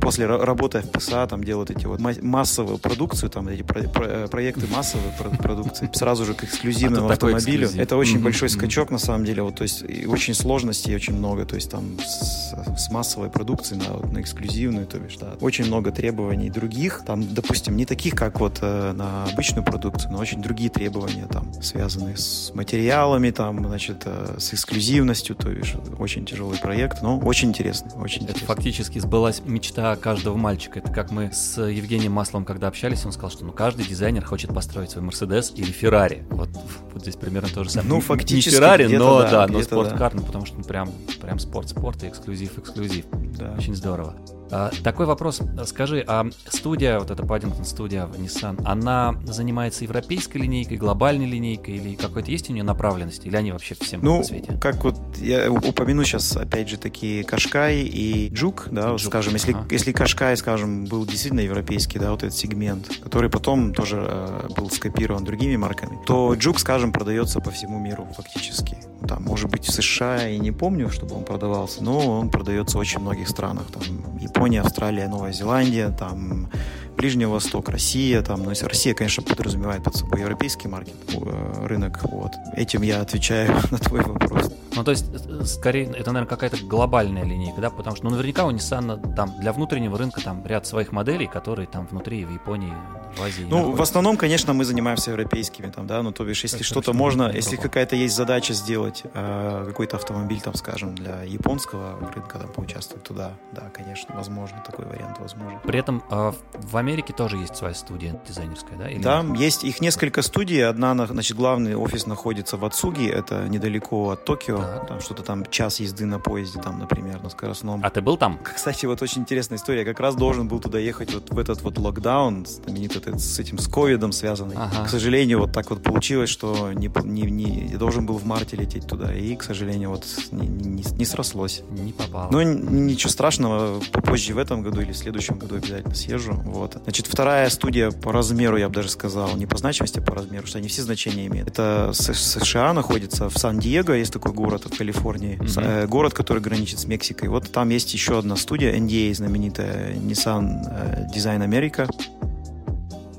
после 0.00 0.26
работы 0.26 0.80
в 0.80 0.90
ПСА 0.90 1.26
там 1.26 1.44
делают 1.44 1.70
эти 1.70 1.86
вот 1.86 2.00
массовую 2.22 2.78
продукцию, 2.78 3.30
там 3.30 3.48
эти 3.48 3.62
про, 3.62 3.82
про, 3.82 4.28
проекты 4.28 4.66
массовой 4.66 5.10
продукции 5.38 5.88
сразу 5.92 6.24
же 6.24 6.34
к 6.34 6.44
эксклюзивному 6.44 7.08
а 7.08 7.12
автомобилю. 7.12 7.68
Это 7.76 7.96
очень 7.96 8.20
большой 8.20 8.48
скачок 8.48 8.65
на 8.90 8.98
самом 8.98 9.24
деле. 9.24 9.42
Вот, 9.42 9.56
то 9.56 9.62
есть 9.62 9.84
очень 10.06 10.34
сложностей 10.34 10.94
очень 10.94 11.14
много. 11.14 11.44
То 11.44 11.56
есть 11.56 11.70
там 11.70 11.98
с, 12.00 12.54
с 12.76 12.90
массовой 12.90 13.30
продукции 13.30 13.76
на, 13.76 13.94
вот, 13.94 14.12
на 14.12 14.20
эксклюзивную, 14.20 14.86
то 14.86 14.98
бишь, 14.98 15.16
да, 15.16 15.34
очень 15.40 15.66
много 15.66 15.90
требований 15.90 16.50
других. 16.50 17.02
Там, 17.06 17.34
допустим, 17.34 17.76
не 17.76 17.86
таких, 17.86 18.14
как 18.14 18.40
вот 18.40 18.58
э, 18.62 18.92
на 18.92 19.24
обычную 19.24 19.64
продукцию, 19.64 20.12
но 20.12 20.18
очень 20.18 20.42
другие 20.42 20.70
требования 20.70 21.26
там 21.26 21.52
связанные 21.62 22.16
с 22.16 22.52
материалами, 22.54 23.30
там, 23.30 23.66
значит, 23.66 24.02
э, 24.04 24.36
с 24.38 24.52
эксклюзивностью, 24.54 25.36
то 25.36 25.48
бишь 25.48 25.74
очень 25.98 26.24
тяжелый 26.26 26.58
проект, 26.58 27.02
но 27.02 27.18
очень 27.18 27.48
интересный, 27.48 27.92
очень 27.92 28.22
Это 28.22 28.32
интересный. 28.32 28.46
фактически 28.46 28.98
сбылась 28.98 29.42
мечта 29.44 29.96
каждого 29.96 30.36
мальчика. 30.36 30.78
Это 30.78 30.92
как 30.92 31.10
мы 31.10 31.30
с 31.32 31.60
Евгением 31.60 32.12
Маслом, 32.12 32.44
когда 32.44 32.68
общались, 32.68 33.04
он 33.04 33.12
сказал, 33.12 33.30
что 33.30 33.44
ну 33.44 33.52
каждый 33.52 33.86
дизайнер 33.86 34.24
хочет 34.24 34.54
построить 34.54 34.90
свой 34.90 35.04
Мерседес 35.04 35.52
или 35.54 35.70
Феррари. 35.70 36.24
Вот, 36.30 36.48
вот 36.92 37.02
здесь 37.02 37.16
примерно 37.16 37.48
то 37.48 37.64
же 37.64 37.70
самое. 37.70 37.88
Ну, 37.88 38.00
фактически. 38.00 38.55
Феррари, 38.56 38.96
но 38.96 39.20
да, 39.22 39.46
да 39.46 39.46
но 39.46 39.62
спорткар, 39.62 40.12
да. 40.12 40.20
ну, 40.20 40.22
потому 40.22 40.46
что 40.46 40.62
прям, 40.62 40.90
прям 41.20 41.38
спорт-спорт 41.38 42.02
и 42.02 42.08
эксклюзив-эксклюзив. 42.08 43.04
Да. 43.38 43.54
Очень 43.56 43.74
здорово. 43.74 44.14
А, 44.50 44.70
такой 44.82 45.06
вопрос. 45.06 45.40
Скажи, 45.64 46.04
а 46.06 46.26
студия, 46.48 46.98
вот 46.98 47.10
эта 47.10 47.22
Paddington 47.22 47.64
студия 47.64 48.06
в 48.06 48.18
Nissan, 48.18 48.60
она 48.64 49.14
занимается 49.24 49.84
европейской 49.84 50.38
линейкой, 50.38 50.76
глобальной 50.76 51.26
линейкой 51.26 51.76
или 51.76 51.94
какой-то 51.94 52.30
есть 52.30 52.50
у 52.50 52.52
нее 52.52 52.62
направленность? 52.62 53.26
Или 53.26 53.36
они 53.36 53.52
вообще 53.52 53.74
всем 53.74 54.00
ну, 54.02 54.18
на 54.18 54.24
свете? 54.24 54.58
как 54.60 54.84
вот 54.84 54.96
я 55.18 55.50
упомяну 55.50 56.04
сейчас, 56.04 56.36
опять 56.36 56.68
же, 56.68 56.76
такие 56.76 57.24
Кашкай 57.24 57.82
и 57.82 58.28
Джук, 58.28 58.68
да, 58.70 58.94
Джук. 58.94 59.08
скажем, 59.10 59.34
если, 59.34 59.52
ага. 59.52 59.66
если 59.70 59.92
Кашкай, 59.92 60.36
скажем, 60.36 60.84
был 60.84 61.04
действительно 61.04 61.40
европейский, 61.40 61.98
да, 61.98 62.10
вот 62.10 62.22
этот 62.22 62.36
сегмент, 62.36 62.88
который 63.02 63.30
потом 63.30 63.74
тоже 63.74 64.04
э, 64.06 64.48
был 64.56 64.70
скопирован 64.70 65.24
другими 65.24 65.56
марками, 65.56 65.98
то 66.06 66.34
Джук, 66.34 66.60
скажем, 66.60 66.92
продается 66.92 67.40
по 67.40 67.50
всему 67.50 67.78
миру 67.78 68.08
фактически. 68.16 68.76
Там, 69.06 69.24
может 69.24 69.50
быть, 69.50 69.64
в 69.64 69.72
США, 69.72 70.28
и 70.28 70.38
не 70.38 70.52
помню, 70.52 70.90
чтобы 70.90 71.16
он 71.16 71.24
продавался, 71.24 71.82
но 71.82 72.20
он 72.20 72.30
продается 72.30 72.76
в 72.78 72.80
очень 72.80 73.00
многих 73.00 73.28
странах. 73.28 73.66
Там 73.72 73.82
Япония, 74.18 74.35
Австралия, 74.58 75.08
Новая 75.08 75.32
Зеландия, 75.32 75.90
там 75.90 76.48
Ближний 76.96 77.26
Восток, 77.26 77.68
Россия, 77.68 78.22
там, 78.22 78.42
ну, 78.42 78.50
Россия, 78.50 78.94
конечно, 78.94 79.22
подразумевает 79.22 79.82
под 79.82 79.96
собой 79.96 80.20
европейский 80.20 80.68
маркет, 80.68 80.94
э, 81.12 81.66
рынок, 81.66 82.00
вот. 82.04 82.32
Этим 82.54 82.82
я 82.82 83.02
отвечаю 83.02 83.54
на 83.70 83.78
твой 83.78 84.00
вопрос. 84.00 84.50
Ну, 84.74 84.84
то 84.84 84.90
есть, 84.90 85.06
э, 85.10 85.44
скорее, 85.44 85.86
это, 85.86 86.12
наверное, 86.12 86.26
какая-то 86.26 86.58
глобальная 86.64 87.24
линейка, 87.24 87.60
да, 87.60 87.70
потому 87.70 87.96
что, 87.96 88.04
ну, 88.06 88.12
наверняка 88.12 88.46
у 88.46 88.50
Nissan 88.50 89.14
там 89.14 89.34
для 89.38 89.52
внутреннего 89.52 89.96
рынка 89.98 90.20
там 90.22 90.44
ряд 90.46 90.66
своих 90.66 90.92
моделей, 90.92 91.26
которые 91.26 91.66
там 91.66 91.86
внутри 91.86 92.24
в 92.24 92.32
Японии, 92.32 92.72
в 93.16 93.22
Азии. 93.22 93.42
Ну, 93.42 93.56
находятся. 93.56 93.78
в 93.78 93.82
основном, 93.82 94.16
конечно, 94.16 94.52
мы 94.52 94.64
занимаемся 94.64 95.10
европейскими, 95.10 95.70
там, 95.70 95.86
да, 95.86 96.02
ну, 96.02 96.12
то 96.12 96.24
бишь, 96.24 96.42
если 96.42 96.62
что-то 96.62 96.92
можно, 96.92 97.30
если 97.30 97.56
какая-то 97.56 97.96
есть 97.96 98.14
задача 98.14 98.52
сделать 98.52 99.02
э, 99.12 99.64
какой-то 99.66 99.96
автомобиль, 99.96 100.40
там, 100.40 100.54
скажем, 100.54 100.94
для 100.94 101.22
японского 101.22 101.98
рынка, 102.14 102.38
там, 102.38 102.48
поучаствовать 102.48 103.04
туда, 103.04 103.32
да, 103.52 103.70
конечно, 103.72 104.14
возможно, 104.14 104.62
такой 104.64 104.84
вариант 104.84 105.18
возможен. 105.18 105.58
При 105.64 105.78
этом 105.78 106.02
э, 106.10 106.32
в 106.54 106.76
Америке 106.86 107.12
тоже 107.12 107.36
есть 107.36 107.56
своя 107.56 107.74
студия 107.74 108.20
дизайнерская, 108.28 108.78
да? 108.78 108.88
Или 108.88 109.02
да, 109.02 109.20
нет? 109.20 109.40
есть 109.40 109.64
их 109.64 109.80
несколько 109.80 110.22
студий. 110.22 110.64
Одна, 110.64 110.94
значит, 111.06 111.36
главный 111.36 111.74
офис 111.74 112.06
находится 112.06 112.56
в 112.56 112.64
Ацуги, 112.64 113.08
это 113.08 113.48
недалеко 113.48 114.10
от 114.10 114.24
Токио. 114.24 114.58
Так. 114.58 114.86
Там 114.86 115.00
что-то 115.00 115.24
там 115.24 115.44
час 115.50 115.80
езды 115.80 116.06
на 116.06 116.20
поезде, 116.20 116.60
там, 116.60 116.78
например, 116.78 117.20
на 117.24 117.28
скоростном. 117.28 117.80
А 117.82 117.90
ты 117.90 118.00
был 118.02 118.16
там? 118.16 118.38
Кстати, 118.54 118.86
вот 118.86 119.02
очень 119.02 119.22
интересная 119.22 119.58
история. 119.58 119.80
Я 119.80 119.84
как 119.84 119.98
раз 119.98 120.14
должен 120.14 120.46
был 120.46 120.60
туда 120.60 120.78
ехать 120.78 121.12
вот 121.12 121.28
в 121.30 121.38
этот 121.40 121.60
вот 121.62 121.76
локдаун, 121.76 122.46
знаменитый 122.46 122.98
этот, 122.98 123.20
с 123.20 123.36
этим, 123.40 123.58
с 123.58 123.66
ковидом 123.66 124.12
связанный. 124.12 124.54
Ага. 124.54 124.84
К 124.84 124.88
сожалению, 124.88 125.40
вот 125.40 125.52
так 125.52 125.68
вот 125.70 125.82
получилось, 125.82 126.30
что 126.30 126.72
не, 126.72 126.88
не, 127.02 127.22
не, 127.22 127.66
я 127.66 127.78
должен 127.78 128.06
был 128.06 128.16
в 128.16 128.24
марте 128.24 128.56
лететь 128.56 128.86
туда, 128.86 129.12
и, 129.12 129.34
к 129.34 129.42
сожалению, 129.42 129.90
вот 129.90 130.06
не, 130.30 130.46
не, 130.46 130.84
не 130.84 131.04
срослось. 131.04 131.64
Не 131.68 131.92
попал. 131.92 132.28
Ну, 132.30 132.42
ничего 132.42 133.10
страшного, 133.10 133.80
попозже 133.90 134.34
в 134.34 134.38
этом 134.38 134.62
году 134.62 134.82
или 134.82 134.92
в 134.92 134.96
следующем 134.96 135.36
году 135.36 135.56
обязательно 135.56 135.96
съезжу. 135.96 136.34
Вот. 136.44 136.75
Значит, 136.84 137.06
вторая 137.06 137.48
студия 137.50 137.90
по 137.90 138.12
размеру, 138.12 138.56
я 138.56 138.68
бы 138.68 138.74
даже 138.74 138.88
сказал, 138.90 139.36
не 139.36 139.46
по 139.46 139.56
значимости, 139.56 139.98
а 139.98 140.02
по 140.02 140.14
размеру, 140.14 140.46
что 140.46 140.58
они 140.58 140.68
все 140.68 140.82
значения 140.82 141.26
имеют. 141.26 141.48
Это 141.48 141.92
США 141.92 142.72
находится 142.72 143.28
в 143.28 143.38
Сан-Диего, 143.38 143.92
есть 143.92 144.12
такой 144.12 144.32
город 144.32 144.64
в 144.66 144.76
Калифорнии, 144.76 145.38
mm-hmm. 145.38 145.86
город, 145.86 146.14
который 146.14 146.42
граничит 146.42 146.78
с 146.78 146.84
Мексикой. 146.86 147.28
Вот 147.28 147.50
там 147.50 147.70
есть 147.70 147.92
еще 147.94 148.18
одна 148.18 148.36
студия, 148.36 148.76
NDA, 148.76 149.14
знаменитая 149.14 149.94
Nissan 149.94 150.62
э, 150.68 151.06
Design 151.14 151.46
America 151.46 151.88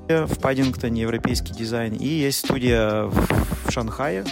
в 0.08 0.40
Паддингтоне, 0.40 1.02
европейский 1.02 1.54
дизайн. 1.54 1.94
И 1.94 2.08
есть 2.08 2.40
студия 2.40 3.04
в 3.04 3.72
Шанхае, 3.72 4.24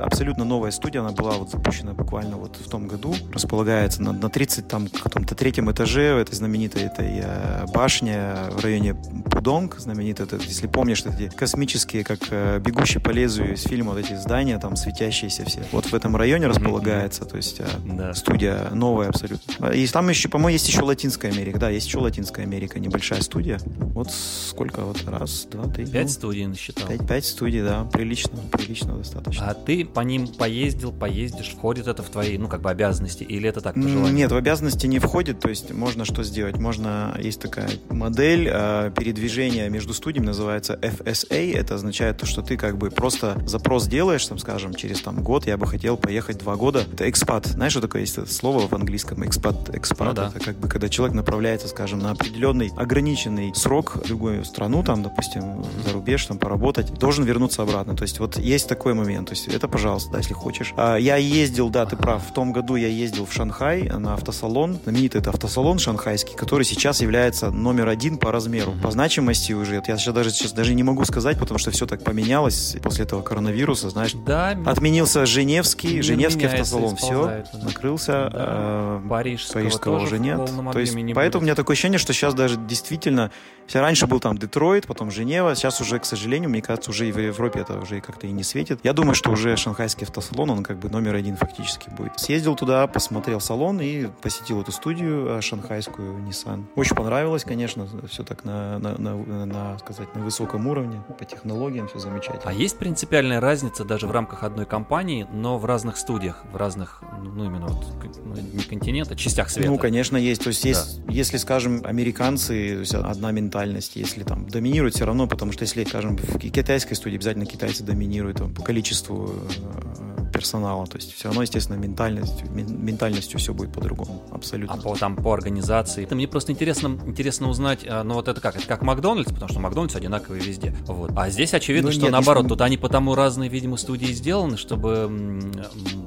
абсолютно 0.00 0.44
новая 0.44 0.70
студия, 0.70 1.00
она 1.00 1.12
была 1.12 1.32
вот 1.32 1.50
запущена 1.50 1.92
буквально 1.92 2.36
вот 2.36 2.56
в 2.56 2.68
том 2.68 2.88
году, 2.88 3.14
располагается 3.32 4.02
на, 4.02 4.12
на 4.12 4.28
30 4.28 4.66
там 4.66 4.88
каком-то 4.88 5.34
третьем 5.34 5.70
этаже 5.70 6.02
этой 6.20 6.34
знаменитой 6.34 6.82
этой 6.82 7.20
э, 7.22 7.66
башне 7.72 8.34
в 8.50 8.64
районе 8.64 8.94
Пудонг, 9.30 9.78
знаменитый, 9.78 10.26
это, 10.26 10.36
если 10.36 10.66
помнишь, 10.66 11.04
эти 11.04 11.28
космические, 11.34 12.04
как 12.04 12.18
э, 12.30 12.58
бегущие 12.58 13.00
по 13.00 13.10
лезвию 13.10 13.54
из 13.54 13.62
фильма, 13.62 13.92
вот 13.92 14.00
эти 14.00 14.14
здания 14.14 14.58
там 14.58 14.76
светящиеся 14.76 15.44
все. 15.44 15.62
Вот 15.72 15.86
в 15.86 15.94
этом 15.94 16.16
районе 16.16 16.48
располагается, 16.48 17.24
то 17.24 17.36
есть 17.36 17.60
э, 17.60 17.66
да. 17.84 18.14
студия 18.14 18.70
новая 18.72 19.08
абсолютно. 19.08 19.68
И 19.68 19.86
там 19.86 20.08
еще, 20.08 20.28
по-моему, 20.28 20.50
есть 20.50 20.68
еще 20.68 20.82
Латинская 20.82 21.28
Америка, 21.28 21.58
да, 21.58 21.70
есть 21.70 21.86
еще 21.86 21.98
Латинская 21.98 22.42
Америка, 22.42 22.80
небольшая 22.80 23.22
студия. 23.22 23.58
Вот 23.94 24.10
сколько 24.10 24.80
вот 24.80 24.98
Раз, 25.06 25.19
два, 25.50 25.66
три. 25.68 25.86
Пять 25.86 26.04
ну, 26.04 26.08
студий 26.08 26.46
насчитал. 26.46 26.88
Пять, 26.88 27.06
пять 27.06 27.24
студий, 27.24 27.62
да. 27.62 27.84
Прилично, 27.84 28.38
прилично 28.52 28.96
достаточно. 28.96 29.48
А 29.48 29.54
ты 29.54 29.84
по 29.84 30.00
ним 30.00 30.28
поездил, 30.28 30.92
поездишь, 30.92 31.54
входит 31.56 31.86
это 31.86 32.02
в 32.02 32.10
твои, 32.10 32.38
ну, 32.38 32.48
как 32.48 32.60
бы 32.60 32.70
обязанности, 32.70 33.24
или 33.24 33.48
это 33.48 33.60
так, 33.60 33.74
по 33.74 33.78
Нет, 33.78 34.32
в 34.32 34.36
обязанности 34.36 34.86
не 34.86 34.98
входит, 34.98 35.40
то 35.40 35.48
есть 35.48 35.72
можно 35.72 36.04
что 36.04 36.22
сделать? 36.22 36.56
Можно, 36.58 37.16
есть 37.20 37.40
такая 37.40 37.70
модель 37.88 38.48
э, 38.50 38.92
передвижения 38.96 39.68
между 39.68 39.94
студиями, 39.94 40.26
называется 40.26 40.78
FSA, 40.80 41.54
это 41.54 41.74
означает 41.74 42.18
то, 42.18 42.26
что 42.26 42.42
ты 42.42 42.56
как 42.56 42.78
бы 42.78 42.90
просто 42.90 43.42
запрос 43.46 43.86
делаешь, 43.86 44.26
там, 44.26 44.38
скажем, 44.38 44.74
через 44.74 45.00
там 45.00 45.22
год 45.22 45.46
я 45.46 45.56
бы 45.56 45.66
хотел 45.66 45.96
поехать 45.96 46.38
два 46.38 46.56
года. 46.56 46.84
Это 46.92 47.08
экспат. 47.08 47.46
Знаешь, 47.46 47.72
что 47.72 47.80
такое 47.80 48.02
есть 48.02 48.18
это 48.18 48.32
слово 48.32 48.66
в 48.66 48.72
английском? 48.72 49.24
Экспат. 49.26 49.74
Экспат. 49.74 50.08
Ну, 50.08 50.14
да. 50.14 50.32
Это 50.34 50.44
как 50.44 50.56
бы 50.58 50.68
когда 50.68 50.88
человек 50.88 51.14
направляется, 51.14 51.68
скажем, 51.68 51.98
на 51.98 52.10
определенный 52.10 52.70
ограниченный 52.76 53.54
срок 53.54 53.96
в 53.96 54.06
другую 54.06 54.44
страну, 54.44 54.82
там, 54.82 55.02
допустим, 55.10 55.64
за 55.84 55.92
рубеж, 55.92 56.24
там, 56.26 56.38
поработать, 56.38 56.92
должен 56.94 57.24
вернуться 57.24 57.62
обратно. 57.62 57.96
То 57.96 58.02
есть 58.02 58.18
вот 58.20 58.38
есть 58.38 58.68
такой 58.68 58.94
момент. 58.94 59.28
То 59.28 59.34
есть 59.34 59.48
это, 59.48 59.68
пожалуйста, 59.68 60.12
да, 60.12 60.18
если 60.18 60.34
хочешь. 60.34 60.72
А, 60.76 60.96
я 60.96 61.16
ездил, 61.16 61.68
да, 61.68 61.86
ты 61.86 61.96
прав, 61.96 62.22
в 62.26 62.32
том 62.32 62.52
году 62.52 62.76
я 62.76 62.88
ездил 62.88 63.26
в 63.26 63.32
Шанхай 63.32 63.82
на 63.82 64.14
автосалон, 64.14 64.78
знаменитый 64.84 65.20
это 65.20 65.30
автосалон 65.30 65.78
шанхайский, 65.78 66.36
который 66.36 66.64
сейчас 66.64 67.00
является 67.00 67.50
номер 67.50 67.88
один 67.88 68.18
по 68.18 68.32
размеру, 68.32 68.72
по 68.82 68.90
значимости 68.90 69.52
уже. 69.52 69.74
Я 69.74 69.98
сейчас 69.98 70.14
даже, 70.14 70.30
сейчас 70.30 70.52
даже 70.52 70.74
не 70.74 70.82
могу 70.82 71.04
сказать, 71.04 71.38
потому 71.38 71.58
что 71.58 71.70
все 71.70 71.86
так 71.86 72.02
поменялось 72.04 72.76
после 72.82 73.04
этого 73.04 73.22
коронавируса, 73.22 73.90
знаешь. 73.90 74.14
Да. 74.14 74.56
Отменился 74.66 75.26
Женевский, 75.26 76.02
Женевский 76.02 76.46
автосалон, 76.46 76.96
все, 76.96 77.44
да. 77.52 77.58
накрылся. 77.58 78.30
Да. 78.32 79.00
Э, 79.02 79.08
Парижского, 79.08 79.54
Парижского 79.54 79.98
уже 80.00 80.18
нет. 80.18 80.40
То 80.72 80.78
есть, 80.78 80.96
поэтому 81.14 81.42
у 81.42 81.44
меня 81.44 81.54
такое 81.54 81.74
ощущение, 81.74 81.98
что 81.98 82.12
сейчас 82.12 82.34
даже 82.34 82.56
действительно, 82.56 83.30
если 83.66 83.78
раньше 83.78 84.06
был 84.06 84.20
там 84.20 84.38
Детройт, 84.38 84.86
потом 84.86 84.99
потом 85.00 85.10
Женева. 85.10 85.54
Сейчас 85.54 85.80
уже, 85.80 85.98
к 85.98 86.04
сожалению, 86.04 86.50
мне 86.50 86.60
кажется, 86.60 86.90
уже 86.90 87.08
и 87.08 87.12
в 87.12 87.18
Европе 87.18 87.60
это 87.60 87.78
уже 87.78 88.02
как-то 88.02 88.26
и 88.26 88.32
не 88.32 88.42
светит. 88.42 88.80
Я 88.82 88.92
думаю, 88.92 89.14
что 89.14 89.30
уже 89.30 89.56
шанхайский 89.56 90.06
автосалон, 90.06 90.50
он 90.50 90.62
как 90.62 90.78
бы 90.78 90.90
номер 90.90 91.14
один 91.14 91.36
фактически 91.36 91.88
будет. 91.88 92.18
Съездил 92.18 92.54
туда, 92.54 92.86
посмотрел 92.86 93.40
салон 93.40 93.80
и 93.80 94.08
посетил 94.20 94.60
эту 94.60 94.72
студию 94.72 95.38
э, 95.38 95.40
шанхайскую 95.40 96.18
Nissan. 96.18 96.64
Очень 96.76 96.96
понравилось, 96.96 97.44
конечно, 97.44 97.88
все 98.10 98.24
так 98.24 98.44
на, 98.44 98.78
на, 98.78 98.98
на, 98.98 99.46
на, 99.46 99.78
сказать, 99.78 100.14
на 100.14 100.22
высоком 100.22 100.66
уровне, 100.66 101.02
по 101.18 101.24
технологиям 101.24 101.88
все 101.88 101.98
замечательно. 101.98 102.42
А 102.44 102.52
есть 102.52 102.76
принципиальная 102.76 103.40
разница 103.40 103.84
даже 103.86 104.06
в 104.06 104.10
рамках 104.10 104.44
одной 104.44 104.66
компании, 104.66 105.26
но 105.32 105.56
в 105.56 105.64
разных 105.64 105.96
студиях, 105.96 106.44
в 106.52 106.56
разных, 106.56 107.02
ну 107.22 107.46
именно 107.46 107.68
вот, 107.68 107.86
ну, 108.22 108.34
не 108.34 108.64
континента, 108.64 109.16
частях 109.16 109.48
света? 109.48 109.70
Ну, 109.70 109.78
конечно, 109.78 110.18
есть. 110.18 110.44
То 110.44 110.48
есть, 110.48 110.62
да. 110.62 110.68
есть 110.68 111.00
если, 111.08 111.38
скажем, 111.38 111.80
американцы, 111.84 112.74
то 112.74 112.80
есть 112.80 112.94
одна 112.94 113.30
ментальность, 113.30 113.96
если 113.96 114.24
там 114.24 114.46
доминирует 114.46 114.89
все 114.90 115.04
равно, 115.04 115.26
потому 115.26 115.52
что 115.52 115.62
если, 115.62 115.84
скажем, 115.84 116.16
в 116.16 116.38
китайской 116.38 116.94
студии 116.94 117.16
обязательно 117.16 117.46
китайцы 117.46 117.82
доминируют 117.82 118.38
по 118.54 118.62
количеству 118.62 119.34
э, 119.58 120.19
персонала. 120.40 120.86
То 120.86 120.96
есть 120.96 121.14
все 121.14 121.28
равно, 121.28 121.42
естественно, 121.42 121.76
ментальностью, 121.76 122.50
ментальностью 122.50 123.38
все 123.38 123.52
будет 123.52 123.72
по-другому. 123.72 124.22
Абсолютно. 124.30 124.74
А 124.74 124.78
по, 124.78 124.96
там, 124.96 125.14
по 125.14 125.34
организации. 125.34 126.02
Это 126.02 126.14
мне 126.14 126.26
просто 126.26 126.52
интересно, 126.52 126.98
интересно 127.06 127.50
узнать, 127.50 127.80
а, 127.86 128.02
ну 128.04 128.14
вот 128.14 128.28
это 128.28 128.40
как? 128.40 128.56
Это 128.56 128.66
как 128.66 128.80
Макдональдс, 128.80 129.30
потому 129.30 129.50
что 129.50 129.60
Макдональдс 129.60 129.94
одинаковый 129.96 130.40
везде. 130.40 130.74
Вот. 130.86 131.12
А 131.14 131.28
здесь 131.28 131.52
очевидно, 131.52 131.90
ну, 131.90 131.92
что 131.92 132.02
нет, 132.04 132.12
наоборот, 132.12 132.48
тут 132.48 132.62
они 132.62 132.78
потому 132.78 133.14
разные, 133.14 133.50
видимо, 133.50 133.76
студии 133.76 134.06
сделаны, 134.06 134.56
чтобы 134.56 135.52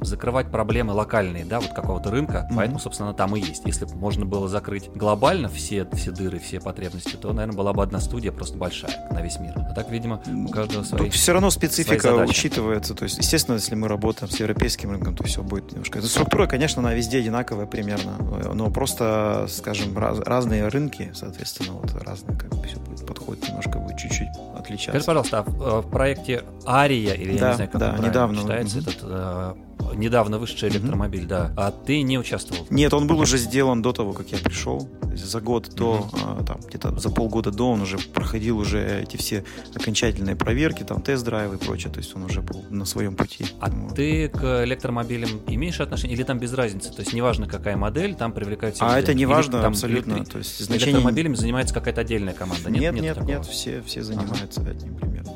закрывать 0.01 0.49
проблемы 0.49 0.93
локальные, 0.93 1.45
да, 1.45 1.59
вот 1.59 1.69
какого-то 1.73 2.09
рынка. 2.09 2.47
Mm-hmm. 2.49 2.55
Поэтому, 2.55 2.79
собственно, 2.79 3.13
там 3.13 3.35
и 3.35 3.39
есть. 3.39 3.61
Если 3.65 3.85
бы 3.85 3.95
можно 3.95 4.25
было 4.25 4.49
закрыть 4.49 4.89
глобально 4.95 5.47
все, 5.47 5.87
все 5.93 6.09
дыры, 6.09 6.39
все 6.39 6.59
потребности, 6.59 7.15
то, 7.17 7.31
наверное, 7.33 7.55
была 7.55 7.73
бы 7.73 7.83
одна 7.83 7.99
студия 7.99 8.31
просто 8.31 8.57
большая 8.57 9.07
на 9.11 9.21
весь 9.21 9.39
мир. 9.39 9.53
А 9.55 9.73
так, 9.75 9.91
видимо, 9.91 10.21
у 10.27 10.49
каждого 10.49 10.83
свои 10.83 11.03
Тут 11.03 11.13
все 11.13 11.33
равно 11.33 11.51
специфика 11.51 12.15
учитывается. 12.15 12.95
То 12.95 13.03
есть, 13.03 13.19
естественно, 13.19 13.55
если 13.55 13.75
мы 13.75 13.87
работаем 13.87 14.22
там, 14.23 14.31
с 14.31 14.39
европейским 14.39 14.91
рынком, 14.91 15.15
то 15.15 15.23
все 15.25 15.43
будет 15.43 15.71
немножко... 15.71 16.01
Структура, 16.01 16.47
конечно, 16.47 16.81
она 16.81 16.93
везде 16.93 17.19
одинаковая 17.19 17.65
примерно, 17.65 18.17
но 18.53 18.71
просто, 18.71 19.47
скажем, 19.49 19.97
раз, 19.97 20.19
разные 20.19 20.69
рынки, 20.69 21.11
соответственно, 21.13 21.73
вот 21.73 21.91
разные 22.01 22.37
как 22.37 22.49
бы 22.51 22.65
все 22.65 22.79
будет, 22.79 23.05
подход 23.05 23.45
немножко 23.45 23.79
будет 23.79 23.97
чуть-чуть 23.97 24.29
отличаться. 24.57 24.91
Скажи, 24.91 25.05
пожалуйста, 25.05 25.39
а 25.39 25.43
в, 25.43 25.81
в 25.81 25.89
проекте 25.89 26.43
Ария, 26.65 27.15
или 27.15 27.37
да, 27.37 27.47
я 27.47 27.49
не 27.49 27.55
знаю, 27.55 27.69
как 27.69 27.81
да, 27.81 27.97
недавно 27.97 28.41
читается 28.41 28.77
угу. 28.77 28.89
этот 28.89 28.99
э, 29.03 29.53
недавно 29.95 30.39
вышедший 30.39 30.69
электромобиль, 30.69 31.25
да. 31.25 31.53
А 31.57 31.71
ты 31.71 32.01
не 32.01 32.17
участвовал? 32.17 32.65
Нет, 32.69 32.93
он 32.93 33.07
был 33.07 33.19
уже 33.19 33.37
сделан 33.37 33.81
до 33.81 33.93
того, 33.93 34.13
как 34.13 34.31
я 34.31 34.37
пришел. 34.37 34.89
За 35.15 35.41
год 35.41 35.69
до, 35.75 36.09
а, 36.13 36.43
там, 36.43 36.59
где-то 36.67 36.97
за 36.99 37.09
полгода 37.09 37.51
до 37.51 37.69
он 37.69 37.81
уже 37.81 37.97
проходил 37.97 38.57
уже 38.57 39.01
эти 39.03 39.17
все 39.17 39.43
окончательные 39.75 40.35
проверки, 40.35 40.83
там, 40.83 41.01
тест-драйвы 41.01 41.55
и 41.55 41.59
прочее. 41.59 41.91
То 41.91 41.99
есть 41.99 42.15
он 42.15 42.23
уже 42.23 42.41
был 42.41 42.63
на 42.69 42.85
своем 42.85 43.15
пути. 43.15 43.45
А 43.59 43.69
вот. 43.69 43.95
ты 43.95 44.29
к 44.29 44.63
электромобилям 44.63 45.29
имеешь 45.47 45.79
отношение? 45.79 46.15
Или 46.17 46.23
там 46.23 46.39
без 46.39 46.53
разницы? 46.53 46.91
То 46.91 47.01
есть 47.01 47.13
неважно, 47.13 47.47
какая 47.47 47.77
модель, 47.77 48.15
там 48.15 48.31
привлекают 48.31 48.77
А 48.79 48.99
это 48.99 49.13
не 49.13 49.25
важно 49.25 49.61
там 49.61 49.73
абсолютно. 49.73 50.13
Электри... 50.13 50.31
То 50.31 50.37
есть 50.39 50.65
значение... 50.65 50.95
Электромобилями 50.95 51.35
занимается 51.35 51.73
какая-то 51.73 52.01
отдельная 52.01 52.33
команда? 52.33 52.71
Нет, 52.71 52.93
нет, 52.93 53.03
нет, 53.03 53.23
нет 53.23 53.45
все, 53.45 53.81
все 53.83 54.03
занимаются 54.03 54.61
ага. 54.61 54.71
одним 54.71 54.95
примерно. 54.95 55.31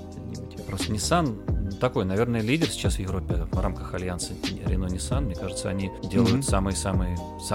Просто 0.67 0.91
Nissan 0.91 1.56
такой, 1.79 2.05
наверное, 2.05 2.41
лидер 2.41 2.69
сейчас 2.69 2.95
в 2.95 2.99
Европе 2.99 3.47
в 3.51 3.59
рамках 3.59 3.93
альянса 3.93 4.33
Renault 4.65 4.89
Nissan. 4.89 5.21
Мне 5.21 5.35
кажется, 5.35 5.69
они 5.69 5.91
делают 6.03 6.45
mm-hmm. 6.45 6.75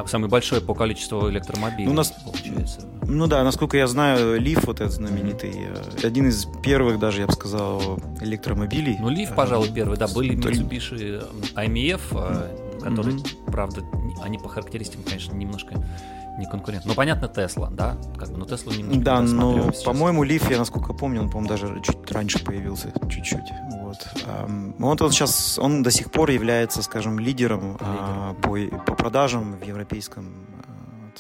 самый, 0.07 0.29
большой 0.29 0.61
по 0.61 0.75
количеству 0.75 1.31
электромобилей. 1.31 1.87
Ну, 1.87 1.93
нас... 1.93 2.13
получается. 2.25 2.89
Ну 3.07 3.27
да, 3.27 3.43
насколько 3.45 3.77
я 3.77 3.87
знаю, 3.87 4.41
Leaf 4.41 4.65
вот 4.67 4.81
этот 4.81 4.93
знаменитый, 4.93 5.51
mm-hmm. 5.51 6.07
один 6.07 6.29
из 6.29 6.47
первых 6.63 6.99
даже, 6.99 7.21
я 7.23 7.27
бы 7.27 7.33
сказал, 7.33 8.01
электромобилей. 8.21 8.97
Ну, 9.01 9.11
Leaf, 9.11 9.35
пожалуй, 9.35 9.71
первый, 9.73 9.99
да, 9.99 10.09
были 10.09 10.37
Mitsubishi 10.37 11.25
IMF, 11.55 12.01
mm-hmm. 12.11 12.81
которые, 12.81 13.17
mm-hmm. 13.17 13.51
правда, 13.51 13.83
они 14.23 14.39
по 14.39 14.49
характеристикам, 14.49 15.05
конечно, 15.05 15.35
немножко 15.35 15.75
не 16.39 16.47
конкурент. 16.47 16.85
Ну, 16.85 16.95
понятно, 16.95 17.29
Тесла, 17.29 17.69
да? 17.71 17.97
Как 18.19 18.31
бы, 18.31 18.39
ну, 18.39 18.47
Теслу 18.47 18.73
немножко 18.73 19.03
Да, 19.03 19.21
но, 19.21 19.71
по-моему, 19.85 20.23
Лиф, 20.23 20.51
я 20.51 20.59
насколько 20.59 20.93
помню, 20.95 21.23
он, 21.23 21.31
по-моему, 21.31 21.49
даже 21.49 21.81
чуть 21.83 22.11
раньше 22.11 22.45
появился, 22.45 22.93
чуть-чуть. 23.09 23.53
Вот. 23.73 24.09
Он 24.79 24.97
вот 24.99 25.13
сейчас, 25.13 25.59
он 25.59 25.83
до 25.83 25.91
сих 25.91 26.11
пор 26.11 26.31
является, 26.31 26.83
скажем, 26.83 27.19
лидером, 27.19 27.43
лидером. 27.43 27.79
А, 27.81 28.35
по, 28.35 28.57
по 28.87 28.95
продажам 28.95 29.57
в 29.59 29.65
европейском 29.65 30.47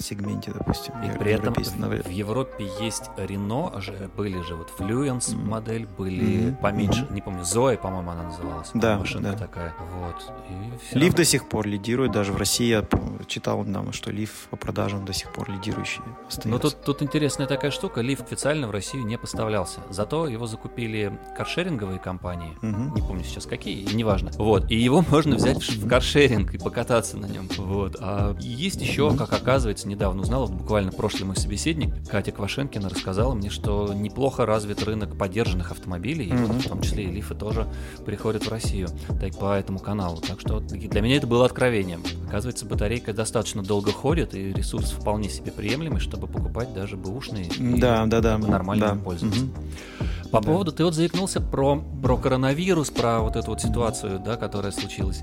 сегменте, 0.01 0.53
допустим. 0.53 0.95
И 1.03 1.19
при 1.19 1.33
этом 1.33 1.55
в 1.55 2.09
Европе 2.11 2.69
есть 2.81 3.11
Рено, 3.17 3.73
же, 3.81 4.11
были 4.17 4.41
же 4.43 4.55
вот 4.55 4.71
Fluence 4.79 5.35
mm-hmm. 5.35 5.45
модель, 5.45 5.87
были 5.87 6.25
mm-hmm. 6.25 6.61
поменьше, 6.61 7.03
mm-hmm. 7.03 7.15
не 7.15 7.21
помню, 7.21 7.43
Zoe, 7.43 7.77
по-моему, 7.77 8.11
она 8.11 8.23
называлась. 8.25 8.71
Да, 8.75 8.99
машинка 8.99 9.33
да. 9.33 9.39
такая. 9.39 9.75
Вот. 10.01 10.33
Лив 10.93 11.03
равно... 11.03 11.17
до 11.17 11.25
сих 11.25 11.49
пор 11.49 11.67
лидирует, 11.67 12.13
даже 12.13 12.33
в 12.33 12.37
России 12.37 12.69
я 12.69 12.87
читал 13.27 13.65
нам, 13.65 13.93
что 13.93 14.11
Лив 14.13 14.47
по 14.51 14.57
продажам 14.57 15.05
до 15.05 15.13
сих 15.13 15.33
пор 15.33 15.51
лидирующий 15.51 16.03
остается. 16.29 16.49
Но 16.49 16.59
тут, 16.59 16.83
тут 16.85 17.03
интересная 17.03 17.47
такая 17.47 17.71
штука, 17.71 18.01
Лив 18.01 18.21
официально 18.21 18.69
в 18.69 18.71
Россию 18.71 19.05
не 19.07 19.19
поставлялся, 19.19 19.81
зато 19.91 20.29
его 20.29 20.47
закупили 20.47 21.19
каршеринговые 21.37 21.99
компании, 21.99 22.57
mm-hmm. 22.63 22.95
не 22.95 23.01
помню 23.01 23.25
сейчас 23.25 23.47
какие, 23.47 23.85
неважно. 23.95 24.31
Вот, 24.37 24.71
и 24.71 24.77
его 24.77 25.05
можно 25.09 25.37
взять 25.37 25.63
в 25.63 25.89
каршеринг 25.89 26.55
и 26.55 26.59
покататься 26.59 27.17
на 27.17 27.27
нем. 27.27 27.49
Вот. 27.57 27.97
А 28.01 28.37
есть 28.39 28.81
еще, 28.81 29.17
как 29.17 29.33
оказывается, 29.33 29.82
кстати, 29.83 29.93
недавно 29.93 30.23
узнал, 30.23 30.47
вот 30.47 30.53
буквально 30.53 30.93
прошлый 30.93 31.25
мой 31.25 31.37
собеседник, 31.37 31.93
Катя 32.09 32.31
Квашенкина, 32.31 32.89
рассказала 32.89 33.35
мне, 33.35 33.51
что 33.51 33.93
неплохо 33.93 34.47
развит 34.47 34.83
рынок 34.85 35.19
поддержанных 35.19 35.73
автомобилей, 35.73 36.29
mm-hmm. 36.29 36.43
и 36.43 36.47
вот, 36.47 36.57
в 36.65 36.69
том 36.69 36.81
числе 36.83 37.05
и 37.05 37.11
лифы 37.11 37.35
тоже 37.35 37.67
приходят 38.05 38.47
в 38.47 38.49
Россию 38.49 38.89
так, 39.21 39.37
по 39.37 39.55
этому 39.55 39.79
каналу. 39.81 40.19
Так 40.19 40.41
что 40.41 40.61
для 40.61 41.01
меня 41.01 41.17
это 41.17 41.27
было 41.27 41.45
откровением. 41.45 42.03
Оказывается, 42.29 42.65
батарейка 42.65 43.13
достаточно 43.13 43.63
долго 43.63 43.93
ходит, 43.93 44.35
и 44.35 44.53
ресурс 44.53 44.93
вполне 44.93 45.29
себе 45.29 45.51
приемлемый, 45.51 46.01
чтобы 46.01 46.27
покупать 46.29 46.73
даже 46.73 46.97
бэушные 46.97 47.51
да, 47.59 48.05
и 48.05 48.09
да, 48.09 48.21
да, 48.21 48.39
нормально 48.39 48.95
да. 48.95 48.95
пользоваться. 48.95 49.45
Mm-hmm. 49.45 50.31
По 50.31 50.41
да. 50.41 50.47
поводу, 50.47 50.73
ты 50.73 50.85
вот 50.85 50.95
заикнулся 50.95 51.41
про, 51.41 51.83
про 52.03 52.17
коронавирус, 52.17 52.91
про 52.91 53.21
вот 53.21 53.37
эту 53.37 53.51
вот 53.51 53.61
ситуацию, 53.61 54.21
да, 54.25 54.37
которая 54.37 54.73
случилась. 54.73 55.23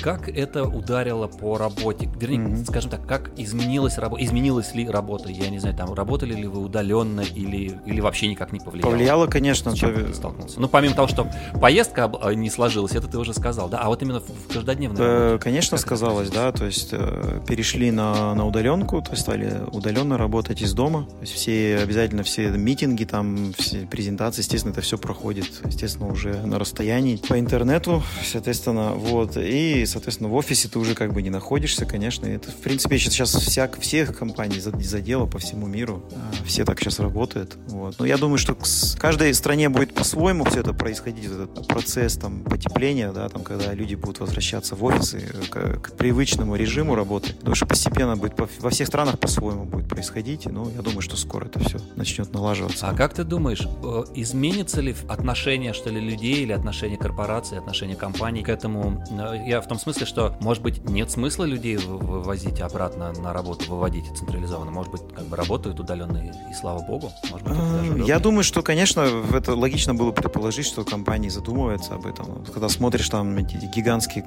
А, 0.00 0.02
как 0.02 0.28
это 0.28 0.64
ударило 0.64 1.26
по 1.26 1.58
работе? 1.58 2.08
Вернее, 2.18 2.38
mm-hmm. 2.38 2.66
скажем 2.66 2.90
так, 2.90 3.06
как 3.06 3.30
изменилась 3.36 3.98
работа? 3.98 4.24
Изменилась 4.24 4.74
ли 4.74 4.88
работа? 4.88 5.28
Я 5.30 5.48
не 5.50 5.58
знаю, 5.58 5.76
там 5.76 5.92
работали 5.94 6.34
ли 6.34 6.46
вы 6.46 6.60
удаленно 6.60 7.20
или, 7.20 7.78
или 7.86 8.00
вообще 8.00 8.28
никак 8.28 8.52
не 8.52 8.60
повлияло? 8.60 8.90
Повлияло, 8.90 9.26
конечно. 9.26 9.72
С 9.72 9.78
чем 9.78 9.94
ты 9.94 10.14
столкнулся? 10.14 10.60
Ну, 10.60 10.68
помимо 10.68 10.94
того, 10.94 11.08
что 11.08 11.28
поездка 11.60 12.10
э, 12.22 12.34
не 12.34 12.50
сложилась, 12.50 12.92
это 12.92 13.06
ты 13.06 13.18
уже 13.18 13.34
сказал, 13.34 13.68
да? 13.68 13.78
А 13.78 13.88
вот 13.88 14.02
именно 14.02 14.20
в 14.20 14.52
каждодневной 14.52 15.00
э, 15.00 15.24
работе? 15.26 15.44
Конечно, 15.44 15.78
сказалось, 15.78 16.30
да. 16.30 16.52
То 16.52 16.64
есть 16.64 16.90
э, 16.92 17.40
перешли 17.46 17.90
на, 17.90 18.34
на 18.34 18.46
удаленку, 18.46 19.02
то 19.02 19.10
есть 19.10 19.22
стали 19.22 19.62
удаленно 19.72 20.18
работать 20.18 20.62
из 20.62 20.72
дома. 20.74 21.04
То 21.04 21.20
есть 21.22 21.34
все, 21.34 21.78
обязательно 21.82 22.22
все 22.22 22.48
митинги, 22.50 23.04
там, 23.04 23.52
все 23.56 23.86
презентации, 23.86 24.42
естественно, 24.42 24.72
это 24.72 24.80
все 24.80 24.98
проходит, 24.98 25.46
естественно, 25.64 26.08
уже 26.08 26.34
на 26.46 26.58
расстоянии 26.58 27.16
по 27.16 27.38
интернету, 27.38 28.02
соответственно, 28.24 28.92
вот. 28.92 29.36
И 29.36 29.86
соответственно, 29.88 30.30
в 30.30 30.34
офисе 30.34 30.68
ты 30.68 30.78
уже 30.78 30.94
как 30.94 31.12
бы 31.12 31.22
не 31.22 31.30
находишься, 31.30 31.86
конечно. 31.86 32.26
Это, 32.26 32.50
в 32.50 32.56
принципе, 32.56 32.98
сейчас 32.98 33.34
вся, 33.34 33.70
всех 33.80 34.16
компаний 34.16 34.60
задело 34.60 35.26
по 35.26 35.38
всему 35.38 35.66
миру. 35.66 36.02
А, 36.12 36.44
все 36.44 36.64
так 36.64 36.80
сейчас 36.80 37.00
работают. 37.00 37.56
Вот. 37.66 37.98
Но 37.98 38.06
я 38.06 38.18
думаю, 38.18 38.38
что 38.38 38.54
в 38.54 38.98
каждой 38.98 39.34
стране 39.34 39.68
будет 39.68 39.94
по-своему 39.94 40.44
все 40.44 40.60
это 40.60 40.72
происходить, 40.72 41.24
этот 41.24 41.66
процесс 41.66 42.16
там, 42.16 42.42
потепления, 42.42 43.12
да, 43.12 43.28
там, 43.28 43.42
когда 43.42 43.72
люди 43.74 43.94
будут 43.94 44.20
возвращаться 44.20 44.74
в 44.74 44.84
офисы 44.84 45.20
к, 45.50 45.80
к 45.80 45.92
привычному 45.96 46.56
режиму 46.56 46.94
работы. 46.94 47.34
Потому 47.34 47.54
что 47.54 47.66
постепенно 47.66 48.16
будет 48.16 48.36
по, 48.36 48.48
во 48.60 48.70
всех 48.70 48.88
странах 48.88 49.18
по-своему 49.18 49.64
будет 49.64 49.88
происходить. 49.88 50.46
Но 50.46 50.70
я 50.74 50.82
думаю, 50.82 51.02
что 51.02 51.16
скоро 51.16 51.46
это 51.46 51.60
все 51.60 51.78
начнет 51.96 52.32
налаживаться. 52.32 52.88
А 52.88 52.94
как 52.94 53.14
ты 53.14 53.24
думаешь, 53.24 53.62
э, 53.62 54.04
изменится 54.14 54.80
ли 54.80 54.94
отношение, 55.08 55.72
что 55.72 55.90
ли, 55.90 56.00
людей 56.00 56.42
или 56.42 56.52
отношение 56.52 56.98
корпораций, 56.98 57.58
отношение 57.58 57.96
компаний 57.96 58.42
к 58.42 58.48
этому? 58.48 59.04
Э, 59.10 59.36
я 59.46 59.60
в 59.60 59.67
том 59.68 59.78
смысле, 59.78 60.06
что, 60.06 60.36
может 60.40 60.62
быть, 60.62 60.88
нет 60.88 61.10
смысла 61.10 61.44
людей 61.44 61.76
вывозить 61.76 62.60
обратно 62.60 63.12
на 63.12 63.32
работу, 63.32 63.70
выводить 63.70 64.06
централизованно. 64.16 64.70
Может 64.70 64.92
быть, 64.92 65.02
как 65.14 65.26
бы 65.26 65.36
работают 65.36 65.78
удаленные, 65.80 66.34
и 66.50 66.54
слава 66.54 66.80
богу. 66.80 67.12
Может 67.30 67.46
быть, 67.46 67.56
даже 67.56 68.04
Я 68.04 68.18
думаю, 68.18 68.44
что, 68.44 68.62
конечно, 68.62 69.00
это 69.32 69.54
логично 69.54 69.94
было 69.94 70.10
предположить, 70.10 70.66
что 70.66 70.84
компании 70.84 71.28
задумываются 71.28 71.94
об 71.94 72.06
этом. 72.06 72.44
Когда 72.44 72.68
смотришь 72.68 73.08
там 73.08 73.36
эти 73.36 73.56
гигантские 73.56 74.24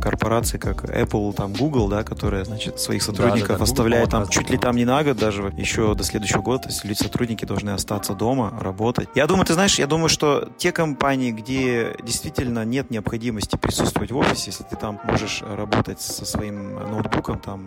корпорации, 0.00 0.58
как 0.58 0.84
Apple, 0.84 1.32
там 1.32 1.52
Google, 1.52 1.88
да, 1.88 2.02
которые, 2.02 2.44
значит, 2.44 2.80
своих 2.80 3.02
сотрудников 3.02 3.48
да, 3.48 3.54
да, 3.54 3.58
да. 3.58 3.64
оставляют 3.64 4.10
там 4.10 4.28
чуть 4.28 4.50
ли 4.50 4.58
там 4.58 4.76
не 4.76 4.84
на 4.84 5.02
год 5.04 5.16
даже, 5.16 5.52
еще 5.56 5.94
до 5.94 6.04
следующего 6.04 6.42
года, 6.42 6.64
то 6.64 6.68
есть 6.68 6.84
люди, 6.84 6.98
сотрудники 6.98 7.44
должны 7.44 7.70
остаться 7.70 8.14
дома, 8.14 8.52
работать. 8.60 9.08
Я 9.14 9.26
думаю, 9.26 9.46
ты 9.46 9.54
знаешь, 9.54 9.78
я 9.78 9.86
думаю, 9.86 10.08
что 10.08 10.48
те 10.58 10.72
компании, 10.72 11.30
где 11.30 11.96
действительно 12.02 12.64
нет 12.64 12.90
необходимости 12.90 13.56
присутствовать 13.56 14.10
в 14.10 14.16
офисе, 14.16 14.50
если 14.50 14.64
ты 14.64 14.76
там 14.80 15.00
можешь 15.04 15.42
работать 15.42 16.00
со 16.00 16.24
своим 16.24 16.74
ноутбуком, 16.74 17.38
там 17.38 17.66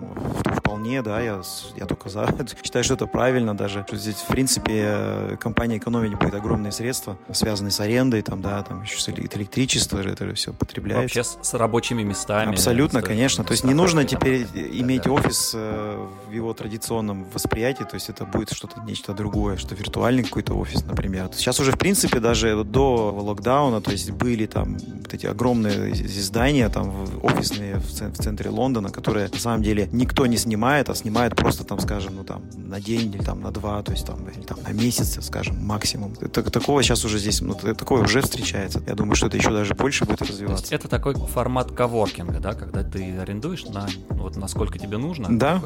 вполне, 0.58 1.02
да, 1.02 1.22
я, 1.22 1.42
я 1.78 1.86
только 1.86 2.10
за. 2.10 2.28
Считаю, 2.64 2.84
что 2.84 2.96
это 2.96 3.06
правильно 3.06 3.56
даже. 3.56 3.84
Что 3.88 3.96
здесь, 3.98 4.16
в 4.16 4.28
принципе, 4.28 5.38
компания 5.40 5.78
экономить 5.78 6.18
будет 6.18 6.34
огромные 6.34 6.72
средства, 6.72 7.18
связанные 7.32 7.72
с 7.72 7.80
арендой, 7.80 8.22
там, 8.22 8.42
да, 8.42 8.64
там 8.64 8.84
еще 8.84 9.00
с 9.00 9.10
электричество, 9.10 10.00
это 10.00 10.26
же 10.26 10.34
все 10.34 10.54
потребляется. 10.54 11.20
Вообще 11.20 11.24
с 11.24 11.54
рабочими 11.54 12.04
местами. 12.04 12.52
Абсолютно, 12.52 13.02
конечно. 13.02 13.44
То 13.44 13.52
есть 13.52 13.64
не 13.64 13.74
нужно 13.74 14.06
теперь 14.06 14.48
иметь 14.54 15.08
офис 15.08 15.52
э, 15.54 16.08
в 16.28 16.32
его 16.32 16.54
традиционном 16.54 17.26
восприятии, 17.34 17.84
то 17.84 17.96
есть 17.96 18.10
это 18.10 18.26
будет 18.26 18.52
что-то, 18.52 18.82
нечто 18.82 19.14
другое, 19.14 19.58
что 19.58 19.76
виртуальный 19.76 20.24
какой-то 20.24 20.54
офис, 20.56 20.84
например. 20.84 21.30
Сейчас 21.34 21.60
уже, 21.60 21.72
в 21.72 21.78
принципе, 21.78 22.20
даже 22.20 22.64
до 22.64 23.12
локдауна, 23.12 23.82
то 23.82 23.92
есть 23.92 24.12
были 24.12 24.46
там 24.46 24.78
вот 24.78 25.14
эти 25.14 25.26
огромные 25.26 25.94
здания, 25.94 26.70
там 26.70 27.03
офисные 27.22 27.78
в 27.78 27.92
центре 27.92 28.50
Лондона, 28.50 28.90
которые 28.90 29.30
на 29.30 29.40
самом 29.40 29.64
деле 29.64 29.90
никто 29.92 30.26
не 30.26 30.38
снимает, 30.38 30.90
а 30.90 30.96
снимает 30.96 31.36
просто 31.36 31.64
там, 31.64 31.80
скажем, 31.80 32.16
ну 32.16 32.24
там 32.24 32.44
на 32.56 32.80
день 32.80 33.14
или 33.14 33.22
там 33.22 33.42
на 33.42 33.52
два, 33.52 33.82
то 33.84 33.92
есть 33.92 34.06
там, 34.06 34.28
или, 34.30 34.42
там 34.44 34.58
на 34.64 34.72
месяц, 34.72 35.24
скажем, 35.26 35.58
максимум. 35.64 36.14
Это, 36.22 36.44
такого 36.50 36.82
сейчас 36.84 37.06
уже 37.06 37.20
здесь, 37.20 37.42
ну, 37.42 37.54
такое 37.54 38.04
уже 38.04 38.22
встречается. 38.22 38.82
Я 38.88 38.96
думаю, 38.96 39.16
что 39.16 39.28
это 39.28 39.38
еще 39.38 39.50
даже 39.50 39.74
больше 39.74 40.06
будет 40.06 40.22
развиваться. 40.22 40.68
То 40.68 40.74
есть 40.74 40.74
это 40.74 40.88
такой 40.88 41.16
формат 41.16 41.72
коворкинга, 41.72 42.40
да, 42.40 42.54
когда 42.54 42.84
ты 42.84 43.18
арендуешь 43.18 43.66
на 43.66 43.88
вот 44.10 44.36
насколько 44.36 44.80
тебе 44.80 44.98
нужно? 44.98 45.28
Да, 45.38 45.62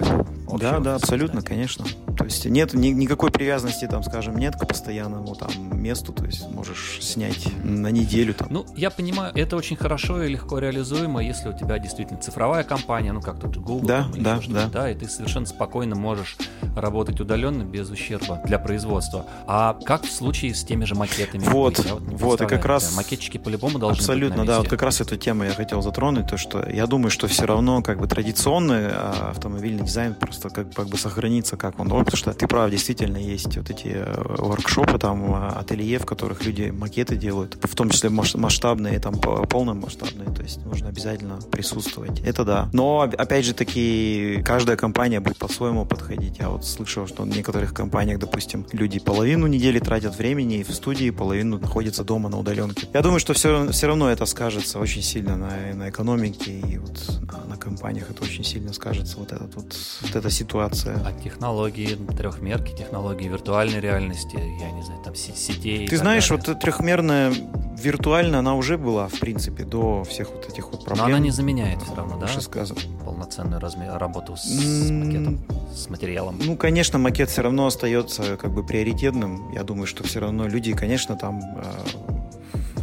да, 0.59 0.79
да, 0.79 0.95
абсолютно, 0.95 1.41
конечно. 1.41 1.85
То 2.27 2.33
есть 2.33 2.45
нет 2.45 2.73
ни, 2.73 2.89
никакой 2.89 3.31
привязанности, 3.31 3.87
там, 3.87 4.03
скажем, 4.03 4.37
нет 4.37 4.57
к 4.57 4.67
постоянному 4.67 5.33
там 5.33 5.49
месту, 5.81 6.11
то 6.11 6.25
есть 6.25 6.45
можешь 6.51 6.99
снять 6.99 7.47
на 7.63 7.87
неделю 7.87 8.33
там. 8.33 8.49
Ну, 8.51 8.65
я 8.75 8.89
понимаю, 8.89 9.31
это 9.33 9.55
очень 9.55 9.77
хорошо 9.77 10.21
и 10.23 10.27
легко 10.27 10.59
реализуемо, 10.59 11.23
если 11.23 11.47
у 11.47 11.53
тебя 11.53 11.79
действительно 11.79 12.19
цифровая 12.19 12.65
компания, 12.65 13.13
ну 13.13 13.21
как 13.21 13.39
тут 13.39 13.55
Google, 13.55 13.87
да, 13.87 14.09
там, 14.11 14.23
да, 14.23 14.41
да. 14.49 14.65
да, 14.67 14.91
и 14.91 14.95
ты 14.95 15.07
совершенно 15.07 15.45
спокойно 15.45 15.95
можешь 15.95 16.35
работать 16.75 17.21
удаленно 17.21 17.63
без 17.63 17.89
ущерба 17.89 18.41
для 18.43 18.59
производства. 18.59 19.25
А 19.47 19.79
как 19.85 20.03
в 20.03 20.11
случае 20.11 20.53
с 20.53 20.65
теми 20.65 20.83
же 20.83 20.95
макетами? 20.95 21.45
Вот, 21.45 21.79
вот, 21.79 22.01
вот, 22.01 22.41
и 22.41 22.45
как 22.45 22.65
раз... 22.65 22.93
Макетчики 22.93 23.37
по-любому 23.37 23.79
должны 23.79 24.01
Абсолютно, 24.01 24.45
да, 24.45 24.57
вот 24.59 24.67
как 24.67 24.81
раз 24.81 24.99
эту 24.99 25.15
тему 25.15 25.45
я 25.45 25.51
хотел 25.51 25.81
затронуть, 25.81 26.27
то, 26.27 26.35
что 26.35 26.67
я 26.69 26.87
думаю, 26.87 27.09
что 27.09 27.29
все 27.29 27.45
равно 27.45 27.81
как 27.81 27.99
бы 27.99 28.07
традиционный 28.07 28.87
а, 28.89 29.29
автомобильный 29.31 29.85
дизайн 29.85 30.13
просто 30.13 30.49
как, 30.49 30.73
как 30.73 30.87
бы 30.87 30.97
сохранится, 30.97 31.55
как 31.55 31.79
он, 31.79 31.87
что 32.17 32.33
ты 32.33 32.47
прав, 32.47 32.69
действительно 32.69 33.17
есть 33.17 33.55
вот 33.55 33.69
эти 33.69 33.87
э, 33.93 34.23
воркшопы, 34.37 34.99
там, 34.99 35.33
а, 35.33 35.59
ателье, 35.59 35.99
в 35.99 36.05
которых 36.05 36.45
люди 36.45 36.73
макеты 36.75 37.15
делают, 37.15 37.57
в 37.61 37.75
том 37.75 37.89
числе 37.89 38.09
масштабные, 38.09 38.99
там, 38.99 39.15
полномасштабные, 39.19 40.29
то 40.29 40.41
есть 40.41 40.65
нужно 40.65 40.89
обязательно 40.89 41.39
присутствовать. 41.51 42.19
Это 42.21 42.43
да. 42.43 42.69
Но, 42.73 43.01
опять 43.01 43.45
же 43.45 43.53
таки, 43.53 44.41
каждая 44.43 44.75
компания 44.75 45.19
будет 45.19 45.37
по-своему 45.37 45.85
подходить. 45.85 46.39
Я 46.39 46.49
вот 46.49 46.65
слышал, 46.65 47.07
что 47.07 47.23
в 47.23 47.27
некоторых 47.27 47.73
компаниях, 47.73 48.19
допустим, 48.19 48.65
люди 48.71 48.99
половину 48.99 49.47
недели 49.47 49.79
тратят 49.79 50.17
времени 50.17 50.63
в 50.63 50.73
студии, 50.73 51.09
половину 51.09 51.59
находятся 51.59 52.03
дома 52.03 52.29
на 52.29 52.39
удаленке. 52.39 52.87
Я 52.93 53.01
думаю, 53.01 53.19
что 53.19 53.33
все, 53.33 53.71
все 53.71 53.87
равно 53.87 54.09
это 54.09 54.25
скажется 54.25 54.79
очень 54.79 55.01
сильно 55.01 55.35
на, 55.35 55.73
на 55.73 55.89
экономике 55.89 56.59
и 56.59 56.77
вот 56.77 57.21
на, 57.31 57.45
на 57.45 57.57
компаниях 57.57 58.09
это 58.09 58.23
очень 58.23 58.43
сильно 58.43 58.73
скажется, 58.73 59.17
вот, 59.17 59.31
этот, 59.31 59.55
вот, 59.55 59.75
вот 60.01 60.15
эта 60.15 60.29
ситуация. 60.29 60.95
А 61.05 61.13
технологии 61.21 61.97
трехмерки, 62.15 62.75
технологии 62.75 63.27
виртуальной 63.27 63.79
реальности, 63.79 64.35
я 64.35 64.71
не 64.71 64.83
знаю, 64.83 65.01
там 65.03 65.15
сетей. 65.15 65.87
Ты 65.87 65.97
знаешь, 65.97 66.27
далее. 66.29 66.43
вот 66.47 66.59
трехмерная 66.59 67.33
виртуально 67.77 68.39
она 68.39 68.55
уже 68.55 68.77
была, 68.77 69.07
в 69.07 69.19
принципе, 69.19 69.63
до 69.63 70.03
всех 70.03 70.31
вот 70.31 70.49
этих 70.49 70.71
вот 70.71 70.83
проблем. 70.83 71.05
Но 71.09 71.15
она 71.15 71.19
не 71.19 71.31
заменяет 71.31 71.81
все 71.81 71.95
равно, 71.95 72.17
да? 72.17 72.27
сказано. 72.41 72.79
Полноценную 73.05 73.59
размер, 73.59 73.97
работу 73.97 74.35
с, 74.35 74.43
с 74.43 74.91
макетом, 74.91 75.39
с 75.73 75.89
материалом. 75.89 76.39
Ну, 76.43 76.55
конечно, 76.55 76.97
макет 76.99 77.29
все 77.29 77.41
равно 77.41 77.67
остается 77.67 78.37
как 78.37 78.51
бы 78.51 78.65
приоритетным. 78.65 79.51
Я 79.53 79.63
думаю, 79.63 79.87
что 79.87 80.03
все 80.03 80.19
равно 80.19 80.47
люди, 80.47 80.73
конечно, 80.73 81.15
там 81.15 81.39
э, 81.39 82.16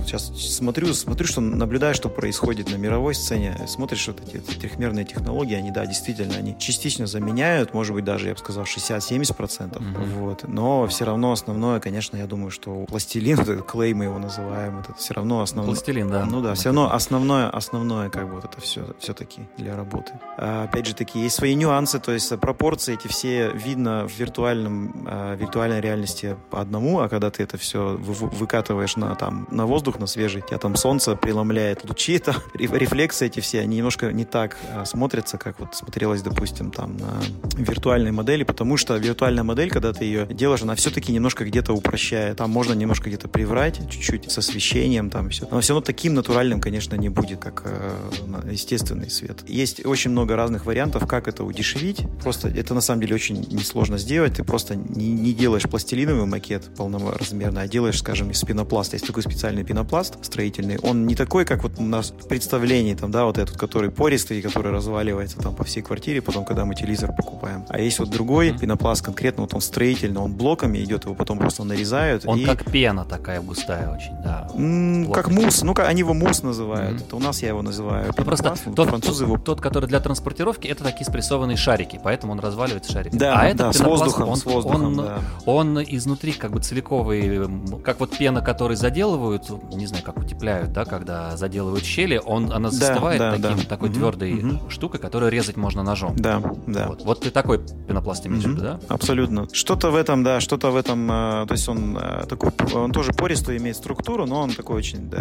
сейчас 0.07 0.33
смотрю, 0.37 0.93
смотрю, 0.95 1.27
что 1.27 1.41
наблюдаю, 1.41 1.95
что 1.95 2.09
происходит 2.09 2.71
на 2.71 2.77
мировой 2.77 3.15
сцене, 3.15 3.57
смотришь 3.67 4.07
вот 4.09 4.21
эти, 4.21 4.37
эти 4.37 4.59
трехмерные 4.59 5.05
технологии, 5.05 5.55
они, 5.55 5.71
да, 5.71 5.87
действительно, 5.87 6.35
они 6.35 6.57
частично 6.59 7.07
заменяют, 7.07 7.75
может 7.75 7.95
быть, 7.95 8.05
даже, 8.05 8.29
я 8.29 8.35
бы 8.35 8.39
сказал, 8.39 8.65
60-70%, 8.65 9.73
mm-hmm. 9.73 10.15
вот, 10.19 10.49
но 10.49 10.87
все 10.87 11.05
равно 11.05 11.33
основное, 11.33 11.81
конечно, 11.81 12.17
я 12.17 12.27
думаю, 12.27 12.51
что 12.51 12.85
пластилин, 12.87 13.39
этот 13.41 13.67
клей 13.71 13.95
мы 13.95 14.05
его 14.05 14.19
называем, 14.19 14.81
это 14.81 14.95
все 14.95 15.15
равно 15.15 15.41
основное. 15.41 15.75
Пластилин, 15.75 16.11
да. 16.11 16.25
Ну 16.25 16.41
да, 16.41 16.55
все 16.55 16.67
равно 16.67 16.93
основное, 16.93 17.49
основное, 17.49 18.11
как 18.11 18.29
бы 18.29 18.37
вот 18.37 18.45
это 18.45 18.61
все, 18.61 18.95
все-таки 18.99 19.43
для 19.57 19.77
работы. 19.77 20.13
А, 20.37 20.65
опять 20.65 20.87
же 20.87 20.95
таки, 20.95 21.21
есть 21.21 21.37
свои 21.37 21.55
нюансы, 21.55 21.99
то 21.99 22.13
есть 22.13 22.39
пропорции 22.39 22.95
эти 22.95 23.09
все 23.09 23.51
видно 23.53 24.07
в 24.09 24.19
виртуальном, 24.19 25.07
а, 25.07 25.35
виртуальной 25.35 25.81
реальности 25.81 26.37
по 26.51 26.61
одному, 26.61 27.01
а 27.01 27.09
когда 27.09 27.31
ты 27.31 27.43
это 27.43 27.59
все 27.59 27.97
выкатываешь 27.99 28.97
на, 28.97 29.15
там, 29.15 29.47
на 29.51 29.67
воздух, 29.67 29.94
на 29.99 30.07
свежий, 30.07 30.43
тебя 30.43 30.59
там 30.59 30.77
солнце 30.77 31.17
преломляет 31.17 31.89
лучи, 31.89 32.19
там 32.25 32.37
рефлексы 32.55 33.27
эти 33.27 33.41
все, 33.41 33.61
они 33.61 33.77
немножко 33.77 34.13
не 34.13 34.25
так 34.25 34.57
а, 34.73 34.85
смотрятся, 34.85 35.39
как 35.39 35.61
вот 35.61 35.75
смотрелось, 35.75 36.23
допустим, 36.23 36.71
там 36.71 36.97
на 36.97 37.21
виртуальной 37.57 38.13
модели, 38.13 38.45
потому 38.45 38.77
что 38.77 38.97
виртуальная 38.97 39.45
модель, 39.45 39.71
когда 39.71 39.93
ты 39.93 40.05
ее 40.05 40.27
делаешь, 40.27 40.63
она 40.63 40.75
все-таки 40.75 41.13
немножко 41.13 41.45
где-то 41.45 41.73
упрощает. 41.73 42.39
Там 42.39 42.51
можно 42.51 42.73
немножко 42.73 43.09
где-то 43.09 43.29
приврать, 43.29 43.81
чуть-чуть 43.91 44.31
с 44.31 44.39
освещением, 44.39 45.11
там 45.11 45.31
все. 45.31 45.47
Но 45.51 45.61
все 45.61 45.75
равно 45.75 45.85
таким 45.85 46.15
натуральным, 46.15 46.61
конечно, 46.61 46.95
не 46.95 47.09
будет, 47.09 47.41
как 47.41 47.63
э, 47.65 48.11
естественный 48.51 49.11
свет. 49.11 49.49
Есть 49.49 49.85
очень 49.85 50.11
много 50.11 50.37
разных 50.37 50.67
вариантов, 50.67 51.07
как 51.07 51.29
это 51.29 51.45
удешевить. 51.45 52.03
Просто 52.23 52.49
это 52.49 52.75
на 52.75 52.81
самом 52.81 53.03
деле 53.03 53.15
очень 53.15 53.47
несложно 53.51 53.99
сделать. 53.99 54.35
Ты 54.35 54.45
просто 54.45 54.77
не, 54.77 55.13
не 55.13 55.33
делаешь 55.33 55.65
пластилиновый 55.65 56.27
макет 56.27 56.75
полноразмерный, 56.77 57.63
а 57.63 57.69
делаешь, 57.69 57.99
скажем, 57.99 58.31
из 58.31 58.41
пенопласта. 58.43 58.97
Есть 58.97 59.07
такой 59.07 59.23
специальный 59.23 59.65
пенопласт, 59.65 59.84
пенопласт 59.85 60.25
строительный, 60.25 60.79
он 60.79 61.07
не 61.07 61.15
такой, 61.15 61.45
как 61.45 61.63
вот 61.63 61.73
у 61.79 61.83
нас 61.83 62.11
в 62.11 62.27
представлении, 62.27 62.95
там, 62.95 63.11
да, 63.11 63.25
вот 63.27 63.37
этот, 63.39 63.57
который 63.57 63.91
пористый, 63.91 64.41
который 64.41 64.73
разваливается 64.73 65.39
там 65.39 65.55
по 65.55 65.65
всей 65.65 65.83
квартире, 65.83 66.23
потом, 66.23 66.45
когда 66.45 66.65
мы 66.65 66.75
телевизор 66.75 67.15
покупаем. 67.15 67.65
А 67.69 67.79
есть 67.79 67.99
вот 67.99 68.09
другой 68.11 68.49
mm-hmm. 68.49 68.61
пенопласт 68.61 69.05
конкретно, 69.05 69.43
вот 69.43 69.53
он 69.53 69.61
строительный, 69.61 70.21
он 70.21 70.33
блоками 70.33 70.79
идет, 70.79 71.05
его 71.05 71.15
потом 71.15 71.39
просто 71.39 71.65
нарезают. 71.65 72.25
Он 72.27 72.39
и... 72.39 72.45
как 72.45 72.71
пена 72.71 73.05
такая 73.05 73.41
густая 73.43 73.95
очень, 73.95 74.15
да. 74.23 74.49
М- 74.55 75.13
как 75.13 75.29
мусс, 75.29 75.63
ну 75.63 75.75
они 75.77 76.01
его 76.01 76.15
мусс 76.15 76.43
называют, 76.43 77.01
mm-hmm. 77.01 77.07
это 77.07 77.17
у 77.17 77.21
нас 77.21 77.43
я 77.43 77.49
его 77.49 77.63
называю. 77.63 78.13
Ну, 78.17 78.25
просто 78.25 78.55
тот, 78.75 78.89
французы 78.89 79.25
его... 79.25 79.37
тот, 79.37 79.61
который 79.61 79.87
для 79.87 80.01
транспортировки, 80.01 80.67
это 80.67 80.83
такие 80.83 81.05
спрессованные 81.07 81.57
шарики, 81.57 82.01
поэтому 82.03 82.33
он 82.33 82.41
разваливается 82.41 82.91
шариками. 82.91 83.19
Да, 83.19 83.35
а 83.39 83.47
этот 83.47 83.59
да, 83.59 83.73
с 83.73 83.81
воздухом, 83.81 84.29
он, 84.31 84.37
с 84.37 84.45
воздухом, 84.45 84.85
он, 84.85 84.97
да. 84.97 85.19
он 85.45 85.83
изнутри 85.83 86.33
как 86.33 86.53
бы 86.53 86.61
целиковый, 86.61 87.49
как 87.85 88.01
вот 88.01 88.17
пена, 88.17 88.41
который 88.41 88.77
заделывают, 88.77 89.51
не 89.77 89.87
знаю, 89.87 90.05
как 90.05 90.19
утепляют, 90.19 90.73
да, 90.73 90.85
когда 90.85 91.37
заделывают 91.37 91.85
щели, 91.85 92.21
он, 92.25 92.53
она 92.53 92.71
застывает 92.71 93.19
да, 93.19 93.37
да, 93.37 93.49
таким, 93.49 93.65
да. 93.65 93.69
такой 93.69 93.89
угу, 93.89 93.99
твердой 93.99 94.35
угу. 94.35 94.71
штукой, 94.71 95.01
которую 95.01 95.31
резать 95.31 95.57
можно 95.57 95.83
ножом. 95.83 96.15
Да, 96.17 96.43
да. 96.67 96.89
Вот, 96.89 97.05
вот 97.05 97.21
ты 97.21 97.31
такой 97.31 97.59
пенопласт 97.59 98.27
имеешь 98.27 98.45
угу, 98.45 98.61
да? 98.61 98.81
Абсолютно. 98.89 99.49
Что-то 99.53 99.91
в 99.91 99.97
этом, 99.97 100.23
да, 100.23 100.41
что-то 100.41 100.71
в 100.71 100.77
этом, 100.77 101.11
э, 101.11 101.47
то 101.47 101.53
есть 101.53 101.69
он 101.69 101.97
э, 101.97 102.25
такой, 102.29 102.51
он 102.75 102.93
тоже 102.93 103.13
пористый 103.13 103.57
имеет 103.59 103.77
структуру, 103.77 104.27
но 104.27 104.41
он 104.41 104.53
такой 104.53 104.77
очень, 104.77 105.09
да, 105.09 105.19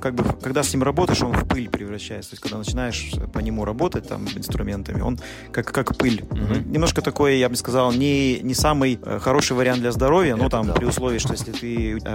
как 0.00 0.14
бы, 0.14 0.24
когда 0.42 0.62
с 0.62 0.72
ним 0.72 0.82
работаешь, 0.82 1.22
он 1.22 1.32
в 1.32 1.46
пыль 1.46 1.68
превращается. 1.68 2.30
То 2.30 2.34
есть 2.34 2.42
когда 2.42 2.58
начинаешь 2.58 3.12
по 3.32 3.38
нему 3.38 3.64
работать 3.64 4.08
там 4.08 4.26
инструментами, 4.34 5.00
он 5.00 5.18
как, 5.52 5.66
как 5.72 5.96
пыль. 5.96 6.22
Угу. 6.30 6.70
Немножко 6.70 7.02
такой, 7.02 7.38
я 7.38 7.48
бы 7.48 7.56
сказал, 7.56 7.92
не, 7.92 8.40
не 8.40 8.54
самый 8.54 8.98
э, 9.02 9.18
хороший 9.20 9.56
вариант 9.56 9.80
для 9.80 9.92
здоровья, 9.92 10.36
но 10.36 10.48
там 10.48 10.66
да. 10.66 10.74
при 10.74 10.84
условии, 10.84 11.18
что 11.18 11.32
если 11.32 11.52
ты, 11.52 11.66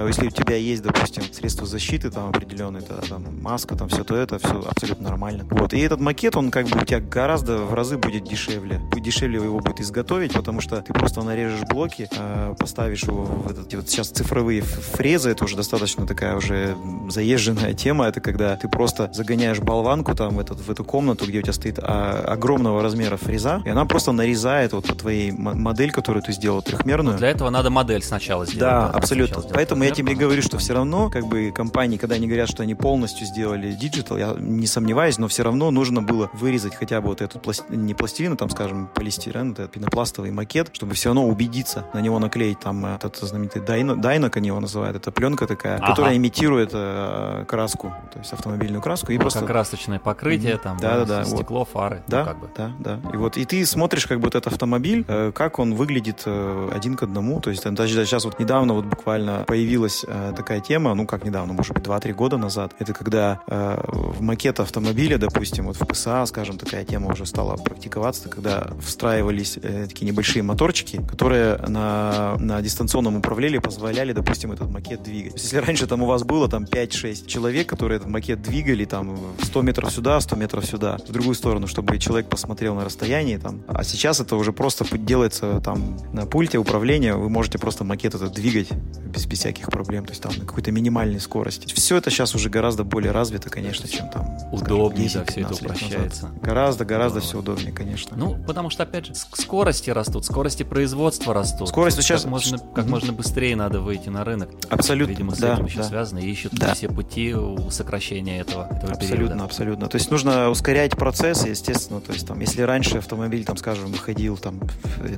если 0.08 0.28
у 0.28 0.32
тебя 0.32 0.56
есть, 0.56 0.84
допустим, 0.84 1.24
средства 1.32 1.68
защиты, 1.68 1.81
там 1.90 2.30
определенный, 2.30 2.82
тогда 2.82 3.02
там 3.02 3.24
маска, 3.42 3.76
там 3.76 3.90
все 3.90 4.04
то 4.04 4.16
это, 4.16 4.40
все 4.40 4.62
абсолютно 4.68 5.10
нормально. 5.10 5.46
Вот. 5.50 5.74
И 5.74 5.80
этот 5.80 6.00
макет, 6.00 6.36
он 6.36 6.52
как 6.52 6.68
бы 6.68 6.80
у 6.82 6.86
тебя 6.86 7.00
гораздо 7.00 7.58
в 7.58 7.74
разы 7.74 7.98
будет 7.98 8.24
дешевле. 8.24 8.82
Дешевле 8.96 9.36
его 9.36 9.60
будет 9.60 9.80
изготовить, 9.80 10.34
потому 10.34 10.62
что 10.62 10.82
ты 10.82 10.94
просто 10.94 11.24
нарежешь 11.24 11.62
блоки, 11.62 12.08
э, 12.12 12.56
поставишь 12.58 13.04
его 13.04 13.24
в 13.24 13.50
этот, 13.50 13.74
вот 13.74 13.90
сейчас 13.90 14.10
цифровые 14.10 14.62
фрезы, 14.62 15.32
это 15.32 15.46
уже 15.46 15.56
достаточно 15.56 16.06
такая 16.06 16.36
уже 16.36 16.76
заезженная 17.10 17.74
тема, 17.74 18.06
это 18.06 18.22
когда 18.22 18.56
ты 18.56 18.68
просто 18.68 19.10
загоняешь 19.14 19.60
болванку 19.60 20.16
там 20.16 20.36
в, 20.36 20.40
этот, 20.40 20.60
в 20.60 20.70
эту 20.70 20.84
комнату, 20.84 21.26
где 21.26 21.40
у 21.40 21.42
тебя 21.42 21.54
стоит 21.54 21.80
а, 21.82 22.24
огромного 22.28 22.82
размера 22.82 23.18
фреза, 23.18 23.62
и 23.66 23.70
она 23.70 23.86
просто 23.86 24.12
нарезает 24.12 24.74
вот 24.74 24.88
по 24.88 24.96
твоей 24.96 25.32
модель, 25.32 25.92
которую 25.92 26.24
ты 26.24 26.32
сделал 26.32 26.62
трехмерную. 26.62 27.18
Для 27.18 27.30
этого 27.30 27.50
надо 27.50 27.70
модель 27.70 28.04
сначала 28.04 28.46
сделать. 28.46 28.60
Да, 28.60 28.88
да 28.88 28.98
абсолютно. 28.98 29.42
Поэтому 29.54 29.84
я 29.84 29.92
тебе 29.92 30.16
говорю, 30.16 30.42
что 30.42 30.58
все 30.58 30.74
равно 30.74 31.10
как 31.10 31.26
бы 31.26 31.52
компании, 31.72 31.96
когда 31.96 32.16
они 32.16 32.28
говорят, 32.28 32.50
что 32.50 32.64
они 32.64 32.76
полностью 32.76 33.26
сделали 33.26 33.72
digital, 33.72 34.18
я 34.18 34.36
не 34.38 34.68
сомневаюсь, 34.68 35.18
но 35.18 35.30
все 35.30 35.44
равно 35.44 35.72
нужно 35.72 36.02
было 36.02 36.30
вырезать 36.34 36.76
хотя 36.76 37.00
бы 37.00 37.08
вот 37.08 37.22
эту 37.22 37.40
пласт... 37.40 37.64
не 37.70 37.94
пластилину, 37.94 38.36
там, 38.36 38.50
скажем, 38.50 38.90
полистирен, 38.94 39.54
этот 39.54 39.72
пенопластовый 39.72 40.32
макет, 40.32 40.72
чтобы 40.74 40.96
все 40.96 41.10
равно 41.10 41.26
убедиться, 41.26 41.86
на 41.94 42.02
него 42.02 42.20
наклеить 42.20 42.60
там 42.60 42.86
этот 42.86 43.16
знаменитый 43.16 43.62
Di-No, 43.62 43.96
Di-Noc 43.96 44.36
они 44.36 44.48
его 44.48 44.60
называют, 44.60 44.98
это 44.98 45.12
пленка 45.12 45.48
такая, 45.48 45.78
ага. 45.78 45.88
которая 45.88 46.18
имитирует 46.18 46.72
э, 46.74 47.46
краску, 47.48 47.94
то 48.12 48.20
есть 48.20 48.34
автомобильную 48.34 48.82
краску. 48.82 49.14
И 49.14 49.16
ну, 49.16 49.22
просто... 49.22 49.40
Как 49.40 49.48
красочное 49.48 50.00
покрытие, 50.00 50.58
там, 50.58 50.78
да, 50.78 51.00
да, 51.00 51.06
да, 51.06 51.24
стекло, 51.24 51.60
вот. 51.60 51.70
фары. 51.70 52.04
Да, 52.08 52.20
ну, 52.20 52.26
как 52.26 52.40
бы. 52.42 52.50
да, 52.58 52.72
да. 52.80 53.00
И 53.14 53.16
вот 53.16 53.38
и 53.38 53.46
ты 53.46 53.66
смотришь 53.66 54.08
как 54.08 54.18
бы 54.18 54.26
вот 54.26 54.36
этот 54.36 54.52
автомобиль, 54.52 55.06
э, 55.08 55.32
как 55.34 55.58
он 55.58 55.76
выглядит 55.76 56.24
э, 56.26 56.70
один 56.76 56.98
к 56.98 57.04
одному, 57.04 57.40
то 57.40 57.50
есть 57.50 57.64
там, 57.64 57.76
даже 57.76 58.06
сейчас 58.06 58.26
вот 58.26 58.40
недавно 58.40 58.74
вот 58.74 58.84
буквально 58.84 59.46
появилась 59.48 60.04
э, 60.06 60.34
такая 60.36 60.60
тема, 60.60 60.94
ну 60.96 61.06
как 61.06 61.24
недавно, 61.24 61.54
может 61.62 61.76
быть, 61.76 61.84
2-3 61.84 62.14
года 62.14 62.38
назад, 62.38 62.74
это 62.80 62.92
когда 62.92 63.44
э, 63.46 63.84
в 63.86 64.20
макет 64.20 64.60
автомобиля, 64.60 65.20
допустим, 65.20 65.68
вот 65.68 65.80
в 65.80 65.86
ПСА, 65.86 66.26
скажем, 66.26 66.58
такая 66.58 66.84
тема 66.86 67.12
уже 67.12 67.28
стала 67.28 67.56
практиковаться, 67.56 68.30
когда 68.30 68.72
встраивались 68.84 69.60
э, 69.62 69.86
такие 69.88 70.08
небольшие 70.10 70.42
моторчики, 70.42 71.00
которые 71.08 71.58
на, 71.58 72.36
на 72.40 72.60
дистанционном 72.64 73.18
управлении 73.18 73.60
позволяли, 73.60 74.12
допустим, 74.12 74.52
этот 74.52 74.72
макет 74.72 75.04
двигать. 75.04 75.34
Если 75.34 75.58
раньше 75.58 75.86
там 75.86 76.02
у 76.02 76.08
вас 76.08 76.24
было 76.24 76.50
там 76.50 76.64
5-6 76.64 77.28
человек, 77.28 77.70
которые 77.70 77.98
этот 77.98 78.10
макет 78.10 78.42
двигали 78.42 78.86
там 78.86 79.20
100 79.44 79.62
метров 79.62 79.92
сюда, 79.92 80.20
100 80.20 80.36
метров 80.38 80.66
сюда, 80.66 80.98
в 81.08 81.12
другую 81.12 81.36
сторону, 81.36 81.68
чтобы 81.68 82.00
человек 82.00 82.28
посмотрел 82.28 82.74
на 82.74 82.86
расстоянии 82.86 83.38
там, 83.38 83.62
а 83.68 83.84
сейчас 83.84 84.20
это 84.20 84.36
уже 84.36 84.52
просто 84.52 84.84
делается 84.98 85.62
там 85.64 86.00
на 86.12 86.26
пульте 86.26 86.58
управления, 86.58 87.14
вы 87.14 87.30
можете 87.30 87.60
просто 87.60 87.84
макет 87.84 88.16
этот 88.16 88.34
двигать 88.34 88.72
без, 89.06 89.28
без 89.28 89.38
всяких 89.38 89.68
проблем, 89.68 90.06
то 90.06 90.12
есть 90.12 90.24
там 90.24 90.32
на 90.36 90.46
какой-то 90.46 90.72
минимальной 90.72 91.20
скорости. 91.20 91.41
Все 91.50 91.98
это 91.98 92.10
сейчас 92.10 92.36
уже 92.36 92.50
гораздо 92.50 92.84
более 92.84 93.12
развито, 93.12 93.50
конечно, 93.50 93.88
чем 93.88 94.10
там 94.10 94.38
удобнее, 94.52 95.10
скажем, 95.10 95.26
10, 95.26 95.26
да, 95.26 95.32
все 95.32 95.42
это 95.42 95.54
упрощается. 95.54 96.30
Гораздо, 96.42 96.86
гораздо 96.86 97.20
все 97.22 97.40
удобнее, 97.40 97.72
конечно. 97.72 98.16
Ну, 98.18 98.38
потому 98.46 98.70
что, 98.70 98.84
опять 98.84 99.08
же, 99.08 99.16
скорости 99.16 99.90
растут, 99.90 100.26
скорости 100.26 100.64
производства 100.64 101.34
растут. 101.34 101.70
Скорость 101.70 102.02
сейчас... 102.02 102.22
Как 102.22 102.32
можно, 102.32 102.60
как 102.60 102.86
можно 102.86 103.14
быстрее 103.14 103.56
надо 103.56 103.82
выйти 103.82 104.10
на 104.10 104.24
рынок. 104.24 104.50
Абсолютно, 104.70 105.12
Видимо, 105.12 105.36
с 105.36 105.40
да, 105.40 105.54
этим 105.56 105.66
еще 105.66 105.78
да. 105.78 105.84
связано, 105.84 106.20
и 106.20 106.30
ищут 106.30 106.54
да. 106.54 106.74
все 106.74 106.90
пути 106.90 107.36
сокращения 107.70 108.40
этого, 108.40 108.66
этого 108.66 108.94
Абсолютно, 108.94 109.26
периода. 109.28 109.44
абсолютно. 109.44 109.88
То 109.88 109.98
есть 109.98 110.12
нужно 110.12 110.50
ускорять 110.50 110.96
процесс, 110.96 111.46
естественно. 111.46 112.02
То 112.02 112.14
есть 112.14 112.28
там, 112.28 112.40
если 112.40 112.62
раньше 112.62 112.98
автомобиль, 112.98 113.44
там, 113.46 113.58
скажем, 113.58 113.92
выходил 113.92 114.38
там 114.38 114.60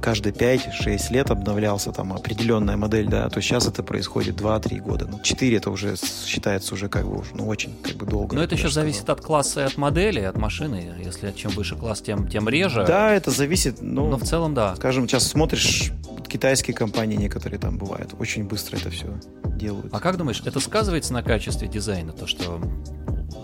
каждые 0.02 0.34
5-6 0.34 1.12
лет 1.12 1.32
обновлялся 1.32 1.92
там 1.92 2.14
определенная 2.14 2.78
модель, 2.78 3.08
да, 3.08 3.30
то 3.30 3.42
сейчас 3.42 3.68
это 3.68 3.84
происходит 3.84 4.36
2-3 4.40 4.80
года. 4.80 5.08
Ну, 5.10 5.20
4 5.22 5.58
это 5.58 5.70
уже 5.70 5.96
считается 6.26 6.74
уже 6.74 6.90
как 6.90 7.06
бы 7.08 7.20
уже, 7.20 7.36
ну, 7.36 7.48
очень 7.48 7.74
как 7.82 7.96
бы 7.96 8.06
долго. 8.06 8.36
Но 8.36 8.44
это 8.44 8.56
еще 8.56 8.70
зависит 8.70 9.10
от 9.10 9.22
класса 9.22 9.62
и 9.62 9.64
от 9.64 9.78
модели, 9.78 10.20
от 10.20 10.38
машины. 10.38 10.96
Если 11.04 11.32
чем 11.32 11.52
выше 11.52 11.76
класс, 11.76 12.02
тем, 12.02 12.28
тем 12.28 12.48
реже. 12.50 12.86
Да, 12.88 13.12
это 13.12 13.32
зависит, 13.32 13.82
но, 13.82 14.08
но 14.08 14.18
в 14.18 14.24
целом 14.24 14.54
да. 14.54 14.76
Скажем, 14.76 15.08
сейчас 15.08 15.28
смотришь 15.28 15.92
китайские 16.34 16.76
компании 16.76 17.16
некоторые 17.16 17.60
там 17.60 17.78
бывают, 17.78 18.16
очень 18.18 18.46
быстро 18.46 18.78
это 18.78 18.90
все 18.90 19.08
делают. 19.46 19.94
А 19.94 20.00
как 20.00 20.18
думаешь, 20.18 20.42
это 20.44 20.60
сказывается 20.60 21.14
на 21.14 21.22
качестве 21.22 21.68
дизайна, 21.68 22.12
то, 22.12 22.26
что 22.26 22.60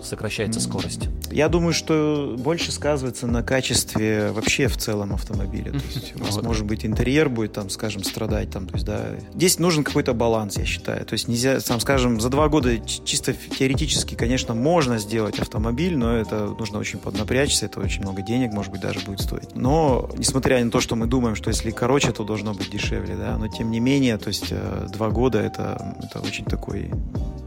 сокращается 0.02 0.60
скорость? 0.60 1.08
Я 1.30 1.48
думаю, 1.48 1.72
что 1.72 2.36
больше 2.38 2.72
сказывается 2.72 3.26
на 3.26 3.42
качестве 3.42 4.32
вообще 4.32 4.68
в 4.68 4.76
целом 4.76 5.12
автомобиля. 5.12 5.72
То 5.72 5.78
есть 5.94 6.16
у 6.16 6.24
вас 6.24 6.34
вот. 6.34 6.44
может 6.44 6.66
быть 6.66 6.84
интерьер 6.84 7.28
будет 7.28 7.52
там, 7.52 7.70
скажем, 7.70 8.02
страдать 8.04 8.50
там, 8.50 8.66
то 8.66 8.74
есть 8.74 8.86
да. 8.86 9.10
Здесь 9.34 9.58
нужен 9.58 9.84
какой-то 9.84 10.12
баланс, 10.12 10.56
я 10.58 10.64
считаю. 10.64 11.04
То 11.04 11.12
есть 11.12 11.28
нельзя, 11.28 11.60
там, 11.60 11.80
скажем, 11.80 12.20
за 12.20 12.28
два 12.30 12.48
года 12.48 12.78
чисто 12.80 13.32
теоретически, 13.32 14.14
конечно, 14.14 14.54
можно 14.54 14.98
сделать 14.98 15.38
автомобиль, 15.38 15.96
но 15.96 16.16
это 16.16 16.46
нужно 16.46 16.78
очень 16.78 16.98
поднапрячься, 16.98 17.66
это 17.66 17.80
очень 17.80 18.02
много 18.02 18.22
денег, 18.22 18.52
может 18.52 18.72
быть, 18.72 18.80
даже 18.80 19.00
будет 19.00 19.20
стоить. 19.20 19.54
Но 19.54 20.10
несмотря 20.16 20.64
на 20.64 20.70
то, 20.70 20.80
что 20.80 20.96
мы 20.96 21.06
думаем, 21.06 21.36
что 21.36 21.50
если 21.50 21.70
короче, 21.70 22.12
то 22.12 22.24
должно 22.24 22.54
быть 22.54 22.70
дешевле, 22.70 23.16
да, 23.16 23.36
но 23.38 23.48
тем 23.48 23.70
не 23.70 23.80
менее, 23.80 24.18
то 24.18 24.28
есть 24.28 24.48
э, 24.50 24.88
два 24.92 25.10
года 25.10 25.38
это, 25.40 25.96
это 26.02 26.20
очень 26.20 26.44
такой 26.44 26.90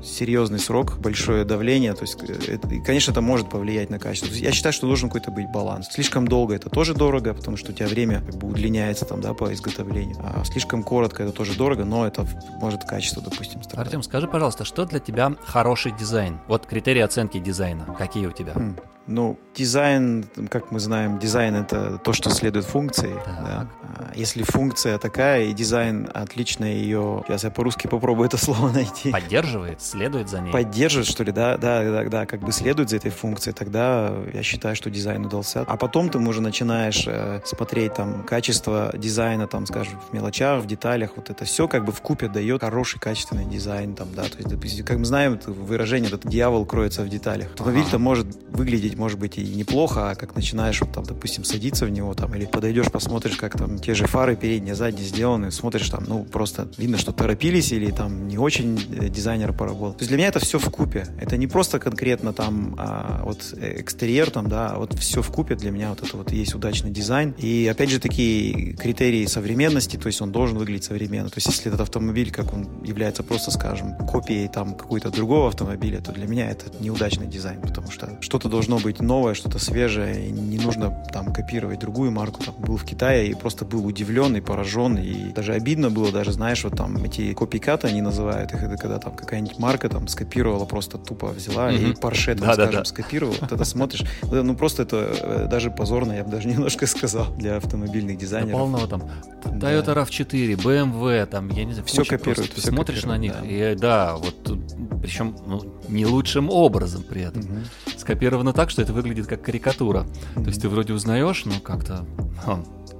серьезный 0.04 0.60
срок, 0.60 0.98
большое 1.00 1.46
давление, 1.46 1.94
то 1.94 2.02
есть 2.02 2.16
это, 2.48 2.68
конечно, 2.82 3.12
это 3.12 3.22
может 3.22 3.50
повлиять 3.50 3.90
на 3.90 4.00
качество. 4.00 4.34
Я 4.34 4.52
считаю, 4.52 4.74
что 4.74 4.88
должен 4.88 5.10
какой-то 5.10 5.32
быть 5.32 5.50
баланс. 5.52 5.88
Слишком 5.92 6.28
долго 6.28 6.56
это 6.56 6.70
тоже 6.70 6.94
дорого, 6.94 7.34
потому 7.34 7.58
что 7.58 7.72
у 7.72 7.76
тебя 7.76 7.88
время 7.88 8.22
как 8.22 8.36
бы 8.36 8.48
удлиняется 8.48 9.06
там, 9.06 9.22
да, 9.22 9.34
по 9.34 9.54
изготовлению. 9.54 10.18
А 10.20 10.44
слишком 10.46 10.84
коротко 10.84 11.24
это 11.24 11.32
тоже 11.32 11.56
дорого, 11.56 11.86
но 11.86 12.06
это 12.06 12.26
может 12.60 12.84
качество, 12.84 13.22
допустим, 13.22 13.62
страдать. 13.64 13.88
Артем, 13.88 14.04
скажи, 14.04 14.28
пожалуйста, 14.28 14.66
что 14.66 14.86
для 14.86 15.00
тебя 15.00 15.34
хороший 15.46 15.92
дизайн? 15.92 16.40
Вот 16.48 16.66
критерии 16.66 17.02
оценки 17.02 17.40
дизайна. 17.40 17.86
Какие 17.98 18.28
у 18.28 18.32
тебя? 18.32 18.54
Хм. 18.54 18.78
Ну, 19.06 19.38
дизайн, 19.54 20.26
как 20.50 20.72
мы 20.72 20.80
знаем, 20.80 21.20
дизайн 21.20 21.56
это 21.56 21.98
то, 21.98 22.14
что 22.14 22.30
следует 22.30 22.66
функции. 22.66 23.14
Да? 23.26 23.68
А 23.84 24.12
если 24.16 24.44
функция 24.44 24.98
такая, 24.98 25.46
и 25.46 25.54
дизайн 25.54 26.10
отлично 26.14 26.66
ее... 26.66 27.24
Сейчас 27.28 27.44
я 27.44 27.52
по-русски 27.52 27.88
попробую 27.88 28.28
это 28.28 28.38
слово 28.44 28.70
найти. 28.72 29.12
Поддерживает, 29.12 29.82
следует 29.82 30.30
за 30.30 30.40
ней. 30.40 30.52
Поддерживает, 30.52 31.08
что 31.08 31.24
ли, 31.24 31.32
да, 31.32 31.58
да, 31.58 31.84
да, 31.84 32.10
да, 32.10 32.26
как 32.26 32.40
бы 32.40 32.52
следует 32.52 32.90
за 32.90 32.98
этой 32.98 33.12
функцией, 33.12 33.54
тогда 33.54 34.14
я 34.34 34.42
считаю, 34.42 34.76
что 34.76 34.90
дизайн 34.90 35.26
удался. 35.26 35.66
А 35.68 35.78
потом 35.78 36.10
ты 36.10 36.18
уже 36.18 36.42
начинаешь 36.42 37.04
э, 37.06 37.42
смотреть 37.46 37.96
там 37.96 38.24
качество 38.24 38.92
дизайна, 38.94 39.48
там, 39.48 39.66
скажем, 39.66 40.00
в 40.00 40.14
мелочах, 40.14 40.64
в 40.64 40.66
деталях, 40.66 41.12
вот 41.16 41.30
это 41.30 41.46
все 41.46 41.68
как 41.68 41.86
бы 41.86 41.92
вкупе 41.92 42.28
дает 42.28 42.62
хороший 42.62 43.00
качественный 43.00 43.46
дизайн, 43.46 43.96
там, 43.96 44.14
да, 44.16 44.24
то 44.24 44.38
есть, 44.38 44.86
как 44.86 44.98
мы 44.98 45.06
знаем, 45.06 45.40
выражение, 45.46 46.08
этот 46.08 46.26
дьявол 46.28 46.66
кроется 46.66 47.04
в 47.04 47.10
деталях. 47.10 47.50
Автомобиль-то 47.52 48.00
может 48.00 48.28
выглядеть 48.50 48.93
выглядеть, 48.94 48.98
может 48.98 49.20
быть, 49.20 49.38
и 49.38 49.56
неплохо, 49.56 50.12
а 50.12 50.16
как 50.16 50.36
начинаешь, 50.36 50.82
вот, 50.82 50.92
там, 50.92 51.04
допустим, 51.04 51.44
садиться 51.44 51.86
в 51.86 51.90
него, 51.90 52.14
там, 52.14 52.34
или 52.36 52.46
подойдешь, 52.46 52.92
посмотришь, 52.92 53.36
как 53.38 53.58
там 53.58 53.80
те 53.80 53.94
же 53.94 54.06
фары 54.06 54.36
передние, 54.36 54.76
задние 54.76 55.06
сделаны, 55.06 55.52
смотришь, 55.52 55.90
там, 55.90 56.04
ну, 56.08 56.24
просто 56.24 56.68
видно, 56.78 56.98
что 56.98 57.12
торопились 57.12 57.72
или 57.72 57.92
там 57.92 58.28
не 58.28 58.38
очень 58.38 58.78
э, 58.78 59.10
дизайнер 59.10 59.54
поработал. 59.54 59.94
То 59.94 60.02
есть 60.02 60.10
для 60.10 60.18
меня 60.18 60.28
это 60.28 60.40
все 60.40 60.58
в 60.60 60.70
купе. 60.70 61.06
Это 61.20 61.38
не 61.38 61.48
просто 61.48 61.80
конкретно 61.80 62.34
там 62.34 62.76
а, 62.78 63.22
вот 63.26 63.54
экстерьер, 63.62 64.30
там, 64.30 64.48
да, 64.48 64.72
а 64.72 64.78
вот 64.78 64.94
все 65.00 65.22
в 65.22 65.32
купе 65.32 65.56
для 65.56 65.72
меня 65.72 65.90
вот 65.90 66.04
это 66.04 66.18
вот 66.18 66.32
есть 66.32 66.56
удачный 66.56 66.92
дизайн. 66.92 67.34
И 67.38 67.68
опять 67.72 67.90
же 67.90 68.00
такие 68.00 68.74
критерии 68.74 69.26
современности, 69.26 69.98
то 69.98 70.08
есть 70.08 70.22
он 70.22 70.32
должен 70.32 70.58
выглядеть 70.58 70.86
современно. 70.86 71.30
То 71.30 71.38
есть 71.38 71.48
если 71.48 71.68
этот 71.68 71.82
автомобиль, 71.82 72.32
как 72.32 72.54
он 72.54 72.84
является 72.84 73.24
просто, 73.24 73.52
скажем, 73.52 73.96
копией 74.08 74.48
там 74.48 74.76
какой-то 74.76 75.10
другого 75.10 75.48
автомобиля, 75.48 76.00
то 76.02 76.12
для 76.12 76.28
меня 76.28 76.50
это 76.50 76.66
неудачный 76.80 77.28
дизайн, 77.28 77.62
потому 77.62 77.92
что 77.92 78.18
что-то 78.22 78.50
должно 78.50 78.78
быть 78.84 79.02
новое, 79.02 79.34
что-то 79.34 79.60
свежее, 79.60 80.28
и 80.28 80.32
не 80.32 80.60
нужно 80.60 81.04
там 81.12 81.34
копировать 81.34 81.80
другую 81.80 82.12
марку. 82.12 82.44
Там, 82.44 82.56
был 82.60 82.78
в 82.78 82.84
Китае 82.86 83.30
и 83.30 83.34
просто 83.34 83.66
был 83.66 83.86
удивлен 83.86 84.36
и 84.36 84.42
поражен, 84.42 84.98
и 84.98 85.32
даже 85.34 85.54
обидно 85.54 85.90
было, 85.90 86.12
даже 86.12 86.32
знаешь, 86.32 86.64
вот 86.64 86.76
там 86.76 87.04
эти 87.04 87.34
копикаты 87.34 87.88
они 87.88 88.02
называют 88.02 88.54
их, 88.54 88.62
это 88.62 88.78
когда 88.78 89.00
там 89.00 89.16
какая-нибудь 89.16 89.58
марка 89.60 89.90
там 89.90 90.08
скопировала, 90.08 90.66
просто 90.66 90.98
тупо 90.98 91.28
взяла 91.28 91.72
mm-hmm. 91.72 91.92
и 91.92 91.94
Porsche, 91.94 92.36
там, 92.36 92.48
да, 92.48 92.54
скажем, 92.54 92.72
да, 92.72 92.78
да. 92.80 92.86
скопировала, 92.86 93.36
вот 93.40 93.52
это 93.52 93.66
смотришь, 93.66 94.04
ну 94.22 94.56
просто 94.56 94.84
это 94.84 95.16
э, 95.20 95.48
даже 95.50 95.72
позорно, 95.72 96.14
я 96.14 96.24
бы 96.24 96.32
даже 96.32 96.48
немножко 96.54 96.86
сказал, 96.86 97.34
для 97.36 97.58
автомобильных 97.58 98.18
дизайнеров. 98.18 98.52
Да 98.52 98.58
полного 98.58 98.88
там 98.88 99.04
Toyota 99.44 99.96
RAV4, 99.96 100.56
BMW, 100.56 101.26
там, 101.26 101.50
я 101.50 101.64
не 101.64 101.74
знаю, 101.74 101.88
все 101.88 102.04
копируют. 102.04 102.52
Все 102.54 102.70
смотришь 102.70 103.04
на 103.04 103.18
них, 103.18 103.34
да. 103.40 103.48
и 103.48 103.76
да, 103.76 104.16
вот 104.16 104.58
причем 105.02 105.36
ну, 105.46 105.62
не 105.90 106.06
лучшим 106.06 106.50
образом 106.50 107.04
при 107.04 107.22
этом. 107.22 107.42
Угу. 107.42 107.98
Скопировано 107.98 108.54
так, 108.54 108.70
что 108.74 108.82
это 108.82 108.92
выглядит 108.92 109.28
как 109.28 109.44
карикатура. 109.44 110.04
То 110.34 110.46
есть 110.48 110.64
ты 110.64 110.68
вроде 110.68 110.94
узнаешь, 110.94 111.46
но 111.46 111.60
как-то 111.60 112.08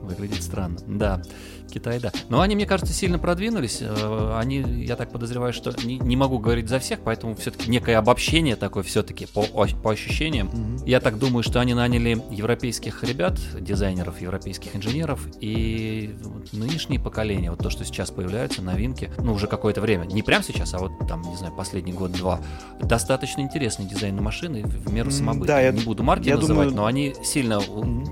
выглядит 0.04 0.44
странно. 0.44 0.78
Да. 0.88 1.24
Китай, 1.74 2.00
да. 2.00 2.12
Но 2.30 2.42
они, 2.42 2.56
мне 2.56 2.68
кажется, 2.68 2.94
сильно 2.94 3.18
продвинулись. 3.18 3.80
Э, 3.82 4.38
они, 4.38 4.58
я 4.84 4.96
так 4.96 5.12
подозреваю, 5.12 5.54
что 5.54 5.74
не, 5.84 5.98
не 5.98 6.16
могу 6.16 6.38
говорить 6.38 6.70
за 6.70 6.78
всех, 6.78 7.00
поэтому 7.00 7.36
все-таки 7.36 7.70
некое 7.70 7.98
обобщение 7.98 8.56
такое 8.56 8.84
все-таки 8.84 9.26
по, 9.26 9.44
по 9.44 9.92
ощущениям. 9.92 10.50
Mm-hmm. 10.50 10.84
Я 10.86 11.00
так 11.00 11.18
думаю, 11.18 11.42
что 11.42 11.60
они 11.60 11.74
наняли 11.74 12.22
европейских 12.30 13.04
ребят, 13.04 13.40
дизайнеров, 13.60 14.22
европейских 14.22 14.76
инженеров, 14.76 15.28
и 15.40 16.16
нынешнее 16.52 17.00
поколение, 17.00 17.50
вот 17.50 17.60
то, 17.60 17.72
что 17.72 17.84
сейчас 17.86 18.12
появляются, 18.12 18.62
новинки, 18.62 19.12
ну, 19.18 19.34
уже 19.34 19.48
какое-то 19.48 19.82
время, 19.82 20.06
не 20.06 20.22
прямо 20.22 20.44
сейчас, 20.44 20.76
а 20.76 20.78
вот 20.78 20.92
там, 21.08 21.24
не 21.24 21.36
знаю, 21.36 21.54
последний 21.56 21.94
год-два, 21.94 22.40
достаточно 22.82 23.42
интересный 23.42 23.86
дизайн 23.86 24.22
машины, 24.22 24.64
в 24.64 24.94
меру 24.94 25.10
самобытный. 25.10 25.48
Да, 25.48 25.60
я, 25.60 25.72
не 25.72 25.82
буду 25.82 26.04
марки 26.04 26.30
я 26.30 26.36
называть, 26.36 26.70
думаю... 26.70 26.76
но 26.76 26.86
они 26.86 27.16
сильно, 27.24 27.60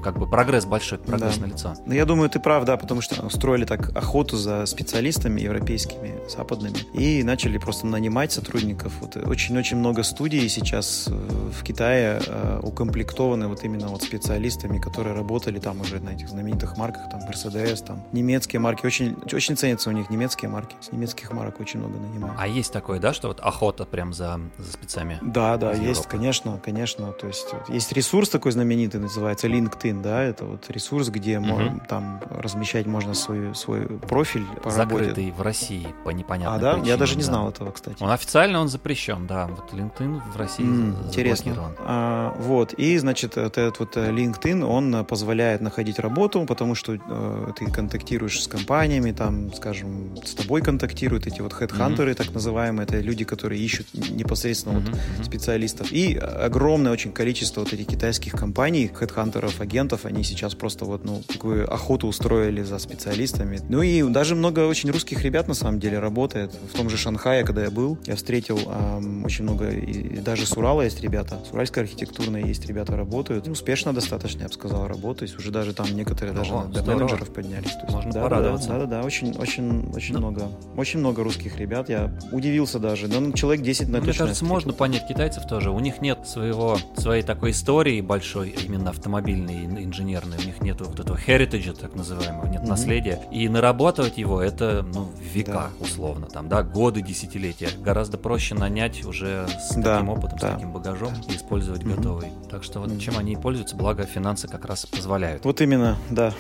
как 0.04 0.18
бы, 0.18 0.28
прогресс 0.28 0.66
большой, 0.66 0.98
прогресс 0.98 1.38
да. 1.38 1.46
на 1.46 1.52
лицо. 1.52 1.74
Ну, 1.86 1.94
я 1.94 2.06
думаю, 2.06 2.30
ты 2.30 2.40
прав, 2.40 2.66
да, 2.66 2.76
потому 2.78 3.02
что 3.02 3.30
строят 3.30 3.51
устроили 3.52 3.66
так 3.66 3.98
охоту 3.98 4.38
за 4.38 4.66
специалистами 4.66 5.42
европейскими, 5.42 6.14
западными, 6.30 6.78
и 6.94 7.24
начали 7.24 7.58
просто 7.58 7.88
нанимать 7.88 8.32
сотрудников. 8.32 8.94
Вот 9.02 9.18
очень-очень 9.18 9.78
много 9.78 10.04
студий 10.04 10.48
сейчас 10.50 11.08
э, 11.08 11.12
в 11.12 11.64
Китае 11.64 12.22
э, 12.26 12.60
укомплектованы 12.64 13.48
вот 13.48 13.64
именно 13.64 13.88
вот 13.88 14.04
специалистами, 14.04 14.80
которые 14.80 15.16
работали 15.16 15.60
там 15.60 15.82
уже 15.82 16.00
на 16.00 16.12
этих 16.12 16.30
знаменитых 16.30 16.78
марках, 16.78 17.10
там 17.12 17.22
Mercedes, 17.22 17.84
там 17.86 18.04
немецкие 18.14 18.60
марки. 18.60 18.86
Очень, 18.86 19.18
очень 19.34 19.58
ценятся 19.58 19.90
у 19.90 19.94
них 19.94 20.10
немецкие 20.10 20.50
марки. 20.50 20.76
С 20.80 20.92
немецких 20.92 21.32
марок 21.34 21.60
очень 21.60 21.80
много 21.80 21.98
нанимают. 22.00 22.38
А 22.40 22.48
есть 22.48 22.72
такое, 22.72 23.00
да, 23.00 23.14
что 23.14 23.28
вот 23.28 23.40
охота 23.42 23.86
прям 23.86 24.14
за, 24.14 24.40
за 24.58 24.72
спецами? 24.72 25.20
Да, 25.22 25.58
да, 25.58 25.72
есть, 25.72 25.84
Европы? 25.84 26.10
конечно, 26.10 26.60
конечно. 26.64 27.12
То 27.12 27.28
есть 27.28 27.48
вот, 27.52 27.70
есть 27.70 27.92
ресурс 27.92 28.30
такой 28.30 28.54
знаменитый, 28.54 29.02
называется 29.02 29.48
LinkedIn, 29.48 30.02
да, 30.02 30.24
это 30.24 30.46
вот 30.46 30.70
ресурс, 30.70 31.10
где 31.10 31.40
угу. 31.40 31.48
можно, 31.48 31.80
там 31.90 32.22
размещать 32.30 32.86
можно 32.86 33.14
свой, 33.54 33.86
свой 33.86 34.00
профиль 34.00 34.46
по 34.64 34.70
Закрытый 34.70 35.26
работе. 35.26 35.34
в 35.38 35.42
России 35.42 35.88
по 36.04 36.10
непонятным 36.10 36.56
А, 36.56 36.60
да? 36.60 36.72
Причинам, 36.74 36.88
Я 36.88 36.98
даже 36.98 37.16
не 37.16 37.24
знал 37.24 37.46
да. 37.46 37.50
этого, 37.52 37.72
кстати. 37.72 38.02
Он 38.02 38.10
официально 38.10 38.60
он 38.60 38.68
запрещен, 38.68 39.28
да. 39.28 39.48
Вот 39.48 39.72
LinkedIn 39.74 40.22
в 40.34 40.38
России 40.38 40.66
mm, 40.66 41.08
Интересно. 41.08 41.74
А, 41.80 42.36
вот, 42.40 42.74
и, 42.74 42.98
значит, 42.98 43.38
этот 43.38 43.80
вот 43.80 43.98
э, 43.98 44.12
LinkedIn, 44.12 44.64
он 44.64 45.06
позволяет 45.06 45.62
находить 45.62 46.00
работу, 46.00 46.46
потому 46.46 46.76
что 46.76 46.94
э, 46.96 47.52
ты 47.58 47.70
контактируешь 47.72 48.42
с 48.42 48.48
компаниями, 48.48 49.12
там, 49.12 49.54
скажем, 49.54 50.16
с 50.24 50.34
тобой 50.34 50.62
контактируют 50.62 51.28
эти 51.28 51.42
вот 51.42 51.54
хедхантеры, 51.54 52.12
mm-hmm. 52.12 52.16
так 52.16 52.34
называемые, 52.34 52.86
это 52.86 53.00
люди, 53.00 53.24
которые 53.26 53.62
ищут 53.62 53.88
непосредственно 53.94 54.78
mm-hmm. 54.78 54.96
вот 55.18 55.26
специалистов. 55.26 55.92
И 55.92 56.16
огромное 56.16 56.92
очень 56.92 57.12
количество 57.12 57.62
вот 57.62 57.74
этих 57.74 57.88
китайских 57.88 58.34
компаний, 58.34 58.92
хедхантеров, 58.94 59.62
агентов, 59.62 60.06
они 60.06 60.24
сейчас 60.24 60.56
просто 60.56 60.86
вот, 60.86 61.04
ну, 61.04 61.22
такую 61.28 61.72
охоту 61.72 62.08
устроили 62.08 62.62
за 62.64 62.80
специалистами. 62.80 63.31
Ну 63.70 63.82
и 63.82 64.04
даже 64.04 64.36
много 64.36 64.68
очень 64.68 64.92
русских 64.92 65.24
ребят, 65.24 65.48
на 65.48 65.54
самом 65.54 65.80
деле, 65.80 66.00
работает. 66.00 66.54
В 66.74 66.76
том 66.76 66.90
же 66.90 66.98
Шанхае, 66.98 67.44
когда 67.44 67.64
я 67.64 67.72
был, 67.72 67.98
я 68.06 68.16
встретил 68.16 68.60
эм, 68.60 69.24
очень 69.26 69.44
много, 69.44 69.70
и, 69.70 69.92
и 69.92 70.18
даже 70.20 70.46
с 70.46 70.52
Урала 70.58 70.82
есть 70.82 71.02
ребята, 71.02 71.40
с 71.48 71.54
уральской 71.54 71.84
архитектурной 71.84 72.44
есть 72.48 72.66
ребята 72.66 72.96
работают. 72.96 73.48
Успешно 73.48 73.94
достаточно, 73.94 74.42
я 74.42 74.48
бы 74.48 74.54
сказал, 74.54 74.88
работают. 74.88 75.38
Уже 75.38 75.52
даже 75.52 75.74
там 75.74 75.88
некоторые 75.96 76.36
даже 76.36 76.54
О, 76.54 76.66
до 76.66 76.84
менеджеров 76.84 77.34
поднялись. 77.34 77.72
То 77.72 77.82
есть, 77.82 77.94
Можно 77.94 78.12
да, 78.12 78.22
порадоваться. 78.24 78.70
Да, 78.70 78.80
да, 78.80 78.86
да, 78.86 79.02
очень, 79.02 79.36
очень, 79.38 79.90
очень 79.94 80.14
ну, 80.14 80.20
много. 80.20 80.52
Очень 80.76 81.00
много 81.00 81.24
русских 81.24 81.58
ребят. 81.58 81.90
Я 81.90 82.12
удивился 82.32 82.80
даже. 82.80 83.08
Да, 83.08 83.20
ну, 83.20 83.32
человек 83.34 83.64
10 83.64 83.90
на 83.90 84.00
ну, 84.00 84.04
Мне 84.04 84.14
кажется, 84.14 84.46
можно 84.46 84.74
понять 84.74 85.08
китайцев 85.08 85.48
тоже. 85.48 85.72
У 85.72 85.80
них 85.80 86.02
нет 86.02 86.28
своего, 86.28 86.78
своей 86.98 87.24
такой 87.24 87.52
истории 87.52 88.02
большой, 88.02 88.50
именно 88.50 88.90
автомобильной, 88.90 89.66
инженерной. 89.66 90.38
У 90.38 90.46
них 90.46 90.62
нет 90.62 90.82
вот 90.82 91.00
этого 91.00 91.18
heritage, 91.18 91.78
так 91.80 91.96
называемого, 91.96 92.48
нет 92.48 92.62
mm-hmm. 92.62 92.68
наследия. 92.68 93.21
И 93.32 93.48
нарабатывать 93.48 94.18
его 94.18 94.42
это, 94.42 94.86
ну, 94.94 95.10
века, 95.20 95.72
да. 95.80 95.86
условно, 95.86 96.28
там, 96.28 96.50
да, 96.50 96.64
годы, 96.64 97.02
десятилетия. 97.02 97.70
Гораздо 97.80 98.18
проще 98.18 98.56
нанять 98.56 99.06
уже 99.06 99.48
с 99.48 99.76
да, 99.76 99.96
таким 99.96 100.10
опытом, 100.10 100.38
да. 100.40 100.52
с 100.52 100.54
таким 100.56 100.72
багажом 100.74 101.14
да. 101.14 101.34
и 101.34 101.38
использовать 101.38 101.84
mm-hmm. 101.84 101.96
готовый. 101.96 102.28
Так 102.50 102.64
что 102.64 102.80
вот 102.80 103.00
чем 103.00 103.18
они 103.18 103.34
и 103.34 103.36
пользуются, 103.36 103.76
благо 103.76 104.04
финансы 104.04 104.48
как 104.48 104.66
раз 104.66 104.86
позволяют. 104.86 105.46
Вот 105.46 105.62
именно, 105.62 105.98
да. 106.10 106.34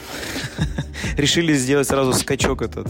Решили 1.18 1.54
сделать 1.54 1.88
сразу 1.88 2.14
скачок 2.14 2.62
этот 2.62 2.88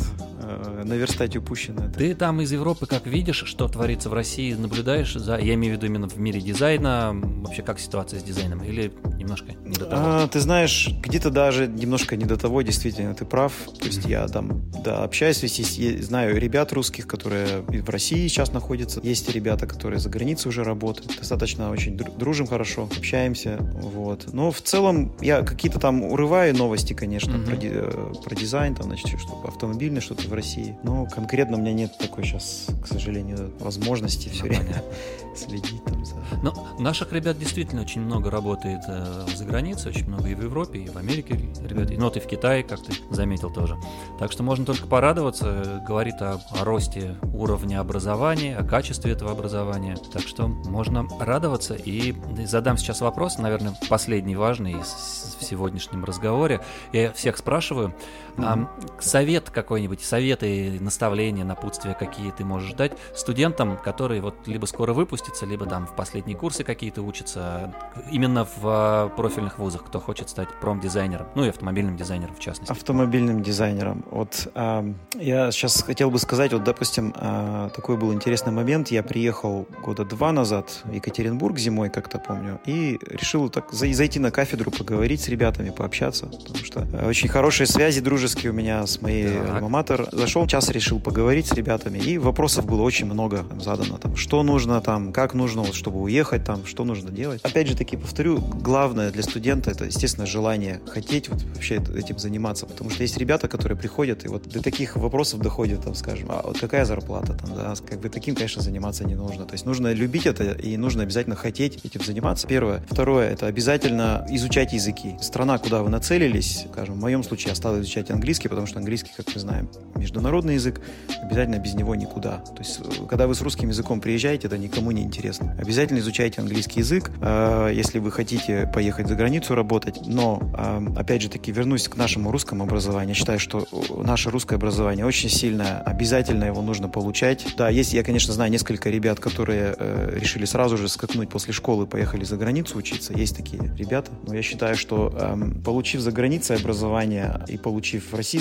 наверстать 0.83 1.35
упущенное. 1.35 1.89
Ты 1.89 2.15
там 2.15 2.41
из 2.41 2.51
Европы 2.51 2.85
как 2.85 3.05
видишь, 3.05 3.43
что 3.45 3.67
творится 3.67 4.09
в 4.09 4.13
России, 4.13 4.53
наблюдаешь 4.53 5.13
за, 5.13 5.37
я 5.37 5.53
имею 5.53 5.73
в 5.73 5.77
виду 5.77 5.87
именно 5.87 6.07
в 6.07 6.17
мире 6.17 6.41
дизайна, 6.41 7.11
вообще 7.13 7.61
как 7.61 7.79
ситуация 7.79 8.19
с 8.19 8.23
дизайном, 8.23 8.63
или 8.63 8.93
немножко 9.17 9.53
не 9.65 9.73
до 9.73 9.85
того? 9.85 10.01
А, 10.05 10.27
ты 10.27 10.39
знаешь, 10.39 10.89
где-то 11.01 11.29
даже 11.29 11.67
немножко 11.67 12.15
не 12.15 12.25
до 12.25 12.37
того, 12.37 12.61
действительно, 12.61 13.13
ты 13.13 13.25
прав. 13.25 13.53
То 13.79 13.85
есть 13.85 14.05
mm-hmm. 14.05 14.09
я 14.09 14.27
там, 14.27 14.71
да, 14.83 15.03
общаюсь, 15.03 15.41
есть, 15.43 15.77
есть, 15.77 16.03
знаю 16.03 16.37
ребят 16.37 16.73
русских, 16.73 17.07
которые 17.07 17.61
в 17.61 17.89
России 17.89 18.27
сейчас 18.27 18.51
находятся, 18.51 18.99
есть 19.03 19.29
ребята, 19.29 19.67
которые 19.67 19.99
за 19.99 20.09
границей 20.09 20.49
уже 20.49 20.63
работают, 20.63 21.17
достаточно 21.17 21.71
очень 21.71 21.97
дружим 21.97 22.47
хорошо, 22.47 22.89
общаемся, 22.97 23.57
вот. 23.59 24.33
Но 24.33 24.51
в 24.51 24.61
целом 24.61 25.15
я 25.21 25.41
какие-то 25.41 25.79
там 25.79 26.03
урываю 26.03 26.55
новости, 26.55 26.93
конечно, 26.93 27.31
mm-hmm. 27.31 27.45
про, 27.45 27.55
э, 27.61 28.23
про 28.23 28.35
дизайн, 28.35 28.75
там, 28.75 28.87
значит, 28.87 29.19
что 29.19 29.41
автомобильное 29.47 30.01
что-то 30.01 30.27
в 30.27 30.33
России. 30.33 30.70
Но 30.83 31.05
конкретно 31.05 31.57
у 31.57 31.59
меня 31.59 31.73
нет 31.73 31.97
такой 31.97 32.23
сейчас, 32.23 32.67
к 32.81 32.87
сожалению, 32.87 33.51
возможности 33.59 34.29
все 34.29 34.43
время 34.43 34.83
следить 35.35 35.83
там 35.85 36.05
за... 36.05 36.15
Но 36.43 36.67
наших 36.79 37.13
ребят 37.13 37.37
действительно 37.37 37.81
очень 37.81 38.01
много 38.01 38.29
работает 38.29 38.81
э, 38.87 39.25
за 39.35 39.45
границей, 39.45 39.91
очень 39.91 40.07
много 40.07 40.29
и 40.29 40.35
в 40.35 40.41
Европе, 40.41 40.79
и 40.79 40.89
в 40.89 40.97
Америке 40.97 41.39
ребят, 41.61 41.89
ну 41.91 42.05
вот 42.05 42.17
и 42.17 42.19
в 42.19 42.27
Китае, 42.27 42.63
как 42.63 42.81
ты 42.83 42.93
заметил 43.09 43.51
тоже. 43.51 43.77
Так 44.19 44.31
что 44.31 44.43
можно 44.43 44.65
только 44.65 44.87
порадоваться, 44.87 45.81
говорит 45.87 46.21
о, 46.21 46.41
о 46.51 46.63
росте 46.63 47.15
уровня 47.33 47.79
образования, 47.79 48.57
о 48.57 48.63
качестве 48.63 49.11
этого 49.11 49.31
образования. 49.31 49.97
Так 50.11 50.23
что 50.23 50.47
можно 50.47 51.07
радоваться 51.19 51.75
и 51.75 52.15
задам 52.45 52.77
сейчас 52.77 53.01
вопрос, 53.01 53.37
наверное, 53.37 53.73
последний 53.89 54.35
важный 54.35 54.75
в 54.75 55.43
сегодняшнем 55.43 56.05
разговоре. 56.05 56.61
Я 56.93 57.11
всех 57.11 57.37
спрашиваю, 57.37 57.93
mm-hmm. 58.41 58.67
а, 58.97 59.01
совет 59.01 59.49
какой-нибудь, 59.49 60.01
советы, 60.03 60.77
наставления, 60.79 61.45
напутствия, 61.45 61.93
какие 61.93 62.31
ты 62.31 62.43
можешь 62.43 62.73
дать 62.73 62.93
студентам, 63.15 63.77
которые 63.77 64.21
вот 64.21 64.35
либо 64.47 64.65
скоро 64.65 64.93
выпустятся, 64.93 65.45
либо 65.45 65.65
там 65.65 65.87
в 65.87 65.95
последние 65.95 66.37
курсы 66.37 66.63
какие-то 66.63 67.01
учатся, 67.01 67.73
именно 68.11 68.45
в 68.45 68.59
а, 68.63 69.09
профильных 69.09 69.59
вузах, 69.59 69.83
кто 69.85 69.99
хочет 69.99 70.29
стать 70.29 70.49
промдизайнером, 70.59 71.27
ну 71.35 71.45
и 71.45 71.49
автомобильным 71.49 71.97
дизайнером 71.97 72.35
в 72.35 72.39
частности. 72.39 72.71
Автомобильным 72.71 73.43
дизайнером. 73.43 74.03
Вот 74.09 74.49
а, 74.55 74.85
я 75.15 75.51
сейчас 75.51 75.83
хотел 75.83 76.11
бы 76.11 76.19
сказать, 76.19 76.53
вот 76.53 76.63
допустим, 76.63 77.13
а, 77.15 77.69
такой 77.69 77.97
был 77.97 78.13
интересный 78.13 78.51
момент. 78.51 78.89
Я 78.89 79.03
приехал 79.03 79.67
года 79.83 80.05
два 80.05 80.31
назад 80.31 80.81
в 80.83 80.93
Екатеринбург 80.93 81.57
зимой, 81.57 81.89
как-то 81.89 82.19
помню, 82.19 82.59
и 82.65 82.99
решил 83.09 83.49
так 83.49 83.71
зайти 83.71 84.19
на 84.19 84.31
кафедру, 84.31 84.71
поговорить 84.71 85.21
с 85.21 85.27
ребятами, 85.27 85.69
пообщаться, 85.69 86.27
потому 86.27 86.65
что 86.65 86.87
очень 87.05 87.29
хорошие 87.29 87.67
связи 87.67 88.01
дружеские 88.01 88.30
у 88.49 88.53
меня 88.53 88.85
с 88.85 89.01
моей 89.01 89.27
альма-матер. 89.27 90.09
Зашел 90.11 90.47
час, 90.47 90.69
решил 90.69 90.99
поговорить 90.99 91.47
с 91.47 91.53
ребятами, 91.53 91.97
и 91.97 92.17
вопросов 92.17 92.65
было 92.65 92.81
очень 92.81 93.05
много 93.05 93.45
задано. 93.59 93.97
Там, 93.97 94.15
что 94.15 94.43
нужно 94.43 94.81
там, 94.81 95.13
как 95.13 95.33
нужно, 95.33 95.63
вот, 95.63 95.75
чтобы 95.75 96.01
уехать 96.01 96.43
там, 96.43 96.65
что 96.65 96.83
нужно 96.83 97.11
делать. 97.11 97.41
Опять 97.43 97.67
же 97.67 97.75
таки, 97.75 97.97
повторю, 97.97 98.39
главное 98.39 99.11
для 99.11 99.23
студента 99.23 99.71
это, 99.71 99.85
естественно, 99.85 100.25
желание 100.25 100.81
хотеть 100.87 101.29
вот 101.29 101.41
вообще 101.43 101.81
этим 101.95 102.19
заниматься, 102.19 102.65
потому 102.65 102.89
что 102.89 103.03
есть 103.03 103.17
ребята, 103.17 103.47
которые 103.47 103.77
приходят 103.77 104.25
и 104.25 104.27
вот 104.27 104.47
до 104.47 104.61
таких 104.61 104.95
вопросов 104.95 105.39
доходят, 105.39 105.83
там, 105.83 105.95
скажем, 105.95 106.29
а 106.29 106.41
вот 106.45 106.59
какая 106.59 106.85
зарплата 106.85 107.33
там, 107.33 107.55
да, 107.55 107.73
как 107.87 107.99
бы 107.99 108.09
таким, 108.09 108.35
конечно, 108.35 108.61
заниматься 108.61 109.03
не 109.05 109.15
нужно. 109.15 109.45
То 109.45 109.53
есть 109.53 109.65
нужно 109.65 109.93
любить 109.93 110.25
это 110.25 110.51
и 110.51 110.77
нужно 110.77 111.03
обязательно 111.03 111.35
хотеть 111.35 111.83
этим 111.83 112.03
заниматься. 112.03 112.47
Первое. 112.47 112.83
Второе, 112.89 113.29
это 113.29 113.47
обязательно 113.47 114.25
изучать 114.29 114.73
языки. 114.73 115.15
Страна, 115.21 115.57
куда 115.57 115.81
вы 115.81 115.89
нацелились, 115.89 116.65
скажем, 116.71 116.95
в 116.95 116.99
моем 116.99 117.23
случае 117.23 117.49
я 117.49 117.55
стал 117.55 117.79
изучать 117.79 118.10
английский, 118.11 118.47
потому 118.47 118.67
что 118.67 118.79
английский, 118.79 119.11
как 119.15 119.27
мы 119.33 119.39
знаем, 119.39 119.69
международный 119.95 120.55
язык, 120.55 120.81
обязательно 121.21 121.59
без 121.59 121.73
него 121.73 121.95
никуда. 121.95 122.37
То 122.37 122.59
есть, 122.59 122.79
э, 122.79 123.05
когда 123.07 123.27
вы 123.27 123.35
с 123.35 123.41
русским 123.41 123.69
языком 123.69 124.01
приезжаете, 124.01 124.47
это 124.47 124.57
никому 124.57 124.91
не 124.91 125.01
интересно. 125.03 125.55
Обязательно 125.59 125.99
изучайте 125.99 126.41
английский 126.41 126.79
язык, 126.79 127.11
э, 127.21 127.71
если 127.73 127.99
вы 127.99 128.11
хотите 128.11 128.69
поехать 128.73 129.07
за 129.07 129.15
границу 129.15 129.55
работать. 129.55 130.01
Но, 130.05 130.41
э, 130.57 130.99
опять 130.99 131.21
же 131.21 131.29
таки, 131.29 131.51
вернусь 131.51 131.87
к 131.87 131.95
нашему 131.95 132.31
русскому 132.31 132.63
образованию. 132.63 133.09
Я 133.09 133.15
считаю, 133.15 133.39
что 133.39 133.67
наше 134.03 134.29
русское 134.29 134.55
образование 134.55 135.05
очень 135.05 135.29
сильное, 135.29 135.81
обязательно 135.81 136.45
его 136.45 136.61
нужно 136.61 136.89
получать. 136.89 137.45
Да, 137.57 137.69
есть, 137.69 137.93
я, 137.93 138.03
конечно, 138.03 138.33
знаю 138.33 138.51
несколько 138.51 138.89
ребят, 138.89 139.19
которые 139.19 139.75
решили 140.13 140.45
сразу 140.45 140.77
же 140.77 140.87
скакнуть 140.89 141.29
после 141.29 141.53
школы, 141.53 141.87
поехали 141.87 142.23
за 142.23 142.37
границу 142.37 142.77
учиться. 142.77 143.13
Есть 143.13 143.35
такие 143.35 143.73
ребята. 143.77 144.11
Но 144.27 144.35
я 144.35 144.41
считаю, 144.41 144.75
что 144.75 145.13
эм, 145.19 145.61
получив 145.63 146.01
за 146.01 146.11
границей 146.11 146.55
образование 146.57 147.43
и 147.47 147.57
получив 147.57 148.00
в 148.11 148.15
России 148.15 148.39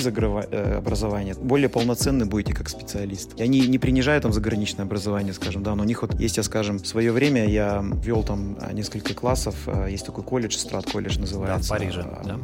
образование, 0.77 1.35
более 1.35 1.69
полноценны 1.69 2.27
будете 2.27 2.55
как 2.55 2.69
специалист. 2.69 3.39
Я 3.39 3.47
не, 3.47 3.61
не 3.61 3.79
принижаю 3.79 4.21
там 4.21 4.33
заграничное 4.33 4.85
образование, 4.85 5.33
скажем, 5.33 5.63
да, 5.63 5.75
но 5.75 5.83
у 5.83 5.87
них 5.87 6.03
вот 6.03 6.19
есть, 6.19 6.37
я 6.37 6.43
скажем, 6.43 6.79
в 6.79 6.87
свое 6.87 7.13
время 7.13 7.47
я 7.47 7.85
вел 8.03 8.23
там 8.23 8.57
а, 8.61 8.73
несколько 8.73 9.15
классов, 9.15 9.55
а, 9.67 9.87
есть 9.87 10.07
такой 10.07 10.25
колледж, 10.25 10.57
Страт 10.57 10.91
колледж 10.91 11.19
называется. 11.19 11.71
Да, 11.71 11.77
в 11.77 11.79
Париже, 11.79 12.01
а, 12.03 12.25
да. 12.25 12.41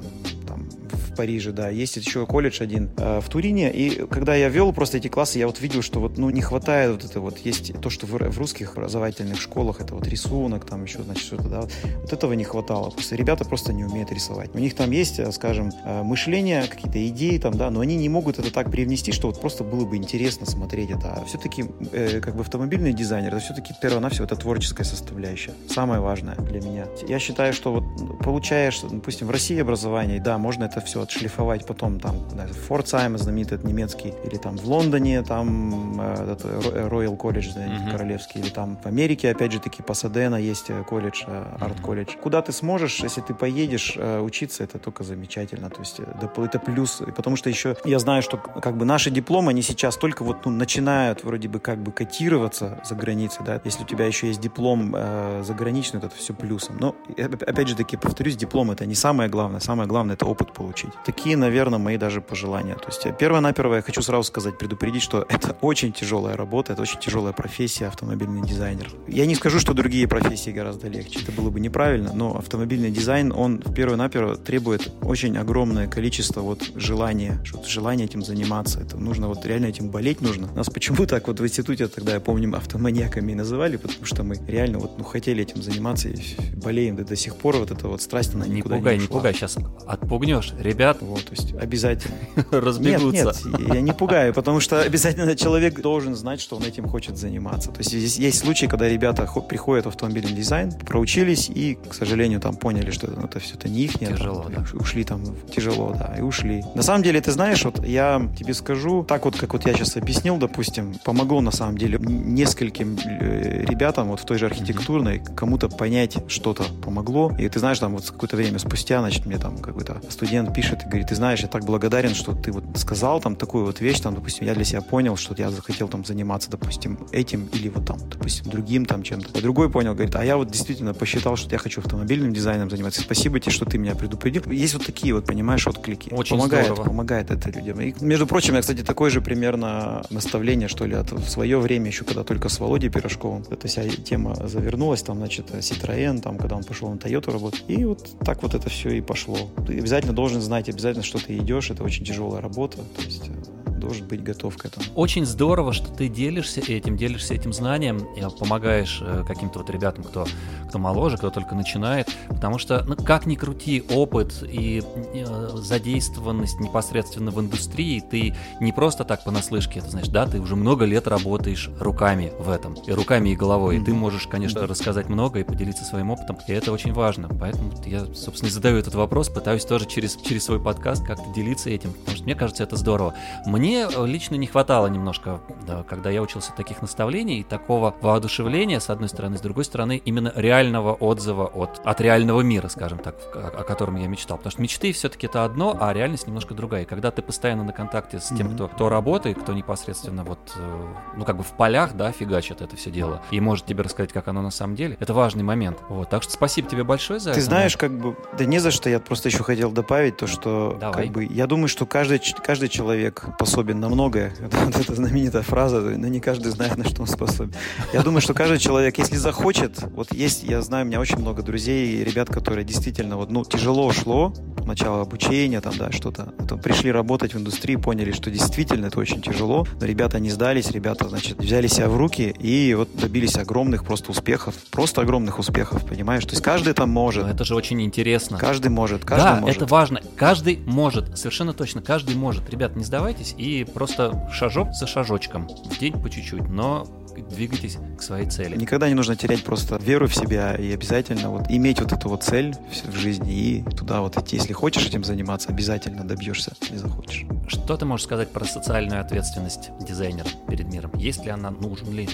Там, 0.47 0.66
в 0.93 1.15
Париже, 1.17 1.53
да. 1.53 1.69
Есть 1.69 1.97
еще 1.97 2.27
колледж 2.27 2.63
один 2.63 2.91
э, 2.97 3.21
в 3.21 3.29
Турине. 3.29 3.73
И 3.73 4.07
когда 4.07 4.35
я 4.35 4.49
вел 4.49 4.73
просто 4.73 4.99
эти 4.99 5.09
классы, 5.09 5.39
я 5.39 5.47
вот 5.47 5.61
видел, 5.61 5.83
что 5.83 6.01
вот, 6.01 6.19
ну, 6.19 6.31
не 6.31 6.43
хватает 6.43 6.93
вот 6.93 7.05
это 7.05 7.21
вот. 7.21 7.39
Есть 7.39 7.73
то, 7.81 7.91
что 7.91 8.07
в, 8.07 8.13
в 8.13 8.39
русских 8.39 8.77
образовательных 8.77 9.41
школах, 9.41 9.81
это 9.81 9.95
вот 9.95 10.07
рисунок, 10.07 10.65
там 10.65 10.85
еще, 10.85 11.03
значит, 11.03 11.25
что-то, 11.25 11.49
да. 11.49 11.61
Вот 12.03 12.13
этого 12.13 12.33
не 12.33 12.45
хватало. 12.45 12.91
Просто 12.91 13.17
ребята 13.17 13.45
просто 13.45 13.73
не 13.73 13.85
умеют 13.85 14.13
рисовать. 14.13 14.51
У 14.55 14.59
них 14.59 14.75
там 14.75 14.91
есть, 14.91 15.19
э, 15.19 15.31
скажем, 15.33 15.71
э, 15.85 16.03
мышление, 16.03 16.65
какие-то 16.65 17.07
идеи 17.09 17.39
там, 17.39 17.55
да, 17.55 17.71
но 17.71 17.81
они 17.81 17.97
не 17.97 18.09
могут 18.09 18.39
это 18.39 18.53
так 18.53 18.71
привнести, 18.71 19.13
что 19.13 19.29
вот 19.29 19.41
просто 19.41 19.65
было 19.65 19.85
бы 19.85 19.97
интересно 19.97 20.47
смотреть 20.47 20.91
это. 20.91 21.15
А 21.15 21.25
все-таки, 21.25 21.65
э, 21.93 22.21
как 22.21 22.37
бы 22.37 22.43
автомобильный 22.43 22.93
дизайнер, 22.93 23.35
это 23.35 23.41
все-таки 23.41 23.75
перво-навсего 23.81 24.25
это 24.25 24.37
творческая 24.37 24.85
составляющая. 24.85 25.55
Самое 25.69 26.01
важное 26.01 26.37
для 26.37 26.61
меня. 26.61 26.87
Я 27.09 27.19
считаю, 27.19 27.53
что 27.53 27.73
вот 27.73 27.85
получаешь, 28.23 28.81
допустим, 28.81 29.27
в 29.27 29.31
России 29.31 29.61
образование, 29.61 30.21
да, 30.21 30.39
можно 30.39 30.65
это 30.65 30.76
все 30.81 31.03
отшлифовать 31.03 31.67
потом 31.67 32.01
там, 32.01 32.17
да, 32.35 32.47
Фордсайм, 32.47 33.19
знаменитый 33.19 33.59
немецкий, 33.63 34.15
или 34.25 34.37
там 34.37 34.57
в 34.57 34.65
Лондоне, 34.65 35.23
там 35.23 36.01
э, 36.01 36.33
этот 36.33 36.45
Royal 36.45 37.17
College, 37.17 37.53
знаете, 37.53 37.75
mm-hmm. 37.75 37.91
королевский, 37.91 38.41
или 38.41 38.51
там 38.51 38.77
в 38.83 38.87
Америке, 38.87 39.31
опять 39.31 39.53
же 39.53 39.61
таки, 39.61 39.83
Пасадена 39.83 40.37
есть 40.37 40.71
колледж, 40.89 41.25
арт-колледж. 41.61 42.15
Mm-hmm. 42.15 42.21
Куда 42.21 42.43
ты 42.43 42.53
сможешь, 42.53 43.01
если 43.01 43.21
ты 43.21 43.35
поедешь 43.35 43.97
учиться, 43.97 44.65
это 44.65 44.79
только 44.79 45.05
замечательно, 45.05 45.71
то 45.71 45.81
есть 45.81 46.01
это 46.01 46.59
плюс, 46.59 47.03
потому 47.15 47.37
что 47.37 47.51
еще 47.51 47.77
я 47.85 47.99
знаю, 47.99 48.23
что 48.23 48.37
как 48.37 48.77
бы 48.77 48.85
наши 48.85 49.11
дипломы, 49.11 49.51
они 49.51 49.63
сейчас 49.63 49.97
только 49.97 50.25
вот 50.25 50.45
ну, 50.45 50.53
начинают 50.53 51.25
вроде 51.25 51.49
бы 51.49 51.61
как 51.61 51.79
бы 51.79 51.93
котироваться 51.93 52.81
за 52.85 52.95
границей, 52.95 53.45
да, 53.45 53.61
если 53.65 53.83
у 53.83 53.87
тебя 53.87 54.07
еще 54.07 54.29
есть 54.29 54.41
диплом 54.41 54.95
э, 54.97 55.43
заграничный, 55.45 56.01
то 56.01 56.07
это 56.07 56.17
все 56.17 56.35
плюсом. 56.35 56.77
Но, 56.79 56.95
опять 57.17 57.69
же 57.69 57.77
таки, 57.77 57.97
повторюсь, 57.97 58.37
диплом 58.37 58.71
это 58.71 58.87
не 58.87 58.95
самое 58.95 59.29
главное, 59.29 59.61
самое 59.61 59.89
главное 59.89 60.15
это 60.15 60.27
опыт 60.27 60.53
получить. 60.67 60.91
Такие, 61.05 61.37
наверное, 61.37 61.79
мои 61.79 61.97
даже 61.97 62.21
пожелания. 62.21 62.75
То 62.75 62.89
есть, 62.89 63.07
первое-наперво 63.19 63.77
я 63.77 63.83
хочу 63.83 64.03
сразу 64.03 64.25
сказать, 64.25 64.59
предупредить, 64.59 65.03
что 65.03 65.25
это 65.29 65.57
очень 65.61 65.93
тяжелая 65.93 66.37
работа, 66.37 66.73
это 66.73 66.83
очень 66.83 66.99
тяжелая 66.99 67.33
профессия, 67.33 67.87
автомобильный 67.87 68.43
дизайнер. 68.47 68.91
Я 69.07 69.27
не 69.27 69.37
скажу, 69.37 69.61
что 69.61 69.75
другие 69.75 70.09
профессии 70.09 70.51
гораздо 70.51 70.89
легче, 70.89 71.21
это 71.23 71.31
было 71.31 71.51
бы 71.51 71.61
неправильно, 71.61 72.13
но 72.13 72.37
автомобильный 72.37 72.91
дизайн, 72.91 73.33
он 73.33 73.59
первое-наперво 73.59 74.37
требует 74.37 74.93
очень 75.03 75.39
огромное 75.39 75.87
количество 75.87 76.41
вот 76.41 76.63
желания, 76.75 77.41
что 77.45 77.63
желание 77.65 78.07
этим 78.07 78.23
заниматься. 78.23 78.81
Это 78.81 78.97
нужно 78.97 79.29
вот 79.29 79.47
реально 79.47 79.67
этим 79.67 79.91
болеть 79.91 80.21
нужно. 80.21 80.53
Нас 80.53 80.69
почему 80.69 81.07
так 81.07 81.29
вот 81.29 81.39
в 81.39 81.45
институте 81.45 81.87
тогда, 81.87 82.15
я 82.15 82.21
помню, 82.21 82.57
автоманьяками 82.57 83.35
называли, 83.35 83.77
потому 83.77 84.05
что 84.05 84.25
мы 84.25 84.37
реально 84.49 84.79
вот 84.79 84.99
ну, 84.99 85.05
хотели 85.05 85.43
этим 85.43 85.63
заниматься 85.63 86.09
и 86.09 86.17
болеем 86.57 86.97
да, 86.97 87.05
до 87.05 87.15
сих 87.15 87.37
пор. 87.37 87.57
Вот 87.57 87.71
эта 87.71 87.87
вот 87.87 88.03
страсть, 88.03 88.35
она 88.35 88.47
не 88.47 88.57
никуда 88.57 88.77
пугай, 88.77 88.97
не 88.97 89.03
Не 89.03 89.09
пугай, 89.09 89.33
сейчас 89.33 89.59
отпугнешь. 89.87 90.53
Ребят, 90.59 90.99
вот, 91.01 91.25
то 91.25 91.33
есть 91.33 91.55
обязательно. 91.55 92.17
Разбегутся. 92.51 93.35
Нет, 93.45 93.61
нет, 93.61 93.75
я 93.75 93.81
не 93.81 93.93
пугаю, 93.93 94.33
потому 94.35 94.61
что 94.61 94.81
обязательно 94.81 95.37
человек 95.37 95.81
должен 95.81 96.15
знать, 96.15 96.41
что 96.41 96.57
он 96.57 96.63
этим 96.63 96.89
хочет 96.89 97.17
заниматься. 97.17 97.71
То 97.71 97.79
есть 97.79 97.91
здесь 97.91 98.19
есть 98.19 98.39
случаи, 98.39 98.67
когда 98.67 98.89
ребята 98.89 99.29
приходят 99.49 99.87
в 99.87 99.89
автомобильный 99.89 100.33
дизайн, 100.33 100.73
проучились 100.73 101.49
и, 101.49 101.79
к 101.89 101.95
сожалению, 101.95 102.41
там 102.41 102.57
поняли, 102.57 102.91
что 102.91 103.07
это 103.07 103.41
все 103.41 103.55
это 103.55 103.69
не 103.69 103.83
их. 103.83 103.99
Тяжело, 103.99 104.43
там, 104.43 104.53
да. 104.53 104.79
Ушли 104.79 105.05
там, 105.05 105.23
тяжело, 105.55 105.95
да, 105.99 106.15
и 106.19 106.21
ушли. 106.21 106.63
На 106.75 106.83
самом 106.83 107.03
деле, 107.03 107.21
ты 107.21 107.33
знаешь, 107.33 107.65
вот 107.65 107.85
я 107.85 108.29
тебе 108.39 108.55
скажу, 108.55 109.05
так 109.05 109.25
вот, 109.25 109.37
как 109.37 109.53
вот 109.53 109.67
я 109.67 109.75
сейчас 109.75 109.97
объяснил, 109.97 110.37
допустим, 110.37 110.95
помогло 111.05 111.41
на 111.41 111.51
самом 111.51 111.79
деле 111.79 111.99
нескольким 112.01 112.99
э, 113.05 113.65
ребятам 113.67 114.09
вот 114.09 114.21
в 114.21 114.25
той 114.25 114.39
же 114.39 114.47
архитектурной, 114.47 115.23
кому-то 115.35 115.69
понять 115.69 116.19
что-то 116.29 116.65
помогло. 116.83 117.33
И 117.39 117.49
ты 117.49 117.59
знаешь, 117.59 117.79
там 117.79 117.95
вот 117.95 118.11
какое-то 118.11 118.37
время 118.37 118.59
спустя, 118.59 119.01
значит, 119.01 119.27
мне 119.27 119.39
там 119.39 119.59
какой-то 119.59 120.01
студент 120.09 120.46
пишет 120.53 120.83
и 120.83 120.87
говорит, 120.87 121.09
ты 121.09 121.15
знаешь, 121.15 121.41
я 121.41 121.49
так 121.49 121.65
благодарен, 121.65 122.15
что 122.15 122.33
ты 122.33 122.53
вот 122.53 122.65
сказал 122.77 123.21
там 123.21 123.37
такую 123.37 123.65
вот 123.65 123.81
вещь, 123.81 124.01
там, 124.01 124.15
допустим, 124.15 124.47
я 124.47 124.55
для 124.55 124.65
себя 124.65 124.81
понял, 124.81 125.17
что 125.17 125.35
я 125.37 125.51
захотел 125.51 125.89
там 125.89 126.05
заниматься, 126.05 126.51
допустим, 126.51 126.99
этим 127.13 127.49
или 127.53 127.69
вот 127.69 127.87
там, 127.87 127.99
допустим, 128.11 128.51
другим 128.51 128.87
там 128.87 129.03
чем-то. 129.03 129.39
А 129.39 129.41
другой 129.41 129.71
понял, 129.71 129.95
говорит, 129.95 130.15
а 130.17 130.25
я 130.25 130.37
вот 130.37 130.51
действительно 130.51 130.95
посчитал, 130.95 131.37
что 131.37 131.51
я 131.51 131.59
хочу 131.59 131.81
автомобильным 131.81 132.33
дизайном 132.33 132.71
заниматься. 132.71 133.01
Спасибо 133.01 133.41
тебе, 133.41 133.53
что 133.53 133.65
ты 133.65 133.79
меня 133.79 133.95
предупредил. 133.95 134.43
Есть 134.51 134.75
вот 134.75 134.87
такие 134.87 135.15
вот, 135.15 135.27
понимаешь, 135.27 135.67
отклики. 135.67 136.11
Очень 136.13 136.37
помогает, 136.37 136.67
здорово. 136.67 136.85
помогает 136.85 137.31
это 137.31 137.51
людям. 137.51 137.81
И, 137.81 137.95
между 138.01 138.27
прочим, 138.27 138.55
я, 138.55 138.61
кстати, 138.61 138.83
такое 138.83 139.11
же 139.11 139.21
примерно 139.21 140.05
наставление, 140.11 140.69
что 140.69 140.87
ли, 140.87 140.95
от, 140.95 141.13
в 141.13 141.29
свое 141.29 141.59
время, 141.59 141.87
еще 141.87 142.05
когда 142.05 142.25
только 142.25 142.49
с 142.49 142.59
Володей 142.59 142.91
Пирожковым, 142.91 143.45
эта 143.51 143.69
вся 143.69 143.89
тема 143.89 144.35
завернулась, 144.49 145.03
там, 145.03 145.19
значит, 145.19 145.51
Citroën, 145.51 146.21
там, 146.21 146.39
когда 146.39 146.57
он 146.57 146.65
пошел 146.65 146.89
на 146.91 146.97
Toyota 146.97 147.33
работать. 147.33 147.65
И 147.69 147.85
вот 147.85 148.19
так 148.21 148.43
вот 148.43 148.55
это 148.55 148.69
все 148.69 148.91
и 148.91 149.01
пошло. 149.01 149.37
Ты 149.67 149.79
обязательно 149.79 150.13
должен 150.13 150.36
знать, 150.41 150.69
обязательно, 150.69 151.05
что 151.05 151.25
ты 151.25 151.37
идешь, 151.37 151.71
это 151.71 151.85
очень 151.85 152.05
тяжелая 152.05 152.41
работа. 152.41 152.79
То 152.79 153.03
есть 153.03 153.29
э, 153.29 153.76
должен 153.77 154.07
быть 154.07 154.23
готов 154.23 154.57
к 154.57 154.65
этому. 154.65 154.87
Очень 154.95 155.27
здорово, 155.27 155.73
что 155.73 155.89
ты 155.93 156.09
делишься 156.09 156.61
этим, 156.61 156.97
делишься 156.97 157.35
этим 157.35 157.53
знанием, 157.53 157.99
и 158.17 158.23
помогаешь 158.39 158.99
э, 159.01 159.25
каким-то 159.27 159.61
вот 159.61 159.71
ребятам, 159.71 160.05
кто, 160.05 160.27
кто 160.69 160.79
моложе, 160.79 161.17
кто 161.17 161.31
только 161.31 161.55
начинает, 161.55 162.09
потому 162.29 162.59
что, 162.59 162.85
ну, 162.85 162.97
как 162.97 163.27
ни 163.27 163.35
крути, 163.35 163.85
опыт 163.91 164.43
и 164.43 164.83
э, 165.15 165.49
задействованность 165.55 166.61
непосредственно 166.61 167.31
в 167.31 167.41
индустрии, 167.41 168.01
ты 168.01 168.35
не 168.61 168.73
просто 168.73 169.05
так 169.05 169.25
понаслышке, 169.25 169.81
это 169.81 169.91
значит, 169.91 170.13
да, 170.13 170.27
ты 170.27 170.41
уже 170.41 170.57
много 170.57 170.85
лет 170.85 171.07
работаешь 171.07 171.71
руками 171.81 172.33
в 172.39 172.51
этом, 172.51 172.75
и 172.75 172.93
руками, 172.93 173.31
и 173.31 173.37
головой, 173.37 173.77
mm-hmm. 173.77 173.83
и 173.83 173.85
ты 173.85 173.95
можешь, 173.95 174.27
конечно, 174.27 174.63
да. 174.63 174.67
рассказать 174.67 175.09
много 175.09 175.41
и 175.41 175.45
поделиться 175.45 175.85
своим 175.85 176.11
опытом, 176.11 176.39
и 176.47 176.53
это 176.53 176.73
очень 176.73 176.93
важно, 176.93 177.29
поэтому 177.29 177.73
я, 177.85 178.05
собственно, 178.15 178.51
задаю 178.51 178.77
этот 178.77 178.95
вопрос, 178.95 179.29
пытаюсь 179.29 179.65
тоже 179.65 179.87
через, 179.87 180.17
через 180.17 180.45
свой 180.45 180.61
подкаст 180.61 181.05
как-то 181.05 181.33
делиться 181.35 181.71
этим, 181.71 181.93
потому 181.93 182.17
что 182.17 182.25
мне 182.25 182.35
кажется, 182.35 182.63
это 182.63 182.77
здорово. 182.77 183.15
Мне 183.47 183.66
мне 183.67 183.89
э, 183.93 184.07
лично 184.07 184.37
не 184.37 184.47
хватало 184.47 184.87
немножко, 184.87 185.41
да, 185.67 185.83
когда 185.83 186.11
я 186.11 186.23
учился 186.23 186.53
таких 186.53 186.83
наставлений, 186.83 187.43
такого 187.43 187.95
воодушевления, 188.01 188.79
с 188.79 188.91
одной 188.91 189.09
стороны, 189.09 189.39
с 189.39 189.41
другой 189.41 189.65
стороны, 189.65 190.01
именно 190.05 190.33
реального 190.35 190.95
отзыва 190.95 191.47
от, 191.47 191.81
от 191.85 192.01
реального 192.01 192.43
мира, 192.43 192.69
скажем 192.69 192.99
так, 192.99 193.17
о, 193.35 193.61
о 193.61 193.65
котором 193.65 193.97
я 193.97 194.07
мечтал. 194.07 194.37
Потому 194.37 194.53
что 194.53 194.63
мечты 194.63 194.93
все-таки 194.93 195.27
это 195.27 195.45
одно, 195.45 195.77
а 195.81 195.93
реальность 195.93 196.27
немножко 196.27 196.55
другая. 196.55 196.83
И 196.83 196.85
когда 196.85 197.11
ты 197.11 197.23
постоянно 197.23 197.65
на 197.65 197.73
контакте 197.73 198.21
с 198.21 198.29
тем, 198.29 198.55
кто, 198.55 198.69
кто 198.69 198.89
работает, 198.89 199.41
кто 199.41 199.53
непосредственно 199.53 200.23
вот, 200.23 200.39
э, 200.57 200.87
ну, 201.17 201.25
как 201.25 201.37
бы 201.37 201.43
в 201.43 201.53
полях, 201.57 201.95
да, 201.95 202.13
фигачит 202.13 202.61
это 202.61 202.77
все 202.77 202.91
дело, 202.91 203.23
и 203.31 203.41
может 203.41 203.67
тебе 203.67 203.83
рассказать, 203.83 204.13
как 204.13 204.29
оно 204.29 204.43
на 204.43 204.51
самом 204.51 204.77
деле, 204.77 204.97
это 205.01 205.13
важный 205.13 205.43
момент. 205.43 205.79
Вот, 205.89 206.09
так 206.09 206.23
что 206.23 206.33
спасибо 206.33 206.69
тебе 206.69 206.85
большое 206.85 207.19
за 207.19 207.31
ты 207.33 207.39
это. 207.39 207.41
Ты 207.41 207.47
знаешь, 207.47 207.77
как 207.77 207.91
бы, 207.91 208.17
да 208.39 208.45
не 208.45 208.61
за 208.61 208.71
что, 208.71 208.89
я 208.89 209.01
просто 209.01 209.29
еще 209.29 209.43
хотел 209.43 209.73
добавить 209.73 210.17
то, 210.17 210.27
что, 210.27 210.77
Давай. 210.79 211.05
как 211.05 211.13
бы, 211.13 211.25
я 211.25 211.47
думаю, 211.47 211.69
что 211.69 211.85
каждый, 211.87 212.21
каждый 212.45 212.69
человек 212.69 213.25
способен 213.37 213.56
способен 213.57 213.81
на 213.81 213.89
многое. 213.89 214.33
Вот 214.67 214.77
эта 214.77 214.95
знаменитая 214.95 215.43
фраза, 215.43 215.81
но 215.81 216.09
не 216.09 216.21
каждый 216.21 216.51
знает, 216.51 216.77
на 216.77 216.85
что 216.85 217.03
он 217.03 217.09
способен. 217.09 217.55
Я 217.95 218.03
думаю, 218.03 218.21
что 218.21 218.35
каждый 218.35 218.59
человек, 218.59 218.99
если 218.99 219.17
захочет, 219.17 219.83
вот 219.95 220.13
есть, 220.13 220.43
я 220.43 220.61
знаю, 220.61 220.85
у 220.85 220.89
меня 220.89 221.01
очень 221.01 221.19
много 221.19 221.43
друзей 221.43 222.01
и 222.01 222.05
ребят, 222.05 222.29
которые 222.29 222.65
действительно 222.65 223.17
вот, 223.17 223.31
ну, 223.31 223.45
тяжело 223.45 223.91
шло, 223.93 224.35
начало 224.67 225.01
обучения, 225.01 225.61
там, 225.61 225.75
да, 225.79 225.93
что-то, 225.93 226.35
потом 226.39 226.61
пришли 226.61 226.91
работать 226.93 227.35
в 227.35 227.39
индустрии, 227.39 227.77
поняли, 227.77 228.13
что 228.13 228.31
действительно 228.31 228.87
это 228.87 228.99
очень 228.99 229.23
тяжело, 229.23 229.67
но 229.81 229.87
ребята 229.87 230.19
не 230.19 230.31
сдались, 230.31 230.71
ребята, 230.71 231.09
значит, 231.09 231.39
взяли 231.39 231.69
себя 231.69 231.89
в 231.89 231.97
руки 231.97 232.35
и 232.39 232.75
вот 232.75 232.89
добились 232.95 233.37
огромных 233.37 233.85
просто 233.85 234.11
успехов, 234.11 234.55
просто 234.71 235.01
огромных 235.03 235.39
успехов, 235.39 235.87
понимаешь? 235.87 236.25
То 236.25 236.33
есть 236.33 236.43
каждый 236.43 236.75
там 236.75 236.91
может. 236.91 237.25
Но 237.25 237.31
это 237.31 237.45
же 237.45 237.55
очень 237.55 237.81
интересно. 237.81 238.39
Каждый 238.39 238.69
может, 238.69 239.05
каждый 239.05 239.25
да, 239.25 239.41
может. 239.41 239.57
это 239.57 239.67
важно. 239.67 240.01
Каждый 240.17 240.59
может, 240.67 241.17
совершенно 241.17 241.53
точно, 241.53 241.81
каждый 241.81 242.17
может. 242.17 242.51
Ребят, 242.51 242.77
не 242.77 242.85
сдавайтесь 242.85 243.35
и 243.39 243.46
просто 243.75 244.29
шажок 244.33 244.73
за 244.73 244.87
шажочком, 244.87 245.49
в 245.49 245.79
день 245.79 245.93
по 245.93 246.11
чуть-чуть, 246.11 246.49
но 246.49 246.87
двигайтесь 247.23 247.79
к 247.99 248.03
своей 248.03 248.29
цели. 248.29 248.57
Никогда 248.57 248.89
не 248.89 248.95
нужно 248.95 249.17
терять 249.17 249.45
просто 249.45 249.77
веру 249.77 250.09
в 250.09 250.15
себя 250.15 250.55
и 250.55 250.73
обязательно 250.73 251.31
вот 251.31 251.45
иметь 251.49 251.81
вот 251.81 251.93
эту 251.93 252.09
вот 252.09 252.23
цель 252.23 252.55
в 252.87 252.97
жизни 252.97 253.33
и 253.33 253.63
туда 253.63 254.01
вот 254.01 254.17
идти. 254.17 254.37
Если 254.37 254.53
хочешь 254.53 254.87
этим 254.87 255.05
заниматься, 255.05 255.49
обязательно 255.49 256.05
добьешься, 256.05 256.53
не 256.71 256.79
захочешь. 256.79 257.25
Что 257.49 257.77
ты 257.77 257.85
можешь 257.85 258.05
сказать 258.07 258.31
про 258.31 258.45
социальную 258.45 259.01
ответственность 259.01 259.71
дизайнера 259.81 260.29
перед 260.49 260.73
миром? 260.73 260.91
Есть 260.97 261.25
ли 261.25 261.31
она, 261.31 261.51
нужен 261.51 261.93
ли 261.93 262.09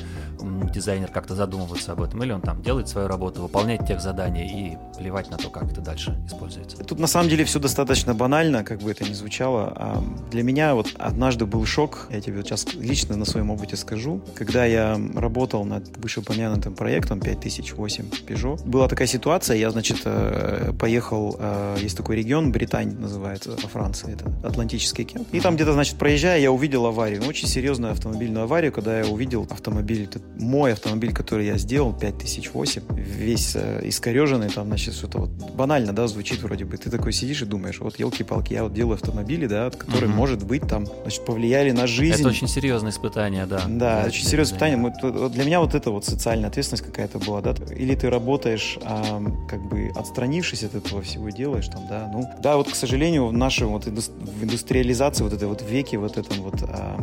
дизайнер 0.72 1.08
как-то 1.08 1.34
задумываться 1.34 1.92
об 1.92 2.02
этом, 2.02 2.22
или 2.22 2.32
он 2.32 2.40
там 2.40 2.62
делает 2.62 2.88
свою 2.88 3.08
работу, 3.08 3.42
выполняет 3.42 3.86
тех 3.86 4.00
задания 4.00 4.46
и 4.46 4.76
плевать 4.98 5.30
на 5.30 5.36
то, 5.36 5.48
как 5.48 5.70
это 5.70 5.80
дальше 5.80 6.18
используется? 6.26 6.76
Тут 6.78 6.98
на 6.98 7.06
самом 7.06 7.28
деле 7.28 7.44
все 7.44 7.58
достаточно 7.58 8.14
банально, 8.14 8.64
как 8.64 8.80
бы 8.80 8.90
это 8.90 9.04
ни 9.04 9.12
звучало. 9.12 9.72
А 9.76 10.02
для 10.30 10.42
меня 10.42 10.74
вот 10.74 10.88
однажды 10.98 11.46
был 11.46 11.64
шок, 11.66 12.08
я 12.10 12.20
тебе 12.20 12.42
сейчас 12.42 12.74
лично 12.74 13.16
на 13.16 13.24
своем 13.24 13.50
опыте 13.50 13.76
скажу, 13.76 14.20
когда 14.34 14.64
я 14.64 14.91
работал 15.14 15.64
над 15.64 15.96
вышеупомянутым 15.96 16.74
проектом 16.74 17.20
5008 17.20 18.04
Peugeot. 18.26 18.66
Была 18.66 18.88
такая 18.88 19.06
ситуация, 19.06 19.56
я, 19.56 19.70
значит, 19.70 20.02
э, 20.04 20.72
поехал, 20.78 21.36
э, 21.38 21.76
есть 21.80 21.96
такой 21.96 22.16
регион, 22.16 22.52
Британь 22.52 22.96
называется, 22.98 23.50
во 23.62 23.68
Франции, 23.68 24.12
это 24.12 24.32
Атлантический 24.46 25.04
океан. 25.04 25.26
И 25.32 25.40
там 25.40 25.54
где-то, 25.56 25.72
значит, 25.72 25.96
проезжая, 25.96 26.40
я 26.40 26.50
увидел 26.50 26.86
аварию, 26.86 27.20
ну, 27.22 27.28
очень 27.28 27.48
серьезную 27.48 27.92
автомобильную 27.92 28.44
аварию, 28.44 28.72
когда 28.72 29.00
я 29.00 29.06
увидел 29.06 29.46
автомобиль, 29.50 30.04
это 30.04 30.20
мой 30.38 30.72
автомобиль, 30.72 31.12
который 31.12 31.46
я 31.46 31.58
сделал, 31.58 31.92
5008, 31.92 32.82
весь 32.96 33.56
э, 33.56 33.80
искореженный, 33.84 34.48
там, 34.48 34.66
значит, 34.66 34.94
что-то 34.94 35.18
вот 35.18 35.30
банально, 35.30 35.92
да, 35.92 36.06
звучит 36.06 36.42
вроде 36.42 36.64
бы. 36.64 36.76
Ты 36.76 36.90
такой 36.90 37.12
сидишь 37.12 37.42
и 37.42 37.44
думаешь, 37.44 37.80
вот 37.80 37.98
елки-палки, 37.98 38.52
я 38.52 38.64
вот 38.64 38.74
делаю 38.74 38.94
автомобили, 38.94 39.46
да, 39.46 39.70
которые, 39.70 40.10
угу. 40.10 40.16
может 40.16 40.44
быть, 40.44 40.62
там, 40.68 40.86
значит, 41.02 41.24
повлияли 41.24 41.70
на 41.70 41.86
жизнь. 41.86 42.20
Это 42.20 42.28
очень 42.28 42.48
серьезное 42.48 42.90
испытание, 42.90 43.46
да. 43.46 43.62
Да, 43.68 44.04
очень 44.06 44.24
серьезное 44.24 44.44
испытание 44.44 44.76
для 44.90 45.44
меня 45.44 45.60
вот 45.60 45.74
это 45.74 45.90
вот 45.90 46.04
социальная 46.04 46.48
ответственность 46.48 46.84
какая-то 46.84 47.18
была, 47.18 47.40
да, 47.40 47.54
или 47.74 47.94
ты 47.94 48.10
работаешь, 48.10 48.78
а, 48.82 49.22
как 49.48 49.62
бы 49.68 49.90
отстранившись 49.94 50.64
от 50.64 50.74
этого 50.74 51.02
всего 51.02 51.30
делаешь 51.30 51.68
там, 51.68 51.86
да, 51.88 52.10
ну, 52.12 52.28
да, 52.40 52.56
вот, 52.56 52.68
к 52.68 52.74
сожалению, 52.74 53.26
в 53.26 53.32
нашем 53.32 53.68
вот 53.68 53.86
в 53.86 54.44
индустриализации 54.44 55.24
вот 55.24 55.32
этой 55.32 55.48
вот 55.48 55.62
веке, 55.62 55.98
вот 55.98 56.18
этом 56.18 56.42
вот, 56.42 56.62
а, 56.62 56.98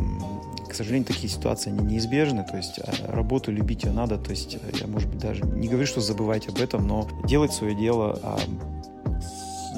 к 0.68 0.74
сожалению, 0.74 1.06
такие 1.06 1.28
ситуации, 1.28 1.70
они 1.70 1.94
неизбежны, 1.94 2.44
то 2.48 2.56
есть 2.56 2.78
а, 2.78 3.12
работу 3.12 3.50
любить 3.52 3.84
ее 3.84 3.92
надо, 3.92 4.18
то 4.18 4.30
есть 4.30 4.56
я, 4.80 4.86
может 4.86 5.08
быть, 5.08 5.18
даже 5.18 5.44
не 5.44 5.68
говорю, 5.68 5.86
что 5.86 6.00
забывать 6.00 6.48
об 6.48 6.60
этом, 6.60 6.86
но 6.86 7.08
делать 7.24 7.52
свое 7.52 7.74
дело, 7.74 8.38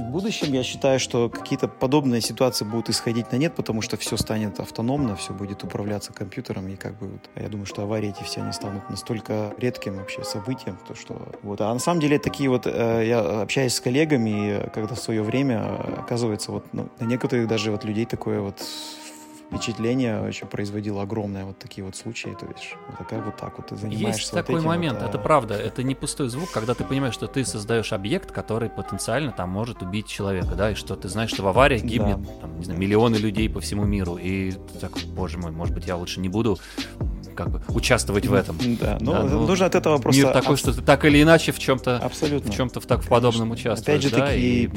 в 0.02 0.10
будущем 0.10 0.52
я 0.52 0.62
считаю, 0.62 0.98
что 1.00 1.28
какие-то 1.28 1.68
подобные 1.68 2.20
ситуации 2.20 2.64
будут 2.64 2.90
исходить 2.90 3.32
на 3.32 3.36
нет, 3.36 3.54
потому 3.54 3.82
что 3.82 3.96
все 3.96 4.16
станет 4.16 4.60
автономно, 4.60 5.16
все 5.16 5.32
будет 5.32 5.64
управляться 5.64 6.12
компьютером, 6.12 6.68
и 6.68 6.76
как 6.76 6.98
бы 6.98 7.08
вот, 7.08 7.30
я 7.36 7.48
думаю, 7.48 7.66
что 7.66 7.82
аварии 7.82 8.10
эти 8.10 8.22
все 8.24 8.42
они 8.42 8.52
станут 8.52 8.88
настолько 8.90 9.54
редким 9.58 9.96
вообще 9.96 10.24
событием, 10.24 10.78
то 10.86 10.94
что 10.94 11.20
вот. 11.42 11.60
А 11.60 11.72
на 11.72 11.80
самом 11.80 12.00
деле 12.00 12.18
такие 12.18 12.48
вот, 12.48 12.66
э, 12.66 13.04
я 13.06 13.20
общаюсь 13.42 13.74
с 13.74 13.80
коллегами, 13.80 14.70
когда 14.74 14.94
в 14.94 15.00
свое 15.00 15.22
время, 15.22 15.62
оказывается, 15.98 16.52
вот 16.52 16.66
ну, 16.72 16.88
на 16.98 17.04
некоторых 17.04 17.48
даже 17.48 17.70
вот 17.70 17.84
людей 17.84 18.04
такое 18.04 18.40
вот 18.40 18.60
впечатление 19.52 20.20
очень 20.22 20.46
производило 20.46 21.02
огромное 21.02 21.44
вот 21.44 21.58
такие 21.58 21.84
вот 21.84 21.94
случаи. 21.94 22.34
То 22.38 22.46
есть 22.46 22.74
вот 22.88 22.98
такая 22.98 23.20
вот 23.20 23.36
так 23.36 23.58
вот 23.58 23.68
ты 23.68 23.76
занимаешься. 23.76 24.20
Есть 24.20 24.30
такой 24.32 24.56
вот 24.56 24.64
момент, 24.64 25.00
вот, 25.00 25.08
это 25.08 25.18
правда, 25.18 25.54
это 25.54 25.82
не 25.82 25.94
пустой 25.94 26.28
звук, 26.28 26.50
когда 26.50 26.74
ты 26.74 26.84
понимаешь, 26.84 27.14
что 27.14 27.26
ты 27.26 27.44
создаешь 27.44 27.92
объект, 27.92 28.32
который 28.32 28.70
потенциально 28.70 29.30
там 29.30 29.50
может 29.50 29.82
убить 29.82 30.06
человека, 30.06 30.54
да, 30.54 30.70
и 30.70 30.74
что 30.74 30.96
ты 30.96 31.08
знаешь, 31.08 31.30
что 31.30 31.42
в 31.42 31.48
авариях 31.48 31.82
гибнет 31.82 32.22
да. 32.22 32.30
там, 32.40 32.58
не 32.58 32.64
знаю, 32.64 32.80
миллионы 32.80 33.16
людей 33.16 33.48
по 33.50 33.60
всему 33.60 33.84
миру, 33.84 34.16
и 34.16 34.52
ты 34.52 34.78
так, 34.80 34.92
боже 35.08 35.38
мой, 35.38 35.50
может 35.50 35.74
быть, 35.74 35.86
я 35.86 35.96
лучше 35.96 36.20
не 36.20 36.28
буду 36.28 36.58
как 37.34 37.50
бы 37.50 37.62
участвовать 37.68 38.26
в 38.26 38.34
этом. 38.34 38.56
Да, 38.80 38.98
но 39.00 39.12
да, 39.12 39.22
ну, 39.24 39.46
нужно 39.46 39.66
от 39.66 39.74
этого 39.74 39.98
просто... 39.98 40.22
Мир 40.22 40.32
такой, 40.32 40.56
что 40.56 40.72
ты 40.72 40.82
так 40.82 41.04
или 41.04 41.22
иначе 41.22 41.52
в 41.52 41.58
чем-то... 41.58 41.98
Абсолютно. 41.98 42.50
В 42.50 42.54
чем-то 42.54 42.80
в, 42.80 42.86
так, 42.86 43.02
в 43.02 43.08
подобном 43.08 43.50
участвуешь. 43.50 43.98
Опять 43.98 44.02
же 44.02 44.10
да, 44.10 44.26
таки, 44.26 44.40
и 44.40 44.70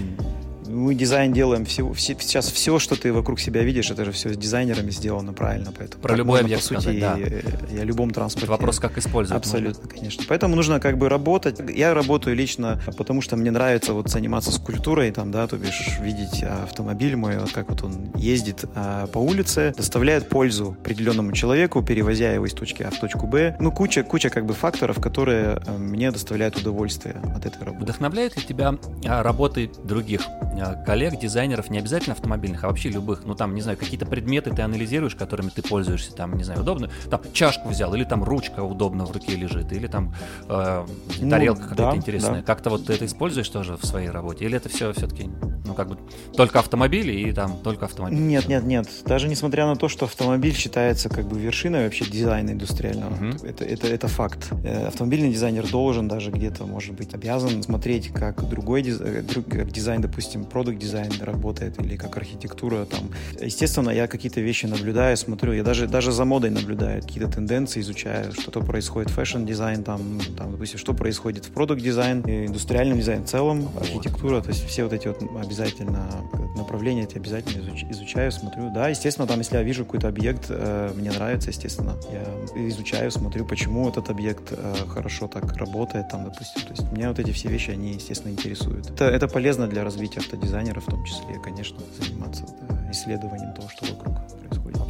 мы 0.75 0.93
дизайн 0.93 1.33
делаем 1.33 1.65
все, 1.65 1.91
все, 1.93 2.15
сейчас 2.19 2.51
все, 2.51 2.79
что 2.79 2.99
ты 2.99 3.13
вокруг 3.13 3.39
себя 3.39 3.63
видишь, 3.63 3.89
это 3.89 4.05
же 4.05 4.11
все 4.11 4.33
с 4.33 4.37
дизайнерами 4.37 4.91
сделано 4.91 5.33
правильно, 5.33 5.71
поэтому 5.75 6.01
про 6.01 6.15
любой 6.15 6.41
объект, 6.41 6.61
по 6.61 6.67
сути, 6.67 6.81
сказать, 6.81 6.99
да. 6.99 7.17
я, 7.17 7.77
я 7.77 7.83
любом 7.83 8.11
транспорте. 8.11 8.45
Это 8.45 8.51
вопрос, 8.51 8.79
как 8.79 8.97
использовать. 8.97 9.41
Абсолютно, 9.41 9.83
можно. 9.83 9.95
конечно. 9.95 10.23
Поэтому 10.27 10.55
нужно 10.55 10.79
как 10.79 10.97
бы 10.97 11.09
работать. 11.09 11.59
Я 11.73 11.93
работаю 11.93 12.35
лично, 12.35 12.81
потому 12.97 13.21
что 13.21 13.37
мне 13.37 13.51
нравится 13.51 13.93
вот 13.93 14.09
заниматься 14.09 14.51
скульптурой, 14.51 15.11
там, 15.11 15.31
да, 15.31 15.47
то 15.47 15.57
бишь 15.57 15.97
видеть 16.01 16.43
автомобиль 16.43 17.15
мой, 17.15 17.37
вот 17.37 17.51
как 17.51 17.69
вот 17.69 17.83
он 17.83 18.11
ездит 18.15 18.65
а, 18.75 19.07
по 19.07 19.19
улице, 19.19 19.73
доставляет 19.77 20.29
пользу 20.29 20.75
определенному 20.81 21.31
человеку, 21.31 21.81
перевозя 21.81 22.33
его 22.33 22.45
из 22.45 22.53
точки 22.53 22.83
А 22.83 22.91
в 22.91 22.99
точку 22.99 23.27
Б. 23.27 23.55
Ну 23.59 23.71
куча, 23.71 24.03
куча 24.03 24.29
как 24.29 24.45
бы 24.45 24.53
факторов, 24.53 24.99
которые 24.99 25.61
э, 25.65 25.77
мне 25.77 26.11
доставляют 26.11 26.57
удовольствие 26.57 27.15
от 27.35 27.45
этой 27.45 27.63
работы. 27.63 27.83
Вдохновляет 27.83 28.35
ли 28.35 28.43
тебя 28.43 28.75
а, 29.05 29.23
работы 29.23 29.71
других 29.83 30.21
а, 30.61 30.64
коллег, 30.85 31.19
дизайнеров? 31.19 31.35
дизайнеров 31.45 31.69
не 31.69 31.79
обязательно 31.79 32.13
автомобильных, 32.13 32.63
а 32.63 32.67
вообще 32.67 32.89
любых. 32.89 33.25
Ну, 33.25 33.35
там, 33.35 33.55
не 33.55 33.61
знаю, 33.61 33.77
какие-то 33.77 34.05
предметы 34.05 34.51
ты 34.51 34.61
анализируешь, 34.61 35.15
которыми 35.15 35.49
ты 35.49 35.61
пользуешься, 35.61 36.13
там, 36.13 36.35
не 36.37 36.43
знаю, 36.43 36.61
удобно. 36.61 36.89
Там 37.09 37.21
чашку 37.33 37.69
взял, 37.69 37.93
или 37.93 38.03
там 38.03 38.23
ручка 38.23 38.61
удобно 38.61 39.05
в 39.05 39.11
руке 39.11 39.35
лежит, 39.35 39.71
или 39.73 39.87
там 39.87 40.13
э, 40.47 40.85
ну, 41.21 41.29
тарелка 41.29 41.61
ну, 41.61 41.69
какая-то 41.69 41.91
да, 41.91 41.97
интересная. 41.97 42.39
Да. 42.39 42.41
Как-то 42.41 42.69
вот 42.69 42.85
ты 42.85 42.93
это 42.93 43.05
используешь 43.05 43.49
тоже 43.49 43.77
в 43.77 43.85
своей 43.85 44.09
работе? 44.09 44.45
Или 44.45 44.57
это 44.57 44.69
все 44.69 44.93
все-таки, 44.93 45.29
ну, 45.65 45.73
как 45.73 45.89
бы 45.89 45.97
только 46.35 46.59
автомобили 46.59 47.11
и 47.11 47.31
там 47.31 47.57
только 47.57 47.85
автомобили? 47.85 48.19
Нет, 48.19 48.47
нет, 48.47 48.63
нет. 48.63 48.87
Даже 49.05 49.27
несмотря 49.27 49.65
на 49.65 49.75
то, 49.75 49.89
что 49.89 50.05
автомобиль 50.05 50.53
считается 50.53 51.09
как 51.09 51.25
бы 51.25 51.39
вершиной 51.39 51.83
вообще 51.83 52.05
дизайна 52.05 52.51
индустриального, 52.51 53.13
угу. 53.13 53.45
это, 53.45 53.65
это, 53.65 53.87
это 53.87 54.07
факт. 54.07 54.51
Э, 54.63 54.87
автомобильный 54.87 55.31
дизайнер 55.31 55.67
должен 55.69 56.07
даже 56.07 56.31
где-то, 56.31 56.65
может 56.65 56.95
быть, 56.95 57.13
обязан 57.13 57.61
смотреть, 57.61 58.09
как 58.09 58.47
другой 58.47 58.81
дизайн, 58.81 59.25
э, 59.51 59.65
дизайн 59.65 60.01
допустим, 60.01 60.45
product 60.55 60.77
design 60.77 61.11
работает 61.19 61.77
или 61.81 61.97
как 61.97 62.15
архитектура 62.15 62.85
там. 62.85 63.09
Естественно, 63.41 63.89
я 63.89 64.07
какие-то 64.07 64.39
вещи 64.39 64.67
наблюдаю, 64.67 65.17
смотрю, 65.17 65.51
я 65.51 65.63
даже, 65.63 65.85
даже 65.85 66.13
за 66.13 66.23
модой 66.23 66.49
наблюдаю, 66.49 67.01
какие-то 67.01 67.29
тенденции 67.29 67.81
изучаю, 67.81 68.31
что-то 68.31 68.61
происходит 68.61 69.11
в 69.11 69.15
fashion 69.15 69.49
design, 69.49 69.83
там, 69.83 69.99
там, 70.37 70.51
допустим, 70.53 70.79
что 70.79 70.93
происходит 70.93 71.43
в 71.43 71.51
product 71.51 71.86
design, 71.86 72.21
индустриальном 72.21 72.99
дизайне 72.99 73.25
в 73.25 73.27
целом, 73.27 73.67
архитектура, 73.77 74.39
то 74.39 74.47
есть 74.51 74.65
все 74.65 74.85
вот 74.85 74.93
эти 74.93 75.09
вот 75.09 75.21
обязательно 75.43 76.07
направления 76.55 77.03
эти 77.03 77.17
обязательно 77.17 77.61
изуч, 77.61 77.83
изучаю, 77.89 78.31
смотрю. 78.31 78.71
Да, 78.73 78.89
естественно, 78.89 79.27
там, 79.27 79.39
если 79.39 79.57
я 79.57 79.63
вижу 79.63 79.85
какой-то 79.85 80.07
объект, 80.07 80.45
э, 80.49 80.93
мне 80.95 81.11
нравится, 81.11 81.49
естественно, 81.49 81.95
я 82.11 82.23
изучаю, 82.69 83.11
смотрю, 83.11 83.45
почему 83.45 83.89
этот 83.89 84.09
объект 84.09 84.51
э, 84.51 84.75
хорошо 84.87 85.27
так 85.27 85.57
работает, 85.57 86.09
там, 86.09 86.23
допустим. 86.23 86.61
То 86.61 86.71
есть 86.71 86.91
меня 86.91 87.09
вот 87.09 87.19
эти 87.19 87.31
все 87.31 87.49
вещи, 87.49 87.71
они, 87.71 87.93
естественно, 87.93 88.31
интересуют. 88.31 88.89
Это, 88.89 89.05
это 89.05 89.27
полезно 89.27 89.67
для 89.67 89.83
развития 89.83 90.21
автодизайнера 90.45 90.79
в 90.79 90.85
том 90.85 91.03
числе, 91.03 91.39
конечно, 91.39 91.79
заниматься 91.99 92.45
да, 92.69 92.91
исследованием 92.91 93.53
того, 93.53 93.67
что 93.69 93.85
вокруг 93.85 94.15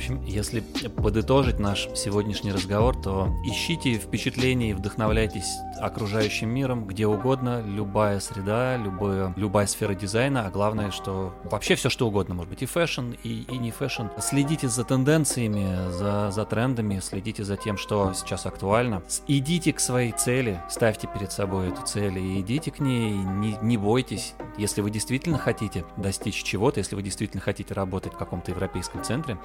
общем, 0.05 0.21
если 0.23 0.59
подытожить 0.59 1.59
наш 1.59 1.87
сегодняшний 1.95 2.51
разговор, 2.51 2.95
то 3.01 3.29
ищите 3.43 3.95
впечатления 3.95 4.71
и 4.71 4.73
вдохновляйтесь 4.73 5.57
окружающим 5.79 6.49
миром, 6.49 6.85
где 6.85 7.07
угодно, 7.07 7.63
любая 7.65 8.19
среда, 8.19 8.77
любая, 8.77 9.33
любая 9.35 9.65
сфера 9.65 9.95
дизайна, 9.95 10.45
а 10.45 10.51
главное, 10.51 10.91
что 10.91 11.33
вообще 11.43 11.75
все 11.75 11.89
что 11.89 12.07
угодно, 12.07 12.35
может 12.35 12.51
быть 12.51 12.61
и 12.61 12.65
fashion, 12.65 13.13
и, 13.23 13.45
и 13.49 13.57
не 13.57 13.71
fashion. 13.71 14.03
Следите 14.19 14.67
за 14.67 14.83
тенденциями, 14.83 15.91
за, 15.91 16.29
за 16.31 16.45
трендами, 16.45 16.99
следите 16.99 17.43
за 17.43 17.57
тем, 17.57 17.77
что 17.77 18.13
сейчас 18.13 18.45
актуально. 18.45 19.01
Идите 19.27 19.73
к 19.73 19.79
своей 19.79 20.11
цели, 20.11 20.61
ставьте 20.69 21.07
перед 21.07 21.31
собой 21.31 21.69
эту 21.69 21.81
цель 21.81 22.19
и 22.19 22.41
идите 22.41 22.69
к 22.69 22.79
ней, 22.79 23.11
не, 23.13 23.57
не 23.61 23.77
бойтесь. 23.77 24.35
Если 24.57 24.81
вы 24.81 24.91
действительно 24.91 25.37
хотите 25.37 25.83
достичь 25.97 26.43
чего-то, 26.43 26.79
если 26.79 26.95
вы 26.95 27.01
действительно 27.01 27.41
хотите 27.41 27.73
работать 27.73 28.13
в 28.13 28.17
каком-то 28.17 28.51
европейском 28.51 29.03
центре, 29.03 29.37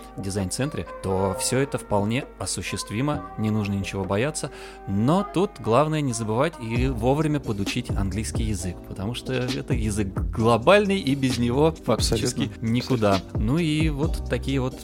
дизайн-центре, 0.51 0.87
то 1.03 1.37
все 1.39 1.61
это 1.61 1.79
вполне 1.79 2.25
осуществимо, 2.39 3.25
не 3.39 3.51
нужно 3.51 3.75
ничего 3.75 4.05
бояться. 4.05 4.51
Но 4.87 5.25
тут 5.33 5.53
главное 5.61 6.01
не 6.01 6.13
забывать 6.13 6.55
и 6.61 6.89
вовремя 6.89 7.41
подучить 7.41 7.91
английский 7.91 8.45
язык, 8.45 8.77
потому 8.89 9.15
что 9.15 9.33
это 9.33 9.75
язык 9.75 10.09
глобальный, 10.09 10.99
и 10.99 11.15
без 11.15 11.39
него 11.39 11.73
фактически 11.73 12.45
Абсолютно. 12.45 12.67
никуда. 12.67 13.23
Ну 13.35 13.59
и 13.59 13.89
вот 13.89 14.29
такие 14.29 14.61
вот 14.61 14.75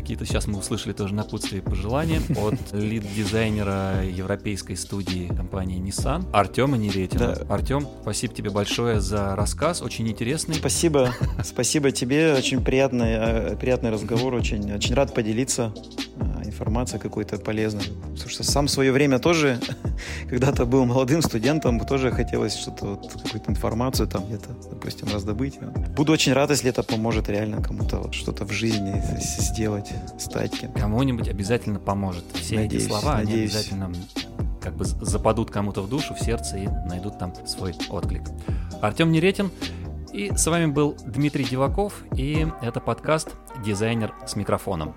какие-то 0.00 0.24
сейчас 0.24 0.46
мы 0.46 0.58
услышали 0.58 0.92
тоже 0.92 1.12
напутствие 1.12 1.60
и 1.60 1.64
пожелания 1.64 2.20
от 2.36 2.72
лид-дизайнера 2.72 4.04
европейской 4.04 4.74
студии 4.74 5.26
компании 5.26 5.80
Nissan 5.80 6.24
Артема 6.32 6.76
Неретина. 6.76 7.34
Да. 7.34 7.54
Артем, 7.54 7.86
спасибо 8.02 8.32
тебе 8.32 8.50
большое 8.50 9.00
за 9.00 9.34
рассказ, 9.34 9.82
очень 9.82 10.08
интересный. 10.08 10.54
Спасибо, 10.54 11.12
спасибо 11.44 11.90
тебе, 11.90 12.34
очень 12.34 12.62
приятный, 12.62 13.10
э, 13.10 13.56
приятный 13.56 13.90
разговор, 13.90 14.34
очень, 14.34 14.72
очень 14.72 14.94
рад 14.94 15.12
поделиться 15.14 15.74
э, 16.16 16.42
информацией 16.44 17.00
какой-то 17.00 17.38
полезной. 17.38 17.84
Потому 18.12 18.28
что 18.28 18.44
сам 18.44 18.66
в 18.66 18.70
свое 18.70 18.92
время 18.92 19.18
тоже, 19.18 19.58
когда-то 20.28 20.64
был 20.64 20.84
молодым 20.84 21.22
студентом, 21.22 21.80
тоже 21.80 22.12
хотелось 22.12 22.56
что-то, 22.56 22.86
вот, 22.86 23.12
какую-то 23.12 23.50
информацию 23.50 24.08
там 24.08 24.26
где-то, 24.26 24.50
допустим, 24.70 25.08
раздобыть. 25.12 25.58
Буду 25.96 26.12
очень 26.12 26.32
рад, 26.32 26.50
если 26.50 26.70
это 26.70 26.82
поможет 26.82 27.28
реально 27.28 27.62
кому-то 27.62 27.98
вот 27.98 28.14
что-то 28.14 28.44
в 28.44 28.52
жизни 28.52 29.02
сделать, 29.38 29.87
стать 30.18 30.58
кем-то. 30.58 30.78
Кому-нибудь 30.78 31.28
обязательно 31.28 31.78
поможет. 31.78 32.24
Все 32.34 32.56
надеюсь, 32.56 32.84
эти 32.84 32.88
слова, 32.88 33.16
надеюсь. 33.16 33.32
они 33.32 33.42
обязательно 33.44 33.92
как 34.60 34.76
бы 34.76 34.84
западут 34.84 35.50
кому-то 35.50 35.82
в 35.82 35.88
душу, 35.88 36.14
в 36.14 36.20
сердце 36.20 36.58
и 36.58 36.66
найдут 36.66 37.18
там 37.18 37.34
свой 37.46 37.74
отклик. 37.88 38.22
Артем 38.80 39.10
Неретин, 39.12 39.50
и 40.12 40.32
с 40.34 40.46
вами 40.46 40.66
был 40.66 40.96
Дмитрий 41.06 41.44
Диваков, 41.44 42.02
и 42.14 42.46
это 42.62 42.80
подкаст 42.80 43.30
«Дизайнер 43.64 44.14
с 44.26 44.36
микрофоном». 44.36 44.94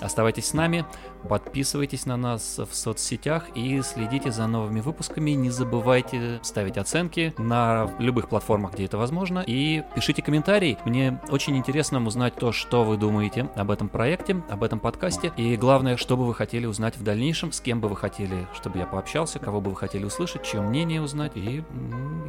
Оставайтесь 0.00 0.46
с 0.46 0.52
нами, 0.54 0.84
подписывайтесь 1.28 2.06
на 2.06 2.16
нас 2.16 2.58
в 2.58 2.74
соцсетях 2.74 3.44
и 3.54 3.80
следите 3.82 4.30
за 4.30 4.46
новыми 4.46 4.80
выпусками. 4.80 5.32
Не 5.32 5.50
забывайте 5.50 6.40
ставить 6.42 6.78
оценки 6.78 7.34
на 7.38 7.90
любых 7.98 8.28
платформах, 8.28 8.74
где 8.74 8.84
это 8.84 8.98
возможно. 8.98 9.44
И 9.46 9.82
пишите 9.94 10.22
комментарии. 10.22 10.78
Мне 10.84 11.20
очень 11.28 11.56
интересно 11.56 12.04
узнать 12.04 12.34
то, 12.34 12.52
что 12.52 12.84
вы 12.84 12.96
думаете 12.96 13.48
об 13.54 13.70
этом 13.70 13.88
проекте, 13.88 14.42
об 14.48 14.62
этом 14.62 14.80
подкасте. 14.80 15.32
И 15.36 15.56
главное, 15.56 15.96
что 15.96 16.16
бы 16.16 16.26
вы 16.26 16.34
хотели 16.34 16.66
узнать 16.66 16.96
в 16.96 17.02
дальнейшем, 17.02 17.52
с 17.52 17.60
кем 17.60 17.80
бы 17.80 17.88
вы 17.88 17.96
хотели, 17.96 18.46
чтобы 18.54 18.78
я 18.78 18.86
пообщался, 18.86 19.38
кого 19.38 19.60
бы 19.60 19.70
вы 19.70 19.76
хотели 19.76 20.04
услышать, 20.04 20.42
чье 20.42 20.60
мнение 20.60 21.00
узнать. 21.00 21.32
И 21.36 21.64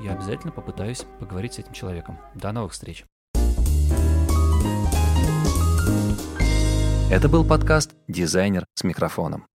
я 0.04 0.14
обязательно 0.14 0.52
попытаюсь 0.52 1.06
поговорить 1.20 1.54
с 1.54 1.60
этим 1.60 1.74
человеком. 1.74 2.18
До 2.36 2.52
новых 2.52 2.74
встреч! 2.74 3.06
Это 7.12 7.30
был 7.30 7.46
подкаст 7.46 7.92
«Дизайнер 8.08 8.66
с 8.74 8.84
микрофоном». 8.84 9.46